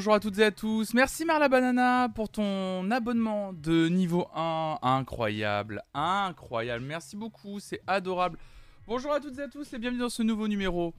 bonjour 0.00 0.14
à 0.14 0.20
toutes 0.20 0.38
et 0.38 0.44
à 0.44 0.50
tous. 0.50 0.94
Merci 0.94 1.26
Marla 1.26 1.50
Banana 1.50 2.08
pour 2.08 2.30
ton 2.30 2.90
abonnement 2.90 3.52
de 3.52 3.86
niveau 3.88 4.28
1. 4.34 4.78
Incroyable, 4.80 5.82
incroyable. 5.92 6.82
Merci 6.86 7.16
beaucoup, 7.16 7.60
c'est 7.60 7.82
adorable. 7.86 8.38
Bonjour 8.86 9.12
à 9.12 9.20
toutes 9.20 9.38
et 9.38 9.42
à 9.42 9.48
tous 9.48 9.70
et 9.74 9.78
bienvenue 9.78 10.00
dans 10.00 10.08
ce 10.08 10.22
nouveau 10.22 10.48
numéro. 10.48 10.94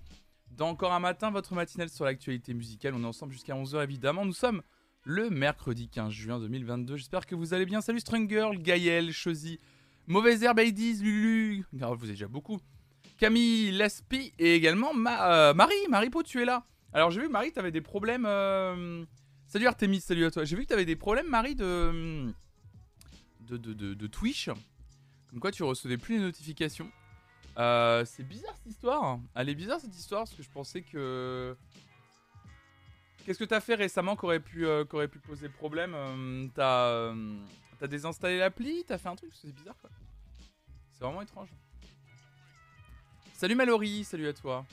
Dans 0.51 0.69
Encore 0.69 0.93
un 0.93 0.99
matin, 0.99 1.31
votre 1.31 1.55
matinale 1.55 1.89
sur 1.89 2.05
l'actualité 2.05 2.53
musicale. 2.53 2.93
On 2.93 3.01
est 3.01 3.07
ensemble 3.07 3.33
jusqu'à 3.33 3.55
11h 3.55 3.83
évidemment. 3.83 4.23
Nous 4.23 4.33
sommes 4.33 4.61
le 5.03 5.31
mercredi 5.31 5.89
15 5.89 6.13
juin 6.13 6.39
2022. 6.39 6.97
J'espère 6.97 7.25
que 7.25 7.33
vous 7.33 7.55
allez 7.55 7.65
bien. 7.65 7.81
Salut 7.81 8.01
Girl, 8.29 8.55
Gaël, 8.59 9.11
Chosy, 9.11 9.57
Mauvaise 10.05 10.43
Herbe, 10.43 10.59
Aidiz, 10.59 11.01
Lulu. 11.01 11.65
vous 11.73 12.03
êtes 12.03 12.11
déjà 12.11 12.27
beaucoup. 12.27 12.59
Camille, 13.17 13.71
Laspi 13.71 14.31
et 14.37 14.53
également 14.53 14.91
euh, 14.93 15.55
Marie. 15.55 15.87
Marie 15.89 16.11
Po, 16.11 16.21
tu 16.21 16.39
es 16.39 16.45
là. 16.45 16.67
Alors 16.93 17.09
j'ai 17.09 17.21
vu 17.21 17.29
Marie, 17.29 17.53
t'avais 17.53 17.71
des 17.71 17.81
problèmes. 17.81 18.25
Euh, 18.25 19.05
salut 19.47 19.67
Artemis, 19.67 20.01
salut 20.01 20.25
à 20.25 20.31
toi. 20.31 20.43
J'ai 20.43 20.57
vu 20.57 20.63
que 20.63 20.67
t'avais 20.67 20.85
des 20.85 20.97
problèmes, 20.97 21.27
Marie, 21.27 21.55
de... 21.55 22.33
De, 23.39 23.57
de, 23.57 24.07
Twitch. 24.07 24.49
Comme 25.29 25.41
quoi 25.41 25.51
tu 25.51 25.63
recevais 25.63 25.97
plus 25.97 26.15
les 26.15 26.21
notifications. 26.21 26.89
Euh, 27.57 28.05
c'est 28.05 28.23
bizarre 28.23 28.55
cette 28.55 28.71
histoire. 28.71 29.19
Elle 29.35 29.49
est 29.49 29.55
bizarre 29.55 29.81
cette 29.81 29.95
histoire 29.95 30.21
parce 30.21 30.33
que 30.33 30.43
je 30.43 30.49
pensais 30.49 30.81
que. 30.81 31.57
Qu'est-ce 33.25 33.37
que 33.37 33.43
t'as 33.43 33.59
fait 33.59 33.75
récemment 33.75 34.15
qui 34.15 34.23
aurait 34.23 34.39
pu, 34.39 34.65
euh, 34.65 34.85
pu 34.85 35.19
poser 35.19 35.49
problème 35.49 36.49
T'as 36.55 37.11
as 37.81 37.87
désinstallé 37.87 38.37
l'appli 38.37 38.85
T'as 38.87 38.97
fait 38.97 39.09
un 39.09 39.15
truc 39.17 39.31
C'est 39.33 39.53
bizarre 39.53 39.75
quoi. 39.81 39.89
C'est 40.93 41.03
vraiment 41.03 41.21
étrange. 41.21 41.49
Salut 43.33 43.55
Mallory, 43.55 44.05
salut 44.05 44.29
à 44.29 44.33
toi. 44.33 44.65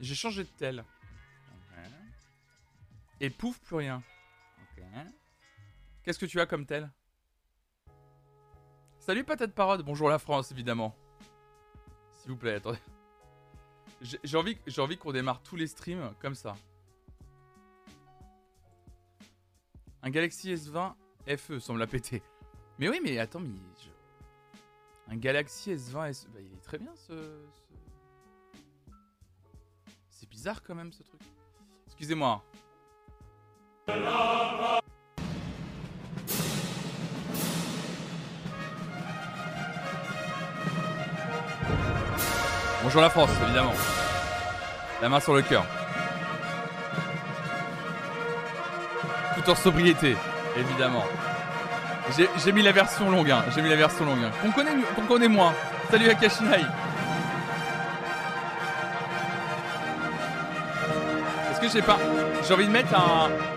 J'ai 0.00 0.16
changé 0.16 0.42
de 0.42 0.48
tel. 0.58 0.84
Et 3.20 3.30
pouf, 3.30 3.58
plus 3.60 3.76
rien. 3.76 4.02
Qu'est-ce 6.02 6.18
que 6.18 6.26
tu 6.26 6.40
as 6.40 6.46
comme 6.46 6.64
tel? 6.64 6.90
Salut 8.98 9.24
Patate 9.24 9.52
Parode, 9.54 9.82
bonjour 9.84 10.08
la 10.08 10.18
France 10.18 10.52
évidemment. 10.52 10.94
S'il 12.12 12.30
vous 12.30 12.36
plaît, 12.36 12.54
attendez. 12.54 12.78
J'ai 14.00 14.36
envie, 14.36 14.56
envie 14.78 14.96
qu'on 14.96 15.12
démarre 15.12 15.42
tous 15.42 15.56
les 15.56 15.66
streams 15.66 16.14
comme 16.20 16.34
ça. 16.34 16.54
Un 20.02 20.10
Galaxy 20.10 20.54
S20 20.54 20.94
FE 21.36 21.58
semble 21.58 21.80
la 21.80 21.86
péter. 21.88 22.22
Mais 22.78 22.88
oui, 22.88 23.00
mais 23.02 23.18
attends, 23.18 23.40
mais 23.40 23.50
un 25.08 25.16
Galaxy 25.16 25.74
S20 25.74 26.12
SE, 26.12 26.28
bah, 26.28 26.40
il 26.40 26.52
est 26.52 26.62
très 26.62 26.78
bien 26.78 26.94
ce... 26.94 27.44
C'est 30.10 30.28
bizarre 30.28 30.62
quand 30.62 30.74
même 30.74 30.92
ce 30.92 31.02
truc. 31.02 31.20
Excusez-moi. 31.86 32.44
Bonjour 42.82 43.00
la 43.00 43.10
France, 43.10 43.30
évidemment. 43.42 43.72
La 45.00 45.08
main 45.08 45.20
sur 45.20 45.34
le 45.34 45.42
cœur. 45.42 45.64
Tout 49.36 49.50
en 49.50 49.54
sobriété, 49.54 50.16
évidemment. 50.56 51.04
J'ai 52.44 52.52
mis 52.52 52.62
la 52.62 52.72
version 52.72 53.10
longue, 53.10 53.30
hein. 53.30 53.44
J'ai 53.54 53.62
mis 53.62 53.68
la 53.68 53.76
version 53.76 54.04
longue. 54.04 54.24
Hein. 54.24 54.30
Qu'on 54.42 55.06
connaît, 55.06 55.28
moins. 55.28 55.54
Salut. 55.90 56.06
Est-ce 56.08 56.42
j'ai 61.72 61.82
pas. 61.82 61.98
J'ai 62.46 62.54
envie 62.54 62.66
de 62.66 62.70
mettre 62.70 62.94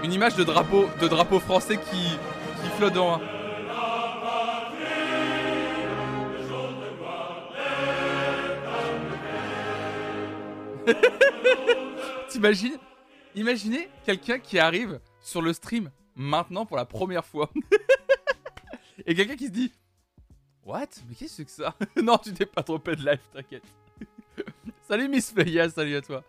une 0.04 0.12
image 0.12 0.36
de 0.36 0.44
drapeau, 0.44 0.90
de 1.00 1.08
drapeau 1.08 1.40
français 1.40 1.78
qui, 1.78 2.18
flotte 2.78 2.94
dans. 2.94 3.22
T'imagines? 12.30 12.78
Imaginez 13.36 13.88
quelqu'un 14.04 14.40
qui 14.40 14.60
arrive 14.60 15.00
sur 15.22 15.42
le 15.42 15.54
stream 15.54 15.90
maintenant 16.16 16.66
pour 16.66 16.76
la 16.78 16.86
première 16.86 17.26
fois. 17.26 17.50
Et 19.06 19.16
quelqu'un 19.16 19.36
qui 19.36 19.46
se 19.48 19.52
dit 19.52 19.72
What? 20.66 20.88
Mais 21.08 21.16
qu'est-ce 21.16 21.44
que 21.44 21.52
ça? 21.52 21.76
Non, 22.04 22.18
tu 22.18 22.34
t'es 22.34 22.46
pas 22.46 22.64
trompé 22.64 22.96
de 22.96 23.06
live, 23.06 23.20
t'inquiète. 23.34 23.64
salut 24.88 25.08
Miss 25.08 25.32
Feya, 25.32 25.70
salut 25.70 25.96
à 25.96 26.02
toi. 26.02 26.24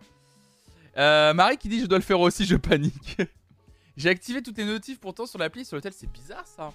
Euh, 0.96 1.32
Marie 1.34 1.56
qui 1.56 1.68
dit 1.68 1.80
Je 1.80 1.86
dois 1.86 1.98
le 1.98 2.04
faire 2.04 2.20
aussi, 2.20 2.44
je 2.44 2.56
panique. 2.56 3.20
J'ai 3.96 4.08
activé 4.08 4.42
toutes 4.42 4.58
les 4.58 4.64
notifs 4.64 5.00
pourtant 5.00 5.26
sur 5.26 5.38
l'appli 5.38 5.64
sur 5.64 5.76
l'hôtel, 5.76 5.92
c'est 5.92 6.10
bizarre 6.10 6.46
ça. 6.46 6.72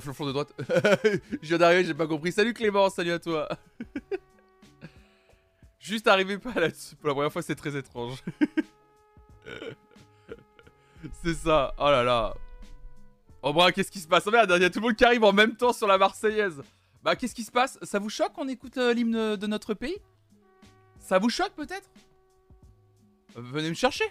Flonflon 0.00 0.26
de 0.26 0.32
droite. 0.32 0.52
je 1.42 1.48
viens 1.48 1.58
d'arriver, 1.58 1.84
j'ai 1.84 1.94
pas 1.94 2.06
compris. 2.06 2.32
Salut 2.32 2.52
Clément, 2.52 2.88
salut 2.90 3.12
à 3.12 3.18
toi. 3.18 3.48
Juste 5.78 6.06
arrivé 6.06 6.38
pas 6.38 6.52
là-dessus. 6.58 6.96
Pour 6.96 7.08
la 7.08 7.14
première 7.14 7.32
fois, 7.32 7.42
c'est 7.42 7.54
très 7.54 7.74
étrange. 7.76 8.22
c'est 11.22 11.34
ça. 11.34 11.74
Oh 11.78 11.90
là 11.90 12.02
là. 12.02 12.34
Oh 13.42 13.54
bras, 13.54 13.72
qu'est-ce 13.72 13.90
qui 13.90 14.00
se 14.00 14.08
passe? 14.08 14.24
Oh 14.26 14.30
merde, 14.30 14.52
il 14.56 14.62
y 14.62 14.66
a 14.66 14.70
tout 14.70 14.80
le 14.80 14.88
monde 14.88 14.96
qui 14.96 15.04
arrive 15.04 15.24
en 15.24 15.32
même 15.32 15.56
temps 15.56 15.72
sur 15.72 15.86
la 15.86 15.96
Marseillaise. 15.96 16.62
Bah, 17.02 17.16
qu'est-ce 17.16 17.34
qui 17.34 17.44
se 17.44 17.50
passe? 17.50 17.78
Ça 17.82 17.98
vous 17.98 18.10
choque 18.10 18.34
qu'on 18.34 18.48
écoute 18.48 18.76
euh, 18.76 18.92
l'hymne 18.92 19.36
de 19.36 19.46
notre 19.46 19.72
pays? 19.72 19.96
Ça 20.98 21.18
vous 21.18 21.30
choque 21.30 21.54
peut-être? 21.54 21.88
Venez 23.40 23.68
me 23.68 23.74
chercher. 23.74 24.04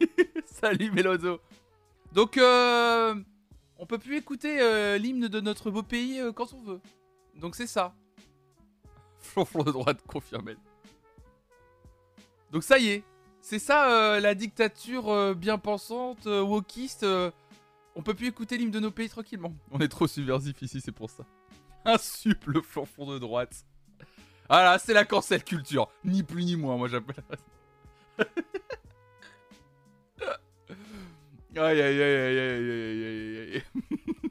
Salut 0.46 0.90
Mélozo. 0.90 1.40
Donc, 2.12 2.36
euh, 2.36 3.14
on 3.78 3.86
peut 3.86 3.98
plus 3.98 4.16
écouter 4.16 4.60
euh, 4.60 4.98
l'hymne 4.98 5.28
de 5.28 5.40
notre 5.40 5.70
beau 5.70 5.82
pays 5.82 6.20
euh, 6.20 6.32
quand 6.32 6.52
on 6.52 6.62
veut. 6.62 6.80
Donc 7.36 7.56
c'est 7.56 7.66
ça. 7.66 7.94
Flonflon 9.18 9.62
de 9.62 9.72
droite 9.72 10.02
confirmé. 10.06 10.56
Donc 12.50 12.62
ça 12.62 12.78
y 12.78 12.88
est. 12.88 13.02
C'est 13.40 13.58
ça 13.58 14.20
la 14.20 14.34
dictature 14.34 15.34
bien 15.34 15.58
pensante, 15.58 16.26
wokiste 16.26 17.04
on 17.94 18.02
peut 18.02 18.14
plus 18.14 18.28
écouter 18.28 18.56
l'hymne 18.56 18.70
de 18.70 18.80
nos 18.80 18.90
pays 18.90 19.08
tranquillement. 19.08 19.54
On 19.70 19.78
est 19.80 19.88
trop 19.88 20.06
subversif 20.06 20.60
ici, 20.62 20.80
c'est 20.80 20.92
pour 20.92 21.10
ça. 21.10 21.24
Un 21.84 21.96
le 22.46 22.62
flanfond 22.62 23.06
de 23.12 23.18
droite. 23.18 23.66
Voilà, 24.52 24.78
c'est 24.78 24.92
la 24.92 25.06
cancel 25.06 25.42
culture. 25.42 25.88
Ni 26.04 26.22
plus 26.22 26.44
ni 26.44 26.56
moins, 26.56 26.76
moi 26.76 26.86
j'appelle. 26.86 27.24
aïe 31.56 31.80
aïe 31.80 31.80
aïe 31.80 32.02
aïe 32.02 32.38
aïe 32.38 32.70
aïe 32.70 33.04
aïe 33.06 33.54
aïe. 33.54 33.62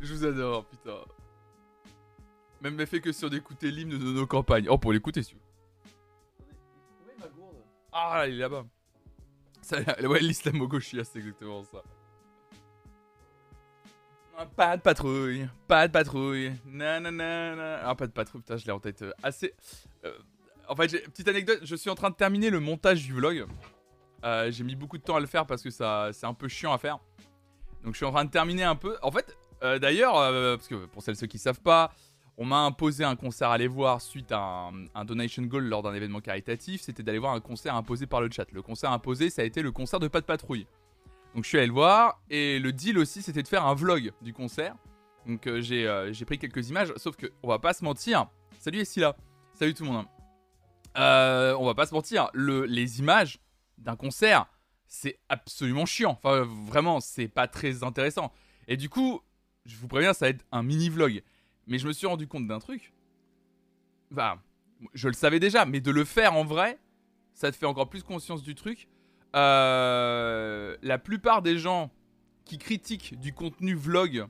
Je 0.00 0.14
vous 0.14 0.24
adore, 0.24 0.66
putain. 0.66 0.98
Même 2.60 2.86
fait 2.86 3.00
que 3.00 3.10
si 3.10 3.24
on 3.24 3.28
écoutait 3.28 3.72
l'hymne 3.72 3.98
de 3.98 4.12
nos 4.12 4.24
campagnes. 4.24 4.68
Oh, 4.68 4.78
pour 4.78 4.92
l'écouter, 4.92 5.24
si 5.24 5.34
Où 5.34 5.38
est 7.10 7.18
ma 7.18 7.26
gourde? 7.26 7.56
Ah, 7.90 8.24
il 8.28 8.34
est 8.34 8.38
là-bas. 8.38 8.66
Ouais, 10.04 10.20
l'islamo-gauchia, 10.20 11.02
c'est 11.02 11.18
exactement 11.18 11.64
ça. 11.64 11.82
Pas 14.54 14.76
de 14.76 14.82
patrouille, 14.82 15.48
pas 15.66 15.88
de 15.88 15.92
patrouille, 15.92 16.52
nanana. 16.66 17.80
Ah, 17.84 17.94
pas 17.94 18.06
de 18.06 18.12
patrouille, 18.12 18.42
putain, 18.42 18.58
je 18.58 18.66
l'ai 18.66 18.72
en 18.72 18.80
tête 18.80 19.00
euh, 19.00 19.12
assez. 19.22 19.54
Euh, 20.04 20.12
en 20.68 20.76
fait, 20.76 20.88
petite 21.06 21.28
anecdote, 21.28 21.60
je 21.62 21.74
suis 21.74 21.88
en 21.88 21.94
train 21.94 22.10
de 22.10 22.16
terminer 22.16 22.50
le 22.50 22.60
montage 22.60 23.02
du 23.02 23.14
vlog. 23.14 23.46
Euh, 24.24 24.50
j'ai 24.50 24.62
mis 24.62 24.74
beaucoup 24.74 24.98
de 24.98 25.02
temps 25.02 25.16
à 25.16 25.20
le 25.20 25.26
faire 25.26 25.46
parce 25.46 25.62
que 25.62 25.70
ça, 25.70 26.10
c'est 26.12 26.26
un 26.26 26.34
peu 26.34 26.48
chiant 26.48 26.72
à 26.72 26.78
faire. 26.78 26.98
Donc, 27.82 27.94
je 27.94 27.96
suis 27.96 28.04
en 28.04 28.12
train 28.12 28.26
de 28.26 28.30
terminer 28.30 28.64
un 28.64 28.76
peu. 28.76 28.96
En 29.00 29.10
fait, 29.10 29.36
d'ailleurs, 29.62 30.14
parce 30.56 30.68
que 30.68 30.86
pour 30.86 31.02
celles 31.02 31.16
ceux 31.16 31.26
qui 31.26 31.38
savent 31.38 31.60
pas, 31.60 31.92
on 32.36 32.44
m'a 32.44 32.58
imposé 32.58 33.04
un 33.04 33.16
concert 33.16 33.48
à 33.48 33.54
aller 33.54 33.68
voir 33.68 34.02
suite 34.02 34.32
à 34.32 34.38
un, 34.38 34.84
un 34.94 35.04
donation 35.06 35.42
goal 35.44 35.64
lors 35.64 35.82
d'un 35.82 35.94
événement 35.94 36.20
caritatif. 36.20 36.82
C'était 36.82 37.02
d'aller 37.02 37.18
voir 37.18 37.32
un 37.32 37.40
concert 37.40 37.74
imposé 37.74 38.06
par 38.06 38.20
le 38.20 38.28
chat. 38.30 38.50
Le 38.52 38.60
concert 38.60 38.92
imposé, 38.92 39.30
ça 39.30 39.42
a 39.42 39.44
été 39.46 39.62
le 39.62 39.72
concert 39.72 39.98
de 40.00 40.08
Pas 40.08 40.20
de 40.20 40.26
Patrouille. 40.26 40.66
Donc 41.36 41.44
je 41.44 41.50
suis 41.50 41.58
allé 41.58 41.66
le 41.66 41.74
voir 41.74 42.22
et 42.30 42.58
le 42.58 42.72
deal 42.72 42.96
aussi 42.96 43.20
c'était 43.20 43.42
de 43.42 43.48
faire 43.48 43.66
un 43.66 43.74
vlog 43.74 44.10
du 44.22 44.32
concert. 44.32 44.74
Donc 45.26 45.46
euh, 45.46 45.62
euh, 45.70 46.10
j'ai 46.10 46.24
pris 46.24 46.38
quelques 46.38 46.70
images, 46.70 46.94
sauf 46.96 47.14
que 47.14 47.30
on 47.42 47.48
va 47.48 47.58
pas 47.58 47.74
se 47.74 47.84
mentir. 47.84 48.26
Salut 48.58 48.78
Essila, 48.78 49.14
salut 49.52 49.74
tout 49.74 49.84
le 49.84 49.90
monde. 49.90 50.06
Euh, 50.96 51.54
on 51.60 51.66
va 51.66 51.74
pas 51.74 51.84
se 51.84 51.92
mentir, 51.92 52.30
le, 52.32 52.64
les 52.64 53.00
images 53.00 53.38
d'un 53.76 53.96
concert 53.96 54.46
c'est 54.86 55.18
absolument 55.28 55.84
chiant. 55.84 56.12
Enfin 56.12 56.42
vraiment 56.42 57.00
c'est 57.00 57.28
pas 57.28 57.48
très 57.48 57.84
intéressant. 57.84 58.32
Et 58.66 58.78
du 58.78 58.88
coup, 58.88 59.20
je 59.66 59.76
vous 59.76 59.88
préviens, 59.88 60.14
ça 60.14 60.24
va 60.24 60.30
être 60.30 60.46
un 60.52 60.62
mini 60.62 60.88
vlog. 60.88 61.22
Mais 61.66 61.78
je 61.78 61.86
me 61.86 61.92
suis 61.92 62.06
rendu 62.06 62.26
compte 62.26 62.46
d'un 62.46 62.60
truc. 62.60 62.94
Bah, 64.10 64.38
je 64.94 65.08
le 65.08 65.14
savais 65.14 65.38
déjà, 65.38 65.66
mais 65.66 65.80
de 65.80 65.90
le 65.90 66.06
faire 66.06 66.34
en 66.34 66.44
vrai, 66.44 66.78
ça 67.34 67.52
te 67.52 67.56
fait 67.58 67.66
encore 67.66 67.90
plus 67.90 68.02
conscience 68.02 68.42
du 68.42 68.54
truc. 68.54 68.88
Euh, 69.34 70.76
la 70.82 70.98
plupart 70.98 71.42
des 71.42 71.58
gens 71.58 71.90
qui 72.44 72.58
critiquent 72.58 73.18
du 73.18 73.32
contenu 73.32 73.74
vlog, 73.74 74.26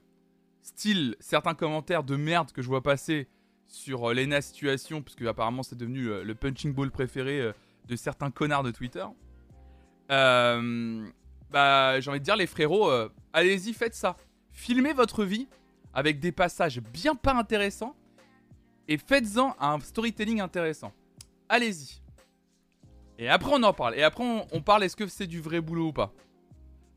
style 0.63 1.17
certains 1.21 1.55
commentaires 1.55 2.03
de 2.03 2.17
merde 2.17 2.53
que 2.53 2.63
je 2.63 2.69
vois 2.69 2.83
passer 2.83 3.29
sur 3.67 4.11
euh, 4.11 4.15
l'ENA 4.15 4.41
Situation, 4.41 5.03
puisque 5.03 5.23
apparemment 5.23 5.63
c'est 5.63 5.77
devenu 5.77 6.09
euh, 6.09 6.25
le 6.25 6.35
punching 6.35 6.73
ball 6.73 6.91
préféré 6.91 7.53
de 7.87 7.97
certains 7.97 8.31
connards 8.31 8.63
de 8.63 8.71
Twitter. 8.71 9.05
Bah, 10.09 12.01
j'ai 12.01 12.11
envie 12.11 12.19
de 12.19 12.25
dire, 12.25 12.37
les 12.37 12.49
frérots, 12.49 12.91
allez-y, 13.33 13.73
faites 13.73 13.95
ça. 13.95 14.17
Filmez 14.51 14.93
votre 14.93 15.25
vie 15.25 15.47
avec 15.95 16.19
des 16.19 16.33
passages 16.33 16.81
bien 16.81 17.15
pas 17.15 17.35
intéressants 17.35 17.95
et 18.89 18.99
faites-en 18.99 19.57
un 19.61 19.79
storytelling 19.81 20.41
intéressant. 20.41 20.93
Allez-y. 21.49 22.01
Et 23.19 23.29
après, 23.29 23.51
on 23.53 23.63
en 23.63 23.73
parle. 23.73 23.97
Et 23.97 24.03
après, 24.03 24.25
on, 24.53 24.61
parle 24.61 24.85
est-ce 24.85 24.97
que 24.97 25.07
c'est 25.07 25.27
du 25.27 25.41
vrai 25.41 25.61
boulot 25.61 25.89
ou 25.89 25.93
pas? 25.93 26.13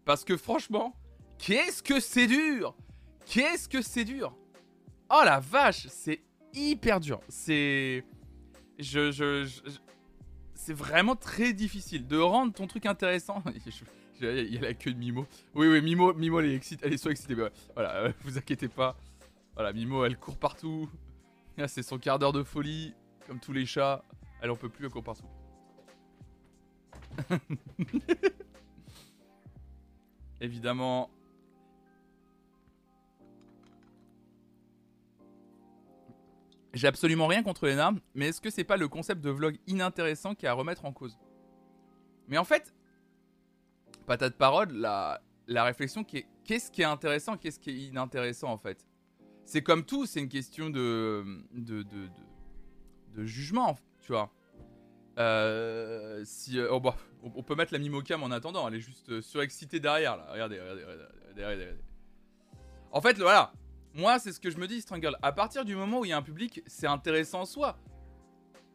Parce 0.06 0.24
que 0.24 0.38
franchement, 0.38 0.96
qu'est-ce 1.38 1.82
que 1.82 2.00
c'est 2.00 2.28
dur 2.28 2.76
Qu'est-ce 3.26 3.70
que 3.70 3.82
c'est 3.82 4.04
dur 4.04 4.36
Oh 5.10 5.22
la 5.24 5.40
vache, 5.40 5.88
c'est 5.88 6.22
hyper 6.54 7.00
dur. 7.00 7.22
C'est. 7.30 8.04
Je, 8.80 9.12
je, 9.12 9.48
c'est 10.56 10.74
vraiment 10.74 11.16
très 11.16 11.54
difficile 11.54 12.06
de 12.06 12.18
rendre 12.18 12.54
ton 12.54 12.68
truc 12.68 12.86
intéressant. 12.86 13.44
Il 14.22 14.54
y 14.54 14.58
a 14.58 14.62
la 14.62 14.74
queue 14.74 14.92
de 14.92 15.00
Mimo. 15.00 15.26
Oui, 15.56 15.68
oui, 15.68 15.82
Mimo, 15.82 16.14
Mimo 16.14 16.42
elle 16.42 16.48
est, 16.48 16.56
excitée, 16.56 16.86
elle 16.86 16.94
est 16.94 16.98
soit 16.98 17.12
excitée. 17.12 17.36
voilà, 17.74 17.96
euh, 17.96 18.12
vous 18.24 18.38
inquiétez 18.38 18.68
pas. 18.68 18.98
Voilà, 19.54 19.72
Mimo, 19.72 20.04
elle 20.06 20.18
court 20.18 20.38
partout. 20.38 20.90
C'est 21.68 21.84
son 21.84 21.98
quart 21.98 22.20
d'heure 22.20 22.34
de 22.34 22.44
folie. 22.44 22.94
Comme 23.28 23.40
tous 23.40 23.54
les 23.54 23.66
chats. 23.66 24.04
Elle 24.42 24.52
en 24.52 24.56
peut 24.56 24.70
plus, 24.70 24.86
elle 24.86 24.92
court 24.92 25.04
partout. 25.04 25.26
Évidemment. 30.42 31.10
J'ai 36.74 36.88
absolument 36.88 37.28
rien 37.28 37.44
contre 37.44 37.68
Lena, 37.68 37.92
mais 38.14 38.28
est-ce 38.28 38.40
que 38.40 38.50
c'est 38.50 38.64
pas 38.64 38.78
le 38.78 38.88
concept 38.88 39.22
de 39.22 39.30
vlog 39.32 39.58
inintéressant 39.68 40.36
qui 40.36 40.46
est 40.46 40.50
à 40.50 40.54
remettre 40.54 40.86
en 40.86 40.94
cause? 40.94 41.18
Mais 42.28 42.38
en 42.38 42.44
fait, 42.44 42.74
patate 44.06 44.38
parole, 44.38 44.72
la, 44.72 45.20
la 45.48 45.64
réflexion 45.64 46.04
qui 46.04 46.18
est 46.18 46.28
qu'est-ce 46.46 46.72
qui 46.72 46.82
est 46.82 46.86
intéressant, 46.86 47.38
qu'est-ce 47.38 47.60
qui 47.60 47.70
est 47.70 47.88
inintéressant 47.90 48.50
en 48.50 48.58
fait? 48.58 48.86
C'est 49.46 49.64
comme 49.64 49.84
tout, 49.84 50.06
c'est 50.06 50.20
une 50.20 50.30
question 50.30 50.70
de, 50.70 51.24
jugement, 53.18 53.78
tu 54.00 54.12
vois. 54.12 54.32
Euh, 55.18 56.22
si, 56.24 56.60
euh, 56.60 56.70
oh, 56.72 56.80
bah, 56.80 56.96
on 57.24 57.44
peut 57.44 57.56
mettre 57.56 57.74
la 57.74 57.80
Mimocam 57.80 58.24
en 58.24 58.32
attendant, 58.32 58.68
elle 58.68 58.76
est 58.76 58.80
juste 58.80 59.10
euh, 59.10 59.22
surexcitée 59.22 59.80
derrière 59.80 60.16
là. 60.16 60.28
Regardez, 60.32 60.60
regardez, 60.60 60.84
regardez, 60.84 61.04
regardez. 61.36 61.68
En 62.92 63.02
fait, 63.02 63.18
voilà. 63.18 63.52
Moi, 63.94 64.20
c'est 64.20 64.32
ce 64.32 64.40
que 64.40 64.50
je 64.50 64.58
me 64.58 64.68
dis, 64.68 64.82
Strangle. 64.82 65.18
À 65.22 65.32
partir 65.32 65.66
du 65.66 65.76
moment 65.76 66.00
où 66.00 66.06
il 66.06 66.10
y 66.10 66.14
a 66.14 66.18
un 66.18 66.22
public, 66.22 66.62
c'est 66.68 66.88
intéressant 66.88 67.42
en 67.42 67.46
soi. 67.46 67.78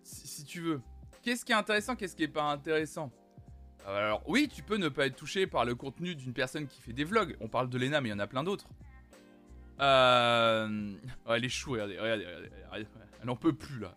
Si, 0.02 0.44
tu 0.44 0.60
veux. 0.60 0.82
Qu'est-ce 1.22 1.44
qui 1.44 1.52
est 1.52 1.56
intéressant, 1.56 1.96
qu'est-ce 1.96 2.14
qui 2.14 2.25
est 2.25 2.28
pas 2.28 2.42
intéressant? 2.42 3.10
Alors 3.86 4.22
oui, 4.26 4.48
tu 4.48 4.62
peux 4.62 4.76
ne 4.76 4.88
pas 4.88 5.06
être 5.06 5.16
touché 5.16 5.46
par 5.46 5.64
le 5.64 5.75
contenu 5.75 6.14
d'une 6.14 6.32
personne 6.34 6.66
qui 6.66 6.81
fait 6.81 6.92
des 6.92 7.04
vlogs. 7.04 7.36
On 7.40 7.48
parle 7.48 7.70
de 7.70 7.78
Lena, 7.78 8.00
mais 8.00 8.10
il 8.10 8.12
y 8.12 8.14
en 8.14 8.19
a 8.19 8.26
plein 8.26 8.42
d'autres. 8.42 8.66
Elle 9.78 11.44
est 11.44 11.48
chou, 11.48 11.72
regardez, 11.72 11.98
regardez, 11.98 12.26
regardez, 12.26 12.86
Elle 13.22 13.31
en 13.31 13.36
peut 13.36 13.54
plus 13.54 13.81
là. 13.81 13.96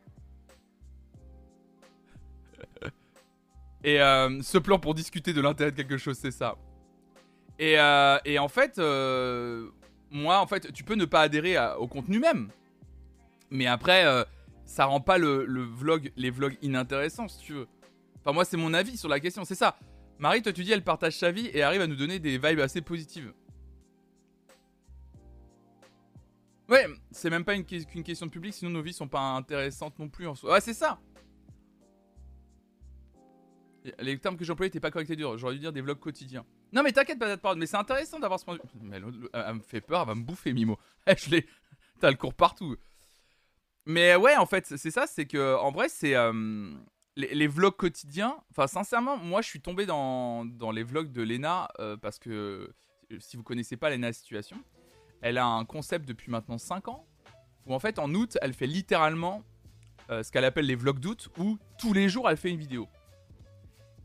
Et 3.84 4.02
euh, 4.02 4.42
ce 4.42 4.58
plan 4.58 4.80
pour 4.80 4.94
discuter 4.96 5.34
de 5.34 5.42
l'intérêt 5.42 5.72
de 5.72 5.76
quelque 5.76 5.98
chose, 5.98 6.18
c'est 6.18 6.32
ça. 6.32 6.56
Et, 7.60 7.80
euh, 7.80 8.18
en 8.40 8.48
fait, 8.48 8.78
euh, 8.80 9.70
moi, 10.12 10.40
en 10.40 10.48
fait, 10.48 10.72
tu 10.74 10.84
peux 10.84 10.96
ne 10.96 11.06
pas 11.06 11.22
adhérer 11.22 11.58
au 11.78 11.88
contenu 11.88 12.20
même. 12.20 12.50
Mais 13.50 13.68
après, 13.68 14.04
ça 14.66 14.86
rend 14.86 15.02
pas 15.02 15.18
le, 15.18 15.46
vlog, 15.64 16.12
les 16.16 16.30
vlogs 16.30 16.58
inintéressants, 16.62 17.28
si 17.28 17.40
tu 17.40 17.54
veux. 17.54 17.68
Enfin, 18.20 18.34
moi, 18.34 18.46
c'est 18.46 18.58
mon 18.58 18.74
avis 18.74 18.98
sur 18.98 19.10
la 19.10 19.20
question, 19.20 19.46
c'est 19.46 19.56
ça. 19.56 19.78
Marie, 20.20 20.42
toi, 20.42 20.52
tu 20.52 20.64
dis, 20.64 20.72
elle 20.72 20.84
partage 20.84 21.18
sa 21.18 21.32
vie 21.32 21.50
et 21.54 21.62
arrive 21.62 21.82
à 21.82 21.88
nous 21.88 21.96
donner 21.96 22.20
des 22.20 22.38
vibes 22.38 22.60
assez 22.60 22.82
positives. 22.82 23.32
Ouais, 26.70 26.86
c'est 27.12 27.30
même 27.30 27.46
pas 27.46 27.56
une, 27.56 27.64
question 27.64 28.26
de 28.26 28.32
public, 28.32 28.54
sinon 28.54 28.72
nos 28.72 28.82
vies 28.82 28.92
sont 28.92 29.08
pas 29.08 29.22
intéressantes 29.22 29.98
non 30.00 30.10
plus 30.10 30.28
en 30.28 30.36
soi. 30.36 30.52
Ouais, 30.54 30.62
c'est 30.62 30.74
ça. 30.74 31.00
Les 34.00 34.18
termes 34.20 34.38
que 34.38 34.46
j'employais 34.46 34.68
étaient 34.68 34.80
pas 34.80 34.92
corrects 34.92 35.10
et 35.10 35.16
durs. 35.16 35.38
J'aurais 35.38 35.54
dû 35.54 35.60
dire 35.60 35.74
des 35.74 35.82
vlogs 35.82 36.00
quotidiens. 36.00 36.46
Non, 36.74 36.84
mais 36.84 36.92
t'inquiète 36.92 37.20
pas, 37.20 37.38
parole. 37.38 37.58
Mais 37.58 37.66
c'est 37.66 37.78
intéressant 37.78 38.20
d'avoir 38.20 38.40
ce 38.40 38.46
point 38.46 38.56
de 38.56 38.62
vue. 38.62 38.68
Mais 38.82 38.98
elle, 38.98 39.54
me 39.54 39.62
fait 39.62 39.82
peur, 39.82 40.02
elle 40.02 40.08
va 40.08 40.16
me 40.16 40.24
bouffer, 40.24 40.54
Mimo. 40.54 40.78
je 41.08 41.30
l'ai. 41.30 41.48
T'as 42.00 42.12
le 42.12 42.18
cours 42.18 42.34
partout. 42.34 42.76
Mais 43.86 44.16
ouais, 44.16 44.36
en 44.36 44.46
fait, 44.46 44.66
c'est 44.66 44.92
ça. 44.92 45.08
C'est 45.08 45.26
que, 45.26 45.56
en 45.58 45.72
vrai, 45.72 45.90
c'est. 45.90 46.16
Euh, 46.16 46.74
les, 47.16 47.48
vlogs 47.48 47.76
quotidiens, 47.76 48.38
enfin 48.52 48.68
sincèrement, 48.68 49.18
moi 49.18 49.42
je 49.42 49.48
suis 49.48 49.60
tombé 49.60 49.88
dans, 49.88 50.46
les 50.72 50.84
vlogs 50.84 51.12
de 51.12 51.24
Lena 51.24 51.68
euh, 51.80 51.98
parce 51.98 52.20
que 52.20 52.30
euh, 52.30 53.18
si 53.20 53.38
vous 53.38 53.44
connaissez 53.44 53.76
pas 53.76 53.90
Lena 53.90 54.14
Situation, 54.14 54.58
elle 55.22 55.40
a 55.40 55.46
un 55.48 55.66
concept 55.66 56.08
depuis 56.08 56.30
maintenant 56.30 56.60
5 56.60 56.90
ans 56.90 57.08
où 57.66 57.74
en 57.74 57.80
fait 57.80 57.98
en 57.98 58.14
août 58.14 58.38
elle 58.40 58.54
fait 58.54 58.68
littéralement 58.68 59.44
ce 60.10 60.32
qu'elle 60.32 60.46
appelle 60.46 60.68
les 60.68 60.76
vlogs 60.76 61.00
d'août 61.00 61.30
où 61.40 61.58
tous 61.80 61.92
les 61.92 62.08
jours 62.08 62.30
elle 62.30 62.38
fait 62.38 62.52
une 62.52 62.60
vidéo. 62.60 62.88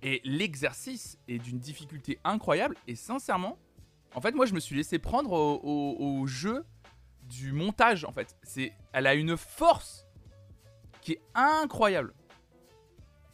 Et 0.03 0.21
l'exercice 0.25 1.19
est 1.29 1.39
d'une 1.39 1.59
difficulté 1.59 2.19
incroyable 2.25 2.77
et 2.89 2.97
sincèrement, 2.97 3.59
en 4.15 4.21
fait 4.21 4.33
moi 4.33 4.47
je 4.47 4.55
me 4.55 4.61
suis 4.61 4.77
laissé 4.77 4.99
prendre 4.99 5.33
au, 5.33 6.27
jeu 6.27 6.65
du 7.23 7.53
montage 7.53 8.05
en 8.05 8.13
fait. 8.13 8.37
C'est, 8.43 8.73
elle 8.93 9.07
a 9.07 9.15
une 9.15 9.37
force 9.37 10.07
qui 11.01 11.13
est 11.13 11.23
incroyable 11.35 12.15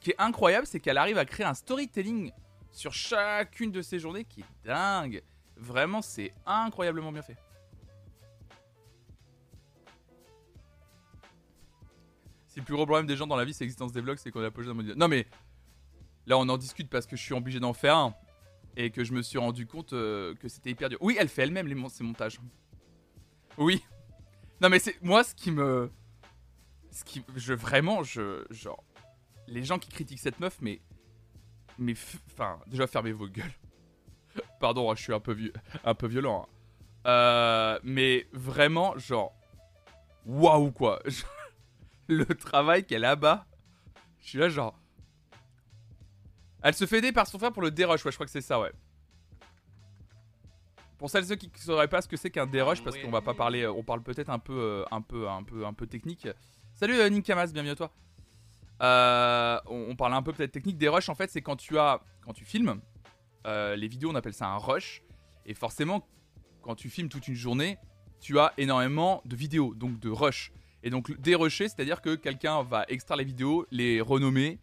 qui 0.01 0.11
est 0.11 0.21
incroyable, 0.21 0.67
c'est 0.67 0.81
qu'elle 0.81 0.99
arrive 0.99 1.19
à 1.19 1.25
créer 1.25 1.47
un 1.47 1.55
storytelling 1.55 2.33
sur 2.73 2.93
chacune 2.93 3.73
de 3.73 3.83
ses 3.83 3.99
journées 3.99 4.25
qui 4.25 4.41
est 4.41 4.67
dingue. 4.67 5.23
Vraiment, 5.57 6.03
c'est 6.03 6.33
incroyablement 6.47 7.13
bien 7.13 7.23
fait. 7.23 7.37
Si 12.47 12.61
le 12.61 12.65
plus 12.65 12.75
gros 12.75 12.87
problème 12.87 13.07
des 13.07 13.17
gens 13.17 13.27
dans 13.27 13.37
la 13.37 13.45
vie, 13.45 13.53
c'est 13.53 13.65
l'existence 13.65 13.93
des 13.93 14.01
vlogs, 14.01 14.19
c'est 14.19 14.31
qu'on 14.31 14.43
a 14.43 14.51
pas 14.51 14.63
dans 14.63 14.75
mode. 14.75 14.95
Non, 14.97 15.09
mais 15.09 15.27
là, 16.29 16.39
on 16.39 16.49
en 16.49 16.57
discute 16.57 16.89
parce 16.89 17.07
que 17.07 17.17
je 17.17 17.23
suis 17.23 17.35
obligé 17.35 17.59
d'en 17.59 17.73
faire 17.73 17.97
un 17.97 18.15
et 18.77 18.91
que 18.91 19.03
je 19.03 19.13
me 19.13 19.23
suis 19.23 19.39
rendu 19.39 19.67
compte 19.67 19.93
euh, 19.93 20.35
que 20.37 20.49
c'était 20.49 20.71
hyper 20.71 20.89
dur. 20.89 20.99
Oui, 21.01 21.17
elle 21.19 21.29
fait 21.29 21.43
elle-même 21.43 21.89
ses 21.89 22.05
montages. 22.05 22.39
Oui. 23.57 23.83
Non, 24.61 24.69
mais 24.69 24.79
c'est 24.79 25.03
moi 25.03 25.25
ce 25.25 25.35
qui 25.35 25.51
me. 25.51 25.91
Ce 26.91 27.05
qui. 27.05 27.25
Je 27.35 27.55
vraiment, 27.55 28.03
je. 28.05 28.45
Genre 28.51 28.85
les 29.49 29.65
gens 29.65 29.79
qui 29.79 29.89
critiquent 29.89 30.21
cette 30.21 30.41
meuf, 30.41 30.59
mais. 30.61 30.81
Mais. 31.79 31.95
Enfin, 32.33 32.61
déjà, 32.67 32.87
fermez 32.87 33.13
vos 33.13 33.29
gueules. 33.29 33.55
Pardon, 34.61 34.91
hein, 34.91 34.95
je 34.97 35.03
suis 35.03 35.15
un 35.15 35.21
peu, 35.21 35.37
un 35.85 35.95
peu 35.95 36.07
violent. 36.07 36.47
Hein. 36.47 37.11
Euh, 37.11 37.79
mais 37.83 38.27
vraiment, 38.33 38.97
genre. 38.99 39.35
Waouh, 40.27 40.71
quoi. 40.71 41.01
Le 42.09 42.27
travail 42.27 42.85
qu'elle 42.85 43.05
a 43.05 43.17
bas. 43.17 43.47
Je 44.21 44.29
suis 44.29 44.39
là, 44.39 44.49
genre. 44.49 44.79
Elle 46.63 46.75
se 46.75 46.87
fait 46.87 46.99
aider 46.99 47.13
par 47.13 47.27
son 47.27 47.39
frère 47.39 47.53
pour 47.53 47.63
le 47.63 47.71
dérush, 47.71 48.05
ouais, 48.05 48.11
je 48.11 48.17
crois 48.17 48.27
que 48.27 48.33
c'est 48.33 48.41
ça, 48.41 48.61
ouais. 48.61 48.73
Pour 50.99 51.09
celles 51.11 51.25
et 51.25 51.27
ceux 51.29 51.37
qui 51.37 51.49
ne 51.53 51.59
sauraient 51.59 51.89
pas 51.89 52.03
ce 52.03 52.09
que 52.09 52.17
c'est 52.17 52.31
qu'un 52.31 52.47
dérush, 52.47 52.83
parce 52.83 52.99
qu'on 52.99 53.11
va 53.11 53.21
pas 53.21 53.35
parler, 53.35 53.67
on 53.67 53.85
parle 53.85 54.03
peut-être 54.03 54.31
un 54.31 54.41
peu, 54.41 54.59
euh, 54.59 54.85
un 54.91 55.01
peu, 55.01 55.29
un 55.29 55.45
peu, 55.45 55.65
un 55.65 55.73
peu 55.73 55.87
technique. 55.87 56.27
Salut 56.75 56.99
euh, 56.99 57.09
Ninkamas, 57.09 57.53
bienvenue 57.53 57.71
à 57.71 57.77
toi. 57.77 57.93
Euh, 58.83 59.61
on, 59.67 59.97
parle 59.97 60.15
un 60.15 60.23
peu 60.23 60.33
peut-être 60.33 60.53
technique. 60.53 60.79
Des 60.79 60.89
rushs, 60.89 61.09
en 61.09 61.15
fait, 61.15 61.31
c'est 61.31 61.43
quand 61.43 61.57
tu 61.57 61.79
as, 61.79 62.01
quand 62.21 62.33
tu 62.33 62.45
filmes 62.45 62.81
euh, 63.47 63.77
les 63.77 63.89
vidéos, 63.89 64.11
on 64.11 64.15
appelle 64.15 64.35
ça 64.35 64.47
un 64.47 64.59
rush. 64.59 65.03
Et 65.47 65.55
forcément, 65.55 66.07
quand 66.63 66.75
tu 66.75 66.91
filmes 66.91 67.09
toute 67.09 67.29
une 67.29 67.35
journée, 67.35 67.79
tu 68.21 68.39
as 68.39 68.53
énormément 68.59 69.23
de 69.25 69.37
vidéos, 69.37 69.75
donc 69.75 69.99
de 69.99 70.11
rush. 70.11 70.53
Et 70.83 70.91
donc 70.91 71.19
dérusher, 71.21 71.69
c'est-à-dire 71.69 72.01
que 72.01 72.15
quelqu'un 72.15 72.63
va 72.63 72.85
extraire 72.89 73.17
les 73.17 73.25
vidéos, 73.25 73.67
les 73.71 74.01
renommer, 74.01 74.59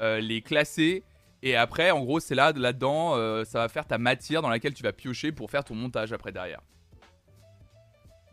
euh, 0.00 0.20
les 0.20 0.42
classer, 0.42 1.02
et 1.46 1.54
après, 1.54 1.92
en 1.92 2.02
gros, 2.02 2.18
c'est 2.18 2.34
là, 2.34 2.52
là-dedans, 2.52 3.44
ça 3.44 3.60
va 3.60 3.68
faire 3.68 3.86
ta 3.86 3.98
matière 3.98 4.42
dans 4.42 4.48
laquelle 4.48 4.74
tu 4.74 4.82
vas 4.82 4.92
piocher 4.92 5.30
pour 5.30 5.50
faire 5.50 5.64
ton 5.64 5.74
montage 5.74 6.12
après 6.12 6.32
derrière. 6.32 6.60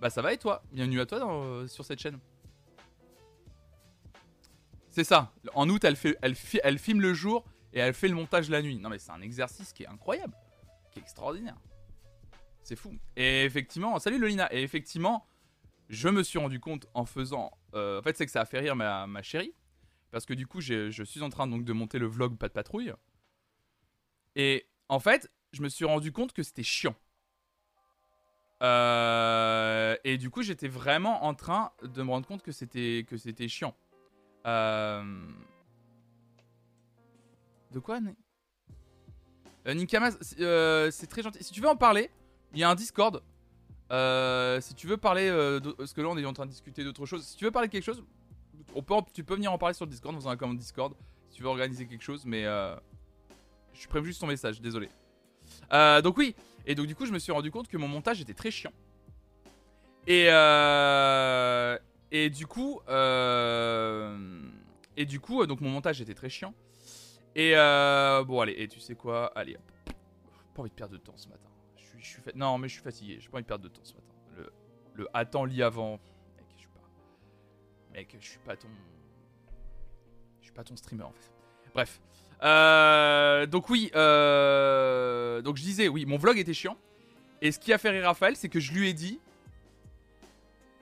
Bah 0.02 0.10
ça 0.10 0.22
va 0.22 0.34
et 0.34 0.38
toi? 0.38 0.64
Bienvenue 0.72 1.00
à 1.00 1.06
toi 1.06 1.64
sur 1.68 1.86
cette 1.86 2.00
chaîne. 2.00 2.20
C'est 4.90 5.04
ça. 5.04 5.32
En 5.54 5.70
août, 5.70 5.84
elle, 5.84 5.96
fait, 5.96 6.18
elle 6.22 6.80
filme 6.80 7.02
le 7.02 7.14
jour 7.14 7.46
et 7.72 7.80
elle 7.80 7.94
fait 7.94 8.08
le 8.08 8.16
montage 8.16 8.50
la 8.50 8.62
nuit. 8.62 8.78
Non, 8.78 8.90
mais 8.90 8.98
c'est 8.98 9.12
un 9.12 9.22
exercice 9.22 9.74
qui 9.74 9.84
est 9.84 9.88
incroyable, 9.88 10.34
qui 10.92 11.00
est 11.00 11.02
extraordinaire. 11.04 11.56
C'est 12.64 12.76
fou. 12.76 12.94
Et 13.16 13.44
effectivement, 13.44 13.98
salut 14.00 14.20
Lolina. 14.20 14.54
Et 14.54 14.64
effectivement, 14.64 15.28
je 15.88 16.10
me 16.10 16.24
suis 16.24 16.40
rendu 16.40 16.60
compte 16.60 16.88
en 16.94 17.06
faisant. 17.06 17.52
Euh, 17.76 18.00
en 18.00 18.02
fait, 18.02 18.18
c'est 18.18 18.26
que 18.26 18.32
ça 18.32 18.42
a 18.42 18.46
fait 18.46 18.60
rire 18.60 18.76
ma, 18.76 19.06
ma 19.06 19.22
chérie. 19.22 19.54
Parce 20.14 20.28
que 20.28 20.36
du 20.36 20.46
coup, 20.46 20.62
je 20.62 21.04
suis 21.04 21.24
en 21.24 21.30
train 21.32 21.48
donc 21.48 21.66
de 21.66 21.74
monter 21.74 21.98
le 21.98 22.06
vlog 22.06 22.38
Pas 22.38 22.48
de 22.48 22.54
patrouille. 22.54 22.94
Et 24.36 24.68
en 24.88 25.00
fait, 25.00 25.32
je 25.54 25.64
me 25.64 25.70
suis 25.70 25.86
rendu 25.86 26.12
compte 26.12 26.34
que 26.34 26.44
c'était 26.44 26.62
chiant. 26.62 26.96
Euh, 28.62 29.96
et 30.04 30.20
du 30.20 30.30
coup, 30.30 30.44
j'étais 30.44 30.68
vraiment 30.68 31.26
en 31.26 31.34
train 31.34 31.72
de 31.82 32.04
me 32.04 32.12
rendre 32.12 32.28
compte 32.28 32.44
que 32.44 32.52
c'était 32.52 33.08
que 33.10 33.18
c'était 33.18 33.48
chiant. 33.48 33.76
Euh, 34.46 35.04
De 37.72 37.80
quoi 37.80 38.00
euh, 39.66 39.74
euh, 40.40 40.92
c'est 40.92 41.08
très 41.08 41.24
gentil. 41.24 41.44
Si 41.44 41.54
tu 41.54 41.60
veux 41.60 41.70
en 41.70 41.76
parler, 41.76 42.12
il 42.54 42.60
y 42.60 42.64
a 42.64 42.70
un 42.70 42.76
Discord. 42.76 43.24
Si 44.62 44.76
tu 44.76 44.86
veux 44.86 44.98
parler, 44.98 45.32
parce 45.76 45.94
que 45.94 46.02
là 46.02 46.10
on 46.10 46.18
est 46.18 46.26
en 46.26 46.34
train 46.34 46.46
de 46.46 46.52
discuter 46.52 46.84
d'autre 46.84 47.08
chose. 47.08 47.26
Si 47.26 47.36
tu 47.36 47.46
veux 47.46 47.52
parler 47.52 47.68
de 47.68 47.72
quelque 47.72 47.84
chose, 47.84 48.04
on 48.76 48.84
peut, 48.84 48.96
tu 49.14 49.24
peux 49.24 49.36
venir 49.36 49.52
en 49.52 49.58
parler 49.58 49.74
sur 49.74 49.86
le 49.86 49.92
Discord, 49.92 50.16
dans 50.16 50.28
un 50.28 50.38
compte 50.38 50.58
Discord. 50.58 50.94
Si 51.30 51.38
tu 51.38 51.44
veux 51.44 51.50
organiser 51.50 51.88
quelque 51.88 52.04
chose, 52.04 52.26
mais 52.26 52.44
je 52.44 53.88
préviens 53.88 54.08
juste 54.08 54.22
ton 54.22 54.28
message, 54.28 54.62
désolé. 54.62 54.90
donc 55.72 56.18
oui, 56.18 56.36
et 56.66 56.76
donc 56.76 56.88
du 56.88 56.96
coup 56.96 57.06
je 57.06 57.12
me 57.12 57.20
suis 57.20 57.32
rendu 57.32 57.52
compte 57.52 57.68
que 57.68 57.78
mon 57.78 57.88
montage 57.88 58.22
était 58.22 58.34
très 58.34 58.52
chiant. 58.52 58.74
Et 60.08 60.28
et 62.12 62.30
du 62.30 62.46
coup, 62.46 62.82
et 64.96 65.06
du 65.06 65.20
coup, 65.20 65.46
donc 65.46 65.62
mon 65.62 65.70
montage 65.70 66.02
était 66.02 66.14
très 66.14 66.30
chiant. 66.30 66.54
Et 67.36 67.54
euh, 67.56 68.24
bon, 68.24 68.42
allez, 68.42 68.54
et 68.58 68.68
tu 68.68 68.80
sais 68.80 68.96
quoi 68.96 69.32
Allez, 69.36 69.58
pas 70.54 70.62
envie 70.62 70.70
de 70.70 70.76
perdre 70.76 70.94
de 70.94 71.00
temps 71.00 71.18
ce 71.18 71.28
matin. 71.28 71.50
Je 71.78 71.84
suis, 71.84 72.00
je 72.00 72.08
suis 72.08 72.22
Non, 72.36 72.58
mais 72.58 72.68
je 72.68 72.74
suis 72.74 72.84
fatigué. 72.84 73.18
J'ai 73.20 73.28
pas 73.30 73.38
envie 73.38 73.44
de 73.44 73.48
perdre 73.48 73.64
de 73.64 73.70
temps 73.70 73.84
ce 73.84 73.94
matin. 73.94 74.14
Le, 74.38 74.54
le 74.94 75.08
attends, 75.14 75.46
lit 75.46 75.64
avant. 75.64 76.00
Mec, 77.94 78.16
je 78.20 78.28
suis 78.28 78.40
pas 78.40 78.56
ton. 78.56 78.68
Je 80.42 80.46
suis 80.46 80.54
pas 80.54 80.64
ton 80.64 80.76
streamer 80.76 81.04
en 81.04 81.12
fait. 81.12 81.32
Bref. 81.74 82.02
Euh, 82.44 83.46
donc, 83.46 83.70
oui. 83.70 83.92
Euh, 83.96 85.42
donc, 85.42 85.58
je 85.58 85.64
disais, 85.64 85.88
oui, 85.88 86.06
mon 86.06 86.18
vlog 86.18 86.38
était 86.38 86.54
chiant. 86.54 86.78
Et 87.42 87.52
ce 87.52 87.60
qui 87.60 87.72
a 87.74 87.78
fait 87.78 87.90
rire 87.90 88.06
Raphaël, 88.06 88.36
c'est 88.36 88.50
que 88.50 88.60
je 88.60 88.74
lui 88.74 88.90
ai 88.90 88.94
dit 88.94 89.20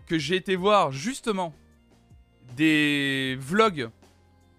que 0.07 0.17
j'ai 0.17 0.35
été 0.35 0.55
voir 0.55 0.91
justement 0.91 1.53
des 2.55 3.37
vlogs 3.39 3.89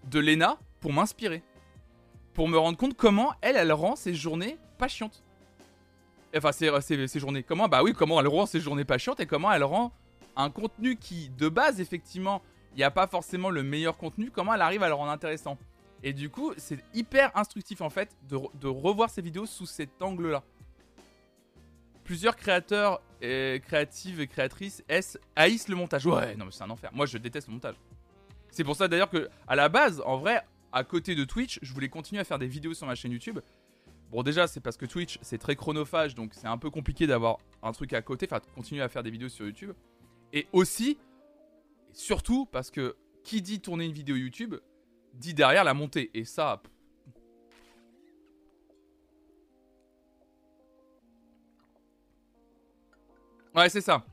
de 0.05 0.19
Lena 0.19 0.57
pour 0.79 0.93
m'inspirer 0.93 1.43
pour 2.33 2.47
me 2.47 2.57
rendre 2.57 2.77
compte 2.77 2.95
comment 2.95 3.33
elle, 3.41 3.55
elle 3.55 3.71
rend 3.71 3.95
ses 3.95 4.13
journées 4.13 4.57
pas 4.77 4.87
chiantes. 4.87 5.23
Enfin, 6.35 6.51
ses, 6.51 7.19
journées. 7.19 7.43
Comment 7.43 7.67
Bah 7.67 7.83
oui, 7.83 7.93
comment 7.93 8.19
elle 8.19 8.27
rend 8.27 8.45
ses 8.45 8.59
journées 8.59 8.85
pas 8.85 8.97
chiantes 8.97 9.19
et 9.19 9.27
comment 9.27 9.51
elle 9.51 9.63
rend 9.63 9.91
un 10.35 10.49
contenu 10.49 10.95
qui, 10.95 11.29
de 11.37 11.49
base, 11.49 11.79
effectivement, 11.79 12.41
il 12.73 12.77
n'y 12.77 12.83
a 12.83 12.91
pas 12.91 13.07
forcément 13.07 13.49
le 13.49 13.63
meilleur 13.63 13.97
contenu, 13.97 14.31
comment 14.31 14.53
elle 14.53 14.61
arrive 14.61 14.83
à 14.83 14.87
le 14.87 14.93
rendre 14.93 15.11
intéressant. 15.11 15.57
Et 16.01 16.11
du 16.11 16.29
coup, 16.29 16.53
c'est 16.57 16.83
hyper 16.93 17.35
instructif 17.37 17.81
en 17.81 17.89
fait 17.89 18.15
de, 18.29 18.67
revoir 18.67 19.09
ces 19.09 19.21
vidéos 19.21 19.45
sous 19.45 19.65
cet 19.65 20.01
angle-là. 20.01 20.43
Plusieurs 22.03 22.35
créateurs, 22.35 23.01
et 23.21 23.61
créatives 23.65 24.19
et 24.19 24.27
créatrices 24.27 24.83
haïssent 25.35 25.69
le 25.69 25.75
montage. 25.75 26.05
Ouais, 26.05 26.35
non 26.35 26.45
mais 26.45 26.51
c'est 26.51 26.63
un 26.63 26.69
enfer. 26.69 26.91
Moi, 26.93 27.05
je 27.05 27.17
déteste 27.17 27.47
le 27.47 27.53
montage. 27.53 27.75
C'est 28.51 28.65
pour 28.65 28.75
ça 28.75 28.89
d'ailleurs 28.89 29.09
que, 29.09 29.29
à 29.47 29.55
la 29.55 29.69
base, 29.69 30.01
en 30.05 30.17
vrai, 30.17 30.41
à 30.73 30.83
côté 30.83 31.15
de 31.15 31.23
Twitch, 31.23 31.59
je 31.61 31.73
voulais 31.73 31.87
continuer 31.87 32.19
à 32.19 32.25
faire 32.25 32.37
des 32.37 32.47
vidéos 32.47 32.73
sur 32.73 32.85
ma 32.85 32.95
chaîne 32.95 33.13
YouTube. 33.13 33.39
Bon, 34.11 34.23
déjà, 34.23 34.45
c'est 34.45 34.59
parce 34.59 34.75
que 34.75 34.85
Twitch, 34.85 35.17
c'est 35.21 35.37
très 35.37 35.55
chronophage, 35.55 36.15
donc 36.15 36.33
c'est 36.33 36.47
un 36.47 36.57
peu 36.57 36.69
compliqué 36.69 37.07
d'avoir 37.07 37.37
un 37.63 37.71
truc 37.71 37.93
à 37.93 38.01
côté, 38.01 38.27
enfin, 38.29 38.41
continuer 38.53 38.81
à 38.81 38.89
faire 38.89 39.03
des 39.03 39.09
vidéos 39.09 39.29
sur 39.29 39.45
YouTube. 39.45 39.71
Et 40.33 40.47
aussi, 40.51 40.97
surtout, 41.93 42.45
parce 42.47 42.71
que 42.71 42.95
qui 43.23 43.41
dit 43.41 43.61
tourner 43.61 43.85
une 43.85 43.93
vidéo 43.93 44.15
YouTube, 44.15 44.55
dit 45.13 45.33
derrière 45.33 45.63
la 45.63 45.73
montée. 45.73 46.09
Et 46.13 46.25
ça... 46.25 46.61
Ouais, 53.55 53.69
c'est 53.69 53.81
ça. 53.81 54.03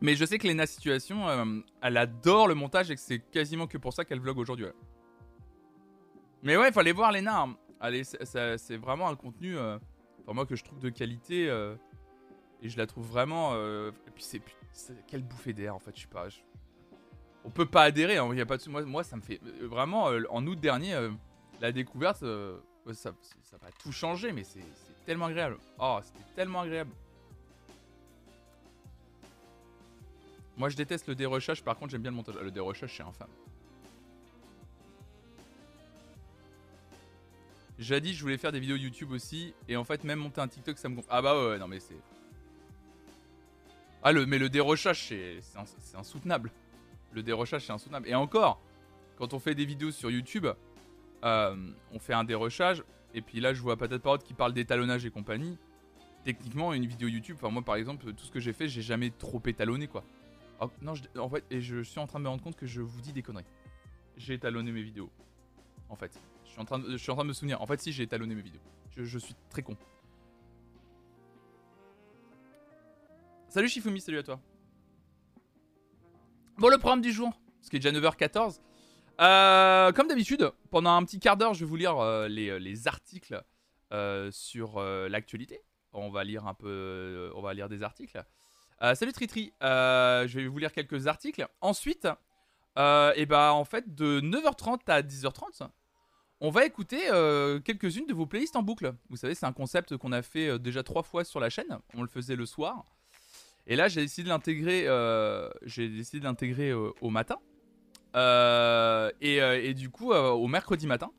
Mais 0.00 0.14
je 0.14 0.24
sais 0.24 0.38
que 0.38 0.46
Lena 0.46 0.66
Situation, 0.66 1.28
euh, 1.28 1.60
elle 1.82 1.96
adore 1.96 2.46
le 2.46 2.54
montage 2.54 2.90
et 2.90 2.94
que 2.94 3.00
c'est 3.00 3.18
quasiment 3.18 3.66
que 3.66 3.76
pour 3.76 3.92
ça 3.92 4.04
qu'elle 4.04 4.20
vlog 4.20 4.38
aujourd'hui. 4.38 4.66
Mais 6.42 6.56
ouais, 6.56 6.68
il 6.68 6.72
fallait 6.72 6.92
voir 6.92 7.12
les 7.12 7.26
Hein. 7.26 7.56
Allez, 7.80 8.04
c'est 8.04 8.76
vraiment 8.76 9.08
un 9.08 9.16
contenu, 9.16 9.58
euh, 9.58 9.78
moi, 10.28 10.46
que 10.46 10.54
je 10.54 10.64
trouve 10.64 10.78
de 10.78 10.90
qualité. 10.90 11.50
Euh, 11.50 11.74
et 12.62 12.68
je 12.68 12.78
la 12.78 12.86
trouve 12.86 13.06
vraiment. 13.06 13.54
Et 13.56 14.10
puis, 14.14 14.22
c'est. 14.22 14.40
Quelle 15.06 15.22
bouffée 15.22 15.52
d'air, 15.52 15.74
en 15.74 15.78
fait, 15.78 15.94
je 15.94 16.02
sais 16.02 16.06
pas. 16.06 16.28
on 17.44 17.50
peut 17.50 17.66
pas 17.66 17.82
adhérer, 17.82 18.16
hein, 18.18 18.34
y 18.34 18.40
a 18.40 18.46
pas 18.46 18.56
de... 18.56 18.70
moi, 18.70 18.82
moi, 18.82 19.04
ça 19.04 19.16
me 19.16 19.22
fait. 19.22 19.40
Vraiment, 19.60 20.10
en 20.30 20.46
août 20.46 20.58
dernier, 20.58 21.08
la 21.60 21.72
découverte, 21.72 22.24
ça, 22.92 23.12
ça, 23.42 23.56
va 23.60 23.70
tout 23.82 23.92
changer, 23.92 24.32
mais 24.32 24.44
c'est 24.44 24.64
tellement 25.04 25.26
agréable. 25.26 25.58
Oh, 25.78 25.98
c'était 26.02 26.24
tellement 26.34 26.60
agréable. 26.60 26.90
Moi, 30.56 30.68
je 30.68 30.76
déteste 30.76 31.08
le 31.08 31.14
dérochage, 31.14 31.62
par 31.64 31.76
contre, 31.78 31.92
j'aime 31.92 32.02
bien 32.02 32.10
le 32.10 32.16
montage. 32.16 32.34
Le 32.36 32.50
dérochage, 32.50 32.94
c'est 32.94 33.02
infâme. 33.02 33.30
dit 37.78 38.12
je 38.12 38.20
voulais 38.20 38.36
faire 38.36 38.52
des 38.52 38.60
vidéos 38.60 38.76
YouTube 38.76 39.10
aussi. 39.10 39.54
Et 39.68 39.76
en 39.76 39.84
fait, 39.84 40.04
même 40.04 40.18
monter 40.18 40.40
un 40.40 40.48
TikTok, 40.48 40.76
ça 40.76 40.90
me 40.90 40.96
gonfle. 40.96 41.08
Ah 41.10 41.22
bah 41.22 41.48
ouais, 41.48 41.58
non, 41.58 41.66
mais 41.66 41.80
c'est. 41.80 41.96
Ah, 44.02 44.12
le, 44.12 44.26
mais 44.26 44.38
le 44.38 44.48
dérochage, 44.48 45.08
c'est 45.08 45.40
insoutenable. 45.94 46.50
Le 47.12 47.22
dérochage, 47.22 47.66
c'est 47.66 47.72
insoutenable. 47.72 48.08
Et 48.08 48.14
encore, 48.14 48.60
quand 49.16 49.34
on 49.34 49.38
fait 49.38 49.54
des 49.54 49.64
vidéos 49.64 49.90
sur 49.90 50.10
YouTube, 50.10 50.46
euh, 51.24 51.72
on 51.92 51.98
fait 51.98 52.14
un 52.14 52.24
dérochage. 52.24 52.82
Et 53.14 53.20
puis 53.20 53.40
là, 53.40 53.52
je 53.52 53.60
vois 53.60 53.76
peut-être 53.76 54.02
Parole 54.02 54.20
qui 54.20 54.34
parle 54.34 54.52
d'étalonnage 54.52 55.04
et 55.04 55.10
compagnie. 55.10 55.58
Techniquement, 56.24 56.72
une 56.72 56.86
vidéo 56.86 57.08
YouTube, 57.08 57.36
enfin, 57.40 57.50
moi 57.50 57.62
par 57.62 57.76
exemple, 57.76 58.12
tout 58.12 58.24
ce 58.24 58.30
que 58.30 58.40
j'ai 58.40 58.52
fait, 58.52 58.68
j'ai 58.68 58.82
jamais 58.82 59.10
trop 59.10 59.40
étalonné 59.46 59.86
quoi. 59.86 60.04
Oh, 60.60 60.70
non, 60.82 60.92
en 61.18 61.28
fait, 61.30 61.44
et 61.50 61.62
je 61.62 61.82
suis 61.82 61.98
en 61.98 62.06
train 62.06 62.18
de 62.18 62.24
me 62.24 62.28
rendre 62.28 62.42
compte 62.42 62.56
que 62.56 62.66
je 62.66 62.82
vous 62.82 63.00
dis 63.00 63.14
des 63.14 63.22
conneries. 63.22 63.46
J'ai 64.18 64.34
étalonné 64.34 64.70
mes 64.70 64.82
vidéos. 64.82 65.10
En 65.88 65.96
fait. 65.96 66.20
Je 66.44 66.50
suis, 66.50 66.60
en 66.60 66.64
train 66.64 66.78
de, 66.78 66.90
je 66.90 66.96
suis 66.96 67.10
en 67.10 67.14
train 67.14 67.24
de 67.24 67.28
me 67.28 67.32
souvenir. 67.32 67.62
En 67.62 67.66
fait, 67.66 67.80
si, 67.80 67.92
j'ai 67.92 68.02
étalonné 68.02 68.34
mes 68.34 68.42
vidéos. 68.42 68.60
Je, 68.96 69.18
suis 69.18 69.34
très 69.48 69.62
con. 69.62 69.76
Salut 73.50 73.68
Shifumi, 73.68 74.00
salut 74.00 74.18
à 74.18 74.22
toi. 74.22 74.40
Bon, 76.56 76.68
le 76.68 76.78
programme 76.78 77.00
du 77.00 77.10
jour, 77.10 77.32
ce 77.60 77.68
qui 77.68 77.76
est 77.76 77.78
déjà 77.80 77.90
9h14. 77.90 78.60
Euh, 79.20 79.90
comme 79.90 80.06
d'habitude, 80.06 80.52
pendant 80.70 80.94
un 80.94 81.04
petit 81.04 81.18
quart 81.18 81.36
d'heure, 81.36 81.52
je 81.52 81.64
vais 81.64 81.68
vous 81.68 81.74
lire 81.74 81.98
euh, 81.98 82.28
les, 82.28 82.60
les, 82.60 82.86
articles 82.86 83.42
euh, 83.92 84.30
sur 84.30 84.80
l'actualité. 84.80 85.60
On 85.92 86.10
va 86.10 86.22
lire 86.22 86.46
un 86.46 86.54
peu, 86.54 87.32
on 87.34 87.42
va 87.42 87.52
lire 87.52 87.68
des 87.68 87.82
articles. 87.82 88.24
salut 88.94 89.12
Tritri, 89.12 89.52
je 89.60 90.32
vais 90.32 90.46
vous 90.46 90.58
lire 90.58 90.70
quelques 90.70 91.08
articles. 91.08 91.44
Ensuite, 91.60 92.06
et 92.76 93.26
bah 93.26 93.52
en 93.52 93.64
fait, 93.64 93.96
de 93.96 94.20
9h30 94.20 94.78
à 94.86 95.02
10h30, 95.02 95.68
on 96.42 96.50
va 96.50 96.64
écouter 96.64 97.10
euh, 97.10 97.60
quelques-unes 97.60 98.06
de 98.06 98.14
vos 98.14 98.24
playlists 98.24 98.56
en 98.56 98.62
boucle. 98.62 98.94
Vous 99.10 99.16
savez, 99.16 99.34
c'est 99.34 99.44
un 99.44 99.52
concept 99.52 99.98
qu'on 99.98 100.12
a 100.12 100.22
fait 100.22 100.48
euh, 100.48 100.58
déjà 100.58 100.82
trois 100.82 101.02
fois 101.02 101.22
sur 101.22 101.38
la 101.38 101.50
chaîne. 101.50 101.78
On 101.94 102.02
le 102.02 102.08
faisait 102.08 102.36
le 102.36 102.46
soir. 102.46 102.86
Et 103.70 103.76
là, 103.76 103.86
j'ai 103.86 104.02
décidé 104.02 104.24
de 104.24 104.28
l'intégrer. 104.28 104.84
Euh, 104.88 105.48
l'intégrer 106.14 106.72
au 106.72 107.08
matin. 107.08 107.36
Et, 109.20 109.74
du 109.74 109.88
coup, 109.88 110.12
au 110.12 110.46
mercredi 110.48 110.86
matin. 110.86 111.10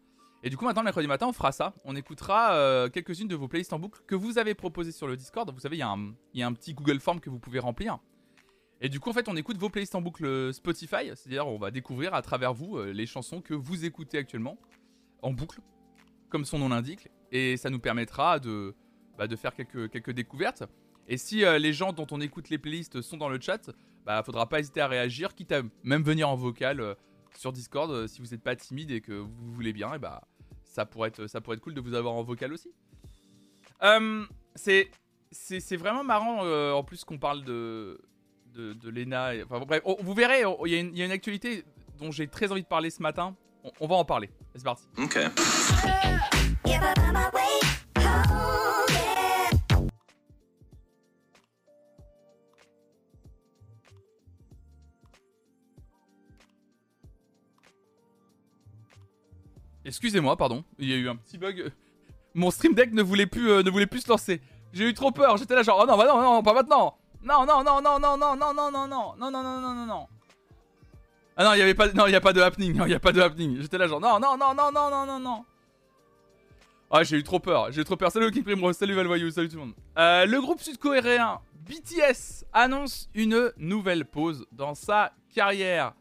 Et 0.43 0.49
du 0.49 0.57
coup, 0.57 0.65
maintenant, 0.65 0.83
mercredi 0.83 1.07
matin, 1.07 1.27
on 1.27 1.33
fera 1.33 1.53
ça. 1.53 1.73
On 1.85 1.95
écoutera 1.95 2.89
quelques-unes 2.89 3.29
de 3.29 3.35
vos 3.35 3.47
playlists 3.47 3.71
en 3.71 3.79
boucle 3.79 4.01
que 4.05 4.15
vous 4.15 4.37
avez 4.37 4.53
proposées 4.53 4.91
sur 4.91 5.07
le 5.07 5.15
Discord. 5.15 5.49
Vous 5.49 5.61
savez, 5.61 5.77
il 5.77 5.79
y, 6.33 6.43
a 6.43 6.47
un 6.47 6.53
petit 6.53 6.73
Google 6.73 6.99
Form 6.99 7.21
que 7.21 7.29
vous 7.29 7.39
pouvez 7.39 7.59
remplir. 7.59 7.99
Et 8.81 8.89
du 8.89 8.99
coup, 8.99 9.09
en 9.09 9.13
fait, 9.13 9.29
on 9.29 9.37
écoute 9.37 9.57
vos 9.57 9.69
playlists 9.69 9.95
en 9.95 10.01
boucle 10.01 10.53
Spotify. 10.53 11.09
C'est-à-dire, 11.15 11.47
on 11.47 11.57
va 11.57 11.71
découvrir 11.71 12.13
à 12.13 12.21
travers 12.21 12.53
vous 12.53 12.77
les 12.83 13.05
chansons 13.05 13.39
que 13.39 13.53
vous 13.53 13.85
écoutez 13.85 14.17
actuellement 14.17 14.57
en 15.21 15.31
boucle, 15.31 15.61
comme 16.29 16.43
son 16.43 16.59
nom 16.59 16.67
l'indique, 16.67 17.07
et 17.31 17.55
ça 17.55 17.69
nous 17.69 17.79
permettra 17.79 18.39
de, 18.39 18.75
bah, 19.17 19.27
faire 19.37 19.55
quelques 19.55 20.11
découvertes. 20.11 20.63
Et 21.11 21.17
si 21.17 21.43
euh, 21.43 21.59
les 21.59 21.73
gens 21.73 21.91
dont 21.91 22.07
on 22.11 22.21
écoute 22.21 22.49
les 22.49 22.57
playlists 22.57 23.01
sont 23.01 23.17
dans 23.17 23.27
le 23.27 23.37
chat, 23.39 23.69
bah 24.05 24.23
faudra 24.23 24.47
pas 24.47 24.61
hésiter 24.61 24.79
à 24.79 24.87
réagir, 24.87 25.35
quitte 25.35 25.51
à 25.51 25.61
même 25.83 26.03
venir 26.03 26.29
en 26.29 26.37
vocal 26.37 26.79
euh, 26.79 26.95
sur 27.35 27.51
Discord 27.51 27.91
euh, 27.91 28.07
si 28.07 28.21
vous 28.21 28.27
n'êtes 28.27 28.41
pas 28.41 28.55
timide 28.55 28.91
et 28.91 29.01
que 29.01 29.11
vous 29.11 29.51
voulez 29.51 29.73
bien, 29.73 29.93
et 29.93 29.99
bah 29.99 30.21
ça 30.63 30.85
pourrait 30.85 31.09
être, 31.09 31.27
ça 31.27 31.41
pourrait 31.41 31.57
être 31.57 31.63
cool 31.63 31.73
de 31.73 31.81
vous 31.81 31.95
avoir 31.95 32.13
en 32.13 32.23
vocal 32.23 32.53
aussi. 32.53 32.71
c'est 34.55 34.89
c'est 35.31 35.75
vraiment 35.75 36.05
marrant 36.05 36.45
en 36.73 36.83
plus 36.83 37.03
qu'on 37.03 37.17
parle 37.17 37.43
de, 37.43 37.99
de, 38.53 38.71
de 38.71 38.89
Lena. 38.89 39.31
enfin, 39.43 39.59
bref, 39.65 39.81
vous 39.99 40.13
verrez, 40.13 40.43
il 40.65 40.71
y, 40.71 40.97
y, 40.97 41.01
a 41.01 41.05
une 41.05 41.11
actualité 41.11 41.65
dont 41.99 42.11
j'ai 42.11 42.27
très 42.27 42.53
envie 42.53 42.63
de 42.63 42.67
parler 42.67 42.89
ce 42.89 43.01
matin. 43.01 43.35
On, 43.79 43.87
va 43.87 43.95
en 43.95 44.05
parler. 44.05 44.29
C'est 44.55 44.63
parti. 44.63 44.87
Ok. 44.97 45.19
Excusez-moi, 59.91 60.37
pardon. 60.37 60.63
Il 60.79 60.89
y 60.89 60.93
a 60.93 60.95
eu 60.95 61.09
un 61.09 61.17
petit 61.17 61.37
bug. 61.37 61.69
Mon 62.33 62.49
stream 62.49 62.73
deck 62.73 62.93
ne 62.93 63.03
voulait 63.03 63.25
plus, 63.25 63.49
euh, 63.49 63.61
ne 63.61 63.69
voulait 63.69 63.87
plus 63.87 63.99
se 63.99 64.09
lancer. 64.09 64.39
J'ai 64.71 64.87
eu 64.87 64.93
trop 64.93 65.11
peur. 65.11 65.35
J'étais 65.35 65.53
là 65.53 65.63
genre, 65.63 65.81
oh 65.83 65.85
non, 65.85 65.97
bah 65.97 66.05
non, 66.07 66.21
non, 66.21 66.41
pas 66.41 66.53
maintenant. 66.53 66.95
Non, 67.21 67.45
non, 67.45 67.61
non, 67.61 67.81
non, 67.81 67.99
non, 67.99 68.17
non, 68.17 68.37
non, 68.37 68.53
non, 68.53 68.71
non, 68.71 68.87
non, 68.87 68.87
non, 68.87 69.31
non, 69.31 69.31
non, 69.43 69.43
non, 69.43 69.75
non, 69.75 69.85
non. 69.85 70.07
Ah 71.35 71.43
non, 71.43 71.53
il 71.55 71.59
y 71.59 71.61
avait 71.61 71.73
pas 71.73 71.91
non, 71.91 72.07
il 72.07 72.11
y 72.11 72.15
a 72.15 72.21
pas 72.21 72.31
de 72.31 72.39
happening, 72.39 72.81
il 72.85 72.91
y 72.91 72.93
a 72.93 72.99
pas 73.01 73.11
de 73.11 73.19
happening. 73.19 73.61
J'étais 73.61 73.77
là 73.77 73.87
genre 73.87 73.99
non 73.99 74.19
non 74.19 74.37
non 74.37 74.53
non 74.53 74.71
non 74.71 74.89
non 74.89 75.05
non 75.05 75.19
non. 75.19 75.45
Ah, 76.89 77.03
j'ai 77.03 77.17
eu 77.17 77.23
trop 77.23 77.39
peur, 77.39 77.71
j'ai 77.71 77.81
eu 77.81 77.83
trop 77.83 77.97
peur. 77.97 78.11
Salut 78.11 78.31
King 78.31 78.43
Primrose, 78.43 78.77
salut 78.77 78.93
Valvoyou, 78.93 79.29
salut 79.29 79.49
tout 79.49 79.55
le 79.55 79.61
monde. 79.61 79.73
Euh, 79.97 80.25
le 80.25 80.39
groupe 80.39 80.61
sud-coréen 80.61 81.39
BTS 81.67 82.45
annonce 82.53 83.09
une 83.13 83.51
nouvelle 83.57 84.05
pause 84.05 84.45
dans 84.51 84.73
sa 84.73 85.13
carrière. 85.33 85.93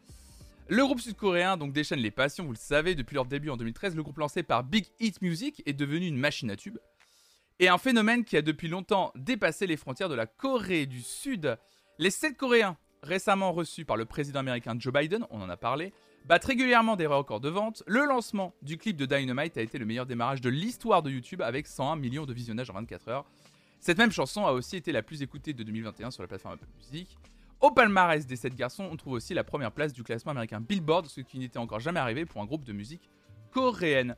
Le 0.71 0.85
groupe 0.85 1.01
sud-coréen 1.01 1.57
donc 1.57 1.73
déchaîne 1.73 1.99
les 1.99 2.11
passions, 2.11 2.45
vous 2.45 2.53
le 2.53 2.57
savez, 2.57 2.95
depuis 2.95 3.15
leur 3.15 3.25
début 3.25 3.49
en 3.49 3.57
2013, 3.57 3.93
le 3.93 4.03
groupe 4.03 4.19
lancé 4.19 4.41
par 4.41 4.63
Big 4.63 4.85
Hit 5.01 5.21
Music 5.21 5.61
est 5.65 5.73
devenu 5.73 6.07
une 6.07 6.15
machine 6.15 6.49
à 6.49 6.55
tube. 6.55 6.77
Et 7.59 7.67
un 7.67 7.77
phénomène 7.77 8.23
qui 8.23 8.37
a 8.37 8.41
depuis 8.41 8.69
longtemps 8.69 9.11
dépassé 9.15 9.67
les 9.67 9.75
frontières 9.75 10.07
de 10.07 10.15
la 10.15 10.27
Corée 10.27 10.85
du 10.85 11.01
Sud. 11.01 11.57
Les 11.99 12.09
7 12.09 12.37
Coréens, 12.37 12.77
récemment 13.03 13.51
reçus 13.51 13.83
par 13.83 13.97
le 13.97 14.05
président 14.05 14.39
américain 14.39 14.73
Joe 14.79 14.93
Biden, 14.93 15.25
on 15.29 15.41
en 15.41 15.49
a 15.49 15.57
parlé, 15.57 15.91
battent 16.25 16.45
régulièrement 16.45 16.95
des 16.95 17.05
records 17.05 17.41
de 17.41 17.49
vente. 17.49 17.83
Le 17.85 18.05
lancement 18.05 18.55
du 18.61 18.77
clip 18.77 18.95
de 18.95 19.05
Dynamite 19.05 19.57
a 19.57 19.61
été 19.61 19.77
le 19.77 19.85
meilleur 19.85 20.05
démarrage 20.05 20.39
de 20.39 20.49
l'histoire 20.49 21.03
de 21.03 21.11
YouTube 21.11 21.41
avec 21.41 21.67
101 21.67 21.97
millions 21.97 22.25
de 22.25 22.33
visionnages 22.33 22.69
en 22.69 22.75
24 22.75 23.09
heures. 23.09 23.25
Cette 23.81 23.97
même 23.97 24.13
chanson 24.13 24.45
a 24.45 24.53
aussi 24.53 24.77
été 24.77 24.93
la 24.93 25.03
plus 25.03 25.21
écoutée 25.21 25.51
de 25.51 25.63
2021 25.63 26.11
sur 26.11 26.23
la 26.23 26.29
plateforme 26.29 26.53
Apple 26.53 26.69
Music. 26.77 27.17
Au 27.61 27.69
palmarès 27.69 28.25
des 28.25 28.37
7 28.37 28.55
garçons, 28.55 28.89
on 28.91 28.95
trouve 28.95 29.13
aussi 29.13 29.35
la 29.35 29.43
première 29.43 29.71
place 29.71 29.93
du 29.93 30.01
classement 30.01 30.31
américain 30.31 30.59
Billboard, 30.59 31.05
ce 31.05 31.21
qui 31.21 31.37
n'était 31.37 31.59
encore 31.59 31.79
jamais 31.79 31.99
arrivé 31.99 32.25
pour 32.25 32.41
un 32.41 32.45
groupe 32.45 32.63
de 32.63 32.73
musique 32.73 33.07
coréenne. 33.51 34.15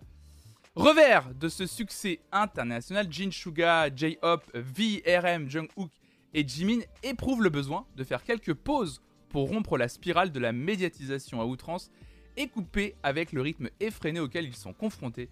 Revers 0.76 1.34
de 1.36 1.50
ce 1.50 1.66
succès 1.66 2.22
international, 2.32 3.08
Jin 3.12 3.32
Suga, 3.32 3.94
J-Hop, 3.94 4.50
V, 4.54 5.04
RM, 5.06 5.50
Jungkook 5.50 5.92
et 6.34 6.48
Jimin 6.48 6.80
éprouvent 7.04 7.44
le 7.44 7.50
besoin 7.50 7.86
de 7.98 8.06
faire 8.06 8.24
quelques 8.24 8.54
pauses 8.54 9.02
pour 9.28 9.50
rompre 9.50 9.78
la 9.78 9.90
spirale 9.90 10.32
de 10.32 10.40
la 10.40 10.54
médiatisation 10.54 11.42
à 11.42 11.46
outrance 11.46 11.92
et 12.38 12.48
couper 12.48 12.96
avec 13.04 13.34
le 13.34 13.42
rythme 13.42 13.68
effréné 13.82 14.22
auquel 14.22 14.46
ils 14.46 14.56
sont 14.56 14.74
confrontés. 14.74 15.30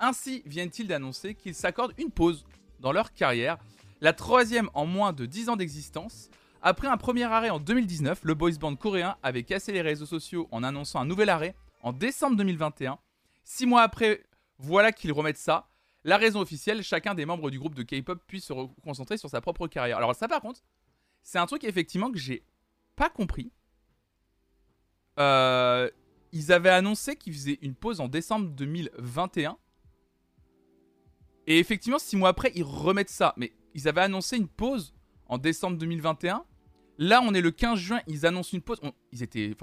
Ainsi 0.00 0.42
viennent-ils 0.44 0.86
d'annoncer 0.86 1.34
qu'ils 1.34 1.54
s'accordent 1.54 1.94
une 1.96 2.10
pause 2.10 2.44
dans 2.80 2.92
leur 2.92 3.14
carrière, 3.14 3.56
la 4.02 4.12
troisième 4.12 4.68
en 4.74 4.84
moins 4.84 5.14
de 5.14 5.24
10 5.24 5.48
ans 5.48 5.56
d'existence, 5.56 6.28
après 6.66 6.88
un 6.88 6.96
premier 6.96 7.24
arrêt 7.24 7.50
en 7.50 7.60
2019, 7.60 8.20
le 8.24 8.32
boys 8.32 8.52
band 8.58 8.74
coréen 8.74 9.18
avait 9.22 9.42
cassé 9.42 9.70
les 9.70 9.82
réseaux 9.82 10.06
sociaux 10.06 10.48
en 10.50 10.62
annonçant 10.62 10.98
un 10.98 11.04
nouvel 11.04 11.28
arrêt 11.28 11.54
en 11.82 11.92
décembre 11.92 12.36
2021. 12.38 12.98
Six 13.44 13.66
mois 13.66 13.82
après, 13.82 14.24
voilà 14.58 14.90
qu'ils 14.90 15.12
remettent 15.12 15.36
ça. 15.36 15.68
La 16.04 16.16
raison 16.16 16.40
officielle, 16.40 16.82
chacun 16.82 17.14
des 17.14 17.26
membres 17.26 17.50
du 17.50 17.58
groupe 17.58 17.74
de 17.74 17.82
K-pop 17.82 18.18
puisse 18.26 18.46
se 18.46 18.54
concentrer 18.82 19.18
sur 19.18 19.28
sa 19.28 19.42
propre 19.42 19.68
carrière. 19.68 19.98
Alors 19.98 20.14
ça 20.14 20.26
par 20.26 20.40
contre, 20.40 20.62
c'est 21.22 21.38
un 21.38 21.44
truc 21.44 21.64
effectivement 21.64 22.10
que 22.10 22.18
j'ai 22.18 22.46
pas 22.96 23.10
compris. 23.10 23.52
Euh, 25.20 25.90
ils 26.32 26.50
avaient 26.50 26.70
annoncé 26.70 27.16
qu'ils 27.16 27.34
faisaient 27.34 27.58
une 27.60 27.74
pause 27.74 28.00
en 28.00 28.08
décembre 28.08 28.48
2021. 28.48 29.58
Et 31.46 31.58
effectivement, 31.58 31.98
six 31.98 32.16
mois 32.16 32.30
après, 32.30 32.52
ils 32.54 32.64
remettent 32.64 33.10
ça. 33.10 33.34
Mais 33.36 33.52
ils 33.74 33.86
avaient 33.86 34.00
annoncé 34.00 34.38
une 34.38 34.48
pause 34.48 34.94
en 35.26 35.36
décembre 35.36 35.76
2021. 35.76 36.42
Là, 36.98 37.20
on 37.22 37.34
est 37.34 37.40
le 37.40 37.50
15 37.50 37.78
juin, 37.78 38.00
ils 38.06 38.26
annoncent 38.26 38.50
une 38.52 38.62
pause. 38.62 38.80
ils 39.12 39.22
étaient. 39.22 39.54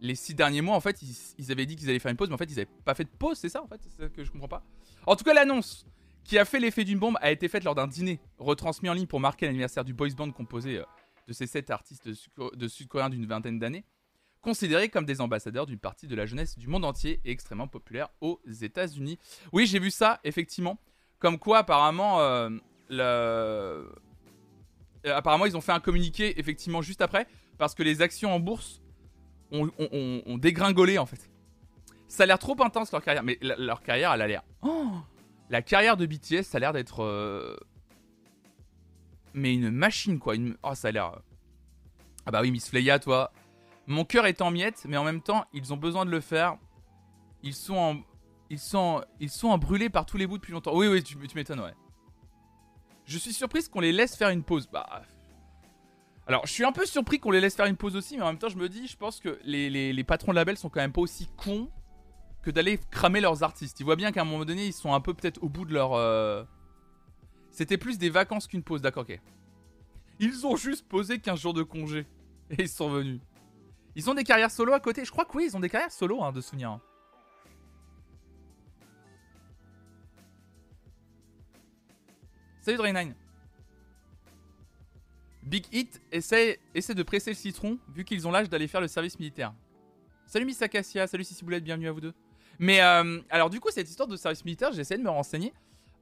les 0.00 0.14
six 0.14 0.34
derniers 0.34 0.60
mois, 0.60 0.76
en 0.76 0.80
fait, 0.80 1.00
ils, 1.38 1.52
avaient 1.52 1.66
dit 1.66 1.76
qu'ils 1.76 1.88
allaient 1.88 1.98
faire 1.98 2.10
une 2.10 2.16
pause, 2.16 2.28
mais 2.28 2.34
en 2.34 2.38
fait, 2.38 2.50
ils 2.50 2.56
n'avaient 2.56 2.68
pas 2.84 2.94
fait 2.94 3.04
de 3.04 3.10
pause, 3.10 3.38
c'est 3.38 3.48
ça, 3.48 3.62
en 3.62 3.68
fait 3.68 3.80
C'est 3.82 4.02
ça 4.02 4.08
que 4.08 4.24
je 4.24 4.30
comprends 4.30 4.48
pas. 4.48 4.62
En 5.06 5.16
tout 5.16 5.24
cas, 5.24 5.34
l'annonce 5.34 5.86
qui 6.24 6.38
a 6.38 6.44
fait 6.44 6.60
l'effet 6.60 6.84
d'une 6.84 6.98
bombe 6.98 7.16
a 7.20 7.30
été 7.30 7.48
faite 7.48 7.64
lors 7.64 7.74
d'un 7.74 7.86
dîner 7.86 8.20
retransmis 8.38 8.88
en 8.88 8.92
ligne 8.92 9.06
pour 9.06 9.20
marquer 9.20 9.46
l'anniversaire 9.46 9.84
du 9.84 9.94
boys 9.94 10.10
band 10.10 10.30
composé 10.32 10.78
euh, 10.78 10.84
de 11.28 11.32
ces 11.32 11.46
sept 11.46 11.70
artistes 11.70 12.08
de 12.08 12.68
sud-coréens 12.68 13.08
d'une 13.08 13.26
vingtaine 13.26 13.58
d'années, 13.58 13.84
considérés 14.40 14.88
comme 14.88 15.04
des 15.04 15.20
ambassadeurs 15.20 15.66
d'une 15.66 15.78
partie 15.78 16.06
de 16.06 16.14
la 16.14 16.26
jeunesse 16.26 16.58
du 16.58 16.66
monde 16.66 16.84
entier 16.84 17.20
et 17.24 17.30
extrêmement 17.30 17.68
populaire 17.68 18.08
aux 18.20 18.40
États-Unis. 18.62 19.18
Oui, 19.52 19.66
j'ai 19.66 19.78
vu 19.78 19.90
ça, 19.90 20.20
effectivement. 20.24 20.78
Comme 21.18 21.38
quoi, 21.38 21.58
apparemment, 21.58 22.20
euh, 22.20 22.50
le 22.88 23.92
apparemment, 25.04 25.46
ils 25.46 25.56
ont 25.56 25.60
fait 25.60 25.72
un 25.72 25.80
communiqué 25.80 26.38
effectivement 26.38 26.82
juste 26.82 27.00
après 27.00 27.26
parce 27.58 27.74
que 27.74 27.82
les 27.82 28.02
actions 28.02 28.32
en 28.32 28.40
bourse 28.40 28.82
ont, 29.52 30.38
dégringolé 30.38 30.98
en 30.98 31.06
fait. 31.06 31.30
Ça 32.08 32.24
a 32.24 32.26
l'air 32.26 32.38
trop 32.38 32.56
intense 32.62 32.92
leur 32.92 33.02
carrière, 33.02 33.22
mais 33.22 33.38
leur 33.40 33.82
carrière, 33.82 34.12
elle 34.12 34.22
a 34.22 34.26
l'air. 34.26 34.42
Oh 34.62 34.90
la 35.50 35.62
carrière 35.62 35.96
de 35.96 36.06
BTS, 36.06 36.44
ça 36.44 36.56
a 36.56 36.60
l'air 36.60 36.72
d'être. 36.72 37.02
Euh, 37.02 37.56
mais 39.34 39.52
une 39.52 39.70
machine 39.70 40.18
quoi. 40.18 40.36
Une... 40.36 40.56
Oh, 40.62 40.74
ça 40.74 40.88
a 40.88 40.90
l'air. 40.92 41.06
Euh, 41.06 41.18
ah 42.26 42.30
bah 42.30 42.40
oui, 42.40 42.50
Miss 42.50 42.68
Fleya, 42.68 42.98
toi. 42.98 43.32
Mon 43.86 44.04
cœur 44.04 44.26
est 44.26 44.40
en 44.40 44.52
miettes, 44.52 44.84
mais 44.88 44.96
en 44.96 45.04
même 45.04 45.20
temps, 45.20 45.44
ils 45.52 45.72
ont 45.72 45.76
besoin 45.76 46.04
de 46.04 46.10
le 46.10 46.20
faire. 46.20 46.56
Ils 47.42 47.54
sont 47.54 47.76
en. 47.76 47.96
Ils 48.48 48.58
sont, 48.58 49.04
ils 49.20 49.30
sont 49.30 49.48
en 49.48 49.58
par 49.90 50.06
tous 50.06 50.16
les 50.16 50.26
bouts 50.26 50.38
depuis 50.38 50.52
longtemps. 50.52 50.76
Oui, 50.76 50.88
oui, 50.88 51.02
tu, 51.04 51.16
tu 51.16 51.36
m'étonnes, 51.36 51.60
ouais. 51.60 51.74
Je 53.10 53.18
suis 53.18 53.32
surprise 53.32 53.68
qu'on 53.68 53.80
les 53.80 53.90
laisse 53.90 54.14
faire 54.14 54.28
une 54.28 54.44
pause. 54.44 54.68
Bah. 54.72 55.02
Alors, 56.28 56.46
je 56.46 56.52
suis 56.52 56.64
un 56.64 56.70
peu 56.70 56.86
surpris 56.86 57.18
qu'on 57.18 57.32
les 57.32 57.40
laisse 57.40 57.56
faire 57.56 57.66
une 57.66 57.76
pause 57.76 57.96
aussi, 57.96 58.16
mais 58.16 58.22
en 58.22 58.28
même 58.28 58.38
temps, 58.38 58.48
je 58.48 58.56
me 58.56 58.68
dis, 58.68 58.86
je 58.86 58.96
pense 58.96 59.18
que 59.18 59.40
les, 59.42 60.04
patrons 60.04 60.30
de 60.30 60.36
label 60.36 60.56
sont 60.56 60.68
quand 60.68 60.78
même 60.78 60.92
pas 60.92 61.00
aussi 61.00 61.28
cons 61.36 61.68
que 62.40 62.52
d'aller 62.52 62.78
cramer 62.92 63.20
leurs 63.20 63.42
artistes. 63.42 63.80
Ils 63.80 63.82
voient 63.82 63.96
bien 63.96 64.12
qu'à 64.12 64.20
un 64.20 64.24
moment 64.24 64.44
donné, 64.44 64.64
ils 64.64 64.72
sont 64.72 64.94
un 64.94 65.00
peu 65.00 65.12
peut-être 65.12 65.42
au 65.42 65.48
bout 65.48 65.64
de 65.64 65.74
leur. 65.74 65.94
Euh, 65.94 66.44
C'était 67.50 67.78
plus 67.78 67.98
des 67.98 68.10
vacances 68.10 68.46
qu'une 68.46 68.62
pause, 68.62 68.80
d'accord, 68.80 69.02
ok. 69.02 69.18
Ils 70.20 70.46
ont 70.46 70.54
juste 70.54 70.86
posé 70.86 71.18
15 71.18 71.40
jours 71.40 71.54
de 71.54 71.64
congé. 71.64 72.06
Et 72.50 72.62
ils 72.62 72.68
sont 72.68 72.90
venus. 72.90 73.20
Ils 73.96 74.08
ont 74.08 74.14
des 74.14 74.22
carrières 74.22 74.52
solo 74.52 74.72
à 74.72 74.78
côté. 74.78 75.04
Je 75.04 75.10
crois 75.10 75.24
que 75.24 75.36
oui, 75.36 75.46
ils 75.48 75.56
ont 75.56 75.60
des 75.60 75.68
carrières 75.68 75.90
solo, 75.90 76.22
hein, 76.22 76.30
de 76.30 76.40
souvenir. 76.40 76.78
Salut 82.60 82.76
Drain9. 82.76 83.14
Big 85.42 85.64
Hit 85.72 85.98
essaie, 86.12 86.60
essaie 86.74 86.94
de 86.94 87.02
presser 87.02 87.30
le 87.30 87.36
citron 87.36 87.78
vu 87.88 88.04
qu'ils 88.04 88.28
ont 88.28 88.30
l'âge 88.30 88.50
d'aller 88.50 88.68
faire 88.68 88.82
le 88.82 88.88
service 88.88 89.18
militaire. 89.18 89.54
Salut 90.26 90.44
Miss 90.44 90.60
Acacia, 90.60 91.06
salut 91.06 91.24
Boulette, 91.42 91.64
bienvenue 91.64 91.88
à 91.88 91.92
vous 91.92 92.02
deux. 92.02 92.12
Mais 92.58 92.82
euh, 92.82 93.20
alors 93.30 93.48
du 93.48 93.60
coup 93.60 93.70
cette 93.70 93.88
histoire 93.88 94.06
de 94.06 94.16
service 94.16 94.44
militaire, 94.44 94.72
j'ai 94.72 94.82
essayé 94.82 94.98
de 94.98 95.02
me 95.02 95.08
renseigner. 95.08 95.54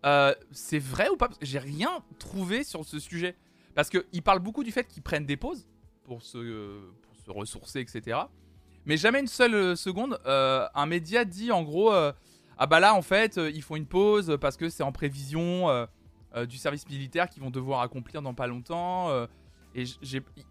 Euh, 0.05 0.35
c'est 0.51 0.81
vrai 0.81 1.09
ou 1.09 1.17
pas? 1.17 1.31
J'ai 1.41 1.61
rien 1.61 2.03
trouvé 2.19 2.65
sur 2.65 2.85
ce 2.85 2.99
sujet. 2.99 3.37
Parce 3.77 3.89
qu'ils 3.89 4.23
parlent 4.25 4.41
beaucoup 4.41 4.65
du 4.65 4.73
fait 4.73 4.89
qu'ils 4.89 5.05
prennent 5.05 5.27
des 5.27 5.37
pauses 5.37 5.69
pour 6.03 6.23
se, 6.23 6.81
se 7.25 7.31
ressourcer, 7.31 7.79
etc. 7.79 8.19
Mais 8.85 8.97
jamais 8.97 9.21
une 9.21 9.29
seule 9.29 9.55
euh, 9.55 9.77
seconde, 9.77 10.19
un 10.25 10.87
média 10.87 11.25
dit 11.25 11.53
en 11.53 11.63
gros, 11.63 11.93
ah 11.93 12.67
bah 12.67 12.81
là 12.81 12.95
en 12.95 13.03
fait, 13.03 13.37
ils 13.37 13.63
font 13.63 13.77
une 13.77 13.87
pause 13.87 14.37
parce 14.41 14.57
que 14.57 14.69
c'est 14.69 14.83
en 14.83 14.91
prévision 14.91 15.71
euh, 15.71 15.87
du 16.47 16.57
service 16.57 16.89
militaire 16.89 17.29
qu'ils 17.29 17.43
vont 17.43 17.51
devoir 17.51 17.81
accomplir 17.81 18.23
dans 18.23 18.35
pas 18.35 18.47
longtemps. 18.47 19.09
Euh, 19.11 19.27
et 19.75 19.85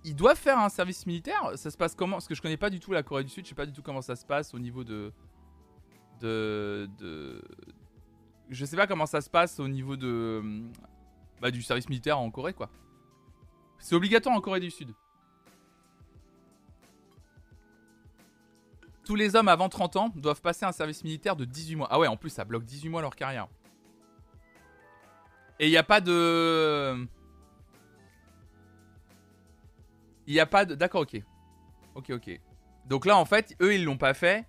ils 0.03 0.15
doivent 0.15 0.37
faire 0.37 0.59
un 0.59 0.69
service 0.69 1.05
militaire? 1.05 1.51
Ça 1.55 1.71
se 1.71 1.77
passe 1.77 1.95
comment? 1.95 2.17
Parce 2.17 2.27
que 2.27 2.35
je 2.35 2.41
connais 2.41 2.57
pas 2.57 2.69
du 2.69 2.79
tout 2.79 2.91
la 2.91 3.03
Corée 3.03 3.23
du 3.23 3.29
Sud. 3.29 3.45
Je 3.45 3.49
sais 3.49 3.55
pas 3.55 3.65
du 3.65 3.73
tout 3.73 3.81
comment 3.81 4.01
ça 4.01 4.15
se 4.15 4.25
passe 4.25 4.53
au 4.53 4.59
niveau 4.59 4.83
de, 4.83 5.11
de, 6.21 6.89
de... 6.97 7.41
je 8.49 8.65
sais 8.65 8.75
pas 8.75 8.87
comment 8.87 9.05
ça 9.05 9.21
se 9.21 9.29
passe 9.29 9.59
au 9.59 9.67
niveau 9.67 9.95
de 9.95 10.63
bah, 11.41 11.51
du 11.51 11.61
service 11.61 11.89
militaire 11.89 12.19
en 12.19 12.29
Corée 12.31 12.53
quoi. 12.53 12.69
C'est 13.79 13.95
obligatoire 13.95 14.35
en 14.35 14.41
Corée 14.41 14.59
du 14.59 14.71
Sud. 14.71 14.93
Tous 19.03 19.15
les 19.15 19.35
hommes 19.35 19.47
avant 19.47 19.69
30 19.69 19.95
ans 19.95 20.09
doivent 20.15 20.41
passer 20.41 20.65
un 20.65 20.71
service 20.71 21.03
militaire 21.03 21.35
de 21.35 21.45
18 21.45 21.75
mois. 21.75 21.87
Ah 21.89 21.97
ouais, 21.97 22.07
en 22.07 22.17
plus 22.17 22.29
ça 22.29 22.43
bloque 22.43 22.65
18 22.65 22.89
mois 22.89 23.01
leur 23.01 23.15
carrière. 23.15 23.47
Et 25.59 25.67
il 25.67 25.69
n'y 25.69 25.77
a 25.77 25.83
pas 25.83 26.01
de... 26.01 27.07
Il 30.27 30.33
n'y 30.33 30.39
a 30.39 30.45
pas 30.45 30.65
de... 30.65 30.75
D'accord, 30.75 31.01
ok. 31.01 31.21
Ok, 31.95 32.11
ok. 32.11 32.39
Donc 32.85 33.05
là, 33.05 33.17
en 33.17 33.25
fait, 33.25 33.55
eux, 33.61 33.73
ils 33.73 33.83
l'ont 33.83 33.97
pas 33.97 34.13
fait. 34.13 34.45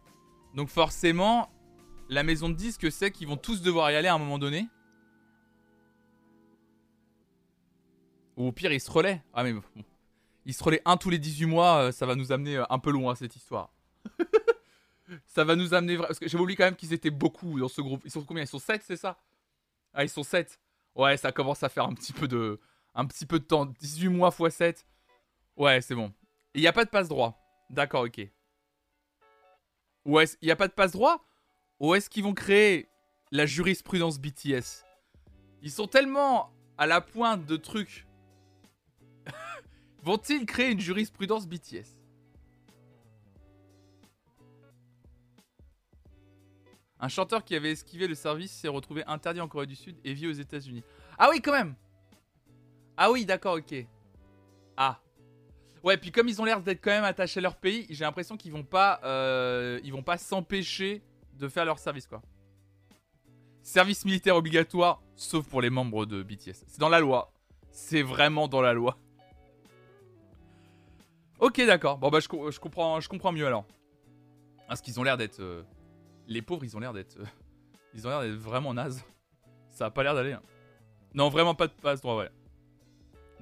Donc 0.54 0.68
forcément, 0.68 1.50
la 2.08 2.22
maison 2.22 2.48
de 2.48 2.54
disques 2.54 2.90
sait 2.90 3.10
qu'ils 3.10 3.28
vont 3.28 3.36
tous 3.36 3.62
devoir 3.62 3.90
y 3.90 3.96
aller 3.96 4.08
à 4.08 4.14
un 4.14 4.18
moment 4.18 4.38
donné. 4.38 4.68
Ou 8.36 8.48
au 8.48 8.52
pire, 8.52 8.72
ils 8.72 8.80
se 8.80 8.90
relaient. 8.90 9.22
Ah 9.34 9.44
mais 9.44 9.52
bon. 9.52 9.62
Ils 10.44 10.54
se 10.54 10.62
relaient 10.62 10.82
un 10.84 10.96
tous 10.96 11.10
les 11.10 11.18
18 11.18 11.46
mois, 11.46 11.76
euh, 11.76 11.92
ça 11.92 12.06
va 12.06 12.14
nous 12.14 12.32
amener 12.32 12.56
euh, 12.56 12.64
un 12.70 12.78
peu 12.78 12.90
loin 12.90 13.14
cette 13.14 13.36
histoire. 13.36 13.70
ça 15.26 15.44
va 15.44 15.56
nous 15.56 15.74
amener... 15.74 15.98
Parce 15.98 16.18
que 16.18 16.28
j'avais 16.28 16.42
oublié 16.42 16.56
quand 16.56 16.64
même 16.64 16.76
qu'ils 16.76 16.92
étaient 16.92 17.10
beaucoup 17.10 17.58
dans 17.58 17.68
ce 17.68 17.80
groupe. 17.80 18.02
Ils 18.04 18.10
sont 18.10 18.24
combien? 18.24 18.44
Ils 18.44 18.48
sont 18.48 18.58
7, 18.58 18.82
c'est 18.82 18.96
ça? 18.96 19.18
Ah, 19.92 20.04
ils 20.04 20.08
sont 20.08 20.22
7. 20.22 20.58
Ouais, 20.98 21.16
ça 21.16 21.30
commence 21.30 21.62
à 21.62 21.68
faire 21.68 21.84
un 21.84 21.94
petit 21.94 22.12
peu 22.12 22.26
de, 22.26 22.60
un 22.92 23.06
petit 23.06 23.24
peu 23.24 23.38
de 23.38 23.44
temps. 23.44 23.66
18 23.66 24.08
mois 24.08 24.34
x 24.36 24.54
7. 24.56 24.86
Ouais, 25.56 25.80
c'est 25.80 25.94
bon. 25.94 26.12
Il 26.54 26.60
n'y 26.60 26.66
a 26.66 26.72
pas 26.72 26.84
de 26.84 26.90
passe 26.90 27.08
droit. 27.08 27.40
D'accord, 27.70 28.04
ok. 28.04 28.20
Ouais, 30.04 30.24
il 30.42 30.46
n'y 30.46 30.50
a 30.50 30.56
pas 30.56 30.66
de 30.66 30.72
passe 30.72 30.92
droit 30.92 31.24
Ou 31.78 31.94
est-ce 31.94 32.10
qu'ils 32.10 32.24
vont 32.24 32.34
créer 32.34 32.88
la 33.30 33.46
jurisprudence 33.46 34.18
BTS 34.18 34.84
Ils 35.62 35.70
sont 35.70 35.86
tellement 35.86 36.50
à 36.76 36.86
la 36.86 37.00
pointe 37.00 37.46
de 37.46 37.56
trucs. 37.56 38.06
Vont-ils 40.02 40.46
créer 40.46 40.72
une 40.72 40.80
jurisprudence 40.80 41.46
BTS 41.46 41.97
Un 47.00 47.08
chanteur 47.08 47.44
qui 47.44 47.54
avait 47.54 47.70
esquivé 47.70 48.08
le 48.08 48.14
service 48.14 48.50
s'est 48.50 48.68
retrouvé 48.68 49.04
interdit 49.06 49.40
en 49.40 49.48
Corée 49.48 49.66
du 49.66 49.76
Sud 49.76 49.96
et 50.04 50.14
vit 50.14 50.26
aux 50.26 50.32
États-Unis. 50.32 50.82
Ah 51.16 51.28
oui, 51.30 51.40
quand 51.40 51.52
même 51.52 51.74
Ah 52.96 53.10
oui, 53.10 53.24
d'accord, 53.24 53.54
ok. 53.54 53.86
Ah. 54.76 55.00
Ouais, 55.84 55.96
puis 55.96 56.10
comme 56.10 56.28
ils 56.28 56.40
ont 56.42 56.44
l'air 56.44 56.60
d'être 56.60 56.82
quand 56.82 56.90
même 56.90 57.04
attachés 57.04 57.38
à 57.38 57.42
leur 57.42 57.56
pays, 57.56 57.86
j'ai 57.88 58.04
l'impression 58.04 58.36
qu'ils 58.36 58.52
vont 58.52 58.64
pas, 58.64 59.00
euh, 59.04 59.80
vont 59.92 60.02
pas 60.02 60.18
s'empêcher 60.18 61.02
de 61.34 61.48
faire 61.48 61.64
leur 61.64 61.78
service, 61.78 62.06
quoi. 62.06 62.20
Service 63.62 64.04
militaire 64.04 64.34
obligatoire, 64.34 65.00
sauf 65.14 65.46
pour 65.46 65.60
les 65.60 65.70
membres 65.70 66.04
de 66.04 66.22
BTS. 66.22 66.64
C'est 66.66 66.80
dans 66.80 66.88
la 66.88 67.00
loi. 67.00 67.32
C'est 67.70 68.02
vraiment 68.02 68.48
dans 68.48 68.60
la 68.62 68.72
loi. 68.72 68.98
Ok, 71.38 71.64
d'accord. 71.64 71.98
Bon, 71.98 72.08
bah, 72.08 72.18
je, 72.20 72.28
comprends, 72.58 72.98
je 73.00 73.08
comprends 73.08 73.30
mieux 73.30 73.46
alors. 73.46 73.66
Parce 74.66 74.80
qu'ils 74.80 74.98
ont 74.98 75.04
l'air 75.04 75.16
d'être. 75.16 75.40
Euh, 75.40 75.62
les 76.28 76.42
pauvres, 76.42 76.64
ils 76.64 76.76
ont 76.76 76.80
l'air 76.80 76.92
d'être. 76.92 77.18
Euh, 77.18 77.24
ils 77.94 78.06
ont 78.06 78.10
l'air 78.10 78.20
d'être 78.20 78.38
vraiment 78.38 78.72
nazes. 78.74 79.02
Ça 79.70 79.86
a 79.86 79.90
pas 79.90 80.02
l'air 80.02 80.14
d'aller. 80.14 80.32
Hein. 80.32 80.42
Non, 81.14 81.30
vraiment 81.30 81.54
pas 81.54 81.66
de 81.66 81.72
passe 81.72 82.00
droit, 82.00 82.16
ouais. 82.16 82.30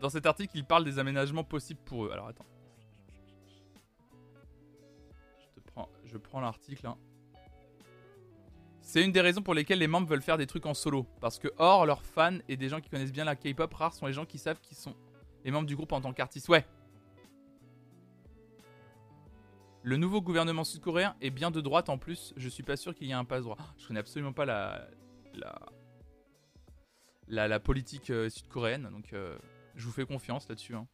Dans 0.00 0.08
cet 0.08 0.26
article, 0.26 0.56
il 0.56 0.64
parle 0.64 0.84
des 0.84 0.98
aménagements 0.98 1.44
possibles 1.44 1.80
pour 1.84 2.04
eux. 2.04 2.10
Alors 2.12 2.28
attends. 2.28 2.46
Je 5.38 5.60
te 5.60 5.60
prends, 5.60 5.88
je 6.04 6.16
prends 6.16 6.40
l'article. 6.40 6.86
Hein. 6.86 6.96
C'est 8.82 9.02
une 9.02 9.10
des 9.10 9.20
raisons 9.20 9.42
pour 9.42 9.54
lesquelles 9.54 9.80
les 9.80 9.88
membres 9.88 10.06
veulent 10.06 10.22
faire 10.22 10.38
des 10.38 10.46
trucs 10.46 10.66
en 10.66 10.74
solo. 10.74 11.06
Parce 11.20 11.38
que, 11.38 11.48
hors 11.58 11.86
leurs 11.86 12.02
fans 12.02 12.38
et 12.48 12.56
des 12.56 12.68
gens 12.68 12.80
qui 12.80 12.88
connaissent 12.88 13.12
bien 13.12 13.24
la 13.24 13.34
K-pop, 13.34 13.72
rares 13.74 13.94
sont 13.94 14.06
les 14.06 14.12
gens 14.12 14.26
qui 14.26 14.38
savent 14.38 14.60
qui 14.60 14.74
sont 14.74 14.94
les 15.44 15.50
membres 15.50 15.66
du 15.66 15.74
groupe 15.74 15.92
en 15.92 16.00
tant 16.00 16.12
qu'artistes. 16.12 16.48
Ouais. 16.48 16.64
Le 19.86 19.96
nouveau 19.96 20.20
gouvernement 20.20 20.64
sud-coréen 20.64 21.14
est 21.20 21.30
bien 21.30 21.52
de 21.52 21.60
droite 21.60 21.90
en 21.90 21.96
plus. 21.96 22.34
Je 22.36 22.48
suis 22.48 22.64
pas 22.64 22.76
sûr 22.76 22.92
qu'il 22.92 23.06
y 23.06 23.12
ait 23.12 23.14
un 23.14 23.24
passe 23.24 23.44
droit. 23.44 23.56
Je 23.78 23.86
connais 23.86 24.00
absolument 24.00 24.32
pas 24.32 24.44
la 24.44 24.88
la, 27.28 27.46
la, 27.46 27.60
politique 27.60 28.10
euh, 28.10 28.28
sud-coréenne. 28.28 28.88
Donc, 28.90 29.12
euh, 29.12 29.38
je 29.76 29.86
vous 29.86 29.92
fais 29.92 30.04
confiance 30.04 30.48
là-dessus. 30.48 30.74
Hein. 30.74 30.88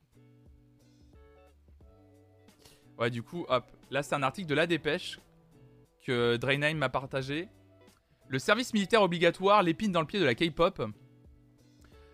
Ouais, 2.98 3.08
du 3.08 3.22
coup, 3.22 3.46
hop. 3.48 3.64
Là, 3.90 4.02
c'est 4.02 4.14
un 4.14 4.22
article 4.22 4.46
de 4.46 4.54
La 4.54 4.66
Dépêche 4.66 5.18
que 6.04 6.36
Drainheim 6.36 6.76
m'a 6.76 6.90
partagé. 6.90 7.48
Le 8.28 8.38
service 8.38 8.74
militaire 8.74 9.00
obligatoire, 9.00 9.62
l'épine 9.62 9.92
dans 9.92 10.00
le 10.02 10.06
pied 10.06 10.20
de 10.20 10.26
la 10.26 10.34
K-pop. 10.34 10.82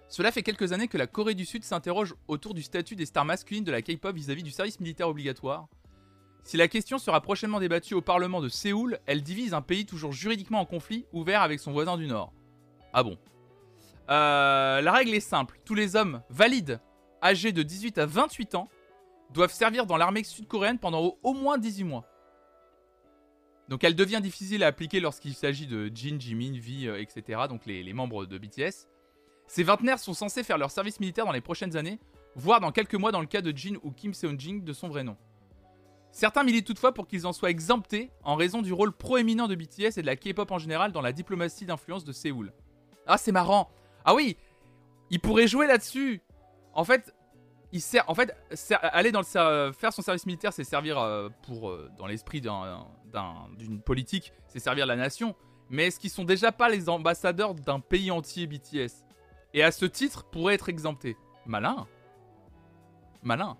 Cela 0.06 0.30
fait 0.30 0.44
quelques 0.44 0.72
années 0.72 0.86
que 0.86 0.96
la 0.96 1.08
Corée 1.08 1.34
du 1.34 1.44
Sud 1.44 1.64
s'interroge 1.64 2.14
autour 2.28 2.54
du 2.54 2.62
statut 2.62 2.94
des 2.94 3.06
stars 3.06 3.24
masculines 3.24 3.64
de 3.64 3.72
la 3.72 3.82
K-pop 3.82 4.14
vis-à-vis 4.14 4.44
du 4.44 4.52
service 4.52 4.78
militaire 4.78 5.08
obligatoire. 5.08 5.68
Si 6.44 6.56
la 6.56 6.68
question 6.68 6.98
sera 6.98 7.20
prochainement 7.20 7.60
débattue 7.60 7.94
au 7.94 8.00
Parlement 8.00 8.40
de 8.40 8.48
Séoul, 8.48 8.98
elle 9.06 9.22
divise 9.22 9.54
un 9.54 9.62
pays 9.62 9.84
toujours 9.84 10.12
juridiquement 10.12 10.60
en 10.60 10.64
conflit, 10.64 11.04
ouvert 11.12 11.42
avec 11.42 11.60
son 11.60 11.72
voisin 11.72 11.96
du 11.96 12.06
Nord. 12.06 12.32
Ah 12.92 13.02
bon 13.02 13.18
euh, 14.10 14.80
la 14.80 14.92
règle 14.92 15.14
est 15.14 15.20
simple. 15.20 15.58
Tous 15.64 15.74
les 15.74 15.96
hommes 15.96 16.22
valides, 16.30 16.80
âgés 17.22 17.52
de 17.52 17.62
18 17.62 17.98
à 17.98 18.06
28 18.06 18.54
ans, 18.54 18.68
doivent 19.30 19.52
servir 19.52 19.86
dans 19.86 19.96
l'armée 19.96 20.24
sud-coréenne 20.24 20.78
pendant 20.78 21.18
au, 21.22 21.34
moins 21.34 21.58
18 21.58 21.84
mois. 21.84 22.04
Donc 23.68 23.84
elle 23.84 23.94
devient 23.94 24.20
difficile 24.22 24.64
à 24.64 24.68
appliquer 24.68 25.00
lorsqu'il 25.00 25.34
s'agit 25.34 25.66
de 25.66 25.90
Jin, 25.94 26.18
Jimin, 26.18 26.58
V, 26.58 26.86
euh, 26.86 27.00
etc. 27.00 27.42
Donc 27.48 27.66
les, 27.66 27.92
membres 27.92 28.24
de 28.24 28.38
BTS. 28.38 28.88
Ces 29.46 29.62
vingtenaires 29.62 29.98
sont 29.98 30.14
censés 30.14 30.42
faire 30.42 30.58
leur 30.58 30.70
service 30.70 31.00
militaire 31.00 31.26
dans 31.26 31.32
les 31.32 31.40
prochaines 31.40 31.76
années, 31.76 31.98
voire 32.34 32.60
dans 32.60 32.72
quelques 32.72 32.94
mois 32.94 33.12
dans 33.12 33.20
le 33.20 33.26
cas 33.26 33.42
de 33.42 33.54
Jin 33.54 33.76
ou 33.82 33.90
Kim 33.90 34.12
Seon-jin 34.14 34.60
de 34.62 34.72
son 34.72 34.88
vrai 34.88 35.04
nom. 35.04 35.16
Certains 36.10 36.42
militent 36.42 36.66
toutefois 36.66 36.92
pour 36.92 37.06
qu'ils 37.06 37.26
en 37.26 37.32
soient 37.32 37.50
exemptés 37.50 38.10
en 38.24 38.34
raison 38.34 38.62
du 38.62 38.72
rôle 38.72 38.92
proéminent 38.92 39.46
de 39.46 39.54
BTS 39.54 39.98
et 39.98 40.02
de 40.02 40.06
la 40.06 40.16
K-pop 40.16 40.50
en 40.50 40.58
général 40.58 40.92
dans 40.92 41.02
la 41.02 41.12
diplomatie 41.12 41.66
d'influence 41.66 42.04
de 42.04 42.12
Séoul. 42.12 42.52
Ah 43.06 43.18
c'est 43.18 43.32
marrant 43.32 43.70
ah 44.04 44.14
oui, 44.14 44.38
il 45.10 45.20
pourrait 45.20 45.46
jouer 45.46 45.66
là-dessus. 45.66 46.22
En 46.72 46.84
fait, 46.84 47.14
il 47.72 47.82
sert, 47.82 48.08
en 48.08 48.14
fait, 48.14 48.34
aller 48.70 49.12
dans 49.12 49.20
le 49.20 49.72
faire 49.72 49.92
son 49.92 50.00
service 50.00 50.24
militaire, 50.24 50.52
c'est 50.54 50.64
servir 50.64 50.98
euh, 50.98 51.28
pour, 51.42 51.68
euh, 51.68 51.90
dans 51.98 52.06
l'esprit 52.06 52.40
d'une 52.40 53.82
politique, 53.82 54.32
c'est 54.46 54.60
servir 54.60 54.86
la 54.86 54.96
nation. 54.96 55.34
Mais 55.68 55.88
est-ce 55.88 56.00
qu'ils 56.00 56.08
sont 56.08 56.24
déjà 56.24 56.52
pas 56.52 56.70
les 56.70 56.88
ambassadeurs 56.88 57.54
d'un 57.54 57.80
pays 57.80 58.10
entier 58.10 58.46
BTS 58.46 59.04
Et 59.52 59.62
à 59.62 59.70
ce 59.70 59.84
titre, 59.84 60.24
pourrait 60.24 60.54
être 60.54 60.70
exempté. 60.70 61.14
Malin. 61.44 61.86
Malin. 63.22 63.58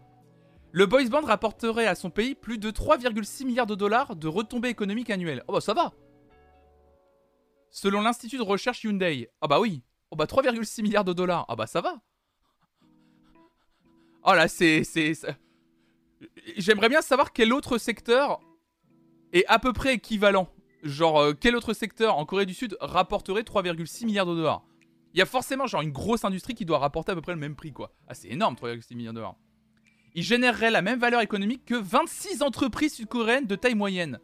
Le 0.78 0.86
boys 0.86 1.06
band 1.06 1.22
rapporterait 1.22 1.88
à 1.88 1.96
son 1.96 2.08
pays 2.08 2.36
plus 2.36 2.56
de 2.56 2.70
3,6 2.70 3.44
milliards 3.44 3.66
de 3.66 3.74
dollars 3.74 4.14
de 4.14 4.28
retombées 4.28 4.68
économiques 4.68 5.10
annuelles. 5.10 5.42
Oh 5.48 5.54
bah 5.54 5.60
ça 5.60 5.74
va. 5.74 5.92
Selon 7.68 8.00
l'institut 8.00 8.36
de 8.36 8.42
recherche 8.42 8.84
Hyundai. 8.84 9.28
Ah 9.40 9.48
bah 9.48 9.58
oui. 9.58 9.82
Oh 10.12 10.14
bah 10.14 10.26
3,6 10.26 10.82
milliards 10.82 11.02
de 11.02 11.12
dollars. 11.12 11.46
Ah 11.48 11.56
bah 11.56 11.66
ça 11.66 11.80
va. 11.80 12.00
Oh 14.22 14.34
là, 14.34 14.46
c'est... 14.46 14.84
J'aimerais 16.56 16.88
bien 16.88 17.02
savoir 17.02 17.32
quel 17.32 17.52
autre 17.52 17.76
secteur 17.78 18.38
est 19.32 19.46
à 19.48 19.58
peu 19.58 19.72
près 19.72 19.94
équivalent. 19.94 20.46
Genre, 20.84 21.18
euh, 21.18 21.32
quel 21.32 21.56
autre 21.56 21.72
secteur 21.72 22.16
en 22.18 22.24
Corée 22.24 22.46
du 22.46 22.54
Sud 22.54 22.76
rapporterait 22.80 23.42
3,6 23.42 24.06
milliards 24.06 24.26
de 24.26 24.36
dollars? 24.36 24.62
Il 25.12 25.18
y 25.18 25.22
a 25.22 25.26
forcément 25.26 25.66
genre 25.66 25.82
une 25.82 25.90
grosse 25.90 26.24
industrie 26.24 26.54
qui 26.54 26.64
doit 26.64 26.78
rapporter 26.78 27.10
à 27.10 27.16
peu 27.16 27.20
près 27.20 27.32
le 27.32 27.40
même 27.40 27.56
prix, 27.56 27.72
quoi. 27.72 27.96
Ah, 28.06 28.14
c'est 28.14 28.28
énorme, 28.28 28.54
3,6 28.54 28.94
milliards 28.94 29.12
de 29.12 29.18
dollars. 29.18 29.34
Il 30.18 30.24
générerait 30.24 30.72
la 30.72 30.82
même 30.82 30.98
valeur 30.98 31.20
économique 31.20 31.64
que 31.64 31.76
26 31.76 32.42
entreprises 32.42 32.94
sud-coréennes 32.94 33.46
de 33.46 33.54
taille 33.54 33.76
moyenne. 33.76 34.18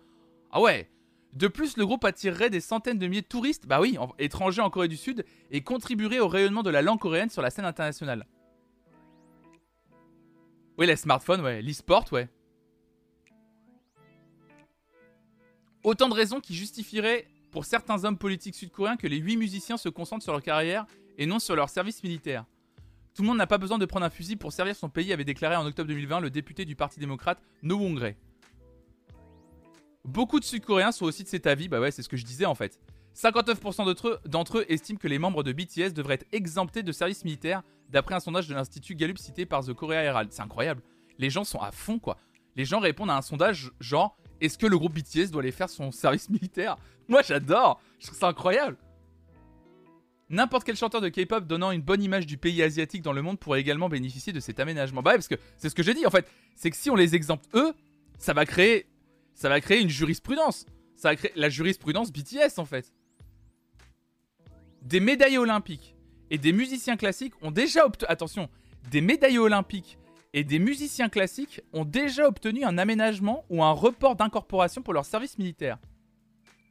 Ah 0.51 0.61
ouais, 0.61 0.91
de 1.35 1.47
plus, 1.47 1.77
le 1.77 1.87
groupe 1.87 2.05
attirerait 2.05 2.51
des 2.51 2.59
centaines 2.59 2.99
de 2.99 3.07
milliers 3.07 3.23
de 3.23 3.29
touristes, 3.29 3.69
bah 3.69 3.81
oui, 3.81 3.97
étrangers 4.19 4.61
en 4.61 4.71
Corée 4.71 4.89
du 4.89 4.97
Sud, 4.97 5.25
et 5.53 5.61
contribuerait 5.61 6.19
au 6.19 6.27
rayonnement 6.27 6.65
de 6.65 6.71
la 6.71 6.83
langue 6.83 6.99
coréenne 6.99 7.31
sur 7.31 7.43
la 7.43 7.51
scène 7.51 7.65
internationale. 7.65 8.27
Oui, 10.79 10.89
les 10.89 10.97
smartphones, 10.97 11.43
ouais. 11.43 11.63
L'e-sport, 11.63 12.07
ouais. 12.11 12.29
Autant 15.85 16.09
de 16.09 16.15
raisons 16.15 16.41
qui 16.41 16.57
justifieraient 16.57 17.29
pour 17.53 17.65
certains 17.65 18.05
hommes 18.05 18.19
politiques 18.19 18.57
sud-coréens 18.57 18.97
que 18.97 19.07
les 19.07 19.19
8 19.19 19.37
musiciens 19.37 19.77
se 19.77 19.89
concentrent 19.89 20.25
sur 20.25 20.33
leur 20.33 20.43
carrière 20.43 20.87
et 21.19 21.27
non 21.27 21.39
sur 21.39 21.55
leur 21.55 21.69
service 21.69 22.03
militaire. 22.03 22.47
Tout 23.15 23.23
le 23.23 23.29
monde 23.29 23.39
n'a 23.39 23.47
pas 23.47 23.59
besoin 23.59 23.79
de 23.79 23.87
prendre 23.87 24.05
un 24.05 24.11
fusil 24.11 24.35
pour 24.35 24.53
servir 24.53 24.75
son 24.75 24.89
pays, 24.89 25.13
avait 25.13 25.25
déclaré 25.25 25.55
en 25.55 25.65
octobre 25.65 25.87
2020 25.89 26.19
le 26.19 26.31
député 26.31 26.65
du 26.65 26.75
Parti 26.75 26.99
démocrate 26.99 27.41
No 27.63 27.77
Wongre. 27.77 28.15
Beaucoup 30.05 30.41
de 30.41 30.45
Sud-Coréens 30.45 30.91
sont 30.91 31.07
aussi 31.07 31.23
de 31.23 31.29
cet 31.29 31.47
avis, 31.47 31.69
bah 31.69 31.81
ouais, 31.81 31.93
c'est 31.93 32.03
ce 32.03 32.09
que 32.09 32.17
je 32.17 32.25
disais 32.25 32.45
en 32.45 32.57
fait. 32.57 32.81
59% 33.17 34.29
d'entre 34.29 34.59
eux, 34.59 34.65
estiment 34.69 34.99
que 34.99 35.07
les 35.07 35.21
membres 35.21 35.45
de 35.45 35.53
BTS 35.53 35.93
devraient 35.95 36.15
être 36.15 36.27
exemptés 36.33 36.83
de 36.83 36.91
service 36.91 37.25
militaire, 37.25 37.63
d'après 37.89 38.17
un 38.17 38.21
sondage 38.21 38.49
de 38.49 38.55
l'Institut 38.55 38.97
Gallup 38.97 39.19
cité 39.19 39.47
par 39.47 39.65
The 39.65 39.73
Korea 39.73 40.03
Herald. 40.03 40.33
C'est 40.33 40.43
incroyable. 40.43 40.83
Les 41.19 41.31
gens 41.31 41.45
sont 41.45 41.61
à 41.61 41.71
fond, 41.71 42.01
quoi. 42.01 42.19
Les 42.57 42.65
gens 42.65 42.81
répondent 42.81 43.11
à 43.11 43.17
un 43.17 43.23
sondage 43.23 43.71
genre 43.79 44.17
est-ce 44.41 44.59
que 44.59 44.67
le 44.67 44.77
groupe 44.77 44.95
BTS 44.95 45.31
doit 45.31 45.43
aller 45.43 45.53
faire 45.53 45.71
son 45.71 45.93
service 45.93 46.29
militaire? 46.31 46.77
Moi, 47.07 47.23
j'adore. 47.23 47.81
Je 48.01 48.09
trouve 48.09 48.19
ça 48.19 48.29
incroyable. 48.29 48.77
N'importe 50.35 50.65
quel 50.65 50.77
chanteur 50.77 51.01
de 51.01 51.09
K-pop 51.09 51.47
donnant 51.47 51.71
une 51.71 51.81
bonne 51.81 52.03
image 52.03 52.27
du 52.27 52.37
pays 52.39 52.61
asiatique 52.61 53.03
dans 53.03 53.13
le 53.13 53.23
monde 53.23 53.39
pourrait 53.39 53.61
également 53.61 53.89
bénéficier 53.89 54.33
de 54.33 54.41
cet 54.41 54.59
aménagement. 54.59 55.01
Bah 55.01 55.13
ouais, 55.13 55.17
parce 55.17 55.29
que 55.29 55.37
c'est 55.59 55.69
ce 55.69 55.77
que 55.77 55.85
j'ai 55.85 55.95
dit 55.95 56.05
en 56.07 56.11
fait. 56.11 56.29
C'est 56.57 56.71
que 56.71 56.77
si 56.77 56.91
on 56.91 56.97
les 56.97 57.15
exempte 57.15 57.45
eux, 57.55 57.73
ça 58.19 58.33
va 58.33 58.45
créer 58.45 58.87
ça 59.35 59.49
va 59.49 59.61
créer 59.61 59.81
une 59.81 59.89
jurisprudence. 59.89 60.67
Ça 60.97 61.11
va 61.11 61.17
créer 61.17 61.31
la 61.37 61.49
jurisprudence 61.49 62.13
BTS 62.13 62.59
en 62.59 62.65
fait. 62.65 62.93
Des 64.83 64.99
médaillés 64.99 65.39
olympiques 65.39 65.97
et 66.31 66.39
des 66.39 66.53
musiciens 66.53 66.97
classiques 66.97 67.35
ont 67.41 67.53
déjà 67.53 67.87
obtenu. 67.87 68.11
Attention, 68.11 68.49
des 68.91 69.01
médaillés 69.01 69.39
olympiques 69.39 69.99
et 70.33 70.43
des 70.43 70.59
musiciens 70.59 71.09
classiques 71.09 71.61
ont 71.73 71.85
déjà 71.85 72.27
obtenu 72.27 72.65
un 72.65 72.77
aménagement 72.77 73.45
ou 73.51 73.63
un 73.63 73.71
report 73.71 74.17
d'incorporation 74.17 74.83
pour 74.83 74.95
leur 74.95 75.05
service 75.05 75.39
militaire. 75.39 75.79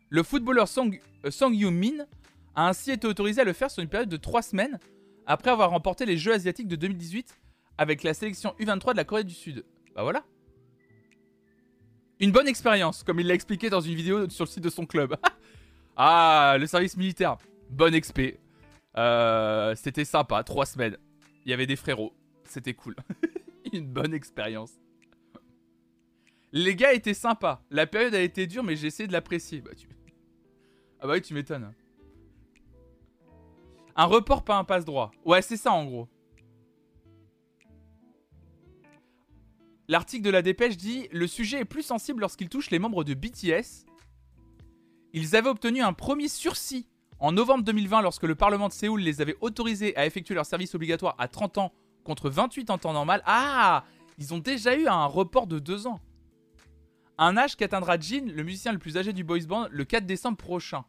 Le 0.10 0.22
footballeur 0.22 0.68
Song, 0.68 1.00
euh, 1.26 1.32
Song 1.32 1.56
Min 1.72 2.06
a 2.56 2.68
ainsi 2.68 2.92
été 2.92 3.08
autorisé 3.08 3.42
à 3.42 3.44
le 3.44 3.54
faire 3.54 3.72
sur 3.72 3.82
une 3.82 3.90
période 3.90 4.10
de 4.10 4.18
3 4.18 4.42
semaines 4.42 4.80
après 5.26 5.52
avoir 5.52 5.70
remporté 5.70 6.06
les 6.06 6.18
Jeux 6.18 6.34
asiatiques 6.34 6.68
de 6.68 6.76
2018 6.76 7.38
avec 7.78 8.04
la 8.04 8.14
sélection 8.14 8.56
U23 8.60 8.92
de 8.92 8.98
la 8.98 9.04
Corée 9.04 9.24
du 9.24 9.34
Sud. 9.34 9.66
Bah 9.96 10.04
voilà. 10.04 10.24
Une 12.20 12.32
bonne 12.32 12.48
expérience, 12.48 13.04
comme 13.04 13.20
il 13.20 13.28
l'a 13.28 13.34
expliqué 13.34 13.70
dans 13.70 13.82
une 13.82 13.96
vidéo 13.96 14.30
sur 14.30 14.46
le 14.46 14.50
site 14.50 14.64
de 14.64 14.70
son 14.70 14.86
club. 14.86 15.16
ah, 15.98 16.56
le 16.60 16.68
service 16.68 16.96
militaire. 16.96 17.38
Bonne 17.70 17.94
expé. 17.94 18.40
Euh, 18.98 19.74
c'était 19.76 20.06
sympa, 20.06 20.44
trois 20.44 20.66
semaines. 20.66 20.98
Il 21.46 21.50
y 21.50 21.54
avait 21.54 21.66
des 21.66 21.76
frérots. 21.76 22.14
C'était 22.46 22.74
cool. 22.74 22.96
une 23.74 23.88
bonne 23.88 24.14
expérience. 24.14 24.72
Les 26.52 26.76
gars 26.76 26.94
étaient 26.94 27.16
sympas. 27.16 27.64
La 27.72 27.88
période 27.88 28.14
a 28.14 28.22
été 28.22 28.46
dure, 28.46 28.64
mais 28.64 28.76
j'ai 28.76 28.88
essayé 28.88 29.08
de 29.08 29.14
l'apprécier. 29.14 29.62
Bah. 29.62 29.72
Ah 31.00 31.08
bah 31.08 31.14
oui, 31.14 31.22
tu 31.22 31.34
m'étonnes. 31.34 31.74
Un 33.96 34.06
report, 34.06 34.44
pas 34.44 34.58
un 34.58 34.64
passe 34.64 34.86
droit. 34.86 35.12
Ouais, 35.26 35.42
c'est 35.42 35.58
ça 35.58 35.72
en 35.72 35.86
gros. 35.86 36.08
L'article 39.88 40.24
de 40.24 40.30
la 40.30 40.42
dépêche 40.42 40.78
dit 40.78 41.08
Le 41.12 41.28
sujet 41.28 41.60
est 41.60 41.66
plus 41.66 41.84
sensible 41.84 42.22
lorsqu'il 42.22 42.50
touche 42.50 42.72
les 42.72 42.80
membres 42.80 43.04
de 43.04 43.14
BTS. 43.14 43.86
Ils 45.14 45.36
avaient 45.36 45.50
obtenu 45.50 45.82
un 45.82 45.94
premier 45.94 46.28
sursis 46.28 46.88
en 47.20 47.32
novembre 47.32 47.64
2020 47.64 48.02
lorsque 48.02 48.24
le 48.24 48.36
Parlement 48.36 48.68
de 48.68 48.74
Séoul 48.74 49.02
les 49.02 49.22
avait 49.22 49.38
autorisés 49.42 49.96
à 49.96 50.06
effectuer 50.06 50.34
leur 50.34 50.46
service 50.46 50.74
obligatoire 50.74 51.16
à 51.20 51.28
30 51.28 51.58
ans 51.60 51.74
contre 52.04 52.30
28 52.30 52.70
en 52.70 52.78
temps 52.78 52.94
normal. 52.94 53.22
Ah 53.26 53.84
Ils 54.18 54.34
ont 54.34 54.40
déjà 54.40 54.76
eu 54.76 54.88
un 54.88 55.06
report 55.06 55.46
de 55.46 55.60
2 55.60 55.86
ans. 55.86 56.00
Un 57.20 57.38
âge 57.38 57.56
qu'atteindra 57.56 58.00
Jin, 58.00 58.26
le 58.34 58.44
musicien 58.44 58.72
le 58.72 58.80
plus 58.80 58.98
âgé 58.98 59.14
du 59.14 59.24
boys 59.24 59.46
band, 59.48 59.68
le 59.70 59.86
4 59.86 60.06
décembre 60.06 60.38
prochain. 60.38 60.84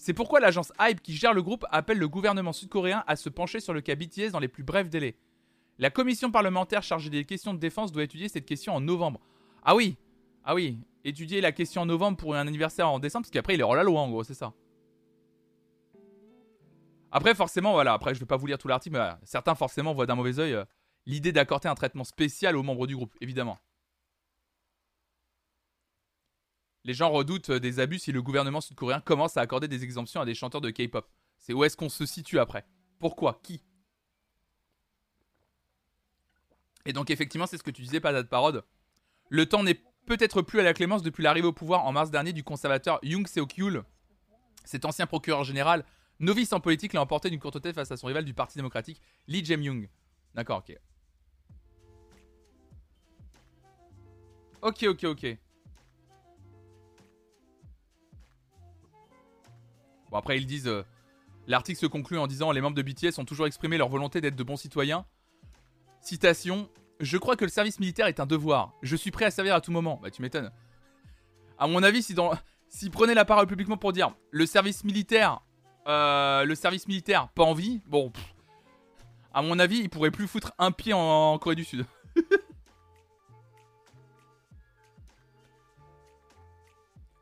C'est 0.00 0.14
pourquoi 0.14 0.40
l'agence 0.40 0.72
Hype 0.80 1.02
qui 1.02 1.12
gère 1.12 1.34
le 1.34 1.42
groupe 1.42 1.66
appelle 1.70 1.98
le 1.98 2.08
gouvernement 2.08 2.54
sud-coréen 2.54 3.04
à 3.06 3.16
se 3.16 3.28
pencher 3.28 3.60
sur 3.60 3.74
le 3.74 3.82
cas 3.82 3.94
BTS 3.96 4.30
dans 4.32 4.38
les 4.38 4.48
plus 4.48 4.62
brefs 4.62 4.88
délais. 4.88 5.14
La 5.78 5.90
commission 5.90 6.30
parlementaire 6.30 6.82
chargée 6.82 7.10
des 7.10 7.26
questions 7.26 7.52
de 7.52 7.58
défense 7.58 7.92
doit 7.92 8.04
étudier 8.04 8.30
cette 8.30 8.46
question 8.46 8.74
en 8.74 8.80
novembre. 8.80 9.20
Ah 9.62 9.76
oui 9.76 9.98
Ah 10.42 10.54
oui 10.54 10.78
Étudier 11.04 11.42
la 11.42 11.52
question 11.52 11.82
en 11.82 11.86
novembre 11.86 12.16
pour 12.16 12.34
un 12.34 12.46
anniversaire 12.46 12.88
en 12.88 12.98
décembre, 12.98 13.24
parce 13.24 13.30
qu'après 13.30 13.56
il 13.56 13.60
est 13.60 13.62
hors 13.62 13.74
la 13.74 13.82
loi 13.82 14.00
en 14.00 14.08
gros, 14.08 14.24
c'est 14.24 14.32
ça. 14.32 14.54
Après, 17.12 17.34
forcément, 17.34 17.72
voilà, 17.72 17.92
après 17.92 18.14
je 18.14 18.20
vais 18.20 18.26
pas 18.26 18.38
vous 18.38 18.46
lire 18.46 18.56
tout 18.56 18.68
l'article, 18.68 18.96
mais 18.96 19.06
certains 19.24 19.54
forcément 19.54 19.92
voient 19.92 20.06
d'un 20.06 20.14
mauvais 20.14 20.38
oeil 20.38 20.54
euh, 20.54 20.64
l'idée 21.04 21.32
d'accorder 21.32 21.68
un 21.68 21.74
traitement 21.74 22.04
spécial 22.04 22.56
aux 22.56 22.62
membres 22.62 22.86
du 22.86 22.96
groupe, 22.96 23.14
évidemment. 23.20 23.58
Les 26.90 26.94
gens 26.94 27.10
redoutent 27.12 27.50
euh, 27.50 27.60
des 27.60 27.78
abus 27.78 28.00
si 28.00 28.10
le 28.10 28.20
gouvernement 28.20 28.60
sud-coréen 28.60 29.00
commence 29.00 29.36
à 29.36 29.42
accorder 29.42 29.68
des 29.68 29.84
exemptions 29.84 30.20
à 30.20 30.24
des 30.24 30.34
chanteurs 30.34 30.60
de 30.60 30.70
K-pop. 30.70 31.08
C'est 31.38 31.52
où 31.52 31.62
est-ce 31.62 31.76
qu'on 31.76 31.88
se 31.88 32.04
situe 32.04 32.40
après? 32.40 32.66
Pourquoi? 32.98 33.38
Qui? 33.44 33.62
Et 36.86 36.92
donc 36.92 37.10
effectivement, 37.10 37.46
c'est 37.46 37.58
ce 37.58 37.62
que 37.62 37.70
tu 37.70 37.82
disais, 37.82 38.00
pas 38.00 38.12
de 38.12 38.26
parode. 38.26 38.64
Le 39.28 39.46
temps 39.46 39.62
n'est 39.62 39.80
peut-être 40.04 40.42
plus 40.42 40.58
à 40.58 40.64
la 40.64 40.74
clémence 40.74 41.04
depuis 41.04 41.22
l'arrivée 41.22 41.46
au 41.46 41.52
pouvoir 41.52 41.86
en 41.86 41.92
mars 41.92 42.10
dernier 42.10 42.32
du 42.32 42.42
conservateur 42.42 42.98
Young 43.04 43.28
Seok-yul. 43.28 43.84
Cet 44.64 44.84
ancien 44.84 45.06
procureur 45.06 45.44
général, 45.44 45.84
novice 46.18 46.52
en 46.52 46.58
politique, 46.58 46.92
l'a 46.92 47.02
emporté 47.02 47.30
d'une 47.30 47.38
courte 47.38 47.62
tête 47.62 47.76
face 47.76 47.92
à 47.92 47.96
son 47.96 48.08
rival 48.08 48.24
du 48.24 48.34
Parti 48.34 48.58
démocratique, 48.58 49.00
Lee 49.28 49.44
Jae-myung. 49.44 49.88
D'accord, 50.34 50.64
ok. 50.68 50.76
Ok, 54.62 54.82
ok, 54.88 55.04
ok. 55.04 55.38
Bon, 60.10 60.18
après, 60.18 60.38
ils 60.38 60.46
disent. 60.46 60.68
Euh, 60.68 60.84
l'article 61.46 61.78
se 61.78 61.86
conclut 61.86 62.18
en 62.18 62.26
disant 62.26 62.52
Les 62.52 62.60
membres 62.60 62.76
de 62.76 62.82
BTS 62.82 63.18
ont 63.18 63.24
toujours 63.24 63.46
exprimé 63.46 63.78
leur 63.78 63.88
volonté 63.88 64.20
d'être 64.20 64.36
de 64.36 64.42
bons 64.42 64.56
citoyens. 64.56 65.04
Citation 66.00 66.68
Je 67.00 67.18
crois 67.18 67.36
que 67.36 67.44
le 67.44 67.50
service 67.50 67.80
militaire 67.80 68.06
est 68.06 68.20
un 68.20 68.26
devoir. 68.26 68.74
Je 68.82 68.96
suis 68.96 69.10
prêt 69.10 69.26
à 69.26 69.30
servir 69.30 69.54
à 69.54 69.60
tout 69.60 69.72
moment. 69.72 70.00
Bah, 70.02 70.10
tu 70.10 70.22
m'étonnes. 70.22 70.50
À 71.58 71.66
mon 71.66 71.82
avis, 71.82 72.02
si 72.02 72.14
dans. 72.14 72.32
S'ils 72.72 72.92
prenaient 72.92 73.14
la 73.14 73.24
parole 73.24 73.48
publiquement 73.48 73.76
pour 73.76 73.92
dire 73.92 74.14
le 74.30 74.46
service 74.46 74.84
militaire, 74.84 75.40
euh, 75.88 76.44
le 76.44 76.54
service 76.54 76.86
militaire, 76.86 77.28
pas 77.30 77.42
envie, 77.42 77.80
bon, 77.88 78.12
à 79.32 79.42
mon 79.42 79.58
avis, 79.58 79.78
ils 79.78 79.90
pourraient 79.90 80.10
plus 80.10 80.26
foutre 80.26 80.52
un 80.58 80.72
pied 80.72 80.92
en 80.92 81.38
Corée 81.38 81.54
du 81.54 81.64
Sud. 81.64 81.84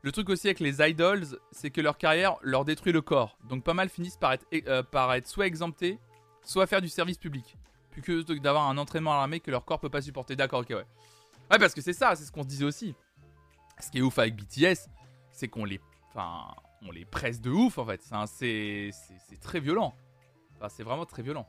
Le 0.01 0.11
truc 0.11 0.29
aussi 0.29 0.47
avec 0.47 0.59
les 0.61 0.81
idols, 0.81 1.25
c'est 1.51 1.71
que 1.71 1.81
leur 1.81 1.97
carrière 1.97 2.37
leur 2.41 2.63
détruit 2.63 2.93
le 2.93 3.01
corps. 3.01 3.37
Donc 3.49 3.63
pas 3.63 3.73
mal 3.73 3.89
finissent 3.89 4.17
par 4.17 4.31
être, 4.33 4.45
euh, 4.53 5.21
soit 5.25 5.45
exemptés, 5.45 5.99
soit 6.41 6.67
faire 6.67 6.81
du 6.81 6.87
service 6.87 7.17
public. 7.17 7.57
Plus 7.91 8.01
que 8.01 8.39
d'avoir 8.39 8.69
un 8.69 8.77
entraînement 8.77 9.13
à 9.13 9.17
l'armée 9.17 9.39
que 9.39 9.51
leur 9.51 9.65
corps 9.65 9.79
peut 9.79 9.89
pas 9.89 10.01
supporter. 10.01 10.35
D'accord, 10.35 10.61
ok, 10.61 10.69
ouais. 10.69 10.85
Ouais, 11.51 11.57
parce 11.59 11.73
que 11.73 11.81
c'est 11.81 11.93
ça, 11.93 12.15
c'est 12.15 12.23
ce 12.23 12.31
qu'on 12.31 12.43
se 12.43 12.47
disait 12.47 12.65
aussi. 12.65 12.95
Ce 13.79 13.89
qui 13.89 13.97
est 13.97 14.01
ouf 14.01 14.19
avec 14.19 14.35
BTS, 14.35 14.87
c'est 15.31 15.47
qu'on 15.47 15.65
les, 15.65 15.81
enfin, 16.09 16.53
on 16.81 16.91
les 16.91 17.05
presse 17.05 17.41
de 17.41 17.49
ouf 17.49 17.77
en 17.77 17.85
fait. 17.85 18.01
C'est 18.27 18.91
très 19.41 19.59
violent. 19.59 19.95
Enfin, 20.57 20.69
c'est 20.69 20.83
vraiment 20.83 21.05
très 21.05 21.23
violent. 21.23 21.47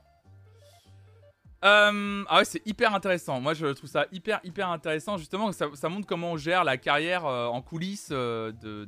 Euh, 1.63 2.23
ah 2.27 2.37
ouais, 2.37 2.45
c'est 2.45 2.65
hyper 2.65 2.95
intéressant. 2.95 3.39
Moi, 3.39 3.53
je 3.53 3.67
trouve 3.67 3.89
ça 3.89 4.07
hyper, 4.11 4.39
hyper 4.43 4.69
intéressant. 4.69 5.17
Justement, 5.17 5.51
ça, 5.51 5.89
montre 5.89 6.07
comment 6.07 6.31
on 6.31 6.37
gère 6.37 6.63
la 6.63 6.77
carrière 6.77 7.25
euh, 7.25 7.45
en 7.47 7.61
coulisses 7.61 8.09
euh, 8.11 8.51
de, 8.51 8.87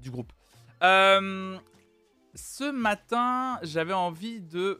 du 0.00 0.10
groupe. 0.10 0.32
ce 0.80 2.70
matin, 2.70 3.58
j'avais 3.62 3.92
envie 3.92 4.40
de, 4.40 4.78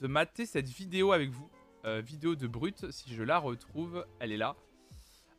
de 0.00 0.06
mater 0.06 0.46
cette 0.46 0.68
vidéo 0.68 1.12
avec 1.12 1.30
vous. 1.30 1.50
vidéo 1.84 2.36
de 2.36 2.46
Brut, 2.46 2.90
si 2.90 3.12
je 3.12 3.22
la 3.24 3.38
retrouve, 3.38 4.06
elle 4.20 4.30
est 4.30 4.36
là. 4.36 4.54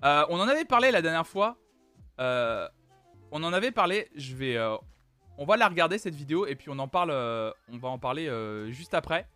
on 0.04 0.39
en 0.39 0.47
avait 0.49 0.65
parlé 0.65 0.91
la 0.91 1.01
dernière 1.01 1.27
fois. 1.27 1.58
on 2.19 2.69
en 3.32 3.54
avait 3.54 3.71
parlé. 3.71 4.10
Je 4.15 4.36
vais, 4.36 4.58
on 5.41 5.45
va 5.45 5.58
la 5.58 5.67
regarder 5.67 5.97
cette 5.97 6.13
vidéo 6.13 6.45
et 6.45 6.54
puis 6.54 6.69
on 6.69 6.77
en 6.77 6.88
parle, 6.88 7.10
euh, 7.10 7.51
on 7.67 7.80
va 7.80 7.89
en 7.89 7.97
parler 7.97 8.27
euh, 8.27 8.69
juste 8.69 8.93
après. 8.93 9.27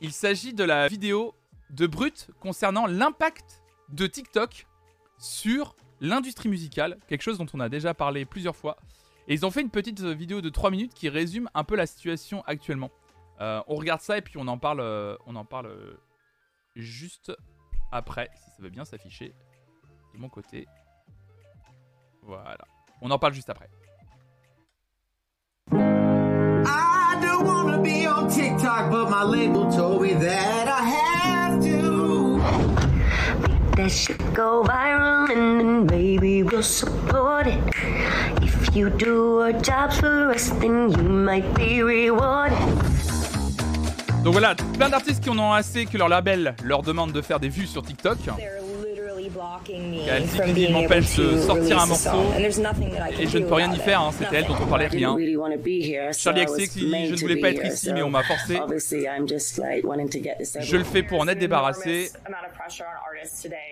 Il 0.00 0.12
s'agit 0.12 0.54
de 0.54 0.64
la 0.64 0.88
vidéo 0.88 1.34
de 1.68 1.86
Brut 1.86 2.30
concernant 2.40 2.86
l'impact 2.86 3.62
de 3.90 4.06
TikTok 4.06 4.66
sur 5.18 5.76
l'industrie 6.00 6.48
musicale, 6.48 6.98
quelque 7.08 7.20
chose 7.20 7.36
dont 7.36 7.46
on 7.52 7.60
a 7.60 7.68
déjà 7.68 7.92
parlé 7.92 8.24
plusieurs 8.24 8.56
fois. 8.56 8.78
Et 9.26 9.34
ils 9.34 9.44
ont 9.44 9.50
fait 9.50 9.60
une 9.60 9.68
petite 9.68 10.00
vidéo 10.00 10.40
de 10.40 10.48
3 10.48 10.70
minutes 10.70 10.94
qui 10.94 11.10
résume 11.10 11.50
un 11.52 11.62
peu 11.62 11.76
la 11.76 11.86
situation 11.86 12.42
actuellement. 12.46 12.90
Euh, 13.42 13.60
on 13.66 13.74
regarde 13.74 14.00
ça 14.00 14.16
et 14.16 14.22
puis 14.22 14.38
on 14.38 14.48
en 14.48 14.56
parle, 14.56 14.80
on 15.26 15.36
en 15.36 15.44
parle 15.44 15.98
juste 16.74 17.36
après, 17.92 18.30
si 18.34 18.50
ça 18.56 18.62
veut 18.62 18.70
bien 18.70 18.86
s'afficher 18.86 19.34
de 20.14 20.18
mon 20.18 20.30
côté. 20.30 20.66
Voilà. 22.22 22.64
On 23.02 23.10
en 23.10 23.18
parle 23.18 23.34
juste 23.34 23.50
après. 23.50 23.68
TikTok, 28.28 28.90
but 28.90 29.10
my 29.10 29.22
label 29.22 29.70
told 29.72 30.02
me 30.02 30.12
that 30.14 30.68
I 30.68 30.82
have 30.84 31.62
to. 31.62 32.40
That 33.76 33.90
shit 33.90 34.18
go 34.34 34.62
viral 34.64 35.30
and 35.30 35.60
then 35.60 35.86
baby 35.86 36.42
we'll 36.42 36.62
support 36.62 37.46
it. 37.46 37.58
If 38.42 38.76
you 38.76 38.90
do 38.90 39.40
our 39.40 39.52
jobs 39.52 39.98
for 39.98 40.30
us, 40.30 40.50
then 40.60 40.90
you 40.90 41.02
might 41.02 41.54
be 41.54 41.82
rewarded. 41.82 42.58
Donc 44.24 44.32
voilà, 44.32 44.54
plein 44.76 44.88
d'artistes 44.88 45.22
qui 45.22 45.30
en 45.30 45.38
ont 45.38 45.52
assez 45.52 45.86
que 45.86 45.96
leur 45.96 46.08
label 46.08 46.54
leur 46.64 46.82
demande 46.82 47.12
de 47.12 47.22
faire 47.22 47.40
des 47.40 47.48
vues 47.48 47.66
sur 47.66 47.82
TikTok. 47.82 48.18
Elle 50.08 50.24
dit 50.24 50.40
qu'il 50.54 50.72
m'empêche 50.72 51.16
de 51.16 51.38
sortir 51.38 51.80
un 51.80 51.86
morceau 51.86 52.18
et 53.18 53.26
je 53.26 53.38
ne 53.38 53.46
peux 53.46 53.54
rien 53.54 53.72
y 53.72 53.78
faire, 53.78 54.00
hein, 54.00 54.10
c'était 54.12 54.36
elle 54.36 54.46
dont 54.46 54.56
on 54.60 54.66
parlait 54.66 54.86
rien. 54.86 55.16
Charlie 56.12 56.46
qui 56.68 56.86
dit 56.86 57.06
je 57.06 57.14
ne 57.14 57.18
voulais 57.18 57.40
pas 57.40 57.50
être 57.50 57.64
ici 57.64 57.92
mais 57.92 58.02
on 58.02 58.10
m'a 58.10 58.22
forcé. 58.22 58.58
Je 60.60 60.76
le 60.76 60.84
fais 60.84 61.02
pour 61.02 61.20
en 61.20 61.28
être 61.28 61.38
débarrassé. 61.38 62.10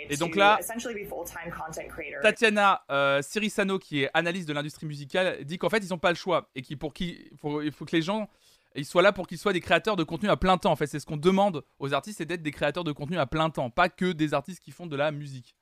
Et 0.09 0.16
donc 0.16 0.37
là, 0.37 0.59
Tatiana 2.22 2.83
euh, 2.90 3.22
Sirisano 3.22 3.79
qui 3.79 4.02
est 4.02 4.11
analyste 4.14 4.48
de 4.48 4.52
l'industrie 4.52 4.87
musicale 4.87 5.44
dit 5.44 5.59
qu'en 5.59 5.68
fait 5.68 5.79
ils 5.79 5.90
n'ont 5.90 5.98
pas 5.98 6.11
le 6.11 6.16
choix 6.16 6.48
et 6.55 6.62
qu'il 6.62 6.79
pour 6.79 6.92
qui 6.92 7.31
il 7.62 7.72
faut 7.72 7.85
que 7.85 7.96
les 7.96 8.02
gens 8.02 8.29
ils 8.76 8.84
soient 8.84 9.02
là 9.02 9.12
pour 9.12 9.26
qu'ils 9.26 9.38
soient 9.38 9.52
des 9.52 9.60
créateurs 9.60 9.96
de 9.96 10.04
contenu 10.04 10.28
à 10.28 10.36
plein 10.36 10.58
temps. 10.58 10.72
En 10.72 10.76
fait, 10.76 10.86
c'est 10.86 11.00
ce 11.00 11.06
qu'on 11.06 11.16
demande 11.16 11.64
aux 11.78 11.94
artistes, 11.94 12.18
c'est 12.18 12.26
d'être 12.26 12.42
des 12.42 12.52
créateurs 12.52 12.84
de 12.84 12.92
contenu 12.92 13.18
à 13.18 13.26
plein 13.26 13.50
temps, 13.50 13.70
pas 13.70 13.88
que 13.88 14.12
des 14.12 14.34
artistes 14.34 14.62
qui 14.62 14.70
font 14.70 14.86
de 14.86 14.96
la 14.96 15.10
musique. 15.10 15.56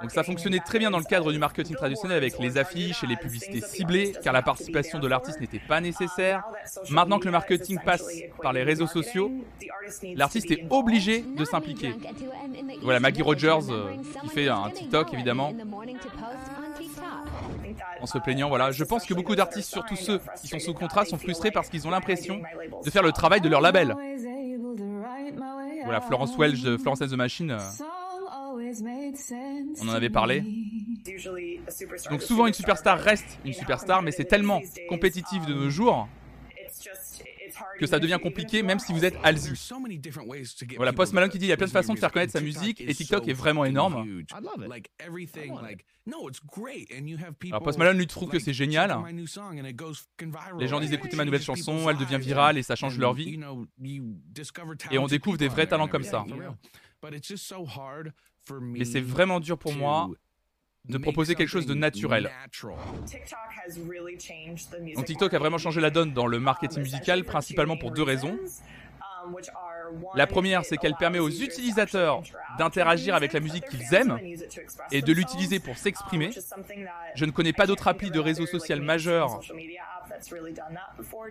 Donc 0.00 0.10
ça 0.10 0.22
fonctionnait 0.22 0.60
très 0.60 0.78
bien 0.78 0.92
dans 0.92 0.98
le 0.98 1.04
cadre 1.04 1.32
du 1.32 1.40
marketing 1.40 1.74
traditionnel 1.74 2.16
avec 2.16 2.38
les 2.38 2.56
affiches 2.56 3.02
et 3.02 3.08
les 3.08 3.16
publicités 3.16 3.60
ciblées, 3.60 4.12
car 4.22 4.32
la 4.32 4.42
participation 4.42 5.00
de 5.00 5.08
l'artiste 5.08 5.40
n'était 5.40 5.58
pas 5.58 5.80
nécessaire. 5.80 6.44
Maintenant 6.88 7.18
que 7.18 7.24
le 7.24 7.32
marketing 7.32 7.80
passe 7.84 8.04
par 8.40 8.52
les 8.52 8.62
réseaux 8.62 8.86
sociaux, 8.86 9.32
l'artiste 10.14 10.52
est 10.52 10.64
obligé 10.70 11.22
de 11.22 11.44
s'impliquer. 11.44 11.96
Voilà, 12.82 13.00
Maggie 13.00 13.22
Rogers 13.22 13.70
euh, 13.70 13.96
qui 14.20 14.28
fait 14.28 14.48
un 14.48 14.70
TikTok 14.70 15.12
évidemment 15.14 15.52
en 18.00 18.06
se 18.06 18.18
plaignant. 18.18 18.48
Voilà, 18.48 18.72
je 18.72 18.84
pense 18.84 19.04
que 19.06 19.14
beaucoup 19.14 19.36
d'artistes, 19.36 19.70
surtout 19.70 19.96
ceux 19.96 20.20
qui 20.40 20.48
sont 20.48 20.58
sous 20.58 20.74
contrat, 20.74 21.04
sont 21.04 21.18
frustrés 21.18 21.50
parce 21.50 21.68
qu'ils 21.68 21.86
ont 21.86 21.90
l'impression 21.90 22.40
de 22.84 22.90
faire 22.90 23.02
le 23.02 23.12
travail 23.12 23.40
de 23.40 23.48
leur 23.48 23.60
label. 23.60 23.94
Voilà, 25.84 26.00
Florence 26.00 26.36
Welch 26.36 26.62
de 26.62 26.76
Florence 26.76 27.00
the 27.00 27.12
Machine. 27.14 27.52
Euh, 27.52 27.58
on 29.80 29.88
en 29.88 29.92
avait 29.92 30.10
parlé. 30.10 30.44
Donc 32.10 32.22
que 37.80 37.86
ça 37.86 37.98
devient 37.98 38.18
compliqué 38.22 38.62
même 38.62 38.78
si 38.78 38.92
vous 38.92 39.04
êtes 39.04 39.16
Halsey. 39.22 39.54
Voilà, 40.76 40.92
Post 40.92 41.14
Malone 41.14 41.30
qui 41.30 41.38
dit 41.38 41.46
il 41.46 41.48
y 41.48 41.52
a 41.52 41.56
plein 41.56 41.66
de 41.66 41.72
façons 41.72 41.94
de 41.94 41.98
faire 41.98 42.12
connaître 42.12 42.32
sa 42.32 42.40
musique 42.40 42.80
et 42.80 42.94
TikTok 42.94 43.26
est 43.26 43.32
vraiment 43.32 43.64
énorme. 43.64 44.22
Alors 47.50 47.62
Post 47.62 47.78
Malone 47.78 47.96
lui 47.96 48.06
trouve 48.06 48.28
que 48.28 48.38
c'est 48.38 48.52
génial. 48.52 48.96
Les 50.58 50.68
gens 50.68 50.80
disent 50.80 50.92
écoutez 50.92 51.16
ma 51.16 51.24
nouvelle 51.24 51.42
chanson, 51.42 51.88
elle 51.88 51.96
devient 51.96 52.18
virale 52.20 52.58
et 52.58 52.62
ça 52.62 52.76
change 52.76 52.98
leur 52.98 53.14
vie. 53.14 53.40
Et 54.90 54.98
on 54.98 55.06
découvre 55.06 55.38
des 55.38 55.48
vrais 55.48 55.66
talents 55.66 55.88
comme 55.88 56.04
ça. 56.04 56.24
Mais 58.60 58.84
c'est 58.84 59.00
vraiment 59.00 59.40
dur 59.40 59.58
pour 59.58 59.74
moi 59.74 60.10
de 60.88 60.98
proposer 60.98 61.34
quelque 61.34 61.48
chose 61.48 61.66
de 61.66 61.74
naturel. 61.74 62.30
Donc 64.94 65.04
TikTok 65.04 65.34
a 65.34 65.38
vraiment 65.38 65.58
changé 65.58 65.80
la 65.80 65.90
donne 65.90 66.12
dans 66.12 66.26
le 66.26 66.40
marketing 66.40 66.82
musical, 66.82 67.24
principalement 67.24 67.76
pour 67.76 67.90
deux 67.90 68.02
raisons. 68.02 68.38
La 70.14 70.26
première, 70.26 70.64
c'est 70.64 70.76
qu'elle 70.76 70.94
permet 70.94 71.18
aux 71.18 71.28
utilisateurs 71.28 72.22
d'interagir 72.58 73.14
avec 73.14 73.32
la 73.32 73.40
musique 73.40 73.64
qu'ils 73.66 73.94
aiment 73.94 74.18
et 74.90 75.02
de 75.02 75.12
l'utiliser 75.12 75.58
pour 75.58 75.76
s'exprimer. 75.76 76.30
Je 77.14 77.24
ne 77.24 77.30
connais 77.30 77.52
pas 77.52 77.66
d'autre 77.66 77.88
appli 77.88 78.10
de 78.10 78.20
réseau 78.20 78.46
social 78.46 78.80
majeur 78.80 79.40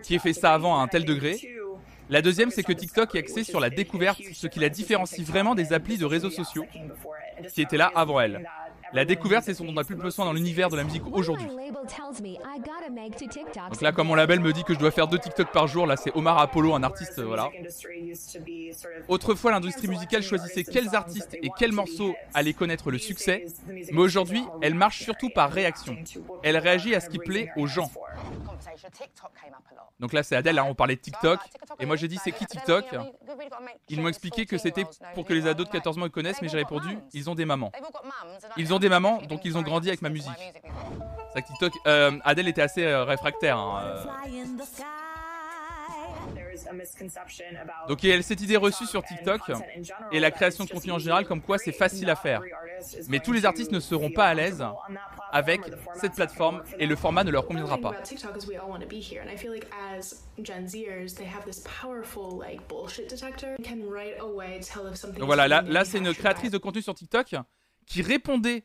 qui 0.02 0.14
ait 0.14 0.18
fait 0.18 0.32
ça 0.32 0.54
avant 0.54 0.78
à 0.78 0.82
un 0.82 0.88
tel 0.88 1.04
degré. 1.04 1.38
La 2.08 2.22
deuxième, 2.22 2.50
c'est 2.50 2.62
que 2.62 2.72
TikTok 2.72 3.14
est 3.14 3.20
axé 3.20 3.44
sur 3.44 3.60
la 3.60 3.70
découverte, 3.70 4.20
ce 4.32 4.46
qui 4.46 4.58
la 4.58 4.68
différencie 4.68 5.26
vraiment 5.26 5.54
des 5.54 5.72
applis 5.72 5.96
de 5.96 6.04
réseaux 6.04 6.30
sociaux 6.30 6.66
qui 7.52 7.62
étaient 7.62 7.76
là 7.76 7.90
avant 7.94 8.20
elle. 8.20 8.48
La 8.92 9.04
découverte, 9.04 9.44
c'est 9.44 9.54
ce 9.54 9.62
dont 9.62 9.72
on 9.72 9.76
a 9.76 9.84
plus 9.84 9.94
besoin 9.94 10.24
dans 10.24 10.32
l'univers 10.32 10.68
de 10.68 10.76
la 10.76 10.84
musique 10.84 11.02
aujourd'hui. 11.12 11.46
Donc 13.70 13.80
là, 13.80 13.92
comme 13.92 14.08
mon 14.08 14.14
label 14.14 14.40
me 14.40 14.52
dit 14.52 14.64
que 14.64 14.74
je 14.74 14.78
dois 14.78 14.90
faire 14.90 15.06
deux 15.06 15.18
TikTok 15.18 15.52
par 15.52 15.66
jour, 15.66 15.86
là 15.86 15.96
c'est 15.96 16.14
Omar 16.16 16.38
Apollo, 16.38 16.74
un 16.74 16.82
artiste, 16.82 17.20
voilà. 17.20 17.48
Autrefois, 19.08 19.52
l'industrie 19.52 19.88
musicale 19.88 20.22
choisissait 20.22 20.64
quels 20.64 20.94
artistes 20.94 21.36
et 21.40 21.50
quels 21.56 21.72
morceaux 21.72 22.14
allaient 22.34 22.52
connaître 22.52 22.90
le 22.90 22.98
succès, 22.98 23.46
mais 23.68 24.00
aujourd'hui, 24.00 24.42
elle 24.62 24.74
marche 24.74 25.02
surtout 25.02 25.30
par 25.30 25.50
réaction. 25.50 25.96
Elle 26.42 26.56
réagit 26.56 26.94
à 26.94 27.00
ce 27.00 27.08
qui 27.08 27.18
plaît 27.18 27.50
aux 27.56 27.66
gens. 27.66 27.90
Donc 30.00 30.14
là, 30.14 30.22
c'est 30.22 30.34
Adèle, 30.34 30.58
hein, 30.58 30.64
on 30.66 30.74
parlait 30.74 30.96
de 30.96 31.00
TikTok. 31.00 31.38
Et 31.78 31.86
moi, 31.86 31.94
j'ai 31.96 32.08
dit, 32.08 32.18
c'est 32.22 32.32
qui 32.32 32.46
TikTok 32.46 32.86
Ils 33.88 34.00
m'ont 34.00 34.08
expliqué 34.08 34.46
que 34.46 34.58
c'était 34.58 34.86
pour 35.14 35.26
que 35.26 35.34
les 35.34 35.46
ados 35.46 35.66
de 35.66 35.72
14 35.72 35.98
mois 35.98 36.06
le 36.06 36.12
connaissent, 36.12 36.40
mais 36.42 36.48
j'ai 36.48 36.56
répondu, 36.56 36.98
ils 37.12 37.28
ont 37.28 37.34
des 37.34 37.44
mamans. 37.44 37.70
Ils 38.56 38.72
ont 38.72 38.78
des 38.78 38.88
mamans, 38.88 39.20
donc 39.28 39.44
ils 39.44 39.56
ont 39.56 39.62
grandi 39.62 39.88
avec 39.88 40.02
ma 40.02 40.08
musique. 40.08 40.32
C'est 41.34 41.42
TikTok. 41.42 41.72
Euh, 41.86 42.18
Adèle 42.24 42.48
était 42.48 42.62
assez 42.62 42.84
euh, 42.84 43.04
réfractaire. 43.04 43.56
Hein, 43.56 43.82
euh. 43.84 44.04
Donc 47.88 48.02
il 48.02 48.10
y 48.10 48.12
a 48.12 48.22
cette 48.22 48.40
idée 48.40 48.56
reçue 48.56 48.86
sur 48.86 49.02
TikTok 49.02 49.40
et 50.12 50.20
la 50.20 50.30
création 50.30 50.64
de 50.64 50.70
contenu 50.70 50.92
en 50.92 50.98
général 50.98 51.26
comme 51.26 51.40
quoi 51.40 51.58
c'est 51.58 51.72
facile 51.72 52.10
à 52.10 52.16
faire. 52.16 52.42
Mais 53.08 53.20
tous 53.20 53.32
les 53.32 53.44
artistes 53.44 53.72
ne 53.72 53.80
seront 53.80 54.10
pas 54.10 54.26
à 54.26 54.34
l'aise 54.34 54.64
avec 55.32 55.60
cette 55.94 56.14
plateforme 56.14 56.62
et 56.78 56.86
le 56.86 56.96
format 56.96 57.24
ne 57.24 57.30
leur 57.30 57.46
conviendra 57.46 57.78
pas. 57.78 57.94
Donc 65.16 65.26
voilà, 65.26 65.48
là, 65.48 65.62
là 65.62 65.84
c'est 65.84 65.98
une 65.98 66.14
créatrice 66.14 66.50
de 66.50 66.58
contenu 66.58 66.82
sur 66.82 66.94
TikTok 66.94 67.34
qui 67.86 68.02
répondait 68.02 68.64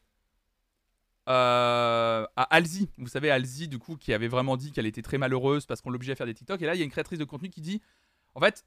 à 1.28 2.44
Alzi. 2.50 2.90
Vous 2.98 3.08
savez, 3.08 3.32
Alzi, 3.32 3.68
du 3.68 3.80
coup, 3.80 3.98
qui 3.98 4.14
avait 4.14 4.28
vraiment 4.28 4.58
dit 4.58 4.72
qu'elle 4.72 4.86
était 4.86 5.02
très 5.02 5.18
malheureuse 5.18 5.66
parce 5.66 5.82
qu'on 5.82 5.90
l'obligeait 5.90 6.14
à 6.14 6.16
faire 6.16 6.28
des 6.28 6.34
TikTok. 6.34 6.62
Et 6.62 6.66
là, 6.66 6.76
il 6.76 6.80
y 6.80 6.82
a 6.82 6.86
une 6.86 6.92
créatrice 6.92 7.20
de 7.20 7.24
contenu 7.26 7.50
qui 7.50 7.62
dit 7.62 7.82
en 8.36 8.42
fait, 8.42 8.66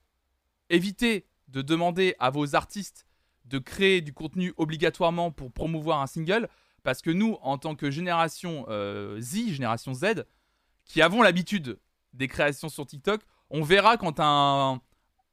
évitez 0.71 1.27
de 1.49 1.63
demander 1.63 2.15
à 2.19 2.31
vos 2.31 2.55
artistes 2.55 3.07
de 3.45 3.59
créer 3.59 4.01
du 4.01 4.13
contenu 4.13 4.53
obligatoirement 4.57 5.31
pour 5.31 5.53
promouvoir 5.53 6.01
un 6.01 6.07
single. 6.07 6.49
Parce 6.83 7.03
que 7.03 7.11
nous, 7.11 7.37
en 7.43 7.59
tant 7.59 7.75
que 7.75 7.91
génération 7.91 8.67
euh, 8.69 9.21
Z, 9.21 9.53
génération 9.53 9.95
Z, 9.95 10.25
qui 10.85 11.03
avons 11.03 11.23
l'habitude 11.23 11.79
des 12.13 12.29
créations 12.29 12.69
sur 12.69 12.87
TikTok, 12.87 13.21
on 13.51 13.63
verra 13.63 13.97
quand 13.97 14.21
un, 14.21 14.81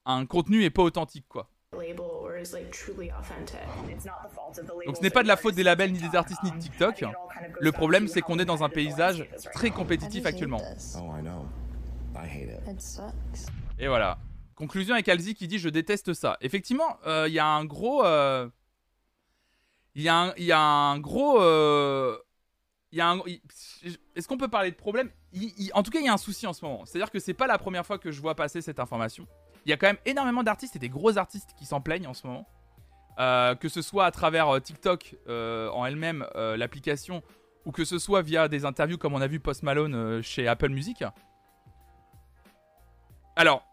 un 0.06 0.26
contenu 0.26 0.64
est 0.64 0.70
pas 0.70 0.84
authentique, 0.84 1.26
quoi. 1.30 1.50
Donc 4.86 4.98
ce 4.98 5.02
n'est 5.02 5.10
pas 5.10 5.24
de 5.24 5.28
la 5.28 5.38
faute 5.38 5.56
des 5.56 5.64
labels, 5.64 5.92
ni 5.92 6.00
des 6.00 6.16
artistes, 6.16 6.44
ni 6.44 6.52
de 6.52 6.58
TikTok. 6.58 7.04
Le 7.60 7.72
problème, 7.72 8.08
c'est 8.08 8.22
qu'on 8.22 8.40
est 8.40 8.46
dans 8.46 8.64
un 8.64 8.70
paysage 8.70 9.28
très 9.54 9.72
compétitif 9.72 10.26
actuellement. 10.26 10.62
Oh, 10.98 11.14
Et 13.80 13.88
voilà. 13.88 14.18
Conclusion 14.56 14.94
avec 14.94 15.10
Alzi 15.10 15.36
qui 15.36 15.48
dit 15.48 15.60
je 15.60 15.70
déteste 15.70 16.14
ça. 16.14 16.38
Effectivement, 16.40 16.98
euh, 17.06 17.26
il 17.28 17.34
y 17.34 17.40
a 17.40 17.46
un 17.46 17.66
gros... 17.66 18.06
Euh, 18.06 18.50
il 19.96 20.02
y, 20.02 20.10
a 20.10 20.60
un 20.60 21.00
gros... 21.00 21.42
Euh, 21.42 22.18
il 22.92 22.98
y 22.98 23.02
a 23.02 23.10
un... 23.10 23.20
Est-ce 24.16 24.28
qu'on 24.28 24.38
peut 24.38 24.50
parler 24.50 24.72
de 24.72 24.76
problème? 24.76 25.10
En 25.74 25.84
tout 25.84 25.92
cas, 25.92 26.00
il 26.00 26.06
y 26.06 26.10
a 26.10 26.14
un 26.14 26.18
souci 26.18 26.48
en 26.48 26.54
ce 26.54 26.64
moment. 26.66 26.86
C'est-à-dire 26.86 27.12
que 27.12 27.20
c'est 27.20 27.34
pas 27.34 27.48
la 27.48 27.58
première 27.58 27.86
fois 27.86 27.98
que 27.98 28.12
je 28.12 28.22
vois 28.22 28.36
passer 28.36 28.62
cette 28.62 28.80
information. 28.80 29.28
Il 29.66 29.72
y 29.72 29.74
a 29.74 29.78
quand 29.78 29.88
même 29.88 29.98
énormément 30.06 30.44
d'artistes 30.44 30.76
et 30.76 30.80
des 30.80 30.90
gros 30.90 31.18
artistes 31.18 31.52
qui 31.58 31.66
s'en 31.66 31.82
plaignent 31.82 32.08
en 32.08 32.14
ce 32.14 32.28
moment. 32.28 32.48
Euh, 33.18 33.56
que 33.56 33.70
ce 33.70 33.82
soit 33.82 34.06
à 34.06 34.12
travers 34.12 34.50
euh, 34.50 34.60
TikTok 34.60 35.16
euh, 35.30 35.70
en 35.70 35.86
elle-même, 35.86 36.26
l'application, 36.36 37.24
ou 37.66 37.72
que 37.72 37.86
ce 37.86 37.98
soit 37.98 38.22
via 38.22 38.48
des 38.48 38.66
interviews 38.66 38.98
comme 38.98 39.14
on 39.14 39.22
a 39.22 39.28
vu 39.28 39.40
Post 39.40 39.64
Malone 39.64 40.22
chez 40.22 40.48
Apple 40.48 40.70
Music. 40.70 41.04
Alors, 43.36 43.66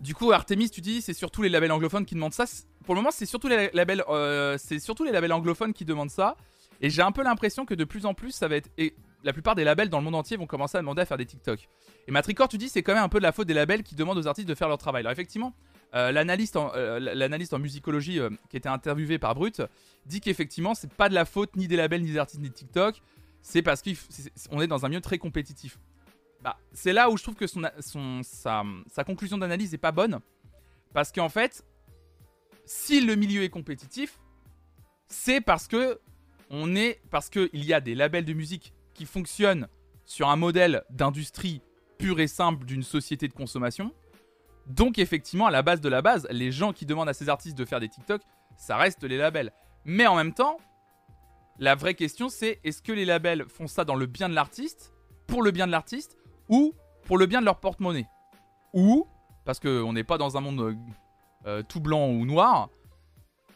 du 0.00 0.14
coup, 0.14 0.32
Artemis, 0.32 0.70
tu 0.70 0.80
dis, 0.80 1.02
c'est 1.02 1.12
surtout 1.12 1.42
les 1.42 1.48
labels 1.48 1.72
anglophones 1.72 2.06
qui 2.06 2.14
demandent 2.14 2.32
ça. 2.32 2.44
Pour 2.84 2.94
le 2.94 3.00
moment, 3.00 3.10
c'est 3.10 3.26
surtout 3.26 3.48
c'est 3.48 4.78
surtout 4.78 5.04
les 5.04 5.12
labels 5.12 5.32
anglophones 5.32 5.72
qui 5.72 5.84
demandent 5.84 6.10
ça. 6.10 6.36
Et 6.80 6.90
j'ai 6.90 7.02
un 7.02 7.12
peu 7.12 7.22
l'impression 7.22 7.66
que 7.66 7.74
de 7.74 7.84
plus 7.84 8.06
en 8.06 8.14
plus, 8.14 8.30
ça 8.30 8.46
va 8.46 8.56
être 8.56 8.70
la 9.24 9.32
plupart 9.32 9.54
des 9.54 9.64
labels 9.64 9.88
dans 9.88 9.98
le 9.98 10.04
monde 10.04 10.14
entier 10.14 10.36
vont 10.36 10.46
commencer 10.46 10.78
à 10.78 10.80
demander 10.80 11.02
à 11.02 11.06
faire 11.06 11.16
des 11.16 11.26
TikTok. 11.26 11.68
Et 12.06 12.12
Matricor, 12.12 12.48
tu 12.48 12.58
dis, 12.58 12.68
c'est 12.68 12.82
quand 12.82 12.94
même 12.94 13.02
un 13.02 13.08
peu 13.08 13.18
de 13.18 13.24
la 13.24 13.32
faute 13.32 13.48
des 13.48 13.54
labels 13.54 13.82
qui 13.82 13.94
demandent 13.94 14.18
aux 14.18 14.26
artistes 14.26 14.48
de 14.48 14.54
faire 14.54 14.68
leur 14.68 14.78
travail. 14.78 15.00
Alors 15.00 15.12
effectivement, 15.12 15.54
euh, 15.94 16.12
l'analyste 16.12 16.56
en, 16.56 16.70
euh, 16.74 17.58
musicologie 17.58 18.20
euh, 18.20 18.30
qui 18.50 18.56
était 18.56 18.68
interviewé 18.68 19.18
par 19.18 19.34
Brut 19.34 19.62
dit 20.06 20.20
qu'effectivement, 20.20 20.74
c'est 20.74 20.92
pas 20.92 21.08
de 21.08 21.14
la 21.14 21.24
faute 21.24 21.56
ni 21.56 21.66
des 21.66 21.76
labels, 21.76 22.02
ni 22.02 22.12
des 22.12 22.18
artistes, 22.18 22.40
ni 22.40 22.48
de 22.48 22.54
TikTok. 22.54 23.00
C'est 23.42 23.62
parce 23.62 23.82
qu'on 23.82 24.60
est, 24.60 24.66
dans 24.66 24.84
un 24.84 24.88
milieu 24.88 25.00
très 25.00 25.18
compétitif. 25.18 25.78
Bah, 26.42 26.56
c'est 26.72 26.92
là 26.92 27.10
où 27.10 27.16
je 27.16 27.22
trouve 27.22 27.34
que 27.34 27.46
sa, 27.46 27.72
sa, 28.22 29.04
conclusion 29.04 29.38
d'analyse 29.38 29.72
n'est 29.72 29.78
pas 29.78 29.92
bonne. 29.92 30.20
Parce 30.92 31.12
qu'en 31.12 31.28
fait, 31.28 31.64
si 32.64 33.00
le 33.00 33.14
milieu 33.16 33.42
est 33.42 33.48
compétitif, 33.48 34.20
c'est 35.08 35.40
parce 35.40 35.66
que 35.66 35.98
on 36.50 36.76
est 36.76 37.00
parce 37.10 37.28
qu'il 37.28 37.64
y 37.64 37.72
a 37.74 37.80
des 37.80 37.94
labels 37.94 38.24
de 38.24 38.32
musique 38.32 38.72
qui 38.98 39.06
fonctionne 39.06 39.68
sur 40.04 40.28
un 40.28 40.34
modèle 40.34 40.82
d'industrie 40.90 41.62
pure 41.98 42.18
et 42.18 42.26
simple 42.26 42.66
d'une 42.66 42.82
société 42.82 43.28
de 43.28 43.32
consommation. 43.32 43.92
Donc 44.66 44.98
effectivement, 44.98 45.46
à 45.46 45.52
la 45.52 45.62
base 45.62 45.80
de 45.80 45.88
la 45.88 46.02
base, 46.02 46.26
les 46.30 46.50
gens 46.50 46.72
qui 46.72 46.84
demandent 46.84 47.08
à 47.08 47.14
ces 47.14 47.28
artistes 47.28 47.56
de 47.56 47.64
faire 47.64 47.78
des 47.78 47.88
TikTok, 47.88 48.22
ça 48.56 48.76
reste 48.76 49.04
les 49.04 49.16
labels. 49.16 49.52
Mais 49.84 50.08
en 50.08 50.16
même 50.16 50.34
temps, 50.34 50.58
la 51.60 51.76
vraie 51.76 51.94
question 51.94 52.28
c'est 52.28 52.58
est-ce 52.64 52.82
que 52.82 52.90
les 52.90 53.04
labels 53.04 53.46
font 53.48 53.68
ça 53.68 53.84
dans 53.84 53.94
le 53.94 54.06
bien 54.06 54.28
de 54.28 54.34
l'artiste, 54.34 54.92
pour 55.28 55.42
le 55.42 55.52
bien 55.52 55.68
de 55.68 55.72
l'artiste, 55.72 56.16
ou 56.48 56.74
pour 57.04 57.18
le 57.18 57.26
bien 57.26 57.40
de 57.40 57.44
leur 57.46 57.60
porte-monnaie? 57.60 58.08
Ou, 58.74 59.06
parce 59.44 59.60
qu'on 59.60 59.92
n'est 59.92 60.04
pas 60.04 60.18
dans 60.18 60.36
un 60.36 60.40
monde 60.40 60.76
euh, 61.46 61.62
tout 61.62 61.80
blanc 61.80 62.08
ou 62.08 62.26
noir, 62.26 62.68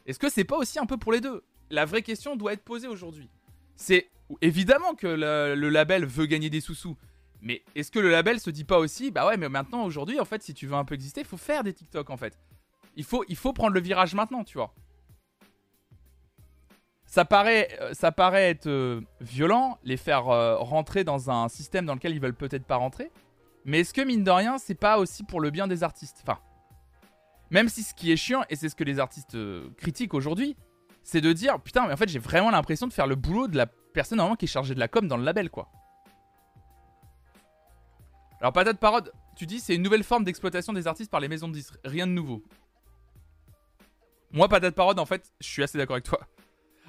est-ce 0.07 0.21
que 0.21 0.31
c'est 0.31 0.45
pas 0.45 0.57
aussi 0.57 0.79
un 0.79 0.87
peu 0.87 0.99
pour 0.99 1.11
les 1.11 1.21
deux? 1.21 1.43
La 1.69 1.85
vraie 1.85 2.03
question 2.03 2.37
doit 2.37 2.53
être 2.53 2.65
posée 2.65 2.87
aujourd'hui. 2.87 3.29
C'est 3.75 4.09
évidemment 4.41 4.95
que 4.95 5.07
le, 5.07 5.69
label 5.69 6.05
veut 6.05 6.27
gagner 6.27 6.51
des 6.51 6.61
sous-sous. 6.61 6.97
Mais 7.41 7.63
est-ce 7.75 7.91
que 7.91 7.99
le 7.99 8.11
label 8.11 8.39
se 8.39 8.51
dit 8.51 8.65
pas 8.65 8.79
aussi, 8.79 9.11
bah 9.11 9.27
ouais, 9.27 9.37
mais 9.37 9.49
maintenant, 9.49 9.85
aujourd'hui, 9.85 10.21
en 10.21 10.25
fait, 10.25 10.43
si 10.43 10.55
tu 10.55 10.67
veux 10.67 10.75
un 10.75 10.85
peu 10.85 10.95
exister, 10.95 11.23
il 11.23 11.27
faut 11.27 11.37
faire 11.37 11.65
des 11.65 11.73
TikTok, 11.73 12.11
en 12.11 12.17
fait. 12.17 12.39
Il 12.97 13.05
faut, 13.05 13.25
il 13.29 13.37
faut 13.37 13.53
prendre 13.53 13.73
le 13.73 13.81
virage 13.81 14.15
maintenant, 14.15 14.45
tu 14.45 14.59
vois. 14.59 14.75
Ça 17.05 17.25
paraît, 17.25 17.69
euh, 17.81 17.93
ça 17.95 18.13
paraît 18.13 18.49
être 18.49 18.69
euh, 18.69 19.03
violent, 19.21 19.79
les 19.85 19.99
faire 19.99 20.29
euh, 20.29 20.57
rentrer 20.57 21.05
dans 21.05 21.31
un 21.31 21.49
système 21.49 21.85
dans 21.85 21.95
lequel 21.95 22.13
ils 22.13 22.21
veulent 22.21 22.33
peut-être 22.33 22.65
pas 22.65 22.77
rentrer. 22.77 23.11
Mais 23.65 23.81
est-ce 23.81 23.93
que, 23.93 24.01
mine 24.01 24.25
de 24.25 24.31
rien, 24.31 24.57
c'est 24.57 24.75
pas 24.75 24.99
aussi 24.99 25.23
pour 25.23 25.41
le 25.41 25.51
bien 25.51 25.67
des 25.67 25.83
artistes? 25.83 26.21
Enfin, 26.23 26.39
même 27.51 27.69
si 27.69 27.83
ce 27.83 27.93
qui 27.93 28.13
est 28.13 28.17
chiant, 28.17 28.45
et 28.49 28.57
c'est 28.57 28.69
ce 28.69 28.77
que 28.77 28.85
les 28.85 28.99
artistes 28.99 29.37
critiquent 29.77 30.15
aujourd'hui, 30.15 30.57
c'est 31.03 31.21
de 31.21 31.33
dire, 31.33 31.61
putain, 31.61 31.87
mais 31.87 31.93
en 31.93 31.97
fait, 31.97 32.09
j'ai 32.09 32.19
vraiment 32.19 32.51
l'impression 32.51 32.87
de 32.87 32.93
faire 32.93 33.07
le 33.07 33.15
boulot 33.15 33.49
de 33.49 33.57
la 33.57 33.67
personne 33.67 34.19
normalement 34.19 34.37
qui 34.37 34.45
est 34.45 34.49
chargée 34.49 34.75
de 34.75 34.81
la 34.81 34.89
com 34.89 35.09
dans 35.09 35.17
le 35.17 35.25
label, 35.25 35.51
quoi. 35.51 35.71
Alors, 38.41 38.53
patate 38.53 38.79
parode, 38.79 39.13
tu 39.37 39.47
dis 39.47 39.61
c'est 39.61 39.75
une 39.75 39.83
nouvelle 39.83 40.03
forme 40.03 40.25
d'exploitation 40.25 40.73
des 40.73 40.87
artistes 40.87 41.11
par 41.11 41.21
les 41.21 41.29
maisons 41.29 41.49
de 41.49 41.55
disques. 41.55 41.75
Rien 41.85 42.07
de 42.07 42.13
nouveau. 42.13 42.43
Moi, 44.33 44.49
patate 44.49 44.75
parode, 44.75 44.99
en 44.99 45.07
fait, 45.07 45.33
je 45.41 45.47
suis 45.47 45.63
assez 45.63 45.79
d'accord 45.79 45.95
avec 45.95 46.05
toi. 46.05 46.21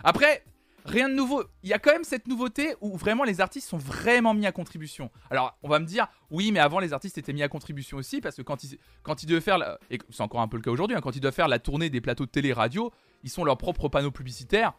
Après, 0.04 0.44
rien 0.86 1.10
de 1.10 1.14
nouveau. 1.14 1.44
Il 1.62 1.70
y 1.70 1.74
a 1.74 1.80
quand 1.80 1.92
même 1.92 2.04
cette 2.04 2.28
nouveauté 2.28 2.76
où 2.82 2.98
vraiment 2.98 3.24
les 3.24 3.42
artistes 3.42 3.70
sont 3.70 3.78
vraiment 3.78 4.34
mis 4.34 4.46
à 4.46 4.52
contribution. 4.52 5.12
Alors, 5.30 5.58
on 5.62 5.70
va 5.70 5.80
me 5.80 5.86
dire, 5.86 6.08
oui, 6.32 6.52
mais 6.52 6.60
avant 6.60 6.80
les 6.80 6.94
artistes 6.94 7.18
étaient 7.18 7.34
mis 7.34 7.44
à 7.44 7.50
contribution 7.50 7.98
aussi 7.98 8.22
parce 8.22 8.36
que 8.36 8.42
quand 8.42 8.64
ils, 8.64 8.80
quand 9.04 9.24
devaient 9.26 9.42
faire, 9.42 9.78
et 9.92 10.00
c'est 10.10 10.24
encore 10.24 10.42
un 10.42 10.48
peu 10.48 10.58
le 10.58 10.64
cas 10.64 10.72
aujourd'hui, 10.72 10.98
hein, 10.98 11.02
quand 11.02 11.16
ils 11.16 11.22
doivent 11.22 11.34
faire 11.34 11.48
la 11.48 11.60
tournée 11.60 11.90
des 11.90 12.02
plateaux 12.02 12.26
de 12.26 12.32
télé-radio, 12.32 12.92
ils 13.24 13.30
sont 13.30 13.44
leurs 13.44 13.58
propres 13.58 13.90
panneaux 13.90 14.12
publicitaires. 14.12 14.74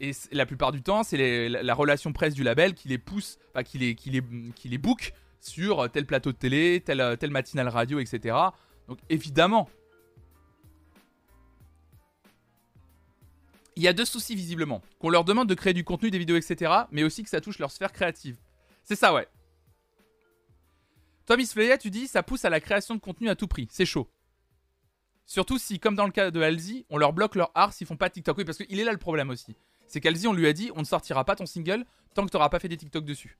Et 0.00 0.12
la 0.32 0.46
plupart 0.46 0.72
du 0.72 0.82
temps, 0.82 1.02
c'est 1.02 1.48
la, 1.48 1.62
la 1.62 1.74
relation 1.74 2.12
presse 2.12 2.34
du 2.34 2.42
label 2.42 2.74
qui 2.74 2.88
les 2.88 2.98
pousse, 2.98 3.38
qui 3.64 3.78
les, 3.78 4.78
book 4.78 5.12
sur 5.40 5.90
tel 5.90 6.06
plateau 6.06 6.32
de 6.32 6.36
télé, 6.36 6.82
tel, 6.84 7.16
tel 7.18 7.30
matinal 7.30 7.68
radio, 7.68 7.98
etc. 8.00 8.36
Donc 8.88 8.98
évidemment, 9.10 9.68
il 13.76 13.82
y 13.82 13.88
a 13.88 13.92
deux 13.92 14.04
soucis 14.04 14.34
visiblement. 14.34 14.82
Qu'on 14.98 15.10
leur 15.10 15.24
demande 15.24 15.48
de 15.48 15.54
créer 15.54 15.72
du 15.72 15.84
contenu, 15.84 16.10
des 16.10 16.18
vidéos, 16.18 16.36
etc. 16.36 16.72
Mais 16.90 17.02
aussi 17.02 17.22
que 17.22 17.30
ça 17.30 17.40
touche 17.40 17.58
leur 17.58 17.70
sphère 17.70 17.92
créative. 17.92 18.36
C'est 18.82 18.96
ça, 18.96 19.14
ouais. 19.14 19.26
Toi, 21.26 21.36
Miss 21.36 21.52
Fleya, 21.52 21.78
tu 21.78 21.90
dis 21.90 22.08
ça 22.08 22.22
pousse 22.22 22.44
à 22.44 22.50
la 22.50 22.60
création 22.60 22.94
de 22.94 23.00
contenu 23.00 23.28
à 23.28 23.36
tout 23.36 23.46
prix. 23.46 23.68
C'est 23.70 23.86
chaud. 23.86 24.10
Surtout 25.30 25.58
si, 25.58 25.78
comme 25.78 25.94
dans 25.94 26.06
le 26.06 26.10
cas 26.10 26.32
de 26.32 26.42
Halsey, 26.42 26.84
on 26.90 26.98
leur 26.98 27.12
bloque 27.12 27.36
leur 27.36 27.52
art 27.54 27.72
s'ils 27.72 27.86
font 27.86 27.96
pas 27.96 28.10
TikTok. 28.10 28.36
Oui, 28.36 28.44
parce 28.44 28.58
qu'il 28.58 28.80
est 28.80 28.82
là 28.82 28.90
le 28.90 28.98
problème 28.98 29.30
aussi. 29.30 29.54
C'est 29.86 30.00
qu'Halsey, 30.00 30.26
on 30.26 30.32
lui 30.32 30.48
a 30.48 30.52
dit 30.52 30.72
on 30.74 30.80
ne 30.80 30.84
sortira 30.84 31.24
pas 31.24 31.36
ton 31.36 31.46
single 31.46 31.84
tant 32.16 32.26
que 32.26 32.32
t'auras 32.32 32.48
pas 32.48 32.58
fait 32.58 32.66
des 32.66 32.76
TikTok 32.76 33.04
dessus. 33.04 33.38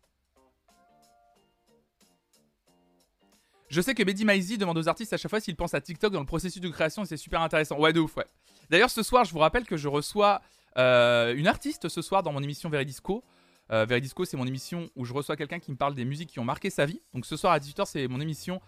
Je 3.68 3.80
sais 3.80 3.97
que 3.97 4.05
Mehdi 4.05 4.24
Maizi 4.24 4.57
demande 4.57 4.78
aux 4.78 4.88
artistes 4.88 5.12
à 5.14 5.16
chaque 5.16 5.30
fois 5.30 5.41
s'ils 5.41 5.57
pensent 5.57 5.74
à 5.74 5.80
TikTok 5.80 6.12
dans 6.12 6.20
le 6.20 6.26
processus 6.26 6.62
de 6.62 6.68
création 6.68 7.03
et 7.03 7.07
c'est 7.07 7.16
super 7.16 7.43
intéressant. 7.43 7.76
Ouais, 7.76 7.93
de 7.93 7.99
ouf, 7.99 8.16
ouais. 8.16 8.26
D'ailleurs, 8.70 8.91
ce 8.91 9.03
soir, 9.03 9.24
je 9.24 9.32
vous 9.32 9.41
rappelle 9.41 9.64
que 9.64 9.76
je 9.76 9.88
reçois 9.88 10.43
euh, 10.78 11.34
une 11.34 11.49
artiste 11.49 11.88
ce 11.88 12.03
soir 12.03 12.22
dans 12.22 12.32
mon 12.32 12.43
émission 12.45 12.70
Veridisco. 12.70 13.24
Euh, 13.72 13.84
Veridisco, 13.84 14.24
c'est 14.24 14.36
mon 14.36 14.47
émission 14.47 14.91
où 14.95 15.05
je 15.05 15.12
reçois 15.12 15.34
quelqu'un 15.34 15.59
qui 15.59 15.72
me 15.72 15.76
parle 15.76 15.97
des 15.97 16.05
musiques 16.05 16.30
qui 16.30 16.38
ont 16.38 16.45
marqué 16.45 16.70
sa 16.70 16.86
vie. 16.86 17.01
Donc 17.14 17.26
ce 17.26 17.36
soir 17.36 17.53
à 17.53 17.59
18h, 17.59 17.86
c'est 17.86 18.07
mon 18.07 18.20
émission. 18.20 18.61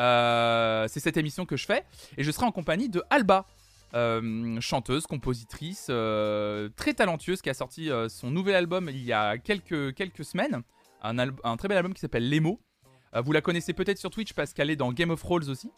Euh, 0.00 0.86
c'est 0.88 1.00
cette 1.00 1.16
émission 1.16 1.46
que 1.46 1.56
je 1.56 1.66
fais. 1.66 1.84
Et 2.16 2.24
je 2.24 2.30
serai 2.30 2.46
en 2.46 2.52
compagnie 2.52 2.88
de 2.88 3.02
Alba, 3.10 3.46
euh, 3.94 4.60
chanteuse, 4.60 5.06
compositrice, 5.06 5.86
euh, 5.90 6.68
très 6.76 6.94
talentueuse, 6.94 7.42
qui 7.42 7.50
a 7.50 7.54
sorti 7.54 7.90
son 8.08 8.30
nouvel 8.30 8.56
album 8.56 8.88
il 8.90 9.04
y 9.04 9.12
a 9.12 9.38
quelques, 9.38 9.94
quelques 9.94 10.24
semaines. 10.24 10.62
Un, 11.02 11.18
un 11.18 11.56
très 11.56 11.68
bel 11.68 11.76
album 11.76 11.94
qui 11.94 12.00
s'appelle 12.00 12.28
Les 12.28 12.40
mots. 12.40 12.60
Vous 13.22 13.32
la 13.32 13.40
connaissez 13.40 13.74
peut-être 13.74 13.98
sur 13.98 14.10
Twitch 14.10 14.32
parce 14.32 14.52
qu'elle 14.52 14.70
est 14.70 14.76
dans 14.76 14.92
Game 14.92 15.10
of 15.10 15.20
Thrones 15.20 15.48
aussi. 15.48 15.70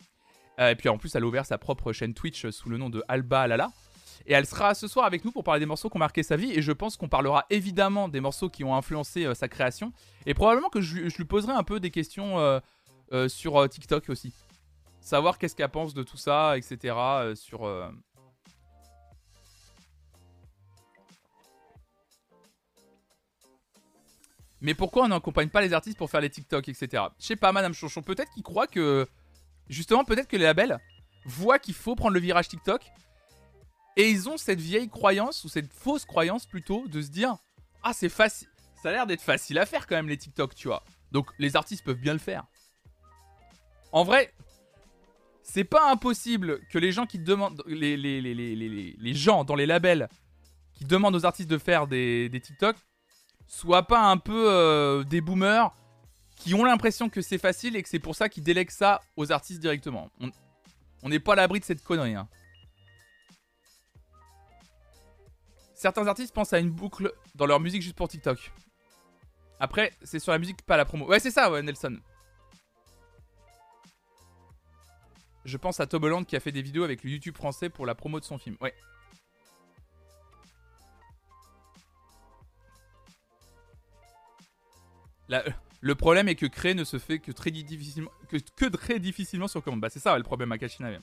Et 0.58 0.74
puis 0.74 0.88
en 0.88 0.96
plus, 0.96 1.14
elle 1.14 1.22
a 1.22 1.26
ouvert 1.26 1.44
sa 1.44 1.58
propre 1.58 1.92
chaîne 1.92 2.14
Twitch 2.14 2.48
sous 2.48 2.70
le 2.70 2.78
nom 2.78 2.88
de 2.88 3.02
Alba 3.08 3.46
Lala. 3.46 3.70
Et 4.24 4.32
elle 4.32 4.46
sera 4.46 4.74
ce 4.74 4.88
soir 4.88 5.04
avec 5.04 5.24
nous 5.24 5.32
pour 5.32 5.44
parler 5.44 5.60
des 5.60 5.66
morceaux 5.66 5.90
qui 5.90 5.96
ont 5.96 6.00
marqué 6.00 6.22
sa 6.22 6.36
vie. 6.36 6.50
Et 6.52 6.62
je 6.62 6.72
pense 6.72 6.96
qu'on 6.96 7.08
parlera 7.08 7.44
évidemment 7.50 8.08
des 8.08 8.20
morceaux 8.20 8.48
qui 8.48 8.64
ont 8.64 8.74
influencé 8.74 9.34
sa 9.34 9.48
création. 9.48 9.92
Et 10.24 10.32
probablement 10.32 10.70
que 10.70 10.80
je, 10.80 11.10
je 11.10 11.16
lui 11.18 11.26
poserai 11.26 11.52
un 11.52 11.64
peu 11.64 11.78
des 11.78 11.90
questions 11.90 12.38
euh, 13.12 13.28
sur 13.28 13.56
euh, 13.56 13.68
TikTok 13.68 14.08
aussi. 14.08 14.32
Savoir 15.00 15.38
qu'est-ce 15.38 15.54
qu'elle 15.54 15.68
pense 15.68 15.94
de 15.94 16.02
tout 16.02 16.16
ça, 16.16 16.58
etc. 16.58 16.94
euh, 16.96 17.34
sur. 17.36 17.92
Mais 24.60 24.74
pourquoi 24.74 25.04
on 25.04 25.08
n'accompagne 25.08 25.48
pas 25.48 25.60
les 25.60 25.72
artistes 25.72 25.96
pour 25.96 26.10
faire 26.10 26.20
les 26.20 26.30
TikTok, 26.30 26.68
etc. 26.68 27.04
Je 27.20 27.26
sais 27.26 27.36
pas, 27.36 27.52
Madame 27.52 27.72
Chonchon. 27.72 28.02
Peut-être 28.02 28.32
qu'il 28.32 28.42
croit 28.42 28.66
que. 28.66 29.06
Justement, 29.68 30.04
peut-être 30.04 30.28
que 30.28 30.36
les 30.36 30.44
labels 30.44 30.78
voient 31.24 31.58
qu'il 31.58 31.74
faut 31.74 31.94
prendre 31.94 32.14
le 32.14 32.20
virage 32.20 32.48
TikTok. 32.48 32.82
Et 33.96 34.10
ils 34.10 34.28
ont 34.28 34.36
cette 34.36 34.60
vieille 34.60 34.88
croyance, 34.88 35.44
ou 35.44 35.48
cette 35.48 35.72
fausse 35.72 36.04
croyance 36.04 36.46
plutôt, 36.46 36.86
de 36.88 37.00
se 37.00 37.08
dire 37.08 37.36
Ah, 37.84 37.92
c'est 37.92 38.08
facile. 38.08 38.48
Ça 38.82 38.88
a 38.88 38.92
l'air 38.92 39.06
d'être 39.06 39.22
facile 39.22 39.58
à 39.58 39.66
faire 39.66 39.86
quand 39.86 39.96
même 39.96 40.08
les 40.08 40.18
TikTok, 40.18 40.54
tu 40.56 40.66
vois. 40.66 40.82
Donc 41.12 41.30
les 41.38 41.54
artistes 41.54 41.84
peuvent 41.84 42.00
bien 42.00 42.12
le 42.12 42.18
faire. 42.18 42.44
En 43.96 44.04
vrai, 44.04 44.30
c'est 45.42 45.64
pas 45.64 45.90
impossible 45.90 46.60
que 46.68 46.78
les 46.78 46.92
gens 46.92 47.06
qui 47.06 47.18
demandent. 47.18 47.62
Les, 47.66 49.14
gens 49.14 49.42
dans 49.42 49.54
les 49.54 49.64
labels 49.64 50.10
qui 50.74 50.84
demandent 50.84 51.16
aux 51.16 51.24
artistes 51.24 51.48
de 51.48 51.56
faire 51.56 51.86
des, 51.86 52.30
TikTok 52.42 52.76
soient 53.46 53.84
pas 53.86 54.00
un 54.00 54.18
peu 54.18 54.50
euh, 54.52 55.02
des 55.02 55.22
boomers 55.22 55.74
qui 56.36 56.52
ont 56.52 56.62
l'impression 56.62 57.08
que 57.08 57.22
c'est 57.22 57.38
facile 57.38 57.74
et 57.74 57.82
que 57.82 57.88
c'est 57.88 57.98
pour 57.98 58.14
ça 58.14 58.28
qu'ils 58.28 58.42
délèguent 58.42 58.70
ça 58.70 59.00
aux 59.16 59.32
artistes 59.32 59.60
directement. 59.60 60.10
On- 60.20 60.30
On 61.02 61.08
n'est 61.08 61.18
pas 61.18 61.32
à 61.32 61.36
l'abri 61.36 61.60
de 61.60 61.64
cette 61.64 61.82
connerie. 61.82 62.16
hein. 62.16 62.28
Certains 65.74 66.06
artistes 66.06 66.34
pensent 66.34 66.52
à 66.52 66.58
une 66.58 66.70
boucle 66.70 67.14
dans 67.34 67.46
leur 67.46 67.60
musique 67.60 67.80
juste 67.80 67.96
pour 67.96 68.08
TikTok. 68.08 68.52
Après, 69.58 69.94
c'est 70.02 70.18
sur 70.18 70.32
la 70.32 70.38
musique, 70.38 70.60
pas 70.66 70.76
la 70.76 70.84
promo. 70.84 71.06
Ouais, 71.06 71.18
c'est 71.18 71.30
ça, 71.30 71.50
ouais, 71.50 71.62
Nelson. 71.62 71.98
Je 75.46 75.56
pense 75.56 75.78
à 75.80 75.86
Tom 75.86 76.02
Holland 76.04 76.26
qui 76.26 76.34
a 76.36 76.40
fait 76.40 76.50
des 76.52 76.60
vidéos 76.60 76.82
avec 76.82 77.04
le 77.04 77.10
YouTube 77.10 77.36
français 77.36 77.68
pour 77.70 77.86
la 77.86 77.94
promo 77.94 78.18
de 78.20 78.24
son 78.24 78.36
film. 78.36 78.56
Ouais. 78.60 78.74
La- 85.28 85.44
le 85.80 85.94
problème 85.94 86.28
est 86.28 86.34
que 86.34 86.46
créer 86.46 86.74
ne 86.74 86.84
se 86.84 86.98
fait 86.98 87.18
que 87.18 87.32
très 87.32 87.50
difficilement, 87.50 88.10
que, 88.28 88.66
très 88.66 88.98
difficilement 88.98 89.48
sur 89.48 89.62
commande. 89.62 89.80
Bah 89.80 89.90
c'est 89.90 90.00
ça 90.00 90.16
le 90.16 90.22
problème 90.24 90.52
à 90.52 90.58
Kachinave. 90.58 91.00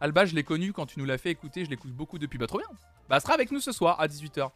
Alba, 0.00 0.24
je 0.24 0.34
l'ai 0.34 0.44
connu 0.44 0.72
quand 0.72 0.86
tu 0.86 0.98
nous 0.98 1.04
l'as 1.04 1.18
fait 1.18 1.30
écouter, 1.30 1.64
je 1.64 1.70
l'écoute 1.70 1.92
beaucoup 1.92 2.18
depuis. 2.18 2.38
Bah 2.38 2.46
trop 2.46 2.58
bien. 2.58 2.68
Bah 3.08 3.16
elle 3.16 3.22
sera 3.22 3.34
avec 3.34 3.50
nous 3.50 3.60
ce 3.60 3.72
soir 3.72 4.00
à 4.00 4.06
18h. 4.08 4.50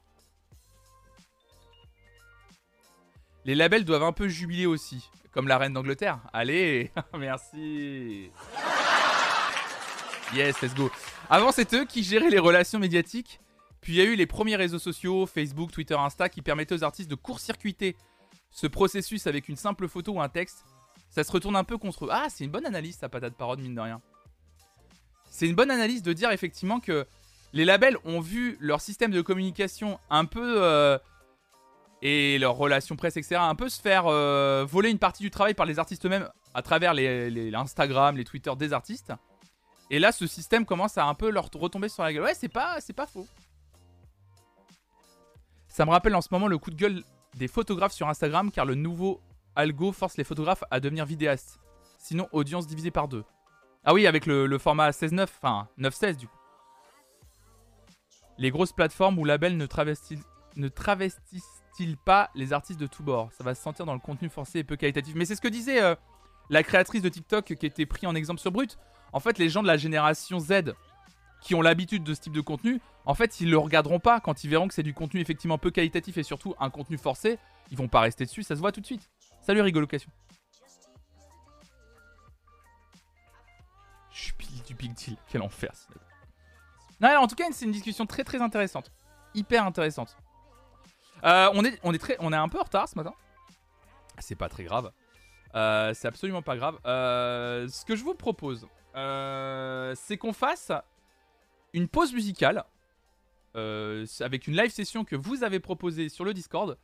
Les 3.45 3.55
labels 3.55 3.85
doivent 3.85 4.05
un 4.05 4.13
peu 4.13 4.27
jubiler 4.27 4.65
aussi, 4.67 5.11
comme 5.35 5.49
la 5.49 5.59
reine 5.59 5.73
d'Angleterre. 5.75 6.21
Allez, 6.33 6.93
merci. 7.19 8.31
Yes, 10.35 10.61
let's 10.63 10.75
go. 10.75 10.91
Avant, 11.29 11.53
c'est 11.53 11.75
eux 11.75 11.85
qui 11.85 12.03
géraient 12.03 12.31
les 12.31 12.39
relations 12.39 12.79
médiatiques. 12.79 13.41
Puis 13.81 13.93
il 13.93 13.97
y 13.97 14.01
a 14.01 14.05
eu 14.05 14.15
les 14.15 14.27
premiers 14.27 14.57
réseaux 14.57 14.79
sociaux, 14.79 15.27
Facebook, 15.27 15.71
Twitter, 15.71 15.95
Insta, 15.95 16.29
qui 16.29 16.41
permettaient 16.41 16.75
aux 16.75 16.85
artistes 16.85 17.11
de 17.11 17.15
court-circuiter 17.15 17.97
ce 18.51 18.67
processus 18.67 19.27
avec 19.27 19.49
une 19.49 19.57
simple 19.57 19.89
photo 19.89 20.13
ou 20.13 20.21
un 20.23 20.29
texte. 20.29 20.65
Ça 21.11 21.23
se 21.23 21.31
retourne 21.31 21.57
un 21.57 21.65
peu 21.65 21.77
contre 21.77 22.07
eux. 22.07 22.09
Ah, 22.11 22.27
c'est 22.31 22.45
une 22.45 22.51
bonne 22.51 22.67
analyse, 22.67 22.97
ça, 22.97 23.09
patate 23.09 23.35
parole, 23.35 23.59
mine 23.59 23.75
de 23.75 23.81
rien. 23.81 24.01
C'est 25.31 25.47
une 25.47 25.55
bonne 25.55 25.71
analyse 25.71 26.03
de 26.03 26.13
dire 26.13 26.31
effectivement 26.31 26.81
que 26.81 27.07
les 27.53 27.65
labels 27.65 27.99
ont 28.05 28.21
vu 28.21 28.57
leur 28.61 28.81
système 28.81 29.11
de 29.11 29.21
communication 29.21 29.99
un 30.11 30.25
peu. 30.25 30.63
euh, 30.63 30.99
et 32.05 32.39
leurs 32.39 32.55
relations 32.55 32.97
presse, 32.97 33.17
etc., 33.17 33.37
un 33.41 33.55
peu 33.55 33.71
se 33.71 33.81
faire 33.81 34.05
euh, 34.07 34.65
voler 34.69 34.91
une 34.91 34.99
partie 34.99 35.23
du 35.23 35.31
travail 35.31 35.55
par 35.55 35.65
les 35.65 35.79
artistes 35.79 36.05
eux-mêmes 36.05 36.29
à 36.53 36.61
travers 36.61 36.93
les, 36.93 37.31
les- 37.31 37.55
Instagram, 37.55 38.17
les 38.19 38.25
Twitter 38.25 38.53
des 38.57 38.75
artistes. 38.75 39.13
Et 39.91 39.99
là, 39.99 40.13
ce 40.13 40.27
système 40.27 40.67
commence 40.67 40.99
à 40.99 41.07
un 41.07 41.15
peu 41.15 41.31
leur 41.31 41.49
retomber 41.55 41.89
sur 41.89 42.03
la 42.03 42.13
gueule. 42.13 42.23
Ouais, 42.23 42.35
c'est 42.35 42.49
pas, 42.49 42.77
pas 42.95 43.07
faux. 43.07 43.27
Ça 45.67 45.87
me 45.87 45.91
rappelle 45.91 46.15
en 46.15 46.21
ce 46.21 46.29
moment 46.31 46.47
le 46.47 46.59
coup 46.59 46.71
de 46.71 46.77
gueule 46.77 47.03
des 47.37 47.49
photographes 47.49 47.93
sur 47.93 48.09
Instagram, 48.09 48.51
car 48.53 48.67
le 48.67 48.75
nouveau 48.75 49.23
algo 49.57 49.91
force 49.91 50.19
les 50.19 50.25
photographes 50.25 50.65
à 50.71 50.81
devenir 50.81 51.07
vidéastes. 51.07 51.59
Sinon, 51.99 52.29
audience 52.33 52.67
divisée 52.67 52.91
par 52.91 53.09
deux. 53.09 53.25
Ah 53.83 53.95
oui, 53.95 54.07
avec 54.07 54.27
le, 54.27 54.59
format 54.59 54.91
16-9, 54.91 55.23
enfin 55.23 55.69
9-16 55.79 56.17
du 56.17 56.29
coup. 56.29 56.37
Les 58.37 58.51
grosses 58.51 58.73
plateformes 58.73 59.19
ou 59.19 59.25
labels 59.25 59.57
ne 59.57 59.67
travestissent, 59.67 60.27
ne 60.57 60.69
pas 62.05 62.31
les 62.35 62.53
artistes 62.53 62.81
de 62.81 62.87
tous 62.87 63.03
bords? 63.03 63.31
Ça 63.33 63.45
va 63.45 63.55
se 63.55 63.63
sentir 63.63 63.87
dans 63.87 63.95
le 63.95 64.01
contenu 64.01 64.29
forcé 64.29 64.61
et 64.61 64.65
peu 64.65 64.77
qualitatif. 64.77 65.15
Mais 65.15 65.25
c'est 65.25 65.35
ce 65.35 65.41
que 65.41 65.49
disait 65.49 65.83
euh, 65.83 65.95
la 66.51 66.63
créatrice 66.63 67.03
de 67.03 67.09
TikTok 67.09 67.55
qui 67.55 67.67
était 67.67 67.87
pris 67.87 68.07
en 68.07 68.15
exemple 68.15 68.41
sur 68.41 68.53
Brut. 68.53 68.79
En 69.13 69.21
fait, 69.21 69.39
les 69.39 69.49
gens 69.49 69.63
de 69.63 69.67
la 69.67 69.77
génération 69.77 70.39
Z 70.39 70.75
qui 71.41 71.55
ont 71.55 71.63
l'habitude 71.63 72.05
de 72.05 72.15
ce 72.15 72.21
type 72.21 72.33
de 72.33 72.41
contenu, 72.41 72.81
en 73.05 73.15
fait, 73.15 73.41
ils 73.41 73.51
le 73.51 73.59
regarderont 73.59 74.01
pas 74.01 74.19
quand 74.21 74.45
ils 74.45 74.51
verront 74.51 74.67
que 74.67 74.75
c'est 74.75 74.83
du 74.83 74.95
contenu 74.95 75.21
effectivement 75.21 75.59
peu 75.59 75.71
qualitatif 75.71 76.17
et 76.17 76.23
surtout 76.23 76.55
un 76.59 76.71
contenu 76.71 76.97
forcé. 76.97 77.39
Ils 77.71 77.77
vont 77.77 77.89
pas 77.89 78.01
rester 78.01 78.25
dessus, 78.25 78.43
ça 78.43 78.55
se 78.55 78.61
voit 78.61 78.73
tout 78.73 78.81
de 78.81 78.87
suite. 78.87 79.11
Salut 79.41 79.61
Rigolocation. 79.61 80.11
Je 84.11 84.23
suis 84.23 84.33
pile 84.33 84.63
du 84.63 84.75
big 84.75 84.95
deal. 84.95 85.17
Quel 85.29 85.43
enfer. 85.43 85.73
Non, 87.01 87.17
en 87.19 87.27
tout 87.27 87.35
cas, 87.35 87.45
c'est 87.51 87.65
une 87.65 87.73
discussion 87.73 88.07
très 88.07 88.25
très 88.25 88.41
intéressante. 88.41 88.91
Hyper 89.35 89.67
intéressante. 89.67 90.17
Euh, 91.25 91.49
on, 91.55 91.65
est, 91.65 91.99
très, 91.99 92.17
on 92.21 92.33
est 92.33 92.37
un 92.37 92.49
peu 92.49 92.59
en 92.59 92.65
retard 92.65 92.89
ce 92.89 92.97
matin. 92.97 93.15
C'est 94.19 94.35
pas 94.35 94.49
très 94.49 94.65
grave. 94.65 94.93
Euh, 95.55 95.95
c'est 95.95 96.09
absolument 96.09 96.43
pas 96.43 96.57
grave. 96.57 96.79
Euh, 96.85 97.67
ce 97.69 97.85
que 97.85 97.97
je 97.97 98.05
vous 98.05 98.15
propose, 98.15 98.67
c'est 98.95 100.17
qu'on 100.19 100.33
fasse 100.33 100.73
une 101.73 101.89
pause 101.89 102.13
musicale 102.13 102.65
avec 103.55 104.47
une 104.47 104.57
live 104.57 104.71
session 104.71 105.05
que 105.05 105.17
vous 105.17 105.45
avez 105.45 105.61
proposée 105.61 106.09
sur 106.09 106.25
le 106.25 106.35
Discord. 106.35 106.79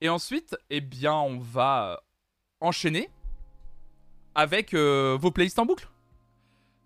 Et 0.00 0.08
ensuite, 0.08 0.56
eh 0.68 0.80
bien, 0.80 1.14
on 1.14 1.38
va 1.38 2.02
enchaîner 2.60 3.08
avec 4.34 4.74
vos 4.74 5.30
playlists 5.30 5.58
en 5.58 5.66
boucle. 5.66 5.88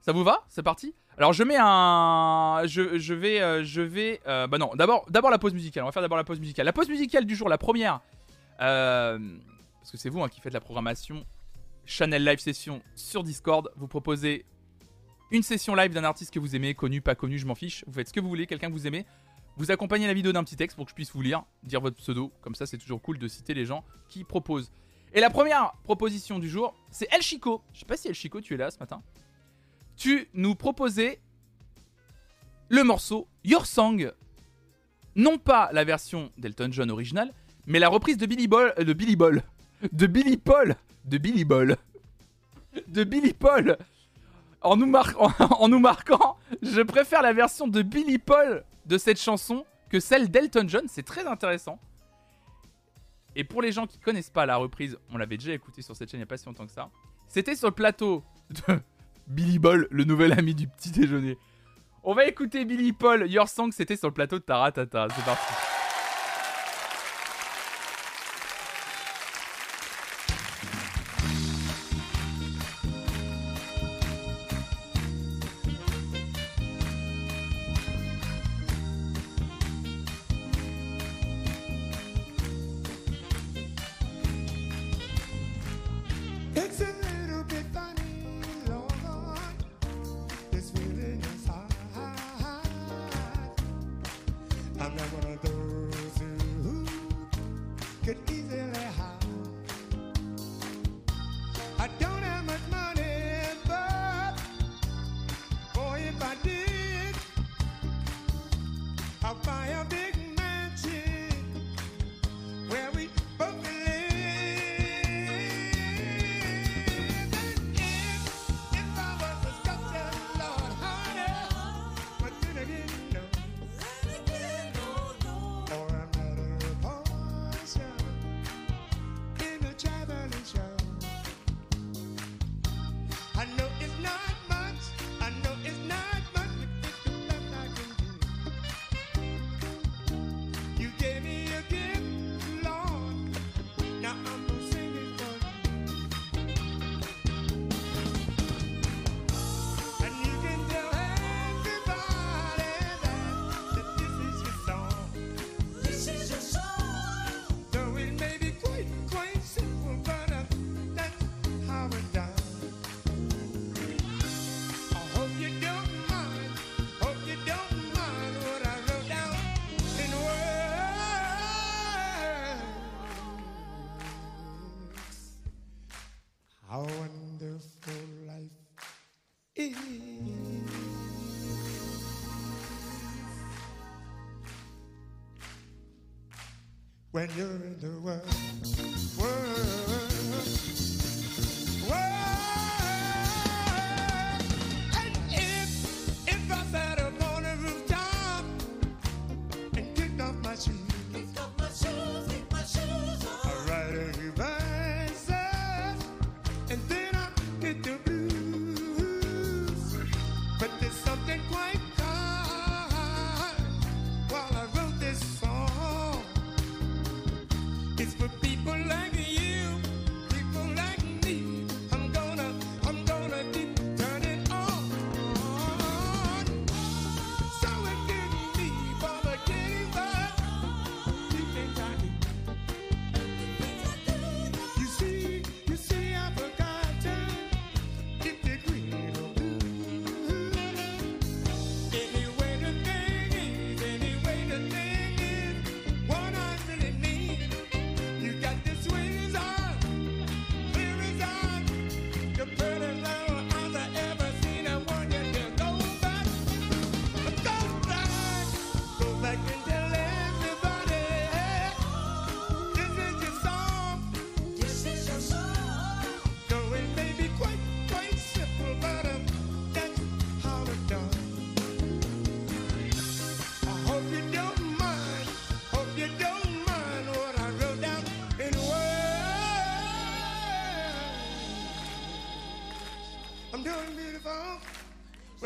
Ça 0.01 0.13
vous 0.13 0.23
va? 0.23 0.45
C'est 0.49 0.63
parti? 0.63 0.95
Alors 1.19 1.33
je 1.33 1.43
mets 1.45 1.57
un, 1.59 2.63
je, 2.67 2.99
je 2.99 3.15
vais, 3.15 3.41
euh, 3.41 3.65
je 3.65 3.81
vais, 3.81 4.21
euh, 4.27 4.47
bah 4.47 4.59
non, 4.59 4.71
d'abord, 4.75 5.07
d'abord 5.09 5.31
la 5.31 5.39
pause 5.39 5.55
musicale. 5.55 5.83
On 5.85 5.87
va 5.87 5.93
faire 5.93 6.03
d'abord 6.03 6.19
la 6.19 6.25
pause 6.25 6.41
musicale. 6.41 6.67
La 6.67 6.75
pause 6.75 6.91
musicale 6.91 7.25
du 7.25 7.35
jour, 7.35 7.49
la 7.49 7.57
première, 7.57 8.01
euh, 8.61 9.19
parce 9.79 9.91
que 9.91 9.97
c'est 9.97 10.11
vous 10.11 10.23
hein, 10.23 10.29
qui 10.29 10.41
faites 10.41 10.53
la 10.53 10.61
programmation. 10.61 11.25
Channel 11.87 12.23
live 12.23 12.39
session 12.39 12.83
sur 12.95 13.23
Discord. 13.23 13.71
Vous 13.77 13.89
proposez 13.89 14.45
une 15.31 15.43
session 15.43 15.75
live 15.75 15.95
d'un 15.95 16.05
artiste 16.05 16.35
que 16.35 16.39
vous 16.39 16.55
aimez, 16.55 16.75
connu, 16.75 17.01
pas 17.01 17.15
connu, 17.15 17.39
je 17.39 17.47
m'en 17.47 17.55
fiche. 17.55 17.83
Vous 17.87 17.95
faites 17.95 18.09
ce 18.09 18.13
que 18.13 18.21
vous 18.21 18.29
voulez, 18.29 18.47
quelqu'un 18.47 18.69
que 18.69 18.73
vous 18.73 18.87
aimez. 18.87 19.07
Vous 19.57 19.71
accompagnez 19.71 20.07
la 20.07 20.13
vidéo 20.13 20.33
d'un 20.33 20.45
petit 20.45 20.57
texte 20.57 20.77
pour 20.77 20.85
que 20.85 20.91
je 20.91 20.95
puisse 20.95 21.13
vous 21.13 21.23
lire, 21.23 21.45
dire 21.63 21.81
votre 21.81 21.97
pseudo. 21.97 22.31
Comme 22.43 22.55
ça, 22.55 22.67
c'est 22.67 22.77
toujours 22.77 23.01
cool 23.01 23.19
de 23.19 23.27
citer 23.27 23.55
les 23.55 23.65
gens 23.65 23.85
qui 24.09 24.23
proposent. 24.23 24.71
Et 25.15 25.21
la 25.21 25.31
première 25.31 25.73
proposition 25.85 26.39
du 26.39 26.51
jour, 26.51 26.75
c'est 26.91 27.11
El 27.11 27.23
Chico. 27.23 27.63
Je 27.73 27.79
sais 27.79 27.87
pas 27.87 27.97
si 27.97 28.09
El 28.09 28.15
Chico, 28.15 28.43
tu 28.43 28.53
es 28.53 28.59
là 28.59 28.71
ce 28.71 28.79
matin. 28.79 29.03
Tu 29.97 30.29
nous 30.35 30.55
proposais 30.55 31.21
le 32.69 32.85
morceau 32.85 33.29
Your 33.45 33.67
Song. 33.67 34.13
Non 35.15 35.39
pas 35.39 35.71
la 35.73 35.85
version 35.85 36.31
d'Elton 36.37 36.69
John 36.71 36.91
originale, 36.91 37.33
mais 37.67 37.79
la 37.79 37.89
reprise 37.89 38.19
de 38.19 38.27
Billy 38.27 38.47
Ball. 38.47 38.75
de 38.77 38.93
Billy 38.93 39.17
Ball. 39.17 39.43
De 39.93 40.07
Billy 40.07 40.37
Paul. 40.37 40.77
De 41.05 41.19
Billy 41.19 41.45
Ball. 41.45 41.77
De 42.89 43.05
Billy 43.05 43.33
Paul. 43.33 43.77
En 44.63 44.77
nous, 44.77 45.79
marquant, 45.79 46.37
je 46.61 46.81
préfère 46.83 47.23
la 47.23 47.33
version 47.33 47.69
de 47.69 47.83
Billy 47.83 48.19
Paul 48.19 48.65
de 48.87 48.99
cette 48.99 49.21
chanson 49.21 49.65
que 49.91 50.01
celle 50.01 50.29
d'Elton 50.29 50.65
John. 50.67 50.87
C'est 50.89 51.05
très 51.05 51.25
intéressant. 51.25 51.79
Et 53.37 53.45
pour 53.45 53.63
les 53.63 53.71
gens 53.71 53.87
qui 53.87 53.99
connaissent 54.01 54.31
pas 54.31 54.45
la 54.45 54.57
reprise, 54.57 54.99
on 55.13 55.19
l'avait 55.19 55.37
déjà 55.37 55.53
écouté 55.53 55.83
sur 55.83 55.95
cette 55.95 56.11
chaîne 56.11 56.19
il 56.19 56.23
n'y 56.23 56.25
a 56.25 56.27
pas 56.27 56.37
si 56.37 56.47
longtemps 56.47 56.67
que 56.67 56.73
ça. 56.73 56.91
C'était 57.29 57.55
sur 57.55 57.69
le 57.69 57.75
plateau 57.75 58.25
de 58.51 58.81
Billy 59.27 59.59
Ball, 59.59 59.87
le 59.91 60.05
nouvel 60.05 60.33
ami 60.33 60.55
du 60.55 60.69
petit 60.69 60.91
déjeuner. 60.91 61.37
On 62.05 62.15
va 62.15 62.27
écouter 62.27 62.65
Billy 62.65 62.93
Paul, 62.93 63.29
Your 63.29 63.49
Song, 63.49 63.73
c'était 63.73 63.97
sur 63.97 64.09
le 64.09 64.15
plateau 64.15 64.39
de 64.39 64.45
Taratata. 64.45 65.09
C'est 65.15 65.25
parti. 65.25 65.66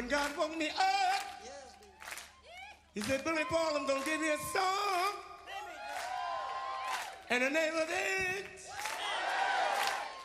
When 0.00 0.08
God 0.08 0.30
woke 0.38 0.56
me 0.56 0.68
up, 0.70 1.22
He 2.94 3.02
said, 3.02 3.22
Billy 3.22 3.44
Paul, 3.50 3.76
I'm 3.76 3.86
gonna 3.86 4.02
give 4.02 4.22
you 4.22 4.32
a 4.32 4.38
song. 4.50 5.12
And 7.28 7.42
the 7.42 7.50
name 7.50 7.74
of 7.74 7.86
it, 7.90 8.46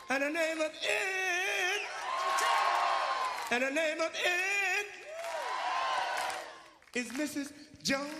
and 0.08 0.22
the 0.22 0.30
name 0.30 0.60
of 0.62 0.70
it, 0.72 1.82
and 3.50 3.64
the 3.64 3.70
name 3.70 4.00
of 4.00 4.12
it 4.14 4.86
is 6.98 7.08
Mrs. 7.08 7.52
Jones. 7.82 8.15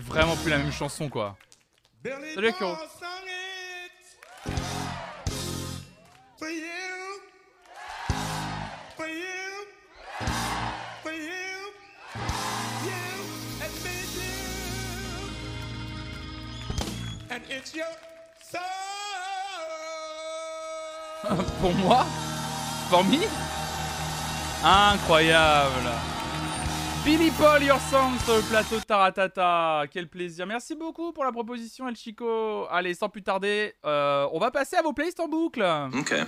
Vraiment 0.00 0.36
plus 0.36 0.50
la 0.50 0.58
même 0.58 0.72
chanson 0.72 1.08
quoi. 1.08 1.36
Salut, 2.34 2.52
song. 2.58 2.76
Pour 21.60 21.74
moi 21.74 22.06
For 22.88 23.04
me 23.04 23.18
Incroyable 24.64 25.90
Billy 27.02 27.30
Paul, 27.30 27.62
your 27.62 27.78
song 27.78 28.18
sur 28.24 28.36
le 28.36 28.42
plateau 28.42 28.76
de 28.76 28.84
Taratata. 28.84 29.84
Quel 29.90 30.06
plaisir. 30.08 30.46
Merci 30.46 30.74
beaucoup 30.74 31.12
pour 31.12 31.24
la 31.24 31.32
proposition, 31.32 31.88
El 31.88 31.96
Chico. 31.96 32.66
Allez, 32.70 32.92
sans 32.92 33.08
plus 33.08 33.22
tarder, 33.22 33.74
euh, 33.86 34.28
on 34.32 34.38
va 34.38 34.50
passer 34.50 34.76
à 34.76 34.82
vos 34.82 34.92
playlists 34.92 35.20
en 35.20 35.28
boucle. 35.28 35.62
Okay. 35.98 36.24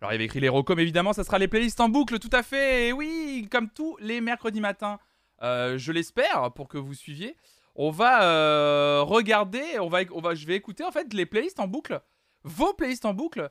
Alors, 0.00 0.12
il 0.12 0.14
y 0.14 0.16
avait 0.16 0.24
écrit 0.24 0.40
les 0.40 0.48
recom, 0.48 0.78
évidemment, 0.80 1.12
ça 1.12 1.22
sera 1.22 1.38
les 1.38 1.48
playlists 1.48 1.80
en 1.80 1.88
boucle, 1.88 2.18
tout 2.18 2.30
à 2.32 2.42
fait. 2.42 2.88
Et 2.88 2.92
oui, 2.92 3.48
comme 3.50 3.70
tous 3.70 3.96
les 4.00 4.20
mercredis 4.20 4.60
matins, 4.60 4.98
euh, 5.42 5.78
je 5.78 5.92
l'espère, 5.92 6.52
pour 6.52 6.68
que 6.68 6.78
vous 6.78 6.94
suiviez. 6.94 7.36
On 7.76 7.90
va 7.90 8.24
euh, 8.24 9.02
regarder, 9.02 9.78
on 9.80 9.88
va, 9.88 10.00
on 10.12 10.20
va, 10.20 10.34
je 10.34 10.46
vais 10.46 10.56
écouter 10.56 10.84
en 10.84 10.90
fait 10.90 11.12
les 11.14 11.26
playlists 11.26 11.60
en 11.60 11.68
boucle, 11.68 12.00
vos 12.42 12.74
playlists 12.74 13.04
en 13.04 13.14
boucle 13.14 13.50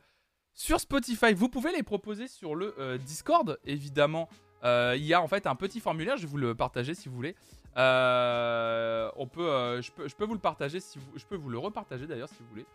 sur 0.54 0.80
Spotify. 0.80 1.34
Vous 1.34 1.49
pouvez 1.49 1.72
les 1.72 1.84
proposer 1.84 2.28
sur 2.28 2.56
le 2.56 2.76
euh, 2.80 2.97
Discord, 2.97 3.60
évidemment. 3.66 4.30
Euh, 4.64 4.93
il 4.97 5.04
y 5.04 5.14
a 5.14 5.22
en 5.22 5.28
fait 5.28 5.45
un 5.45 5.56
petit 5.56 5.80
formulaire, 5.80 6.16
je 6.18 6.22
vais 6.22 6.28
vous 6.28 6.38
le 6.38 6.56
partager 6.56 6.93
si 6.93 7.10
vous 7.10 7.16
voulez. 7.16 7.36
Euh, 7.76 9.10
on 9.18 9.28
peut, 9.28 9.82
je, 9.82 9.91
peux, 9.91 10.08
je 10.08 10.16
peux 10.16 10.26
vous 10.26 10.36
le 10.36 10.39
partager, 10.39 10.80
si 10.80 10.99
je 11.16 11.26
peux 11.26 11.36
vous 11.36 11.49
le 11.49 11.58
repartager 11.58 12.08
d'ailleurs 12.08 12.30
si 12.30 12.36
vous 12.39 12.49
voulez. 12.49 12.66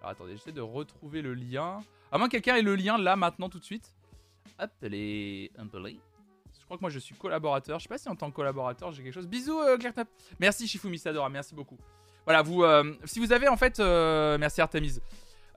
Alors 0.00 0.12
attendez, 0.12 0.36
j'essaie 0.36 0.52
de 0.52 0.60
retrouver 0.60 1.22
le 1.22 1.34
lien. 1.34 1.80
À 2.12 2.18
moins 2.18 2.28
que 2.28 2.32
quelqu'un 2.32 2.56
ait 2.56 2.62
le 2.62 2.76
lien 2.76 2.96
là 2.96 3.16
maintenant 3.16 3.48
tout 3.48 3.58
de 3.58 3.64
suite. 3.64 3.94
Hop, 4.58 4.70
les. 4.82 5.50
Je 5.56 6.64
crois 6.64 6.78
que 6.78 6.82
moi 6.82 6.90
je 6.90 6.98
suis 6.98 7.14
collaborateur. 7.14 7.78
Je 7.78 7.82
sais 7.82 7.88
pas 7.88 7.98
si 7.98 8.08
en 8.08 8.16
tant 8.16 8.30
que 8.30 8.36
collaborateur 8.36 8.92
j'ai 8.92 9.02
quelque 9.02 9.12
chose. 9.12 9.26
Bisous 9.26 9.60
euh, 9.60 9.76
Claire 9.76 9.92
Tap. 9.92 10.08
Merci 10.40 10.66
Shifumi 10.66 10.98
Sadora, 10.98 11.28
merci 11.28 11.54
beaucoup. 11.54 11.76
Voilà, 12.24 12.40
vous, 12.40 12.64
si 13.04 13.20
vous 13.20 13.32
avez 13.32 13.48
en 13.48 13.56
fait, 13.58 13.80
merci 13.80 14.62
Artemis. 14.62 14.98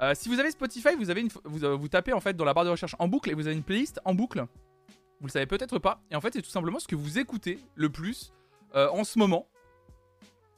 Euh, 0.01 0.13
si 0.15 0.29
vous 0.29 0.39
avez 0.39 0.51
Spotify, 0.51 0.95
vous 0.97 1.09
avez 1.09 1.21
une, 1.21 1.29
vous, 1.43 1.63
euh, 1.63 1.75
vous 1.75 1.87
tapez 1.87 2.13
en 2.13 2.19
fait 2.19 2.35
dans 2.35 2.45
la 2.45 2.53
barre 2.53 2.65
de 2.65 2.69
recherche 2.69 2.95
en 2.99 3.07
boucle 3.07 3.31
et 3.31 3.33
vous 3.33 3.47
avez 3.47 3.55
une 3.55 3.63
playlist 3.63 3.99
en 4.05 4.13
boucle. 4.13 4.45
Vous 5.19 5.27
le 5.27 5.31
savez 5.31 5.47
peut-être 5.47 5.79
pas. 5.79 6.01
Et 6.11 6.15
en 6.15 6.21
fait, 6.21 6.33
c'est 6.33 6.41
tout 6.41 6.51
simplement 6.51 6.79
ce 6.79 6.87
que 6.87 6.95
vous 6.95 7.17
écoutez 7.17 7.59
le 7.75 7.89
plus 7.89 8.31
euh, 8.75 8.89
en 8.91 9.03
ce 9.03 9.17
moment. 9.17 9.47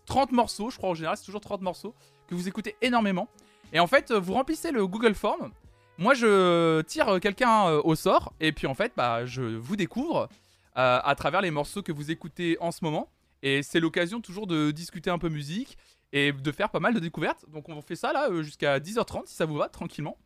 30 0.05 0.31
morceaux, 0.31 0.69
je 0.69 0.77
crois 0.77 0.89
en 0.89 0.93
général, 0.93 1.15
c'est 1.15 1.23
toujours 1.23 1.41
30 1.41 1.61
morceaux 1.61 1.95
que 2.27 2.35
vous 2.35 2.47
écoutez 2.47 2.75
énormément. 2.81 3.29
Et 3.71 3.79
en 3.79 3.87
fait, 3.87 4.11
vous 4.11 4.33
remplissez 4.33 4.71
le 4.71 4.85
Google 4.87 5.13
Form. 5.13 5.51
Moi, 5.97 6.13
je 6.13 6.81
tire 6.81 7.19
quelqu'un 7.19 7.69
au 7.69 7.93
sort 7.95 8.33
et 8.39 8.51
puis 8.51 8.67
en 8.67 8.73
fait, 8.73 8.93
bah, 8.97 9.25
je 9.25 9.41
vous 9.41 9.75
découvre 9.75 10.27
à 10.73 11.13
travers 11.15 11.41
les 11.41 11.51
morceaux 11.51 11.83
que 11.83 11.91
vous 11.91 12.09
écoutez 12.09 12.57
en 12.61 12.71
ce 12.71 12.83
moment. 12.83 13.11
Et 13.43 13.63
c'est 13.63 13.79
l'occasion 13.79 14.21
toujours 14.21 14.47
de 14.47 14.71
discuter 14.71 15.09
un 15.09 15.19
peu 15.19 15.29
musique 15.29 15.77
et 16.13 16.31
de 16.31 16.51
faire 16.51 16.69
pas 16.69 16.79
mal 16.79 16.93
de 16.93 16.99
découvertes. 16.99 17.45
Donc 17.49 17.69
on 17.69 17.81
fait 17.81 17.95
ça 17.95 18.11
là 18.13 18.29
euh, 18.29 18.41
jusqu'à 18.43 18.79
10h30 18.79 19.23
si 19.27 19.35
ça 19.35 19.45
vous 19.45 19.55
va, 19.55 19.69
tranquillement. 19.69 20.17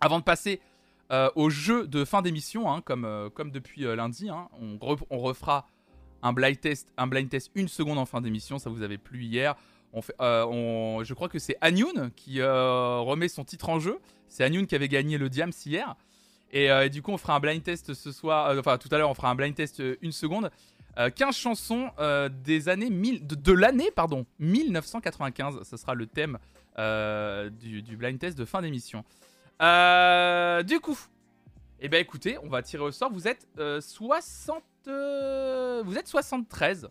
Avant 0.00 0.18
de 0.18 0.24
passer 0.24 0.60
euh, 1.12 1.30
au 1.34 1.50
jeu 1.50 1.86
de 1.86 2.04
fin 2.04 2.22
d'émission, 2.22 2.70
hein, 2.72 2.80
comme, 2.80 3.04
euh, 3.04 3.28
comme 3.30 3.50
depuis 3.50 3.82
lundi, 3.82 4.28
hein, 4.28 4.48
on, 4.60 4.76
re- 4.76 5.04
on 5.10 5.18
refera 5.18 5.66
un 6.22 6.32
blind 6.32 6.58
test, 6.58 6.88
un 6.96 7.06
blind 7.06 7.28
test 7.28 7.50
une 7.54 7.68
seconde 7.68 7.98
en 7.98 8.06
fin 8.06 8.20
d'émission. 8.20 8.58
Ça 8.58 8.70
vous 8.70 8.82
avait 8.82 8.98
plu 8.98 9.22
hier. 9.24 9.54
On 9.92 10.00
fait, 10.02 10.14
on- 10.20 11.02
je 11.04 11.14
crois 11.14 11.28
que 11.28 11.38
c'est 11.38 11.56
Anyun 11.60 12.10
qui 12.16 12.42
remet 12.42 13.28
son 13.28 13.44
titre 13.44 13.68
en 13.68 13.78
jeu. 13.78 14.00
C'est 14.28 14.42
Anyun 14.42 14.64
qui 14.66 14.74
avait 14.74 14.88
gagné 14.88 15.18
le 15.18 15.28
Diams 15.28 15.52
hier. 15.66 15.94
Et 16.50 16.88
du 16.88 17.02
coup, 17.02 17.12
on 17.12 17.18
fera 17.18 17.36
un 17.36 17.40
blind 17.40 17.62
test 17.62 17.94
ce 17.94 18.10
soir. 18.10 18.56
enfin, 18.58 18.78
tout 18.78 18.88
à 18.90 18.98
l'heure, 18.98 19.10
on 19.10 19.14
fera 19.14 19.28
un 19.30 19.34
blind 19.34 19.54
test 19.54 19.82
une 20.00 20.12
seconde. 20.12 20.50
Euh, 20.98 21.10
15 21.10 21.34
chansons 21.34 21.90
euh, 21.98 22.28
des 22.28 22.68
années 22.68 22.90
1000, 22.90 23.26
de, 23.26 23.52
l'année 23.52 23.90
pardon 23.94 24.26
1995. 24.38 25.62
Ce 25.64 25.76
sera 25.76 25.94
le 25.94 26.06
thème 26.06 26.38
euh, 26.78 27.50
du, 27.50 27.82
du 27.82 27.96
blind 27.96 28.18
test 28.18 28.36
de 28.38 28.44
fin 28.44 28.62
d'émission. 28.62 29.04
Euh, 29.62 30.62
du 30.62 30.80
coup, 30.80 30.98
eh 31.80 31.88
ben 31.88 32.00
écoutez, 32.00 32.38
on 32.42 32.48
va 32.48 32.62
tirer 32.62 32.82
au 32.84 32.92
sort. 32.92 33.12
Vous 33.12 33.26
êtes 33.28 33.46
euh, 33.58 33.80
60, 33.80 34.62
euh, 34.88 35.82
vous 35.84 35.96
êtes 35.98 36.08
73. 36.08 36.88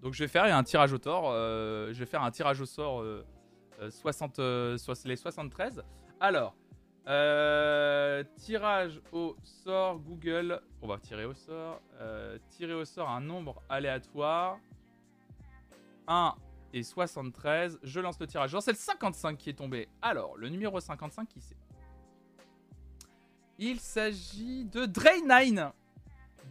Donc 0.00 0.14
je 0.14 0.22
vais 0.24 0.28
faire 0.28 0.44
un 0.44 0.62
tirage 0.64 0.92
au 0.92 0.98
sort. 1.02 1.32
je 1.32 1.94
vais 1.98 2.06
faire 2.06 2.22
un 2.22 2.30
tirage 2.30 2.60
au 2.60 2.66
sort 2.66 3.00
euh, 3.02 3.24
euh, 3.80 3.90
60, 3.90 4.38
euh, 4.38 4.76
soix- 4.78 4.94
les 5.04 5.16
73. 5.16 5.82
Alors, 6.20 6.54
euh, 7.06 8.24
tirage 8.36 9.00
au 9.12 9.36
sort 9.42 9.98
Google. 9.98 10.60
On 10.82 10.88
va 10.88 10.98
tirer 10.98 11.24
au 11.24 11.34
sort. 11.34 11.80
euh, 12.00 12.38
tirer 12.50 12.74
au 12.74 12.84
sort 12.84 13.10
un 13.10 13.20
nombre 13.20 13.62
aléatoire. 13.68 14.58
1 16.06 16.34
et 16.72 16.82
73. 16.82 17.78
Je 17.82 18.00
lance 18.00 18.18
le 18.18 18.26
tirage. 18.26 18.56
C'est 18.60 18.72
le 18.72 18.76
55 18.76 19.38
qui 19.38 19.50
est 19.50 19.54
tombé. 19.54 19.88
Alors, 20.02 20.36
le 20.36 20.48
numéro 20.48 20.80
55, 20.80 21.28
qui 21.28 21.40
c'est? 21.40 21.56
Il 23.58 23.78
s'agit 23.80 24.64
de 24.64 24.84
Drain9. 24.84 25.72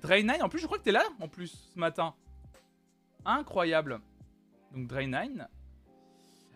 Drain9, 0.02 0.42
en 0.42 0.50
plus, 0.50 0.60
je 0.60 0.66
crois 0.66 0.78
que 0.78 0.84
t'es 0.84 0.92
là, 0.92 1.04
en 1.20 1.28
plus, 1.28 1.70
ce 1.74 1.80
matin. 1.80 2.14
Incroyable. 3.26 4.00
Donc 4.74 4.88
Dre 4.88 5.02
9. 5.06 5.48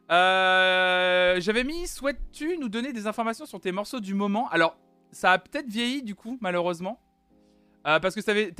Euh, 0.10 1.39
J'avais 1.39 1.64
mis 1.64 1.88
souhaites-tu 1.88 2.58
nous 2.58 2.70
donner 2.70 2.93
des 2.93 3.08
informations 3.08 3.45
sur 3.45 3.60
tes 3.60 3.72
morceaux 3.72 3.99
du 3.99 4.14
moment? 4.14 4.49
Alors, 4.49 4.78
ça 5.12 5.34
a 5.34 5.38
peut-être 5.38 5.68
vieilli 5.68 6.03
du 6.03 6.16
coup, 6.16 6.38
malheureusement. 6.41 6.99
Euh, 7.86 7.99
parce 7.99 8.16
que 8.16 8.22
t'avais 8.22 8.53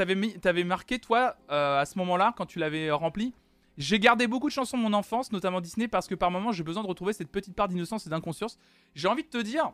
avais, 0.45 0.64
marqué, 0.64 1.00
toi, 1.00 1.36
euh, 1.52 1.80
à 1.80 1.86
ce 1.86 1.98
moment-là, 2.00 2.34
quand 2.38 2.45
tu 2.45 2.60
l'avais 2.60 2.91
rempli. 2.91 3.34
J'ai 3.78 4.00
gardé 4.00 4.26
beaucoup 4.26 4.48
de 4.48 4.54
chansons 4.54 4.78
de 4.78 4.82
mon 4.82 4.93
enfance, 4.93 5.32
notamment 5.32 5.62
Disney, 5.62 5.88
parce 5.88 6.08
que 6.08 6.16
par 6.16 6.32
moments 6.32 6.52
j'ai 6.52 6.64
besoin 6.64 6.82
de 6.82 6.88
retrouver 6.88 7.14
cette 7.14 7.30
petite 7.30 7.54
part 7.56 7.68
d'innocence 7.68 8.08
et 8.08 8.10
d'inconscience. 8.10 8.58
J'ai 8.95 9.08
envie 9.08 9.22
de 9.22 9.28
te 9.30 9.38
dire, 9.38 9.72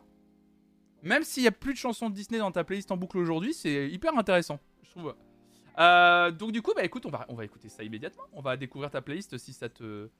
même 1.02 1.22
s'il 1.22 1.42
y 1.42 1.46
a 1.46 1.52
plus 1.52 1.72
de 1.72 1.78
chansons 1.78 2.10
de 2.10 2.14
Disney 2.14 2.38
dans 2.38 2.50
ta 2.50 2.64
playlist 2.64 2.90
en 2.92 2.98
boucle 2.98 3.16
aujourd'hui, 3.16 3.54
c'est 3.54 3.88
hyper 3.88 4.14
intéressant, 4.18 4.60
je 4.82 4.90
trouve. 4.90 5.14
Donc 6.38 6.52
du 6.52 6.60
coup, 6.60 6.72
bah 6.76 6.84
écoute, 6.84 7.06
on 7.06 7.10
va, 7.10 7.24
on 7.30 7.34
va 7.34 7.46
écouter 7.46 7.70
ça 7.70 7.82
immédiatement. 7.82 8.24
On 8.34 8.42
va 8.42 8.58
découvrir 8.58 8.90
ta 8.90 9.00
playlist 9.00 9.38
si 9.38 9.54
ça 9.54 9.70
te, 9.70 10.10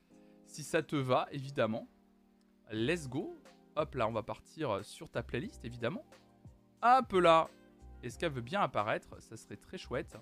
si 0.54 0.62
ça 0.62 0.82
te 0.82 0.94
va, 0.94 1.26
évidemment. 1.32 1.88
Let's 2.70 3.08
go. 3.08 3.36
Hop 3.74 3.94
là, 3.96 4.06
on 4.06 4.12
va 4.12 4.22
partir 4.22 4.84
sur 4.84 5.10
ta 5.10 5.22
playlist, 5.22 5.64
évidemment. 5.64 6.04
Hop 6.80 7.12
là. 7.14 7.48
Est-ce 8.04 8.16
qu'elle 8.18 8.32
veut 8.32 8.40
bien 8.40 8.60
apparaître? 8.60 9.20
Ça 9.20 9.36
serait 9.36 9.56
très 9.56 9.78
chouette. 9.78 10.16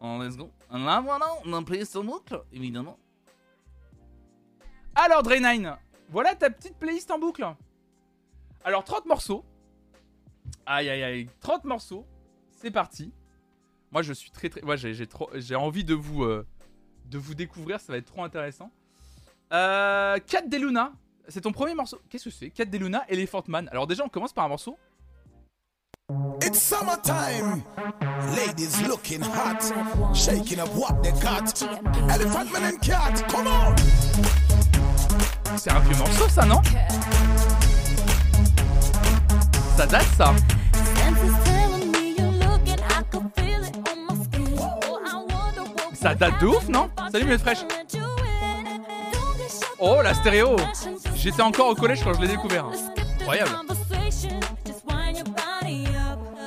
En 0.00 0.18
let's 0.18 0.36
go. 0.36 0.50
Là 0.70 1.00
voilà, 1.00 1.26
on 1.46 1.52
a 1.54 1.62
playlist 1.62 1.96
en 1.96 2.04
boucle, 2.04 2.42
évidemment. 2.52 2.98
Alors 4.94 5.22
Dre9, 5.22 5.78
voilà 6.10 6.34
ta 6.34 6.50
petite 6.50 6.76
playlist 6.76 7.10
en 7.10 7.18
boucle. 7.18 7.46
Alors 8.64 8.84
30 8.84 9.06
morceaux. 9.06 9.44
Aïe 10.66 10.90
aïe 10.90 11.02
aïe, 11.02 11.30
30 11.40 11.64
morceaux. 11.64 12.06
C'est 12.50 12.70
parti. 12.70 13.14
Moi 13.92 14.02
je 14.02 14.12
suis 14.12 14.30
très 14.30 14.50
très 14.50 14.62
ouais, 14.62 14.76
j'ai 14.76 14.92
j'ai 14.92 15.06
trop 15.06 15.30
j'ai 15.34 15.54
envie 15.54 15.84
de 15.84 15.94
vous 15.94 16.24
euh, 16.24 16.46
de 17.10 17.18
vous 17.18 17.34
découvrir, 17.34 17.80
ça 17.80 17.92
va 17.92 17.98
être 17.98 18.06
trop 18.06 18.24
intéressant. 18.24 18.70
Euh 19.52 20.18
Cat 20.26 20.42
de 20.42 20.56
Luna, 20.56 20.92
c'est 21.28 21.40
ton 21.42 21.52
premier 21.52 21.74
morceau. 21.74 22.00
Qu'est-ce 22.08 22.24
que 22.24 22.30
c'est? 22.30 22.50
Cat 22.50 22.64
de 22.64 22.78
Luna 22.78 23.04
Elephant 23.08 23.44
Man. 23.46 23.68
Alors 23.70 23.86
déjà 23.86 24.04
on 24.04 24.08
commence 24.08 24.32
par 24.32 24.44
un 24.44 24.48
morceau. 24.48 24.78
It's 26.42 26.60
summertime. 26.60 27.62
Ladies 28.36 28.86
looking 28.86 29.22
hot, 29.22 29.72
shaking 30.14 30.60
up 30.60 30.68
what 30.74 31.02
they 31.02 31.12
got. 31.12 31.52
Elephant 32.08 32.52
man 32.52 32.74
and 32.74 32.78
cat, 32.80 33.24
come 33.28 33.46
on. 33.46 33.74
C'est 35.56 35.72
un 35.72 35.80
vieux 35.80 35.96
morceau 35.96 36.28
ça, 36.28 36.44
non? 36.44 36.60
Ça 39.76 39.86
date 39.86 40.06
ça 40.16 40.34
Ça 46.06 46.14
date 46.14 46.40
de 46.40 46.46
ouf, 46.46 46.68
non 46.68 46.88
Salut, 47.10 47.24
Minute 47.24 47.40
Fraîche. 47.40 47.64
Oh, 49.80 50.00
la 50.04 50.14
stéréo 50.14 50.54
J'étais 51.16 51.42
encore 51.42 51.70
au 51.70 51.74
collège 51.74 52.04
quand 52.04 52.14
je 52.14 52.20
l'ai 52.20 52.28
découvert. 52.28 52.66
Incroyable. 53.18 53.50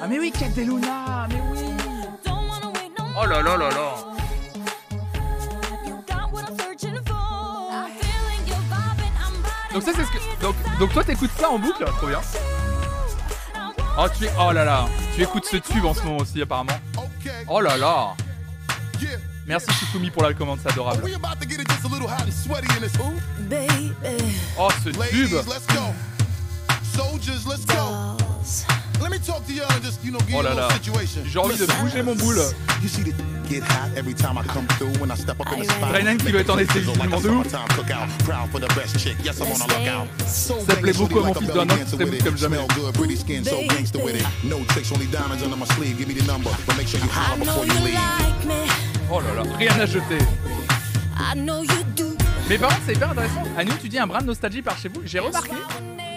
Ah 0.01 0.07
mais 0.07 0.17
oui, 0.17 0.31
Cat 0.31 0.47
de 0.55 0.61
Luna, 0.61 1.27
mais 1.27 1.41
oui 1.51 1.59
Oh 3.21 3.25
là 3.25 3.41
là 3.41 3.57
là 3.57 3.69
là 3.69 3.95
Donc 9.73 9.83
ça 9.83 9.91
c'est 9.93 10.05
ce 10.05 10.11
que... 10.11 10.41
Donc, 10.41 10.55
donc 10.79 10.93
toi 10.93 11.03
t'écoutes 11.03 11.31
ça 11.37 11.49
en 11.49 11.59
boucle 11.59 11.83
Trop 11.83 12.07
bien. 12.07 12.21
Oh, 13.97 14.05
tu 14.17 14.23
es... 14.23 14.29
oh 14.39 14.53
là 14.53 14.63
là 14.63 14.85
Tu 15.13 15.23
écoutes 15.23 15.43
ce 15.43 15.57
tube 15.57 15.83
en 15.83 15.93
ce 15.93 16.01
moment 16.03 16.19
aussi 16.19 16.41
apparemment. 16.41 16.79
Oh 17.49 17.59
là 17.59 17.75
là. 17.75 18.13
Merci 19.49 19.65
Shifumi 19.79 20.11
pour 20.11 20.21
la 20.21 20.33
commande, 20.35 20.59
c'est 20.61 20.69
adorable. 20.71 21.03
We 21.03 21.15
about 21.15 21.39
to 21.41 21.47
get 21.47 21.59
it 21.59 21.67
just 21.67 21.83
a 21.83 21.87
little 21.87 22.07
hot 22.07 22.21
and 22.21 22.31
sweaty 22.31 22.67
in 22.77 22.81
this. 22.83 22.93
Ooh. 22.99 23.19
Baby, 23.49 23.95
Oh 24.59 24.69
ce 24.83 24.89
Ladies, 24.95 25.29
tube 25.31 25.47
let's 25.47 25.65
go. 25.65 25.91
Soldiers, 26.95 27.47
let's 27.47 27.65
go. 27.65 27.73
dolls. 27.73 28.65
Let 29.01 29.09
me 29.09 29.17
talk 29.17 29.43
to 29.47 29.51
y'all 29.53 29.65
and 29.71 29.81
just, 29.83 30.03
you 30.05 30.11
know, 30.11 30.19
give 30.19 30.35
Oh 30.35 30.41
you 30.41 30.43
là 30.43 30.51
a 30.51 30.55
là. 30.55 30.67
little 30.67 30.77
situation. 30.83 31.21
J'ai 31.25 31.39
envie 31.39 31.57
de 31.57 31.65
bouger 31.81 32.03
mon 32.03 32.13
boule. 32.15 32.37
You 32.83 32.87
see 32.89 33.01
the 33.01 33.13
get 33.49 33.63
hot 33.63 33.89
every 33.97 34.13
time 34.13 34.37
I 34.37 34.43
come 34.43 34.67
through 34.77 34.93
when 35.01 35.09
I 35.09 35.15
step 35.15 35.39
up 35.41 35.51
in 35.51 35.61
the 35.61 35.65
spot. 35.65 35.93
Drainan 35.93 36.17
qui 36.17 36.31
doit 36.31 36.41
être 36.41 36.51
en 36.53 36.59
essai 36.59 36.81
Sizzle 36.81 36.93
like 36.99 37.11
a 37.11 37.15
visiblement 37.17 37.41
de 37.41 37.47
ouf. 37.47 37.49
summertime 37.49 37.75
cookout. 37.75 38.07
Proud 38.25 38.49
for 38.51 38.59
the 38.59 38.67
best 38.75 38.99
chick. 38.99 39.17
Yes, 39.23 39.39
I'm 39.41 39.47
on 39.51 39.61
a 39.61 39.67
lookout. 39.67 40.07
So 40.27 40.59
Ça 40.67 40.75
plaît 40.75 40.93
beaucoup 40.93 41.21
à 41.21 41.23
mon 41.23 41.33
fils 41.33 41.47
like 41.47 41.57
a 41.57 41.65
d'un 41.65 41.97
belly 41.97 42.11
qui 42.11 42.17
it. 42.17 42.23
comme 42.23 42.37
jamais. 42.37 42.57
Smell 42.57 42.67
good, 42.75 42.93
pretty 42.93 43.15
skin, 43.17 43.43
so 43.43 43.57
gangster 43.67 43.97
with 44.03 44.15
it. 44.15 44.27
No 44.43 44.59
tricks, 44.65 44.91
only 44.91 45.07
diamonds 45.07 45.41
under 45.41 45.57
my 45.57 45.65
sleeve. 45.75 45.97
Give 45.97 46.07
me 46.07 46.13
the 46.13 46.27
number, 46.27 46.51
but 46.67 46.77
make 46.77 46.87
sure 46.87 46.99
you 46.99 47.09
holler 47.09 47.39
before 47.39 47.65
you 47.65 47.73
you 47.73 47.79
leave. 47.85 48.78
Oh 49.11 49.19
là 49.21 49.33
là, 49.33 49.43
rien 49.57 49.71
à 49.79 49.85
jeter. 49.87 50.19
I 51.17 51.35
know 51.35 51.63
you 51.63 51.83
do. 51.95 52.15
Mais 52.47 52.59
par 52.59 52.69
contre, 52.69 52.81
c'est 52.85 52.93
hyper 52.93 53.09
intéressant. 53.09 53.43
Anu, 53.57 53.71
tu 53.81 53.89
dis 53.89 53.97
un 53.97 54.05
brin 54.05 54.21
de 54.21 54.27
nostalgie 54.27 54.61
par 54.61 54.77
chez 54.77 54.87
vous. 54.87 55.01
J'ai 55.03 55.19
remarqué 55.19 55.55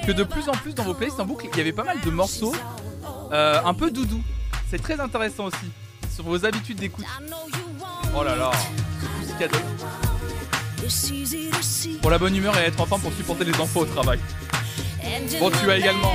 que 0.07 0.13
de 0.13 0.25
plus 0.25 0.49
en 0.49 0.53
plus 0.53 0.75
dans 0.75 0.83
vos 0.85 0.93
playlists 0.93 1.19
en 1.19 1.25
boucle, 1.25 1.47
il 1.51 1.57
y 1.57 1.61
avait 1.61 1.73
pas 1.73 1.85
mal 1.85 2.01
de 2.01 2.11
morceaux 2.11 2.55
euh, 3.33 3.61
un 3.65 3.73
peu 3.73 3.91
doudou. 3.91 4.21
C'est 4.71 4.83
très 4.83 5.01
intéressant 5.01 5.47
aussi. 5.47 5.71
Sur 6.15 6.25
vos 6.25 6.45
habitudes 6.45 6.79
d'écoute. 6.79 7.07
Oh 8.15 8.23
là 8.23 8.37
là, 8.37 8.51
ce 9.01 9.21
musicado. 9.21 9.59
It's 10.85 11.11
easy 11.11 11.49
to 11.51 11.63
see. 11.63 11.99
Pour 12.03 12.11
la 12.11 12.19
bonne 12.19 12.37
humeur 12.37 12.55
et 12.59 12.65
être 12.65 12.81
enfant 12.81 12.99
pour 12.99 13.13
supporter 13.15 13.45
les 13.45 13.59
enfants 13.59 13.81
au 13.81 13.87
travail. 13.87 14.19
Bon, 15.41 15.51
tu 15.51 15.71
as 15.71 15.79
également 15.79 16.13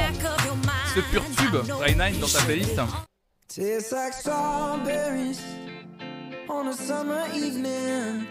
Ce 0.94 1.00
pur 1.00 1.24
tube, 1.38 1.56
9 1.98 2.20
dans 2.20 2.28
ta 2.28 2.42
playlist. 2.42 2.80
On 6.50 6.68
a 6.68 6.72
summer 6.74 7.26
evening. 7.36 8.26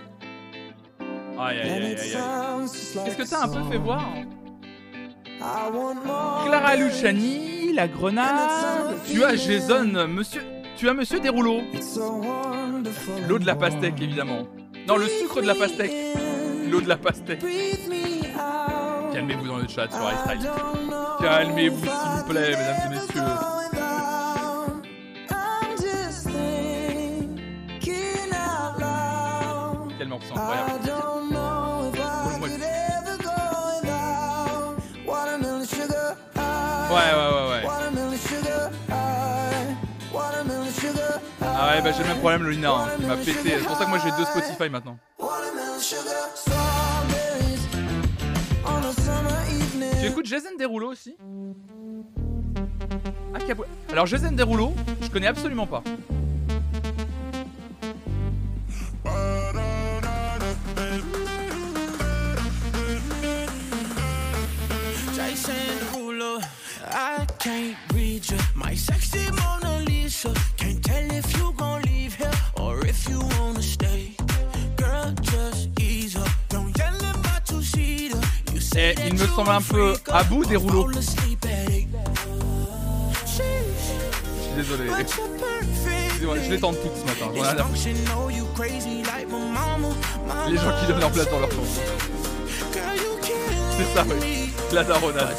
Aïe 1.39 1.59
aïe 1.61 1.71
aïe 1.71 1.85
aïe 1.85 1.85
aïe. 1.85 1.97
Qu'est-ce 3.05 3.17
que 3.17 3.29
t'as 3.29 3.45
un 3.45 3.49
peu 3.49 3.63
fait 3.71 3.79
voir 3.79 4.03
I 5.39 5.71
want 5.73 5.97
more 6.07 6.45
Clara. 6.47 6.77
Luciani, 6.77 7.73
la 7.75 7.89
grenade. 7.89 8.97
Tu 9.07 9.23
as 9.23 9.37
Jason, 9.37 10.09
monsieur. 10.09 10.43
Tu 10.77 10.89
as 10.89 10.95
monsieur 10.95 11.21
Desrouleaux. 11.21 11.61
It's 11.75 11.95
so 11.95 12.21
wonderful. 12.23 13.15
L'eau 13.29 13.39
de 13.39 13.47
la 13.47 13.55
pastèque, 13.55 14.01
évidemment. 14.01 14.47
Non, 14.89 14.97
le 14.97 15.07
sucre 15.07 15.43
de 15.43 15.47
la 15.47 15.55
pastèque. 15.55 15.93
L'eau 16.71 16.81
de 16.81 16.89
la 16.89 16.97
pastèque. 16.97 17.45
Calmez-vous 19.13 19.47
dans 19.47 19.59
le 19.59 19.69
chat 19.69 19.91
sur 19.91 20.01
iStyle. 20.11 20.51
Calmez-vous, 21.21 21.85
s'il 21.85 21.91
vous 21.91 22.25
plaît, 22.29 22.51
mesdames 22.51 22.77
et 22.87 22.89
messieurs. 22.95 23.56
High. 30.35 30.77
Ouais, 36.89 36.97
ouais, 36.97 37.29
ouais, 37.35 37.51
ouais. 37.51 37.65
Watermelon 37.67 38.17
sugar 38.17 38.71
high. 38.89 39.77
Watermelon 40.13 40.71
sugar 40.71 41.21
high. 41.41 41.47
Ah 41.59 41.75
ouais, 41.75 41.83
bah 41.83 41.93
j'ai 41.93 42.03
le 42.03 42.09
même 42.09 42.19
problème, 42.19 42.43
Lolina, 42.45 42.71
hein, 42.71 42.89
qui 42.97 43.05
m'a 43.05 43.17
pété. 43.17 43.59
C'est 43.59 43.67
pour 43.67 43.77
ça 43.77 43.85
que 43.85 43.91
moi 43.91 43.99
j'ai 43.99 44.11
deux 44.13 44.25
Spotify 44.25 44.69
maintenant. 44.71 44.97
Tu 50.01 50.07
écoutes 50.07 50.27
Jason 50.27 50.51
Derulo 50.59 50.91
aussi? 50.93 51.17
Ah, 53.35 53.39
Alors, 53.91 54.07
Jason 54.07 54.33
Derulo, 54.33 54.73
je 55.03 55.09
connais 55.09 55.27
absolument 55.27 55.67
pas. 55.67 55.83
I 66.85 67.27
can't 67.39 67.77
read 67.95 68.29
you. 68.31 68.39
My 68.55 68.75
sexy 68.75 69.31
Mona 69.31 69.81
Lisa. 69.87 70.33
Can't 70.57 70.83
tell 70.85 71.13
if 71.13 71.37
you 71.37 71.53
gon' 71.57 71.83
leave 71.83 72.15
here 72.15 72.31
or 72.61 72.85
if 72.87 73.09
you 73.09 73.21
wanna 73.39 73.63
stay. 73.63 74.17
Girl, 74.77 75.13
just 75.23 75.69
ease 75.81 76.17
up. 76.17 76.29
Don't 76.49 76.77
yell 76.79 76.97
at 77.11 77.17
my 77.27 77.39
two-seater. 77.47 78.21
You 78.53 78.59
Et 78.59 78.61
say 78.61 78.95
il 79.07 79.15
me 79.15 79.27
semble 79.27 79.51
un 79.51 79.59
a 79.59 79.61
peu 79.61 79.95
à 80.13 80.25
bout 80.25 80.45
des 80.45 80.57
rouleaux. 80.57 80.91
Je 80.93 81.01
suis 81.01 81.37
désolé. 84.57 84.85
Je 86.19 86.51
les 86.51 86.59
tente 86.61 86.77
toutes 86.83 86.97
ce 86.97 87.05
matin. 87.05 87.31
My 87.33 87.41
Les 90.51 90.57
gens 90.57 90.73
qui 90.81 90.87
donnent 90.87 91.01
leur 91.01 91.11
place 91.13 91.31
dans 91.31 91.41
leur 91.41 91.51
chanson. 91.51 91.83
C'est 93.79 93.95
ça, 93.95 94.05
oui. 94.09 94.51
La 94.73 94.85
daronade. 94.85 95.37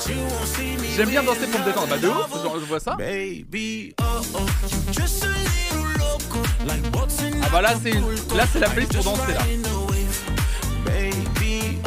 J'aime 0.95 1.09
bien 1.09 1.23
danser 1.23 1.47
pour 1.47 1.59
me 1.59 1.65
détendre. 1.65 1.87
Bah, 1.87 1.97
de 1.97 2.07
ouf, 2.07 2.43
genre, 2.43 2.55
je 2.59 2.65
vois 2.65 2.79
ça. 2.79 2.95
Ah 7.43 7.47
bah 7.51 7.61
là, 7.61 7.73
c'est 7.81 7.93
là, 8.35 8.43
c'est 8.51 8.59
la 8.59 8.69
playlist 8.69 8.93
pour 8.95 9.03
danser 9.03 9.33
là. 9.33 9.41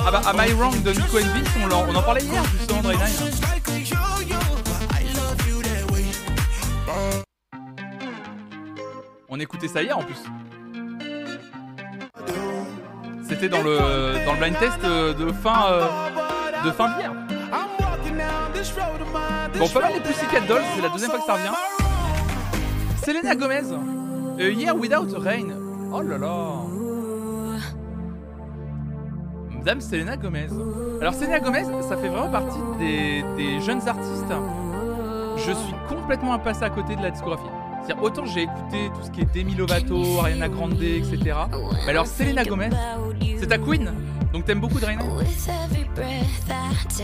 Ah 0.05 0.11
bah, 0.11 0.23
Am 0.27 0.37
I 0.49 0.53
Wrong 0.53 0.83
de 0.83 0.91
Nico 0.93 1.19
Vince, 1.19 1.49
on, 1.63 1.71
en- 1.73 1.87
on 1.89 1.95
en 1.95 2.03
parlait 2.03 2.23
hier 2.25 2.43
justement 2.59 2.81
dans 2.83 2.91
les 2.91 2.97
9. 2.97 3.07
just 3.07 3.43
like 3.43 3.69
a 3.69 3.79
yo-yo, 3.79 4.39
but 4.65 4.89
I 4.99 5.05
love 5.15 5.49
you 5.49 5.63
that 5.63 5.93
way. 5.93 6.05
On 9.29 9.39
écoutait 9.39 9.69
ça 9.69 9.83
hier 9.83 9.97
en 9.99 10.03
plus. 10.03 10.17
C'était 13.29 13.49
dans 13.49 13.63
le 13.63 14.25
dans 14.25 14.33
le 14.33 14.39
blind 14.39 14.59
test 14.59 14.79
euh, 14.85 15.13
de 15.15 15.31
fin 15.33 15.67
euh, 15.71 15.87
de 16.65 16.71
fin 16.71 16.89
d'hier. 16.97 17.13
Bon, 19.59 19.69
pas 19.69 19.81
mal 19.81 19.93
les 19.95 20.01
Pussycat 20.01 20.41
Dolls, 20.49 20.63
c'est 20.75 20.83
la 20.83 20.89
deuxième 20.89 21.11
fois 21.11 21.21
que 21.21 21.27
ça 21.27 21.35
revient. 21.35 21.55
Selena 23.05 23.35
Gomez, 23.35 23.73
euh, 24.41 24.53
Year 24.53 24.77
Without 24.77 25.19
Rain. 25.19 25.49
Oh 25.93 26.03
là 26.03 26.19
là. 26.19 26.63
Madame 29.57 29.81
Selena 29.81 30.17
Gomez. 30.17 30.49
Alors 31.01 31.15
Selena 31.15 31.41
Gomez, 31.41 31.65
ça 31.89 31.97
fait 31.97 32.09
vraiment 32.09 32.31
partie 32.31 32.59
des, 32.79 33.23
des 33.37 33.61
jeunes 33.61 33.87
artistes. 33.87 34.33
Je 35.37 35.53
suis 35.53 35.75
complètement 35.89 36.39
passé 36.39 36.63
à 36.65 36.71
côté 36.71 36.97
de 36.97 37.03
la 37.03 37.11
discographie. 37.11 37.45
C'est-à-dire 37.85 38.03
autant 38.03 38.25
j'ai 38.27 38.43
écouté 38.43 38.91
tout 38.95 39.03
ce 39.03 39.11
qui 39.11 39.23
est 39.23 39.35
Demi 39.35 39.55
Lovato, 39.55 40.21
Ariana 40.21 40.49
Grande, 40.49 40.81
etc. 40.83 41.19
Mais 41.85 41.91
alors 41.91 42.07
Selena 42.07 42.45
Gomez, 42.45 42.71
c'est 43.39 43.49
ta 43.49 43.59
queen, 43.59 43.93
donc 44.33 44.45
t'aimes 44.45 44.61
beaucoup 44.61 44.79
Drain 44.79 44.97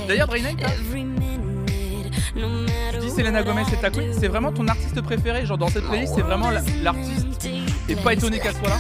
D'ailleurs, 0.07 0.29
Drain 0.29 0.39
tu 2.93 2.99
dis 3.01 3.11
Selena 3.11 3.43
Gomez 3.43 3.63
et 3.73 3.77
ta 3.77 3.91
queen, 3.91 4.13
c'est 4.13 4.29
vraiment 4.29 4.53
ton 4.53 4.69
artiste 4.69 5.01
préféré. 5.01 5.47
Genre 5.47 5.59
dans 5.59 5.69
cette 5.69 5.85
playlist, 5.85 6.15
c'est 6.15 6.23
vraiment 6.23 6.51
l'artiste. 6.83 7.49
Et 7.89 7.97
pas 7.97 8.13
étonné 8.13 8.39
qu'elle 8.39 8.55
soit 8.55 8.69
là. 8.69 8.77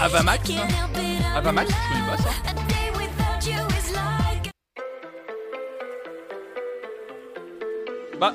Ava 0.00 0.22
Max. 0.22 0.97
Je 1.38 1.42
connais 1.44 2.06
pas 2.06 2.16
ça. 2.16 2.30
Like 3.94 4.50
Bah, 8.18 8.34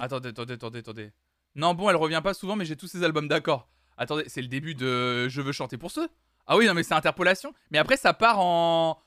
attendez, 0.00 0.28
attendez, 0.28 0.54
attendez, 0.54 0.78
attendez. 0.78 1.12
Non 1.54 1.74
bon, 1.74 1.90
elle 1.90 1.96
revient 1.96 2.20
pas 2.22 2.32
souvent, 2.32 2.56
mais 2.56 2.64
j'ai 2.64 2.76
tous 2.76 2.86
ses 2.86 3.04
albums 3.04 3.28
d'accord. 3.28 3.68
Attendez, 3.98 4.24
c'est 4.28 4.40
le 4.40 4.48
début 4.48 4.74
de 4.74 5.28
Je 5.28 5.42
veux 5.42 5.52
chanter 5.52 5.76
pour 5.76 5.90
ceux. 5.90 6.08
Ah 6.46 6.56
oui, 6.56 6.66
non 6.66 6.72
mais 6.72 6.82
c'est 6.82 6.94
interpolation. 6.94 7.52
Mais 7.70 7.76
après 7.76 7.98
ça 7.98 8.14
part 8.14 8.40
en... 8.40 8.98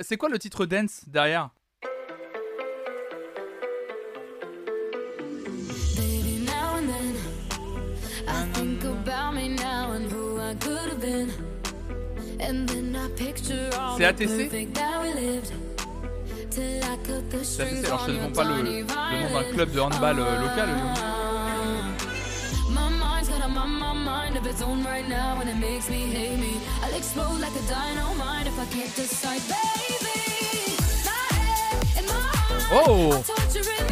C'est 0.00 0.16
quoi 0.16 0.28
le 0.28 0.38
titre 0.40 0.66
dance 0.66 1.08
derrière? 1.08 1.50
Cut 17.02 17.22
the 17.30 17.44
C'est 17.44 17.66
strings 17.66 17.84
alors 17.86 18.04
je 18.06 18.10
ne 18.12 18.16
demande 18.16 18.34
pas 18.34 18.44
le, 18.44 18.62
le 18.62 18.80
nom 18.82 19.40
d'un 19.40 19.52
club 19.52 19.72
de 19.72 19.80
handball 19.80 20.18
euh, 20.18 20.40
local. 20.40 20.68
My 33.74 33.91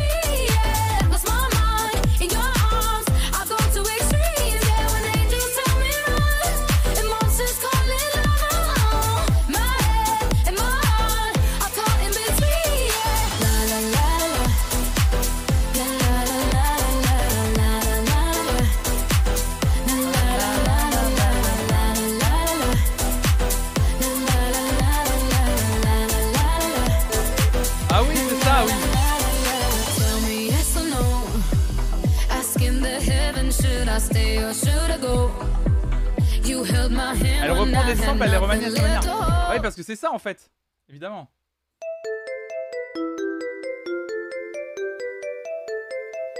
Elle 37.43 37.53
reprend 37.53 37.87
des 37.87 37.97
samples, 37.97 38.23
elle 38.25 38.31
les 38.31 38.37
remanie 38.37 38.67
hold. 38.67 38.81
Ah 39.07 39.51
oui, 39.53 39.61
parce 39.63 39.75
que 39.75 39.83
c'est 39.83 39.97
ça 39.97 40.13
en 40.13 40.19
fait. 40.19 40.51
Évidemment. 40.89 41.29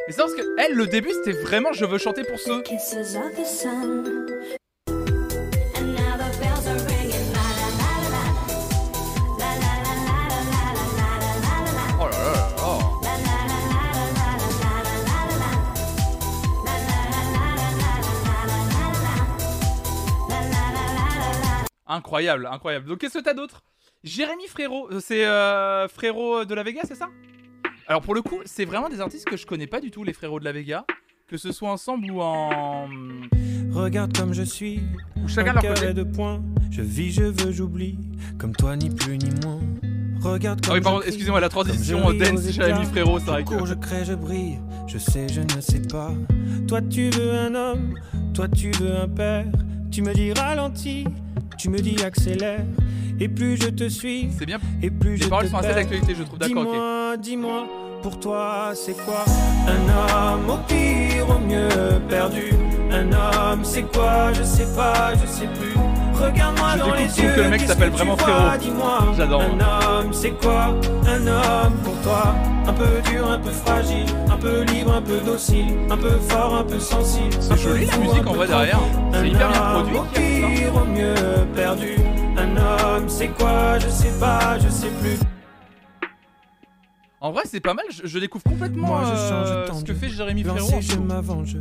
Et 0.09 0.12
c'est 0.12 0.18
parce 0.18 0.35
que 0.35 0.43
elle, 0.59 0.75
le 0.75 0.87
début, 0.87 1.11
c'était 1.12 1.39
vraiment 1.41 1.73
je 1.73 1.85
veux 1.85 1.99
chanter 1.99 2.25
pour 2.25 2.39
ceux. 2.39 2.62
Incroyable, 21.91 22.47
incroyable. 22.47 22.86
Donc 22.86 22.99
qu'est-ce 22.99 23.18
que 23.18 23.24
t'as 23.24 23.34
d'autre? 23.34 23.64
Jérémy 24.05 24.47
Frérot, 24.47 24.88
euh, 24.93 25.01
c'est 25.01 25.26
euh, 25.26 25.88
Frérot 25.88 26.45
de 26.45 26.55
la 26.55 26.62
Vega, 26.62 26.82
c'est 26.84 26.95
ça? 26.95 27.09
Alors 27.88 28.01
pour 28.01 28.14
le 28.14 28.22
coup, 28.22 28.38
c'est 28.45 28.64
vraiment 28.64 28.88
des 28.88 29.01
artistes 29.01 29.24
que 29.24 29.36
je 29.36 29.45
connais 29.45 29.66
pas 29.66 29.80
du 29.80 29.91
tout, 29.91 30.05
les 30.05 30.12
Frérots 30.12 30.38
de 30.38 30.45
la 30.45 30.53
Vega. 30.53 30.84
Que 31.26 31.36
ce 31.36 31.51
soit 31.51 31.68
ensemble 31.70 32.09
ou 32.12 32.20
en. 32.20 32.88
Regarde 33.72 34.16
comme 34.16 34.32
je 34.32 34.43
suis, 34.43 34.80
ou 35.16 35.28
chacun 35.28 35.53
leur 35.53 35.62
côté. 35.62 35.93
de 35.93 36.05
points. 36.05 36.41
Je 36.70 36.82
vis, 36.82 37.12
je 37.12 37.24
veux, 37.24 37.51
j'oublie. 37.51 37.99
Comme 38.38 38.55
toi, 38.55 38.76
ni 38.76 38.91
plus 38.91 39.18
ni 39.18 39.30
moins. 39.45 39.61
Regarde 40.22 40.61
Ah 40.62 40.68
comme 40.68 40.76
oui, 40.76 40.80
pardon, 40.82 40.99
je 40.99 41.03
crie, 41.03 41.09
excusez-moi, 41.09 41.41
la 41.41 41.49
transition 41.49 42.12
dance, 42.12 42.49
Jérémy. 42.51 42.84
Frérot, 42.86 43.18
c'est 43.18 43.26
vrai 43.26 43.45
que. 43.45 43.66
je 43.66 43.74
crée, 43.74 44.05
je 44.05 44.14
brille. 44.14 44.59
Je 44.86 44.99
sais, 44.99 45.28
je 45.28 45.41
ne 45.41 45.61
sais 45.61 45.82
pas. 45.82 46.12
Toi, 46.68 46.82
tu 46.82 47.11
veux 47.11 47.32
un 47.32 47.55
homme. 47.55 47.95
Toi, 48.32 48.47
tu 48.49 48.70
veux 48.72 48.95
un 48.97 49.09
père. 49.09 49.47
Tu 49.91 50.03
me 50.03 50.14
dis 50.14 50.32
ralentis. 50.32 51.05
Tu 51.61 51.68
me 51.68 51.78
dis 51.78 52.02
accélère. 52.02 52.61
Et 53.20 53.28
plus 53.28 53.58
je 53.61 53.68
te 53.68 53.86
suis. 53.86 54.30
C'est 54.38 54.46
bien. 54.46 54.58
Et 54.82 54.88
plus 54.88 55.18
je 55.18 55.28
paroles 55.28 55.44
te 55.44 55.50
sont 55.50 55.58
assez 55.58 55.66
perds. 55.68 55.76
d'actualité, 55.76 56.14
je 56.18 56.22
trouve. 56.22 56.38
D'accord, 56.38 56.62
ok. 56.62 56.68
Dis-moi, 56.72 57.16
dis-moi, 57.18 57.66
pour 58.02 58.18
toi, 58.18 58.72
c'est 58.74 58.94
quoi 58.94 59.26
Un 59.66 60.36
homme 60.38 60.48
au 60.48 60.56
pire, 60.66 61.28
au 61.28 61.38
mieux 61.38 61.68
perdu? 62.08 62.50
Un 62.90 63.12
homme, 63.12 63.61
c'est 63.62 63.82
quoi? 63.82 64.32
Je 64.32 64.42
sais 64.42 64.74
pas, 64.74 65.12
je 65.14 65.26
sais 65.26 65.48
plus. 65.48 65.74
Regarde-moi 66.21 66.68
Je 66.75 66.79
dans 66.79 66.95
les 66.95 67.07
que 67.07 67.21
yeux. 67.23 67.43
le 67.45 67.49
mec 67.51 67.61
s'appelle 67.62 67.91
que 67.91 67.97
vraiment 67.97 68.16
Frérot. 68.16 68.57
Dis-moi, 68.61 68.99
J'adore. 69.16 69.43
Un 69.43 69.61
homme, 69.61 70.12
c'est 70.12 70.31
quoi 70.31 70.75
Un 71.07 71.27
homme 71.27 71.75
pour 71.85 71.95
toi? 72.03 72.35
Un 72.66 72.73
peu 72.73 73.11
dur, 73.11 73.29
un 73.31 73.39
peu 73.39 73.51
fragile. 73.51 74.07
Un 74.31 74.37
peu 74.37 74.62
libre, 74.62 74.95
un 74.95 75.03
peu 75.03 75.18
docile. 75.25 75.75
Un 75.91 75.97
peu 75.97 76.12
fort, 76.29 76.57
un 76.57 76.64
peu 76.64 76.79
sensible. 76.79 77.35
C'est 77.41 77.53
un 77.53 77.57
joli, 77.57 77.87
la 77.87 77.97
musique, 77.99 78.27
en 78.27 78.33
vrai, 78.35 78.47
derrière. 78.47 78.79
C'est 79.12 79.29
hyper 79.29 79.49
bien 79.51 79.61
produit, 79.61 79.97
Au 79.97 80.03
pire, 80.05 80.83
au 80.83 80.85
mieux 80.87 81.14
perdu. 81.55 81.97
Un 82.37 82.57
homme, 82.57 83.09
c'est 83.09 83.29
quoi? 83.29 83.79
Je 83.79 83.89
sais 83.89 84.12
pas, 84.21 84.59
je 84.62 84.68
sais 84.68 84.89
plus. 85.01 85.18
En 87.21 87.33
vrai, 87.33 87.43
c'est 87.45 87.61
pas 87.61 87.75
mal. 87.75 87.85
Je, 87.91 88.07
je 88.07 88.18
découvre 88.18 88.45
complètement 88.45 88.87
Moi, 88.89 89.03
je 89.05 89.11
euh, 89.35 89.73
ce 89.75 89.85
que 89.85 89.93
fait 89.95 90.09
Jérémy 90.09 90.43
Frérot. 90.43 90.81
Je 90.81 90.97
m'avance, 90.97 91.49
je 91.49 91.59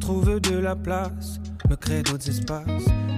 trouve 0.00 0.40
de 0.40 0.56
la 0.56 0.74
place, 0.74 1.38
me 1.68 1.76
crée 1.76 2.02
d'autres 2.02 2.28
espaces. 2.28 2.66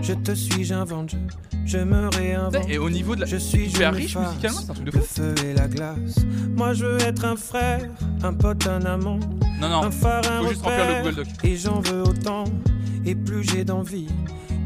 Je 0.03 0.13
te 0.13 0.33
suis, 0.35 0.65
j'invente, 0.65 1.13
je, 1.13 1.17
je 1.65 1.79
me 1.79 2.09
réinvente. 2.09 2.69
Et 2.69 2.79
au 2.79 2.91
niveau 2.91 3.15
de 3.15 3.21
la. 3.21 3.27
Je 3.27 3.37
suis 3.37 3.71
je 3.71 3.83
riche 3.85 4.17
musicalement, 4.17 4.59
c'est 4.61 4.71
un 4.71 4.75
truc 4.75 4.87
de 4.87 4.91
Le 4.91 5.01
fou. 5.01 5.07
feu 5.15 5.35
et 5.47 5.55
la 5.55 5.69
glace. 5.69 6.17
Moi, 6.57 6.73
je 6.75 6.85
veux 6.85 7.01
être 7.01 7.25
un 7.25 7.37
frère, 7.37 7.89
un 8.25 8.35
pote, 8.35 8.67
un 8.67 8.85
amant, 8.85 9.21
Non, 9.61 9.69
non. 9.69 9.83
un 9.85 9.91
phare, 9.93 10.23
un 10.31 10.43
faut 10.43 10.49
juste 10.49 10.63
remplir 10.63 10.79
le 10.79 10.83
repère. 10.99 11.03
Google 11.05 11.17
Doc. 11.17 11.27
Et 11.45 11.57
j'en 11.57 11.81
veux 11.81 12.03
autant. 12.03 12.45
Et 13.07 13.15
plus 13.15 13.45
j'ai 13.45 13.65
d'envie, 13.65 14.09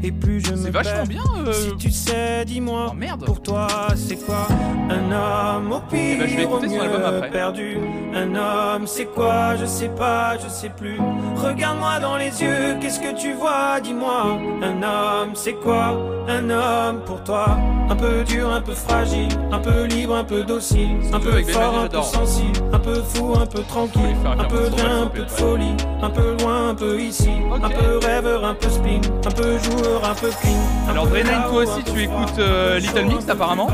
et 0.03 0.11
plus 0.11 0.41
je 0.45 0.51
me 0.51 0.57
C'est 0.57 0.71
vachement 0.71 0.91
perds. 0.93 1.07
bien. 1.07 1.23
euh, 1.47 1.53
Si 1.53 1.75
tu 1.77 1.91
sais, 1.91 2.45
dis-moi. 2.45 2.87
Oh 2.91 2.93
merde. 2.93 3.25
Pour 3.25 3.41
toi, 3.41 3.67
c'est 3.95 4.15
quoi 4.25 4.47
Un 4.89 5.11
homme 5.11 5.71
au 5.71 5.79
pire, 5.91 6.19
ben, 6.19 6.27
je 6.27 6.35
vais 6.37 6.43
écouter 6.43 6.67
au 6.67 6.69
son 6.69 6.79
album 6.81 6.99
mieux 7.01 7.05
après. 7.07 7.29
perdu. 7.31 7.77
Un 8.13 8.35
homme, 8.35 8.87
c'est 8.87 9.05
quoi 9.05 9.55
Je 9.55 9.65
sais 9.65 9.89
pas, 9.89 10.37
je 10.37 10.47
sais 10.49 10.69
plus. 10.69 10.97
Regarde-moi 11.35 11.99
dans 11.99 12.17
les 12.17 12.41
yeux, 12.41 12.77
qu'est-ce 12.81 12.99
que 12.99 13.13
tu 13.19 13.33
vois 13.33 13.79
Dis-moi, 13.81 14.37
un 14.63 14.83
homme, 14.83 15.31
c'est 15.35 15.53
quoi 15.53 15.97
Un 16.27 16.49
homme 16.49 17.01
pour 17.05 17.23
toi 17.23 17.57
Un 17.89 17.95
peu 17.95 18.23
dur, 18.23 18.51
un 18.51 18.61
peu 18.61 18.73
fragile, 18.73 19.29
un 19.51 19.59
peu 19.59 19.83
libre, 19.85 20.15
un 20.15 20.23
peu 20.23 20.43
docile, 20.43 20.89
un 21.13 21.19
peu 21.19 21.31
Ben 21.31 21.45
fort, 21.45 21.77
un 21.83 21.87
peu 21.87 22.01
sensible, 22.01 22.59
un 22.73 22.79
peu 22.79 22.95
fou, 23.01 23.33
un 23.39 23.45
peu 23.45 23.61
tranquille, 23.63 24.15
un 24.25 24.43
peu 24.45 24.69
la 24.77 24.89
un 25.03 25.07
peu 25.07 25.23
de 25.23 25.29
folie, 25.29 25.75
un 26.01 26.09
peu 26.09 26.35
loin, 26.41 26.69
un 26.69 26.75
peu 26.75 26.99
ici, 26.99 27.29
un 27.61 27.69
peu 27.69 27.97
rêveur, 28.05 28.43
un 28.45 28.53
peu 28.55 28.69
spleen, 28.69 29.01
un 29.25 29.31
peu 29.31 29.57
joueur, 29.59 29.88
un 30.03 30.15
peu 30.15 30.29
clean. 30.29 30.51
un 30.87 30.91
Alors 30.91 31.05
là-haut, 31.09 31.49
toi 31.51 31.63
aussi 31.63 31.83
tu 31.83 32.01
écoutes 32.03 32.39
euh, 32.39 32.79
Little 32.79 33.05
Mix 33.05 33.27
apparemment. 33.29 33.69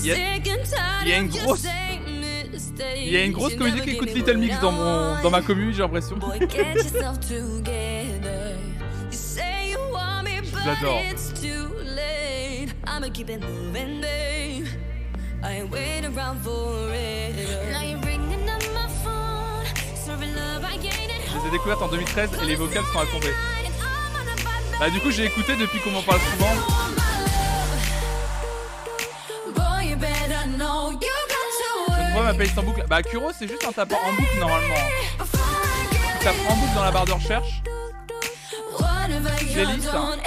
Il 0.00 0.06
y 0.06 0.12
a- 0.12 0.16
il 1.04 1.08
y 1.08 1.12
a 1.12 1.18
une 1.18 1.28
grosse- 1.28 1.64
Il 2.96 3.12
y 3.12 3.16
a 3.16 3.24
une 3.24 3.32
grosse 3.32 3.54
communauté 3.56 3.82
qui 3.82 3.90
écoute 3.90 4.14
Little 4.14 4.36
Mix 4.38 4.58
dans, 4.60 4.72
mon, 4.72 5.20
dans 5.22 5.30
ma 5.30 5.42
commune, 5.42 5.72
j'ai 5.72 5.82
l'impression. 5.82 6.16
Boy, 6.16 6.38
get 6.48 6.74
yourself 6.74 7.20
together. 7.20 8.56
You 9.10 9.12
say 9.12 9.70
you 9.72 9.78
want 9.92 10.24
me, 10.24 10.40
but 10.40 10.64
l'adore. 10.66 11.00
it's 11.10 11.32
too 11.40 11.68
late. 11.84 12.74
I'ma 12.86 13.08
keep 13.12 13.28
it 13.30 13.40
moving, 13.40 14.00
babe. 14.00 14.66
I 15.44 15.58
ain't 15.60 15.70
waiting 15.72 16.06
around 16.16 16.38
for 16.42 16.88
it. 16.94 17.34
Now 17.72 17.82
you're 17.82 18.00
ringing 18.00 18.48
up 18.48 18.62
my 18.74 18.88
phone. 19.04 19.66
Serving 19.94 20.34
love, 20.34 20.64
I 20.64 20.76
ain't 20.76 20.86
at 20.86 21.32
Je 21.32 21.38
les 21.40 21.48
ai 21.48 21.50
découvertes 21.50 21.82
en 21.82 21.88
2013 21.88 22.30
et 22.42 22.46
les 22.46 22.54
vocales 22.56 22.84
sont 22.92 23.00
à 23.00 23.06
tomber. 23.06 23.32
Bah 24.82 24.90
du 24.90 24.98
coup 24.98 25.12
j'ai 25.12 25.26
écouté 25.26 25.54
depuis 25.54 25.78
qu'on 25.78 25.92
m'en 25.92 26.02
parle 26.02 26.18
souvent. 26.32 26.52
Vois 32.14 32.22
ma 32.24 32.34
playlist 32.34 32.58
en 32.58 32.64
boucle. 32.64 32.84
Bah 32.88 33.00
Kuro 33.00 33.30
c'est 33.38 33.46
juste 33.46 33.64
en 33.64 33.70
tapant 33.70 33.94
en 34.04 34.12
boucle 34.12 34.36
normalement. 34.40 34.74
Tu 36.18 36.24
tapes 36.24 36.34
en 36.48 36.56
boucle 36.56 36.74
dans 36.74 36.82
la 36.82 36.90
barre 36.90 37.04
de 37.04 37.12
recherche 37.12 37.62
Playlist. 39.52 39.92
don't 39.92 40.18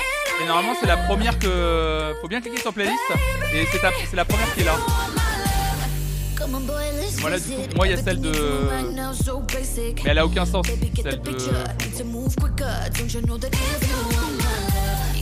et 0.41 0.47
normalement 0.47 0.75
c'est 0.79 0.87
la 0.87 0.97
première 0.97 1.37
que... 1.37 2.13
Faut 2.21 2.29
bien 2.29 2.39
cliquer 2.39 2.61
sur 2.61 2.73
playlist 2.73 2.97
et 3.53 3.67
c'est 3.73 3.79
ta- 3.79 3.91
la 4.13 4.23
première 4.23 4.53
qui 4.53 4.61
est 4.61 4.65
là. 4.65 4.77
Voilà, 7.19 7.39
du 7.39 7.49
coup, 7.49 7.61
moi, 7.75 7.87
il 7.87 7.91
y 7.91 7.93
a 7.93 7.97
celle 7.97 8.21
de-. 8.21 8.31
Mais 10.03 10.11
elle 10.11 10.19
a 10.19 10.25
aucun 10.25 10.45
sens 10.45 10.65
celle 11.01 11.21
de... 11.21 11.31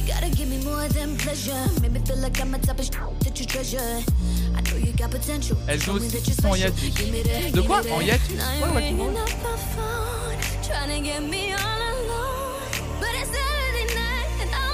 you 0.04 0.14
gotta 0.14 0.30
give 0.30 0.50
me 0.50 0.64
more 0.64 0.88
than 0.90 1.18
pleasure. 1.18 1.54
Make 1.82 1.92
me 1.92 2.00
feel 2.00 2.18
like 2.18 2.40
I'm 2.42 2.54
a 2.54 2.60
type 2.60 2.80
of 2.80 2.86
shit 2.86 2.96
that 3.22 3.40
you 3.40 3.46
treasure. 3.46 4.04
I 4.56 4.62
know 4.62 4.78
you 4.78 4.94
got 4.94 5.12
potential. 5.12 5.58
Elles 5.68 5.82
Show 5.82 5.92
ont 5.92 6.00
me 6.00 6.08
aussi 6.08 6.46
en 6.46 6.56
hiatus. 6.56 6.94
De 7.52 7.62
quoi. 7.62 7.82
En 7.92 8.02
hiatus 8.02 8.36
Ouais, 8.36 8.70
ouais, 8.76 8.94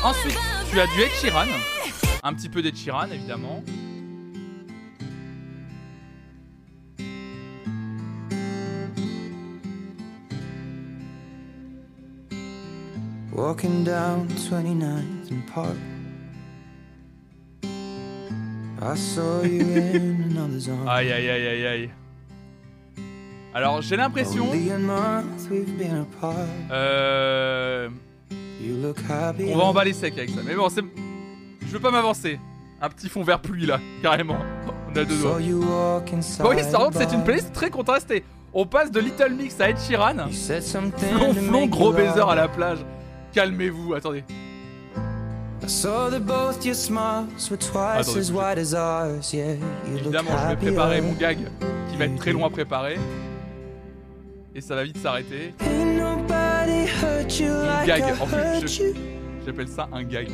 Ensuite 0.01 0.38
tu 0.71 0.80
as 0.80 0.88
du 0.88 1.01
Ed 1.01 1.11
Sheeran. 1.21 1.45
Un 2.23 2.34
petit 2.34 2.49
peu 2.49 2.61
d'Ed 2.61 2.75
Sheeran 2.75 3.11
évidemment. 3.11 3.63
Walking 13.32 13.84
down 13.84 14.27
29th 14.49 15.30
and 15.30 15.45
Park. 15.53 15.75
I 18.82 18.95
saw 18.95 19.43
you 19.43 19.61
in 19.93 20.32
another's 20.32 20.67
arms. 20.67 20.88
Aïe 20.88 21.11
aïe 21.11 21.30
aïe 21.30 21.47
aïe 21.47 21.67
aïe. 21.67 21.89
Alors 23.53 23.82
j'ai 23.82 23.97
l'impression... 23.97 24.47
Euh... 26.71 27.89
You 28.61 28.82
look 28.82 28.97
happy. 29.07 29.51
On 29.53 29.57
va 29.57 29.63
emballer 29.65 29.93
sec 29.93 30.17
avec 30.17 30.32
ça. 30.32 30.41
Mais 30.43 30.55
bon, 30.55 30.67
c'est. 30.69 30.82
Je 31.61 31.67
veux 31.67 31.80
pas 31.80 31.91
m'avancer. 31.91 32.39
Un 32.82 32.89
petit 32.89 33.09
fond 33.09 33.23
vert 33.23 33.39
pluie 33.39 33.65
là, 33.65 33.80
carrément. 34.01 34.38
On 34.88 34.91
a 34.97 35.05
deux 35.05 35.15
doigts. 35.15 35.39
Bon, 36.39 36.49
oui, 36.49 36.63
ça 36.63 36.77
rentre, 36.77 36.97
c'est 36.97 37.13
une 37.13 37.23
playlist 37.23 37.53
très 37.53 37.69
contrastée. 37.69 38.23
On 38.53 38.65
passe 38.65 38.89
de 38.89 38.99
Little 38.99 39.34
Mix 39.34 39.59
à 39.61 39.69
Ed 39.69 39.77
Sheeran. 39.77 40.15
Make 41.51 41.69
gros 41.69 41.93
baiser 41.93 42.21
à 42.27 42.36
la 42.36 42.47
plage. 42.47 42.80
Calmez-vous, 43.34 43.93
attendez. 43.93 44.23
I 45.61 45.67
saw 45.67 46.09
that 46.09 46.25
both 46.25 46.65
your 46.65 46.73
smiles 46.73 47.49
were 47.51 47.57
twice 47.57 48.07
Attendez, 48.07 48.19
as 48.19 48.32
bougez. 48.32 48.36
wide 48.36 48.57
as 48.59 48.73
ours. 48.73 49.34
Yeah, 49.34 49.53
you 49.53 49.59
look 49.97 50.01
Évidemment, 50.15 50.32
je 50.41 50.47
vais 50.47 50.55
préparer 50.55 51.01
mon 51.01 51.11
gag 51.13 51.38
qui 51.91 51.97
va 51.97 52.05
être 52.05 52.15
très 52.15 52.32
long 52.32 52.45
à 52.45 52.49
préparer. 52.49 52.97
Et 54.55 54.61
ça 54.61 54.75
va 54.75 54.84
vite 54.84 54.97
s'arrêter. 54.97 55.53
Like 55.59 57.86
gag. 57.88 58.03
En 58.19 58.25
plus. 58.25 58.82
J'appelle 59.45 59.67
ça 59.67 59.88
un 59.91 60.03
gag. 60.03 60.30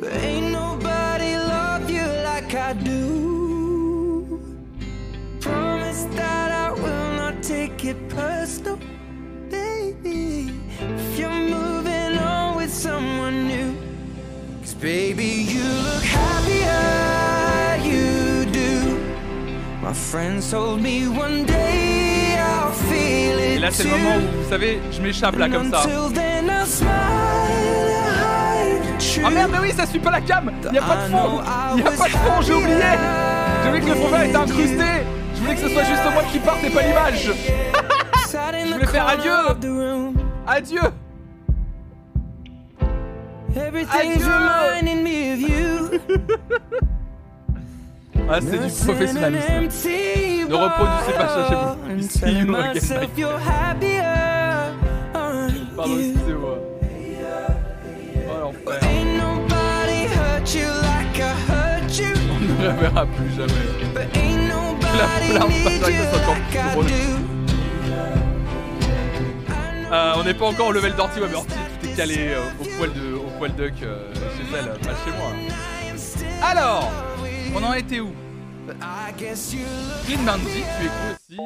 But 0.00 0.12
ain't 0.22 0.52
nobody 0.52 1.34
love 1.36 1.90
you 1.90 2.06
like 2.24 2.54
I 2.54 2.72
do. 2.72 4.40
Promise 5.40 6.06
that 6.16 6.50
I 6.50 6.70
will 6.72 7.12
not 7.16 7.42
take 7.42 7.84
it 7.84 7.96
personal, 8.08 8.78
baby. 9.50 10.50
If 10.80 11.18
you're 11.18 11.28
moving 11.30 11.87
with 12.68 12.76
someone 12.76 13.48
new. 13.48 13.74
Cause 14.60 14.74
baby, 14.74 15.46
you 15.54 15.64
look 15.88 16.04
happier, 16.04 17.80
you 17.88 18.44
do. 18.52 18.98
My 19.82 19.94
friends 19.94 20.50
told 20.50 20.82
me 20.82 21.08
one 21.08 21.46
day 21.46 22.36
I'll 22.38 22.72
feel 22.72 23.38
it 23.38 23.56
Et 23.56 23.58
là, 23.58 23.70
c'est 23.70 23.84
le 23.84 23.90
moment 23.90 24.16
où, 24.16 24.42
vous 24.42 24.50
savez, 24.50 24.80
je 24.92 25.00
m'échappe 25.00 25.36
là 25.38 25.48
comme 25.48 25.70
ça. 25.70 25.82
Ah 29.24 29.30
merde, 29.30 29.50
mais 29.52 29.58
oui, 29.60 29.72
ça 29.74 29.86
suit 29.86 29.98
pas 29.98 30.10
la 30.10 30.20
cam. 30.20 30.52
Y'a 30.72 30.82
pas 30.82 30.96
de 30.96 31.10
fond. 31.10 31.40
Y'a 31.76 31.84
pas 31.84 32.04
de 32.04 32.10
fond, 32.10 32.42
j'ai 32.42 32.54
oublié. 32.54 32.76
J'ai 33.62 33.68
oublié 33.68 33.84
que 33.84 33.90
le 33.90 33.94
fond 33.94 34.08
vert 34.08 34.22
était 34.22 34.36
incrusté. 34.36 34.84
Je 35.34 35.40
voulais 35.40 35.54
que 35.54 35.60
ce 35.60 35.68
soit 35.68 35.84
juste 35.84 36.02
moi 36.12 36.22
qui 36.30 36.38
parte 36.38 36.62
et 36.64 36.70
pas 36.70 36.82
l'image. 36.82 37.30
Je 38.30 38.72
voulais 38.74 38.86
faire 38.86 39.08
adieu. 39.08 39.32
Adieu 40.46 40.82
Everything's 43.58 44.24
reminding 44.24 45.02
me 45.02 45.32
of 45.32 45.40
you. 45.40 46.00
Ah, 48.30 48.40
c'est 48.42 48.58
du 48.58 48.70
professionnalisme. 48.84 49.54
Ne 50.50 50.54
reproduisez 50.54 51.12
pas 51.16 51.28
ça 51.28 51.48
chez 51.48 51.54
vous. 51.54 51.76
Pardon, 55.74 55.96
excusez-moi. 55.98 56.58
Oh 58.28 58.38
l'enfer. 58.38 58.80
On 62.30 62.38
ne 62.40 62.62
le 62.62 62.68
reverra 62.68 63.06
plus 63.06 63.30
jamais. 63.34 63.64
Nobody 64.48 65.28
flamme 65.30 65.48
need 65.48 65.80
pas, 65.80 65.86
c'est 65.88 66.16
encore 66.16 66.36
plus 66.50 66.60
drôle. 66.72 66.86
Euh, 69.90 70.12
on 70.18 70.22
n'est 70.24 70.34
pas 70.34 70.46
encore 70.46 70.66
au 70.68 70.72
level 70.72 70.94
d'Orty, 70.94 71.18
ouais, 71.20 71.28
mais 71.30 71.36
Orty, 71.36 71.54
tout 71.80 71.88
est 71.88 71.94
calé 71.94 72.16
euh, 72.18 72.42
au 72.60 72.64
poil 72.76 72.92
de, 72.92 73.17
poil 73.38 73.54
duck 73.54 73.72
euh, 73.82 74.12
chez 74.14 74.56
elle, 74.56 74.66
pas 74.80 74.94
chez 75.04 75.12
moi. 75.16 75.30
Alors, 76.42 76.90
on 77.54 77.62
en 77.62 77.72
était 77.72 78.00
où? 78.00 78.12
Clean 80.06 80.22
Bandit, 80.24 80.64
tu 80.78 80.86
écoutes 80.86 81.18
aussi. 81.30 81.38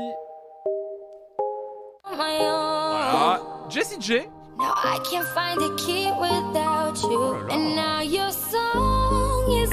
Voilà. 2.14 3.40
Jessie 3.68 3.96
J. 4.00 4.22
Now 4.58 4.74
I 4.84 4.98
can't 5.10 5.26
find 5.34 5.60
a 5.62 5.74
key 5.76 6.10
without 6.20 6.96
you. 7.02 7.18
Oh 7.18 7.32
là 7.32 7.48
là. 7.48 7.54
And 7.54 7.74
now 7.74 8.00
your 8.02 8.30
song 8.30 9.50
is. 9.50 9.70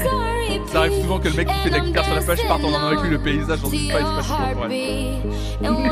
Ça 0.72 0.80
arrive 0.80 1.02
souvent 1.02 1.18
que 1.18 1.28
le 1.28 1.34
mec 1.34 1.48
qui 1.48 1.54
fait 1.54 1.70
de 1.70 1.74
la 1.74 1.80
guitare 1.80 2.04
sur 2.04 2.14
la 2.14 2.20
plage 2.20 2.46
parte 2.46 2.64
en 2.64 2.74
avec 2.74 3.00
lui 3.00 3.10
le 3.10 3.18
paysage 3.18 3.60
dans 3.60 3.68
une 3.68 3.80
your 3.80 3.90
faille, 3.90 4.04
c'est 4.04 4.16
pas 4.16 4.22
chaud 4.22 4.54
pour 4.54 4.64
elle. 4.66 4.70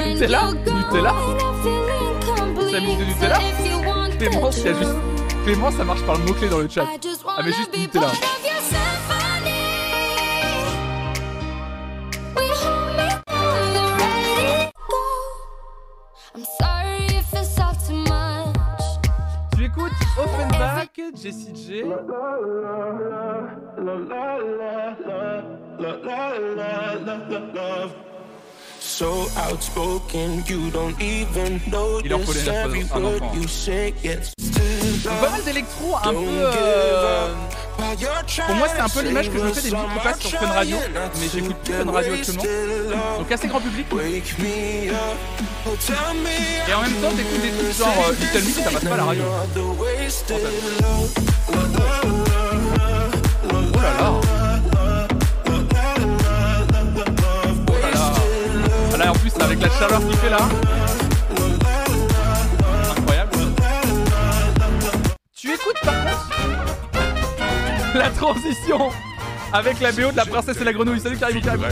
Nutella? 0.15 0.53
Nutella? 0.53 1.15
incomplete. 2.37 2.71
Ça 2.71 2.81
mise 2.81 2.99
de 2.99 3.05
Nutella? 3.05 3.39
The 3.39 4.19
Clément, 4.19 4.51
il 4.51 4.65
y 4.65 4.69
a 4.69 4.73
juste. 4.75 5.18
Clément, 5.49 5.71
ça 5.71 5.83
marche 5.83 6.03
par 6.03 6.19
le 6.19 6.25
mot-clé 6.25 6.47
dans 6.51 6.59
le 6.59 6.69
chat. 6.69 6.83
I 6.85 6.99
just 7.03 7.25
Ah, 7.27 7.37
mais 7.43 7.45
wanna 7.45 7.57
juste 7.57 7.73
be 7.73 7.79
Nutella. 7.79 8.09
part 8.09 8.13
of 8.13 8.45
your 8.45 8.61
symphony. 8.69 9.65
Will 12.37 12.45
you 12.45 12.55
hold 12.55 12.97
me 12.99 13.07
on 13.33 13.73
the 13.73 13.85
radio? 13.97 14.71
I'm 16.35 16.45
sorry 16.61 17.07
if 17.17 17.33
it's 17.33 17.59
all 17.59 17.75
too 17.89 17.95
much. 17.97 18.57
Tu 19.57 19.65
écoutes 19.65 19.93
Offenbach, 20.19 20.91
Jessie 21.17 21.55
J. 21.55 21.85
So 28.99 29.29
outspoken, 29.37 30.43
you 30.49 30.73
don't 30.73 31.01
even 31.01 31.61
know 31.71 32.01
Il 32.05 32.13
en 32.13 32.19
faut 32.19 32.33
les 32.33 32.49
every 32.49 32.83
word 32.83 33.23
you 33.33 33.47
say 33.47 33.95
gets 34.03 34.33
Donc, 35.05 35.21
pas 35.21 35.31
mal 35.31 35.45
d'électro 35.45 35.95
un 36.03 36.11
peu. 36.13 36.27
euh, 36.27 37.29
Pour 38.45 38.57
moi, 38.57 38.67
c'est 38.75 38.81
un 38.81 38.89
peu 38.89 39.03
l'image 39.03 39.31
que 39.31 39.39
je 39.39 39.45
me 39.45 39.53
fais 39.53 39.61
des 39.63 39.71
musiques 39.71 39.93
qui 39.95 40.01
passent 40.03 40.19
sur 40.19 40.41
Fun 40.41 40.47
Radio, 40.49 40.77
mais 41.21 41.29
j'écoute 41.33 41.57
plus 41.63 41.75
Fun 41.75 41.93
Radio 41.93 42.15
actuellement. 42.15 42.43
Donc 43.19 43.31
assez 43.31 43.47
grand 43.47 43.61
public. 43.61 43.87
Et 46.69 46.75
en 46.75 46.83
même 46.83 46.95
temps, 46.95 47.13
t'écoutes 47.13 47.41
des 47.41 47.53
trucs 47.53 47.77
genre 47.79 48.05
euh, 48.09 48.15
Little 48.21 48.43
Mix, 48.47 48.59
ça 48.65 48.71
passe 48.73 48.85
pas 48.85 48.95
à 48.95 48.97
la 48.97 49.05
radio. 49.05 49.25
Oh 51.49 52.28
Là, 59.09 59.13
en 59.13 59.17
plus, 59.17 59.33
avec 59.41 59.63
la 59.63 59.71
chaleur 59.71 60.01
qu'il 60.07 60.17
fait 60.19 60.29
là. 60.29 60.37
Incroyable. 62.91 63.33
Tu 65.35 65.55
écoutes 65.55 65.81
par 65.83 65.95
contre 65.95 66.29
la 67.95 68.11
transition 68.11 68.91
avec 69.55 69.81
la 69.81 69.93
BO 69.93 70.13
de 70.13 70.17
la 70.17 70.27
princesse 70.27 70.61
et 70.61 70.65
la 70.65 70.75
grenouille. 70.75 71.01
Salut 71.01 71.17
Caribou 71.17 71.41
Caribou. 71.41 71.65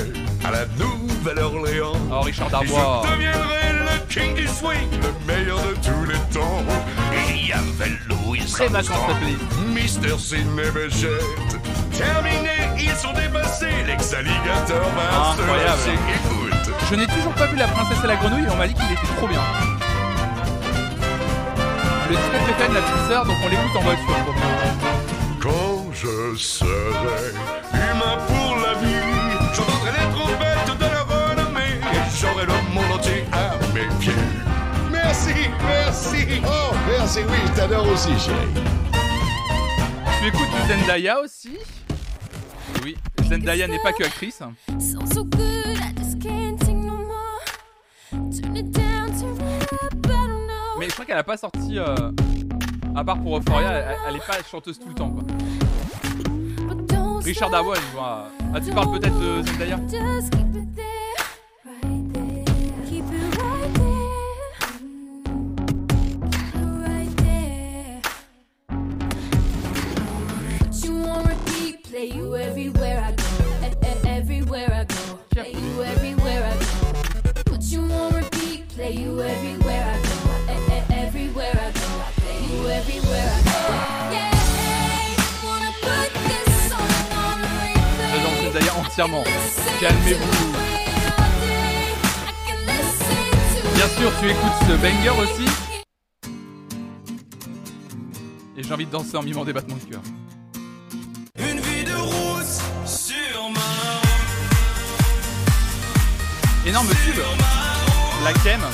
À 0.47 0.51
la 0.51 0.65
Nouvelle-Orléans. 0.79 1.93
Oh 2.11 2.21
Richard 2.23 2.49
Et 2.49 2.53
Darbois. 2.53 3.03
je 3.05 3.13
deviendrai 3.13 3.73
le 3.85 4.07
king 4.09 4.35
du 4.35 4.47
swing, 4.47 4.89
le 5.03 5.13
meilleur 5.27 5.59
de 5.59 5.75
tous 5.75 6.07
les 6.07 6.19
temps. 6.33 6.65
Il 7.29 7.49
y 7.49 7.53
avait 7.53 7.93
Louis 8.09 8.41
Armstrong, 8.41 9.15
cette 9.77 10.03
Mr. 10.03 10.17
Terminé, 11.97 12.51
ils 12.79 12.91
sont 12.97 13.13
dépassés, 13.13 13.83
l'ex-alligator 13.87 14.85
va 14.97 15.35
se 15.37 15.41
Incroyable. 15.43 15.65
lâcher. 15.67 15.99
Écoute, 16.15 16.75
Je 16.91 16.95
n'ai 16.95 17.07
toujours 17.07 17.33
pas 17.33 17.47
vu 17.47 17.57
la 17.57 17.67
princesse 17.69 17.99
et 18.05 18.07
la 18.07 18.17
grenouille 18.17 18.45
et 18.45 18.51
on 18.51 18.57
m'a 18.57 18.67
dit 18.69 18.75
qu'il 18.75 18.85
était 18.93 19.15
trop 19.17 19.27
bien. 19.29 19.41
Le 22.09 22.15
titre 22.15 22.31
préféré 22.45 22.69
de 22.69 22.75
la 22.75 22.81
petite 22.83 23.09
sœur, 23.09 23.25
donc 23.27 23.37
on 23.45 23.49
l'écoute 23.49 23.77
en 23.77 23.81
voiture. 23.81 24.07
quand 25.41 25.85
je 25.93 26.37
serai 26.37 27.33
humain 27.73 28.19
pour 28.29 28.57
la 28.59 28.75
vie, 28.75 29.03
j'entendrai 29.55 29.91
les 29.93 30.15
trompettes 30.15 30.79
de 30.79 30.85
la 30.85 31.03
renommée 31.03 31.81
et 31.93 32.21
j'aurai 32.21 32.45
le 32.47 32.53
monde 32.75 32.93
entier 32.99 33.25
à 33.33 33.55
mes 33.75 33.89
pieds. 33.99 34.13
Merci, 34.93 35.35
merci. 35.67 36.43
Oh, 36.47 36.75
merci, 36.89 37.21
oui, 37.29 37.39
je 37.47 37.53
t'adore 37.61 37.89
aussi, 37.89 38.11
chérie. 38.19 38.63
Tu 40.21 40.29
écoutes 40.29 40.49
du 40.51 40.69
Zendaya 40.81 41.19
aussi? 41.21 41.59
Oui, 42.85 42.97
Zendaya 43.29 43.67
n'est 43.69 43.83
pas 43.83 43.93
que 43.93 44.05
actrice. 44.05 44.43
Mais 50.79 50.87
je 50.89 50.93
crois 50.93 51.05
qu'elle 51.05 51.19
a 51.19 51.25
pas 51.25 51.37
sorti. 51.37 51.79
euh, 51.79 52.13
à 52.95 53.05
part 53.05 53.21
pour 53.21 53.39
Euphoria, 53.39 53.73
elle, 53.73 53.97
elle 54.09 54.17
est 54.17 54.27
pas 54.27 54.43
chanteuse 54.51 54.79
tout 54.79 54.89
le 54.89 54.95
temps 54.95 55.11
quoi. 55.11 55.23
Richard 57.25 57.51
je 57.51 57.97
vois. 57.97 58.29
Ah, 58.55 58.61
tu 58.61 58.71
parles 58.73 58.93
peut-être 58.99 59.19
de 59.19 59.43
Zendaya 59.43 59.79
play 71.97 72.11
you 72.15 72.37
everywhere 72.37 73.01
I 73.09 73.13
go. 73.13 73.25
E- 73.67 73.73
e- 73.89 74.09
everywhere 74.19 74.71
I 74.71 74.85
go. 74.85 75.19
Play 75.31 75.53
you 75.53 75.83
everywhere 75.83 76.43
I 76.45 76.55
go. 76.63 76.69
Put 77.47 77.63
you 77.73 77.81
on 77.91 78.13
repeat, 78.13 78.69
play 78.69 78.93
you 78.93 79.19
everywhere 79.23 79.85
I 79.95 79.97
go. 80.05 80.17
E- 80.53 80.65
e- 80.77 80.95
everywhere 81.05 81.57
I 81.57 81.71
go. 81.73 81.89
Play 82.21 82.39
you 82.53 82.69
everywhere 82.69 83.31
I 83.37 83.41
go. 83.49 83.61
Yeah, 84.13 84.29
wanna 85.47 85.73
put 85.81 86.11
this 86.29 86.69
song 86.69 86.93
on 87.25 87.37
replay? 87.65 88.45
Zendaya 88.45 88.73
entièrement. 88.77 89.25
Calmez-vous. 89.81 90.53
Bien 93.75 93.89
sûr, 93.97 94.13
tu 94.21 94.27
écoutes 94.29 94.61
ce 94.69 94.75
banger 94.83 95.15
aussi. 95.23 95.49
Et 98.59 98.63
j'ai 98.63 98.73
envie 98.73 98.85
de 98.85 98.91
danser 98.91 99.17
en 99.17 99.23
mimant 99.23 99.47
des 99.47 99.55
battements 99.55 99.77
de 99.77 99.91
cœur. 99.93 100.03
Énorme 106.67 106.89
tube. 106.89 107.23
La 108.25 108.33
ma 108.59 108.67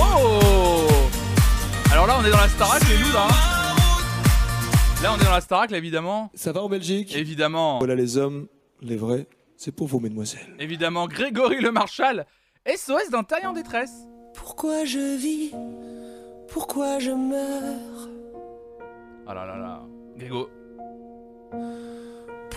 Oh 0.00 0.88
Alors 1.92 2.06
là, 2.06 2.16
on 2.18 2.24
est 2.24 2.30
dans 2.30 2.38
la 2.38 2.48
Starac, 2.48 2.82
les 2.88 2.96
loups 2.96 3.12
là. 3.12 3.26
hein. 3.28 3.74
Là, 5.02 5.14
on 5.14 5.20
est 5.20 5.24
dans 5.24 5.30
la 5.30 5.40
Starac, 5.42 5.70
là, 5.70 5.76
évidemment. 5.78 6.30
Ça 6.34 6.52
va 6.52 6.62
en 6.62 6.68
Belgique 6.68 7.14
Évidemment. 7.14 7.78
Voilà 7.78 7.94
les 7.94 8.16
hommes, 8.16 8.46
les 8.80 8.96
vrais, 8.96 9.26
c'est 9.56 9.72
pour 9.72 9.88
vous, 9.88 10.00
mesdemoiselles. 10.00 10.56
Évidemment, 10.58 11.06
Grégory 11.06 11.60
le 11.60 11.70
Marshal. 11.70 12.26
SOS 12.66 13.10
d'un 13.10 13.24
taille 13.24 13.46
en 13.46 13.52
détresse. 13.52 13.92
Pourquoi 14.34 14.84
je 14.84 15.16
vis? 15.18 15.52
Pourquoi 16.50 16.98
je 16.98 17.10
meurs? 17.10 18.08
Oh 19.26 19.34
là 19.34 19.44
là 19.44 19.56
là. 19.56 19.82
Grégo, 20.16 20.48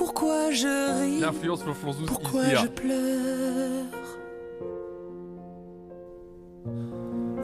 Pourquoi 0.03 0.49
je 0.49 0.99
ris 0.99 1.19
l'influence 1.19 1.61
Pourquoi 2.07 2.43
je 2.43 2.65
pleure 2.65 3.85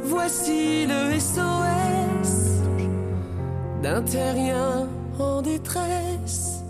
Voici 0.02 0.88
le 0.88 1.20
SOS 1.20 2.64
d'un 3.84 4.02
terrien 4.02 4.90
en 5.20 5.44
détresse. 5.44 6.64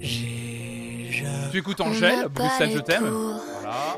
Tu 0.00 1.58
écoutes 1.58 1.80
Angèle, 1.80 2.28
Bruxelles, 2.28 2.70
je 2.72 2.78
t'aime. 2.78 3.12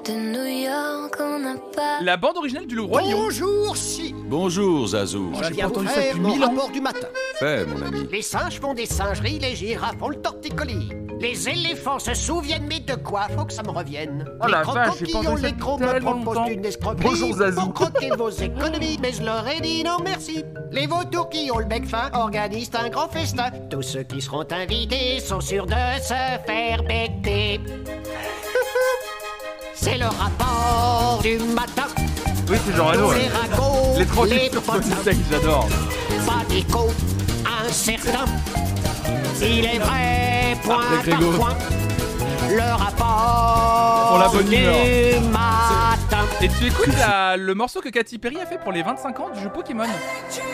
De 0.04 0.12
New 0.12 0.46
York, 0.64 1.14
on 1.20 1.38
n'a 1.38 1.54
pas. 1.76 2.00
La 2.02 2.16
bande 2.16 2.36
originale 2.38 2.66
du 2.66 2.78
Roi 2.80 3.02
Lion. 3.02 3.18
Bonjour, 3.24 3.76
si. 3.76 4.14
Bonjour 4.26 4.88
Zazou. 4.88 5.32
Je 5.34 5.54
j'ai 5.54 5.64
entendu 5.64 5.86
ça 5.86 5.92
faire 5.94 6.14
depuis 6.16 6.26
mille 6.32 6.42
ans. 6.44 6.48
rapport 6.48 6.70
du 6.70 6.80
matin. 6.80 7.06
Fait 7.38 7.64
mon 7.66 7.80
ami. 7.86 8.08
Les 8.10 8.22
singes 8.22 8.58
font 8.60 8.74
des 8.74 8.86
singeries, 8.86 9.38
les 9.38 9.54
girafes 9.54 9.96
font 9.98 10.08
le 10.08 10.16
torticolis. 10.16 10.88
Les 11.20 11.48
éléphants 11.48 11.98
se 11.98 12.14
souviennent, 12.14 12.66
mais 12.66 12.80
de 12.80 12.94
quoi 12.94 13.28
Faut 13.36 13.44
que 13.44 13.52
ça 13.52 13.62
me 13.62 13.70
revienne? 13.70 14.24
Oh 14.42 14.46
les 14.46 14.52
la 14.52 14.62
vache, 14.62 14.94
j'ai 15.04 15.14
entendu 15.14 15.42
ça 15.42 15.46
les 15.48 15.52
gros 15.52 15.76
depuis 15.76 15.86
me 15.86 15.92
tellement 15.92 16.12
proposent 16.14 16.34
longtemps. 16.36 16.50
une 16.50 16.64
escroquerie 16.64 17.04
Bonjour, 17.04 17.34
Zazou. 17.34 17.60
pour 17.60 17.74
croquer 17.74 18.10
vos 18.16 18.30
économies, 18.30 18.98
mais 19.02 19.12
je 19.12 19.22
leur 19.22 19.46
ai 19.46 19.60
dit 19.60 19.84
non 19.84 19.98
merci. 20.02 20.42
Les 20.72 20.86
vautours 20.86 21.28
qui 21.28 21.50
ont 21.52 21.58
le 21.58 21.66
bec 21.66 21.86
fin 21.86 22.10
organisent 22.14 22.70
un 22.74 22.88
grand 22.88 23.08
festin. 23.08 23.50
Tous 23.70 23.82
ceux 23.82 24.02
qui 24.02 24.20
seront 24.22 24.46
invités 24.50 25.20
sont 25.20 25.40
sûrs 25.40 25.66
de 25.66 25.72
se 26.02 26.14
faire 26.46 26.82
becter. 26.82 27.60
C'est 29.82 29.96
le 29.98 30.06
rapport 30.06 31.20
du 31.22 31.38
matin. 31.38 31.84
Oui, 32.50 32.56
c'est 32.66 32.76
Jean 32.76 32.86
Reno. 32.88 33.08
Tous 33.08 33.18
les 33.18 33.28
ragots, 33.28 33.98
Les 33.98 34.04
potins. 34.04 34.60
Spotify, 34.82 35.22
j'adore. 35.30 35.68
pas 36.26 36.44
d'écho 36.48 36.88
incertain. 37.66 38.24
Il 39.42 39.64
est 39.64 39.78
vrai, 39.78 40.56
point 40.62 40.76
par 41.08 41.18
point, 41.18 41.56
le 42.50 42.74
rapport 42.74 44.08
Pour 44.10 44.18
la 44.18 44.28
bonne 44.28 44.48
du 44.48 44.56
humeur. 44.56 45.22
matin. 45.30 46.24
Et 46.42 46.48
tu 46.48 46.66
écoutes 46.66 46.98
la- 46.98 47.36
le 47.36 47.54
morceau 47.54 47.80
que 47.80 47.88
Katy 47.88 48.18
Perry 48.18 48.40
a 48.40 48.46
fait 48.46 48.58
pour 48.58 48.72
les 48.72 48.82
25 48.82 49.18
ans 49.20 49.28
du 49.34 49.40
jeu 49.40 49.48
Pokémon. 49.48 49.84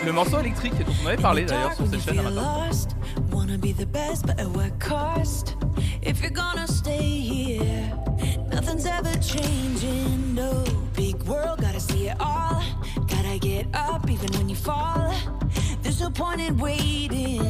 Le 0.05 0.13
morceau 0.13 0.39
électrique, 0.39 0.75
dont 0.79 0.93
on 1.03 1.07
avait 1.09 1.17
parlé 1.17 1.45
d'ailleurs 1.45 1.73
sur 1.75 1.87
cette 1.91 2.03
chaîne 2.05 2.19
un 2.21 2.23
matin. 2.31 2.43
lost. 2.69 2.91
Wanna 3.33 3.57
be 3.57 3.75
the 3.77 3.87
best, 3.87 4.25
but 4.27 4.39
at 4.39 4.47
what 4.47 4.71
cost? 4.79 5.57
If 6.03 6.21
you're 6.21 6.31
gonna 6.33 6.67
stay 6.69 7.01
here, 7.01 7.86
nothing's 8.57 8.87
ever 8.87 9.13
changing. 9.21 10.35
No 10.35 10.65
big 10.95 11.17
world, 11.25 11.61
gotta 11.61 11.81
see 11.81 12.09
it 12.09 12.17
all. 12.19 12.63
Gotta 13.07 13.39
get 13.39 13.67
up 13.75 14.09
even 14.11 14.31
when 14.39 14.49
you 14.49 14.57
fall. 14.57 15.15
There's 15.83 16.01
no 16.01 16.11
point 16.11 16.41
in 16.41 16.57
waiting. 16.57 17.43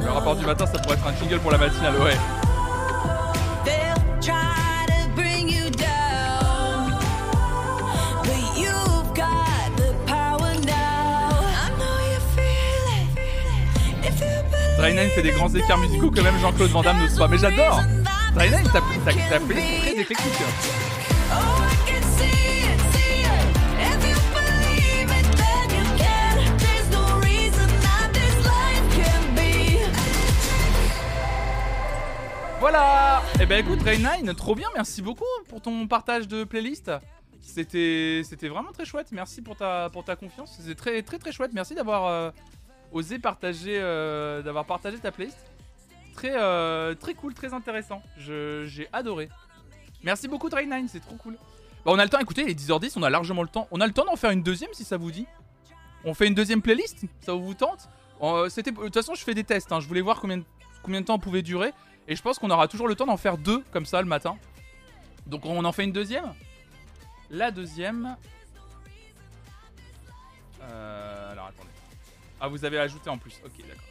Le 0.00 0.10
rapport 0.10 0.36
du 0.36 0.46
matin, 0.46 0.66
ça 0.66 0.78
pourrait 0.78 0.94
être 0.94 1.06
un 1.06 1.14
jingle 1.18 1.40
pour 1.40 1.50
la 1.50 1.58
matinale, 1.58 1.96
ouais. 1.96 2.16
Drainen 14.78 15.08
fait 15.10 15.22
des 15.22 15.30
grands 15.30 15.54
écarts 15.54 15.78
musicaux 15.78 16.10
que 16.10 16.20
même 16.20 16.36
Jean-Claude 16.40 16.70
Van 16.70 16.82
Damme 16.82 16.98
n'ose 16.98 17.16
pas, 17.16 17.28
mais 17.28 17.38
j'adore 17.38 17.80
Drainen, 18.34 18.64
ta, 18.64 18.80
ta, 18.80 18.80
this 18.80 18.90
life 28.42 28.88
can't 28.96 29.34
be. 29.34 29.82
Voilà 32.60 33.22
Eh 33.38 33.46
ben 33.46 33.58
écoute, 33.58 33.80
Drainen, 33.80 34.34
trop 34.34 34.54
bien, 34.54 34.68
merci 34.74 35.02
beaucoup 35.02 35.24
pour 35.48 35.60
ton 35.60 35.86
partage 35.86 36.26
de 36.26 36.44
playlist. 36.44 36.90
C'était 37.42 38.22
c'était 38.24 38.48
vraiment 38.48 38.72
très 38.72 38.86
chouette, 38.86 39.08
merci 39.12 39.42
pour 39.42 39.56
ta, 39.56 39.90
pour 39.90 40.04
ta 40.04 40.16
confiance. 40.16 40.56
C'était 40.58 40.74
très 40.74 41.02
très 41.02 41.18
très 41.18 41.32
chouette, 41.32 41.50
merci 41.52 41.74
d'avoir 41.74 42.06
euh, 42.06 42.30
osé 42.92 43.18
partager, 43.18 43.78
euh, 43.78 44.40
d'avoir 44.40 44.64
partagé 44.64 44.96
ta 44.98 45.12
playlist. 45.12 45.51
Très, 46.14 46.32
euh, 46.34 46.94
très 46.94 47.14
cool, 47.14 47.34
très 47.34 47.52
intéressant. 47.54 48.02
J'ai 48.18 48.88
adoré. 48.92 49.28
Merci 50.02 50.28
beaucoup 50.28 50.48
Train9, 50.48 50.88
c'est 50.88 51.00
trop 51.00 51.16
cool. 51.16 51.34
Bah, 51.84 51.92
on 51.94 51.98
a 51.98 52.04
le 52.04 52.10
temps, 52.10 52.18
écoutez, 52.18 52.42
il 52.42 52.50
est 52.50 52.54
10h10, 52.58 52.92
on 52.96 53.02
a 53.02 53.10
largement 53.10 53.42
le 53.42 53.48
temps. 53.48 53.66
On 53.70 53.80
a 53.80 53.86
le 53.86 53.92
temps 53.92 54.04
d'en 54.04 54.16
faire 54.16 54.30
une 54.30 54.42
deuxième 54.42 54.70
si 54.72 54.84
ça 54.84 54.96
vous 54.96 55.10
dit. 55.10 55.26
On 56.04 56.14
fait 56.14 56.26
une 56.26 56.34
deuxième 56.34 56.62
playlist 56.62 57.04
Ça 57.20 57.32
vous 57.32 57.54
tente 57.54 57.88
Euh, 58.22 58.48
De 58.48 58.70
toute 58.70 58.94
façon, 58.94 59.14
je 59.14 59.22
fais 59.24 59.34
des 59.34 59.44
tests. 59.44 59.70
hein. 59.72 59.80
Je 59.80 59.86
voulais 59.88 60.00
voir 60.00 60.20
combien 60.20 60.38
de, 60.38 60.44
combien 60.82 61.00
de 61.00 61.06
temps 61.06 61.14
on 61.14 61.18
pouvait 61.20 61.42
durer. 61.42 61.72
Et 62.08 62.16
je 62.16 62.22
pense 62.22 62.38
qu'on 62.38 62.50
aura 62.50 62.66
toujours 62.68 62.88
le 62.88 62.94
temps 62.96 63.06
d'en 63.06 63.16
faire 63.16 63.38
deux 63.38 63.62
comme 63.72 63.86
ça 63.86 64.00
le 64.02 64.08
matin. 64.08 64.36
Donc 65.26 65.46
on 65.46 65.64
en 65.64 65.72
fait 65.72 65.84
une 65.84 65.92
deuxième 65.92 66.34
La 67.30 67.50
deuxième. 67.52 68.16
Euh, 70.62 71.32
alors 71.32 71.46
attendez. 71.46 71.68
Ah, 72.40 72.48
vous 72.48 72.64
avez 72.64 72.78
ajouté 72.78 73.08
en 73.10 73.18
plus. 73.18 73.40
Ok, 73.44 73.52
d'accord. 73.58 73.81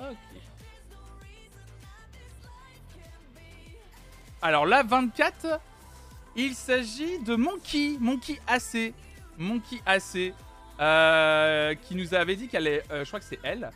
Ok. 0.00 0.16
Alors 4.40 4.66
la 4.66 4.84
24, 4.84 5.60
il 6.36 6.54
s'agit 6.54 7.18
de 7.20 7.34
Monkey, 7.34 7.96
Monkey 7.98 8.40
AC, 8.46 8.94
Monkey 9.36 9.80
AC, 9.84 10.32
euh, 10.78 11.74
qui 11.74 11.96
nous 11.96 12.14
avait 12.14 12.36
dit 12.36 12.46
qu'elle 12.46 12.68
est, 12.68 12.84
euh, 12.92 13.04
je 13.04 13.08
crois 13.08 13.18
que 13.18 13.26
c'est 13.26 13.40
elle, 13.42 13.72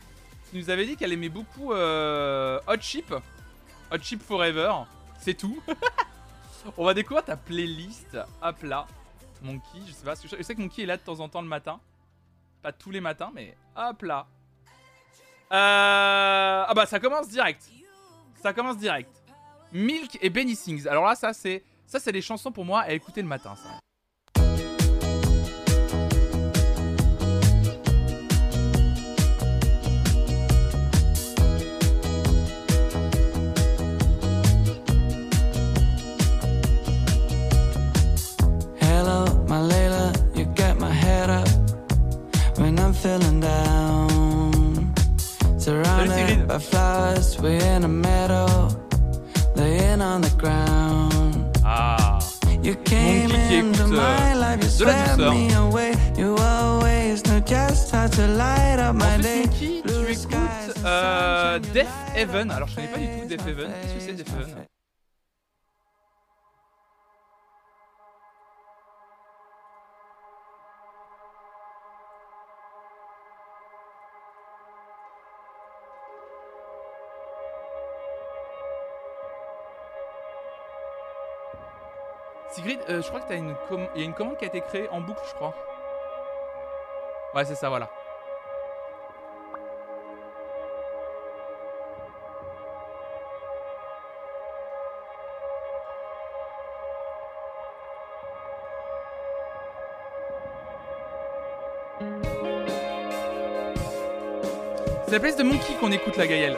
qui 0.49 0.57
nous 0.57 0.69
avait 0.69 0.85
dit 0.85 0.95
qu'elle 0.95 1.11
aimait 1.11 1.27
beaucoup 1.27 1.73
euh, 1.73 2.61
Hot 2.67 2.79
Chip, 2.79 3.13
Hot 3.91 3.97
Chip 4.01 4.21
Forever, 4.21 4.71
c'est 5.19 5.33
tout. 5.33 5.61
On 6.77 6.85
va 6.85 6.93
découvrir 6.93 7.25
ta 7.25 7.35
playlist, 7.35 8.17
hop 8.41 8.63
là, 8.63 8.87
Monkey, 9.41 9.81
je 9.85 9.91
sais 9.91 10.05
pas, 10.05 10.13
je 10.15 10.41
sais 10.41 10.55
que 10.55 10.61
Monkey 10.61 10.83
est 10.83 10.85
là 10.85 10.95
de 10.95 11.01
temps 11.01 11.19
en 11.19 11.27
temps 11.27 11.41
le 11.41 11.49
matin, 11.49 11.81
pas 12.61 12.71
tous 12.71 12.91
les 12.91 13.01
matins, 13.01 13.31
mais 13.35 13.57
hop 13.75 14.01
là. 14.03 14.27
Euh, 15.53 16.65
Ah 16.67 16.73
bah 16.75 16.85
ça 16.85 16.99
commence 16.99 17.27
direct, 17.29 17.69
ça 18.41 18.53
commence 18.53 18.77
direct. 18.77 19.09
Milk 19.71 20.17
et 20.21 20.29
Benny 20.29 20.55
Sings. 20.55 20.87
Alors 20.87 21.05
là, 21.05 21.15
ça 21.15 21.33
c'est 21.33 21.63
ça 21.85 21.99
c'est 21.99 22.11
des 22.11 22.21
chansons 22.21 22.51
pour 22.51 22.65
moi 22.65 22.81
à 22.81 22.91
écouter 22.93 23.21
le 23.21 23.27
matin. 23.27 23.55
Ça. 23.55 23.69
Flowers, 46.59 47.39
we're 47.41 47.59
in 47.75 47.83
a 47.83 47.87
meadow, 47.87 48.69
laying 49.55 50.01
on 50.01 50.21
the 50.21 50.29
ground. 50.37 51.57
Ah. 51.65 52.19
You 52.61 52.75
came 52.75 53.31
into 53.31 53.87
my 53.87 54.33
life, 54.35 54.63
you 54.63 54.69
swept 54.69 55.17
me 55.17 55.51
away. 55.53 55.95
You 56.17 56.35
always 56.37 57.25
knew 57.25 57.41
just 57.41 57.91
how 57.91 58.07
to 58.07 58.27
light 58.27 58.79
up 58.79 58.95
my 58.95 59.17
day. 59.17 59.49
Euh, 60.85 61.59
Death 61.73 61.87
Heaven. 62.15 62.51
Alors 62.51 62.67
je 62.67 62.75
connais 62.75 62.87
pas 62.87 62.99
du 62.99 63.07
tout 63.07 63.27
Death 63.27 63.47
Heaven. 63.47 63.71
Qu'est-ce 63.81 63.93
que 63.93 63.99
c'est 63.99 64.13
Death 64.13 64.29
Heaven? 64.29 64.65
Sigrid, 82.63 82.79
euh, 82.89 83.01
je 83.01 83.07
crois 83.09 83.19
que 83.19 83.27
t'as 83.27 83.35
une 83.35 83.55
com- 83.67 83.87
y 83.93 84.01
a 84.01 84.05
une 84.05 84.13
commande 84.13 84.37
qui 84.37 84.45
a 84.45 84.47
été 84.47 84.61
créée 84.61 84.87
en 84.89 85.01
boucle, 85.01 85.19
je 85.27 85.33
crois. 85.33 85.53
Ouais, 87.35 87.43
c'est 87.43 87.55
ça, 87.55 87.67
voilà. 87.67 87.89
C'est 105.05 105.11
la 105.11 105.19
place 105.19 105.35
de 105.37 105.43
Monkey 105.43 105.73
qu'on 105.79 105.91
écoute, 105.91 106.17
la 106.17 106.27
Gaëlle. 106.27 106.57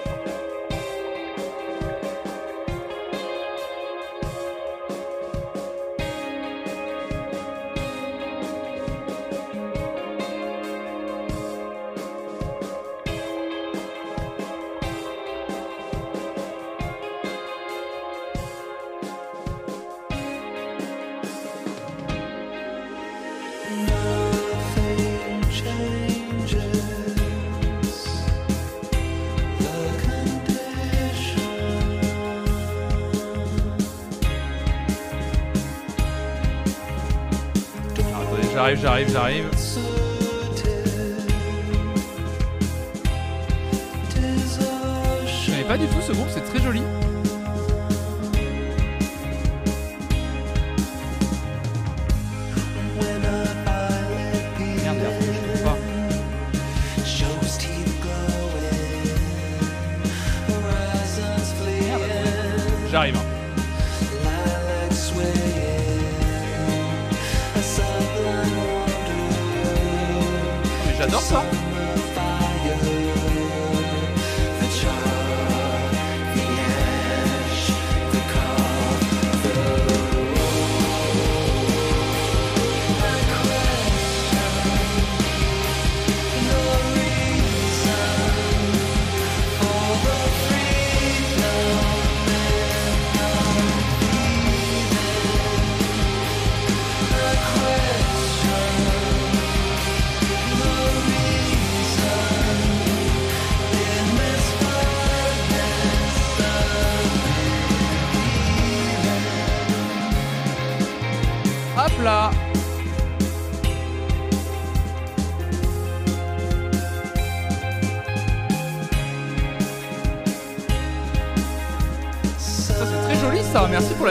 J'arrive, 38.85 39.09
j'arrive, 39.11 39.49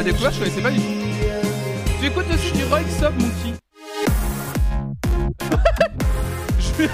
découvert, 0.05 0.31
je 0.33 0.39
connaissais 0.39 0.61
pas 0.61 0.71
du 0.71 0.79
tout. 0.79 0.85
Tu 1.99 2.07
écoutes 2.07 2.27
aussi 2.33 2.53
du 2.53 2.65
Roy 2.65 2.81
Sob 3.01 3.15
Monkey. 3.19 3.55
je... 6.59 6.87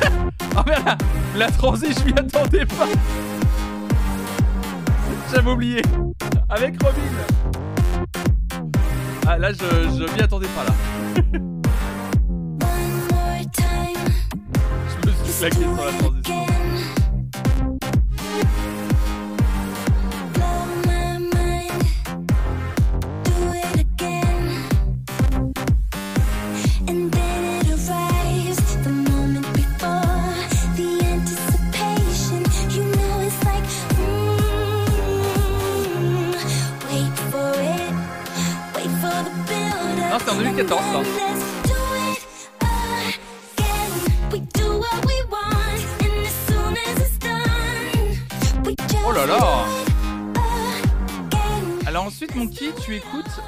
Oh 0.56 0.62
merde, 0.66 0.84
la, 0.84 0.96
la 1.36 1.50
transition, 1.50 2.02
je 2.06 2.12
m'y 2.12 2.18
attendais 2.18 2.66
pas. 2.66 2.88
J'avais 5.32 5.50
oublié. 5.50 5.82
Avec 6.48 6.82
Robin. 6.82 7.00
Ah 9.26 9.38
là, 9.38 9.52
je, 9.52 9.58
je 9.58 10.12
m'y 10.14 10.20
attendais 10.20 10.48
pas 10.48 10.64
là. 10.64 10.74
je 14.88 15.08
me 15.08 15.12
suis 15.12 15.32
plaqué 15.38 15.56
sur 15.56 15.84
la 15.84 15.92
transition. 15.92 16.39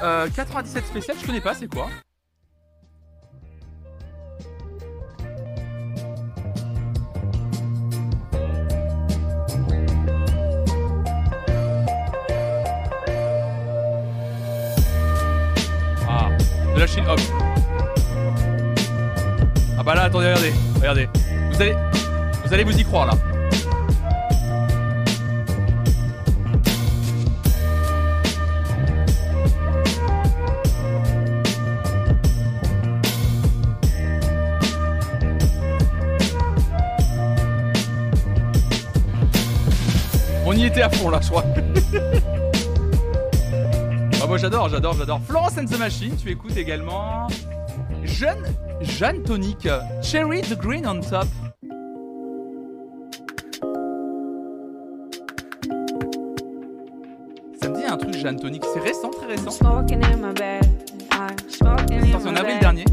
Euh, 0.03 0.27
97 0.35 0.85
spécial, 0.85 1.15
je 1.17 1.25
connais 1.25 1.39
pas, 1.39 1.53
c'est 1.53 1.67
quoi 1.67 1.87
Ah, 16.07 16.29
de 16.75 16.79
la 16.79 16.87
Chine 16.87 17.05
Hop. 17.07 17.19
Ah 19.77 19.83
bah 19.83 19.95
là, 19.95 20.03
attendez, 20.03 20.27
regardez, 20.27 20.53
regardez. 20.75 21.09
Vous 21.51 21.61
allez, 21.61 21.75
vous 22.45 22.53
allez 22.53 22.63
vous 22.65 22.77
y 22.77 22.83
croire 22.83 23.05
là. 23.05 23.13
à 40.81 40.89
fond 40.89 41.09
là, 41.09 41.19
je 41.21 41.29
crois. 41.29 41.43
Bah, 44.19 44.27
moi 44.29 44.37
j'adore, 44.37 44.69
j'adore, 44.69 44.93
j'adore. 44.93 45.19
Florence 45.27 45.57
and 45.57 45.65
the 45.65 45.77
Machine, 45.77 46.15
tu 46.15 46.31
écoutes 46.31 46.55
également. 46.55 47.27
Jeune, 48.05 48.41
Jeanne 48.79 49.21
Tonic, 49.23 49.67
Cherry 50.01 50.39
the 50.41 50.57
Green 50.57 50.87
on 50.87 51.01
Top. 51.01 51.27
Ça 57.61 57.67
me 57.67 57.75
dit 57.75 57.83
un 57.85 57.97
truc, 57.97 58.13
Jeanne 58.15 58.39
Tonic, 58.39 58.63
c'est 58.73 58.79
récent, 58.79 59.09
très 59.09 59.25
récent. 59.25 59.51
C'est 59.51 59.65
en 62.29 62.35
avril 62.37 62.59
dernier. 62.61 62.85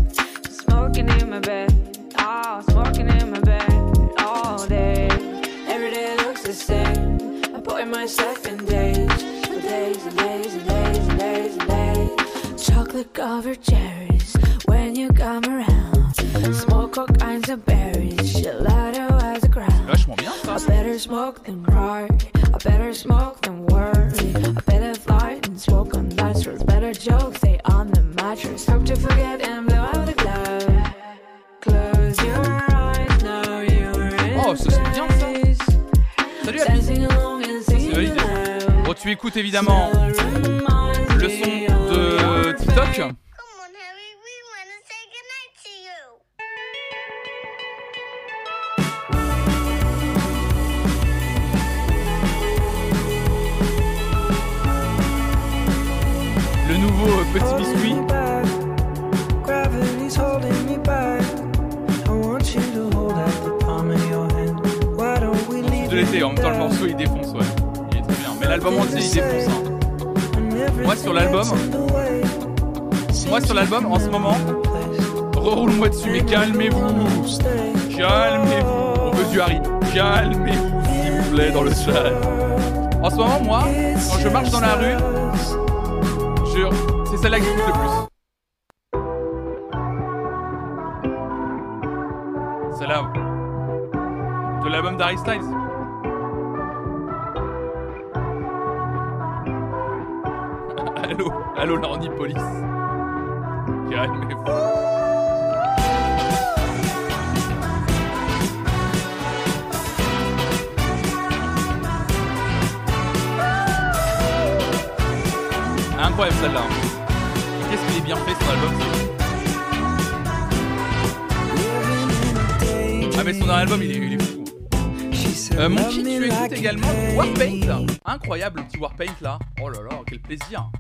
là, 129.91 130.03
quel 130.07 130.21
plaisir 130.21 130.71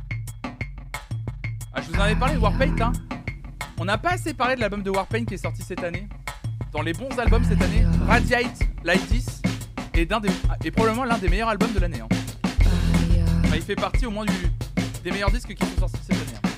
ah, 1.72 1.80
je 1.80 1.88
vous 1.88 1.94
en 1.94 2.00
avais 2.00 2.16
parlé 2.16 2.34
de 2.34 2.40
Warpaint, 2.40 2.74
hein. 2.80 2.92
On 3.78 3.84
n'a 3.84 3.96
pas 3.96 4.10
assez 4.10 4.34
parlé 4.34 4.56
de 4.56 4.60
l'album 4.60 4.82
de 4.82 4.90
Warpaint 4.90 5.24
qui 5.24 5.34
est 5.34 5.38
sorti 5.38 5.62
cette 5.62 5.84
année. 5.84 6.08
Dans 6.72 6.82
les 6.82 6.92
bons 6.92 7.16
albums 7.16 7.44
cette 7.44 7.62
année, 7.62 7.86
Radiate, 8.08 8.58
Light 8.82 9.00
ah, 10.12 10.56
est, 10.64 10.70
probablement 10.70 11.04
l'un 11.04 11.18
des 11.18 11.28
meilleurs 11.28 11.50
albums 11.50 11.72
de 11.72 11.78
l'année. 11.78 12.00
Hein. 12.00 12.08
Il 13.54 13.62
fait 13.62 13.76
partie 13.76 14.06
au 14.06 14.10
moins 14.10 14.24
des 15.04 15.10
meilleurs 15.10 15.30
disques 15.30 15.54
qui 15.54 15.66
sont 15.66 15.80
sortis 15.80 16.00
cette 16.02 16.16
année. 16.16 16.36
Hein. 16.36 16.48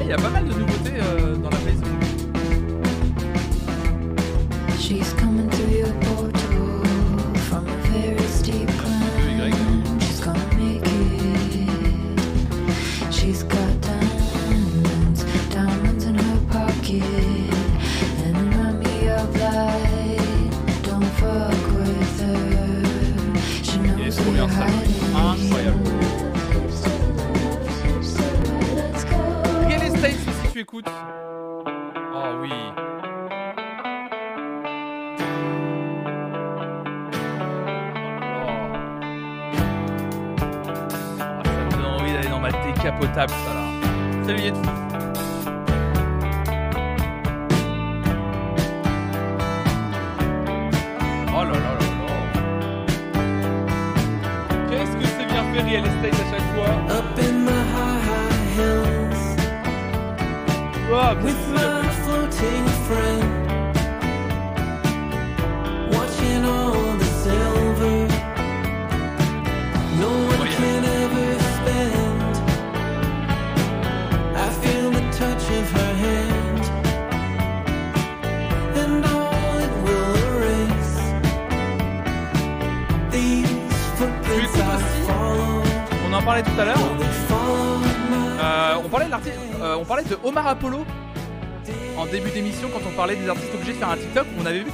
Il 0.00 0.06
y 0.06 0.12
a 0.12 0.16
pas 0.16 0.30
mal 0.30 0.43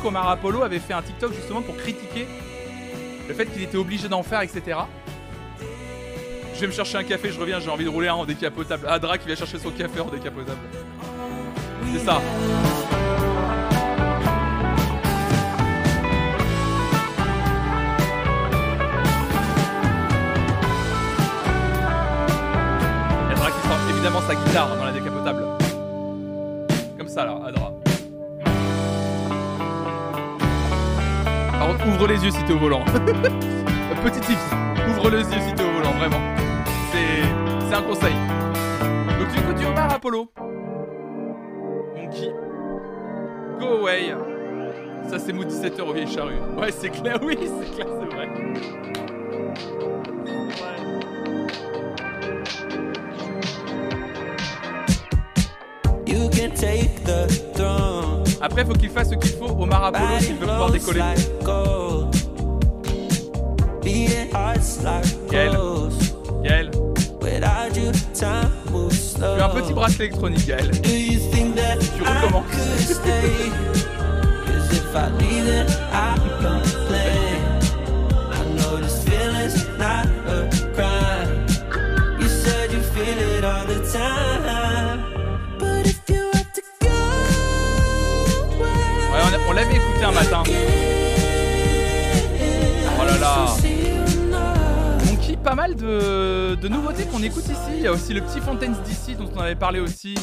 qu'Omar 0.01 0.29
Apollo 0.29 0.63
avait 0.63 0.79
fait 0.79 0.93
un 0.93 1.03
TikTok 1.03 1.33
justement 1.35 1.63
pour 1.63 1.77
critiquer 1.77 2.27
le 3.29 3.35
fait 3.35 3.47
qu'il 3.47 3.63
était 3.63 3.77
obligé 3.77 4.09
d'en 4.09 4.23
faire, 4.23 4.43
etc. 4.43 4.79
Je 6.55 6.61
vais 6.61 6.67
me 6.67 6.73
chercher 6.73 6.99
un 6.99 7.05
café, 7.05 7.31
je 7.31 7.39
reviens, 7.41 7.61
j'ai 7.61 7.71
envie 7.71 7.85
de 7.85 7.89
rouler 7.89 8.09
un 8.09 8.15
en 8.15 8.25
décapotable. 8.25 8.87
Adra 8.89 9.19
qui 9.19 9.27
vient 9.27 9.37
chercher 9.37 9.59
son 9.59 9.71
café 9.71 10.01
en 10.01 10.09
décapotable. 10.09 10.59
C'est 11.93 12.05
ça. 12.05 12.21
Adra 23.31 23.51
qui 23.51 23.69
sort 23.69 23.79
évidemment 23.91 24.21
sa 24.27 24.35
guitare 24.35 24.77
dans 24.77 24.85
la 24.85 24.93
décapotable. 24.93 25.10
Ouvre 32.01 32.13
les 32.13 32.25
yeux 32.25 32.31
si 32.31 32.43
t'es 32.45 32.55
au 32.55 32.59
volant. 32.59 32.83
Petit 34.03 34.21
tips, 34.21 34.39
ouvre 34.89 35.11
les 35.11 35.19
yeux 35.19 35.41
si 35.47 35.55
t'es 35.55 35.63
au 35.63 35.71
volant, 35.71 35.93
vraiment. 35.99 36.21
C'est, 36.91 37.75
un 37.75 37.83
conseil. 37.83 38.15
Donc 39.19 39.29
du 39.35 39.43
coup, 39.43 39.53
du 39.53 39.67
Omar 39.67 39.93
Apollo. 39.93 40.31
Monkey. 41.95 42.33
Go 43.61 43.67
away. 43.83 44.15
Ça, 45.11 45.19
c'est 45.19 45.35
Mood 45.35 45.49
17h 45.49 45.83
au 45.83 45.93
vieille 45.93 46.07
charrue. 46.07 46.41
Ouais, 46.57 46.73
c'est 46.73 46.89
clair, 46.89 47.19
oui, 47.23 47.37
c'est 47.39 47.75
clair, 47.75 47.87
c'est 48.01 48.15
vrai. 48.15 48.29
Après, 58.41 58.65
faut 58.65 58.73
qu'il 58.73 58.89
fasse 58.89 59.11
ce 59.11 59.15
qu'il 59.17 59.33
faut 59.33 59.51
Omar 59.51 59.85
Apollo 59.85 60.19
s'il 60.21 60.37
veut 60.37 60.47
pouvoir 60.47 60.71
décoller. 60.71 61.03
Gaël. 65.31 65.57
Gaël, 66.43 66.71
tu 66.71 68.25
as 68.25 69.45
un 69.45 69.49
petit 69.51 69.73
bracelet 69.73 70.07
électronique, 70.07 70.47
Gaël. 70.47 70.71
Tu 70.83 71.21
recommences. 72.03 72.45
could 72.51 72.97
stay? 72.97 73.51
Cause 74.47 74.73
if 74.73 74.95
I 74.95 75.09
leave, 75.19 75.41
pas 95.51 95.57
mal 95.57 95.75
de, 95.75 96.55
de 96.63 96.69
nouveautés 96.69 97.07
qu'on 97.07 97.21
écoute 97.25 97.43
ici. 97.47 97.73
Il 97.75 97.83
y 97.83 97.87
a 97.89 97.93
aussi 97.93 98.15
le 98.15 98.21
petit 98.21 98.39
Fontaines 98.41 98.77
d'ici 98.87 99.17
dont 99.17 99.29
on 99.35 99.41
avait 99.41 99.57
parlé 99.57 99.81
aussi. 99.81 100.15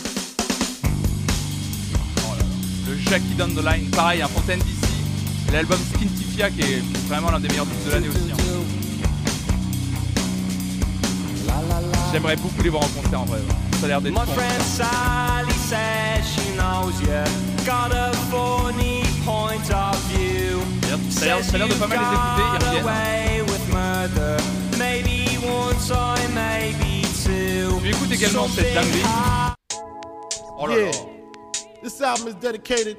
Oh 0.85 2.31
là 2.31 2.37
là. 2.39 2.45
Le 2.87 2.95
Jackie 2.97 3.35
Down 3.37 3.53
the 3.53 3.61
Line, 3.61 3.89
pareil, 3.89 4.21
un 4.21 4.29
Fontaine 4.29 4.59
d'ici. 4.59 4.93
Et 5.49 5.51
L'album 5.51 5.77
Skintifia 5.93 6.49
qui 6.49 6.61
est 6.61 6.81
vraiment 7.09 7.29
l'un 7.29 7.41
des 7.41 7.49
meilleurs 7.49 7.65
disques 7.65 7.87
de 7.87 7.91
l'année 7.91 8.07
aussi. 8.07 8.31
hein. 8.31 8.37
J'aimerais 12.13 12.37
beaucoup 12.37 12.63
les 12.63 12.69
voir 12.69 12.83
en 12.85 13.01
concert 13.01 13.19
en 13.19 13.25
vrai. 13.25 13.39
Ça 13.81 13.85
a 13.85 13.87
l'air 13.89 14.01
d'être 14.01 14.13
bon. 14.25 14.33
Ça 21.11 21.19
a 21.23 21.25
l'air- 21.25 21.43
ça 21.43 21.55
a 21.55 21.57
l'air 21.57 21.67
de 21.67 21.73
pas 21.73 21.87
mal 21.87 21.99
les 21.99 22.05
écouter, 22.05 22.43
ils 22.53 22.65
reviennent. 22.65 22.85
Tu 25.87 25.93
écoutes 27.89 28.11
également 28.11 28.47
cette 28.49 28.73
dinguerie. 28.73 29.03
Oh 30.59 30.67
là 30.67 30.75
là. 30.75 30.81
Yeah. 30.81 30.91
This 31.81 32.01
album 32.01 32.27
is 32.27 32.33
dedicated 32.35 32.97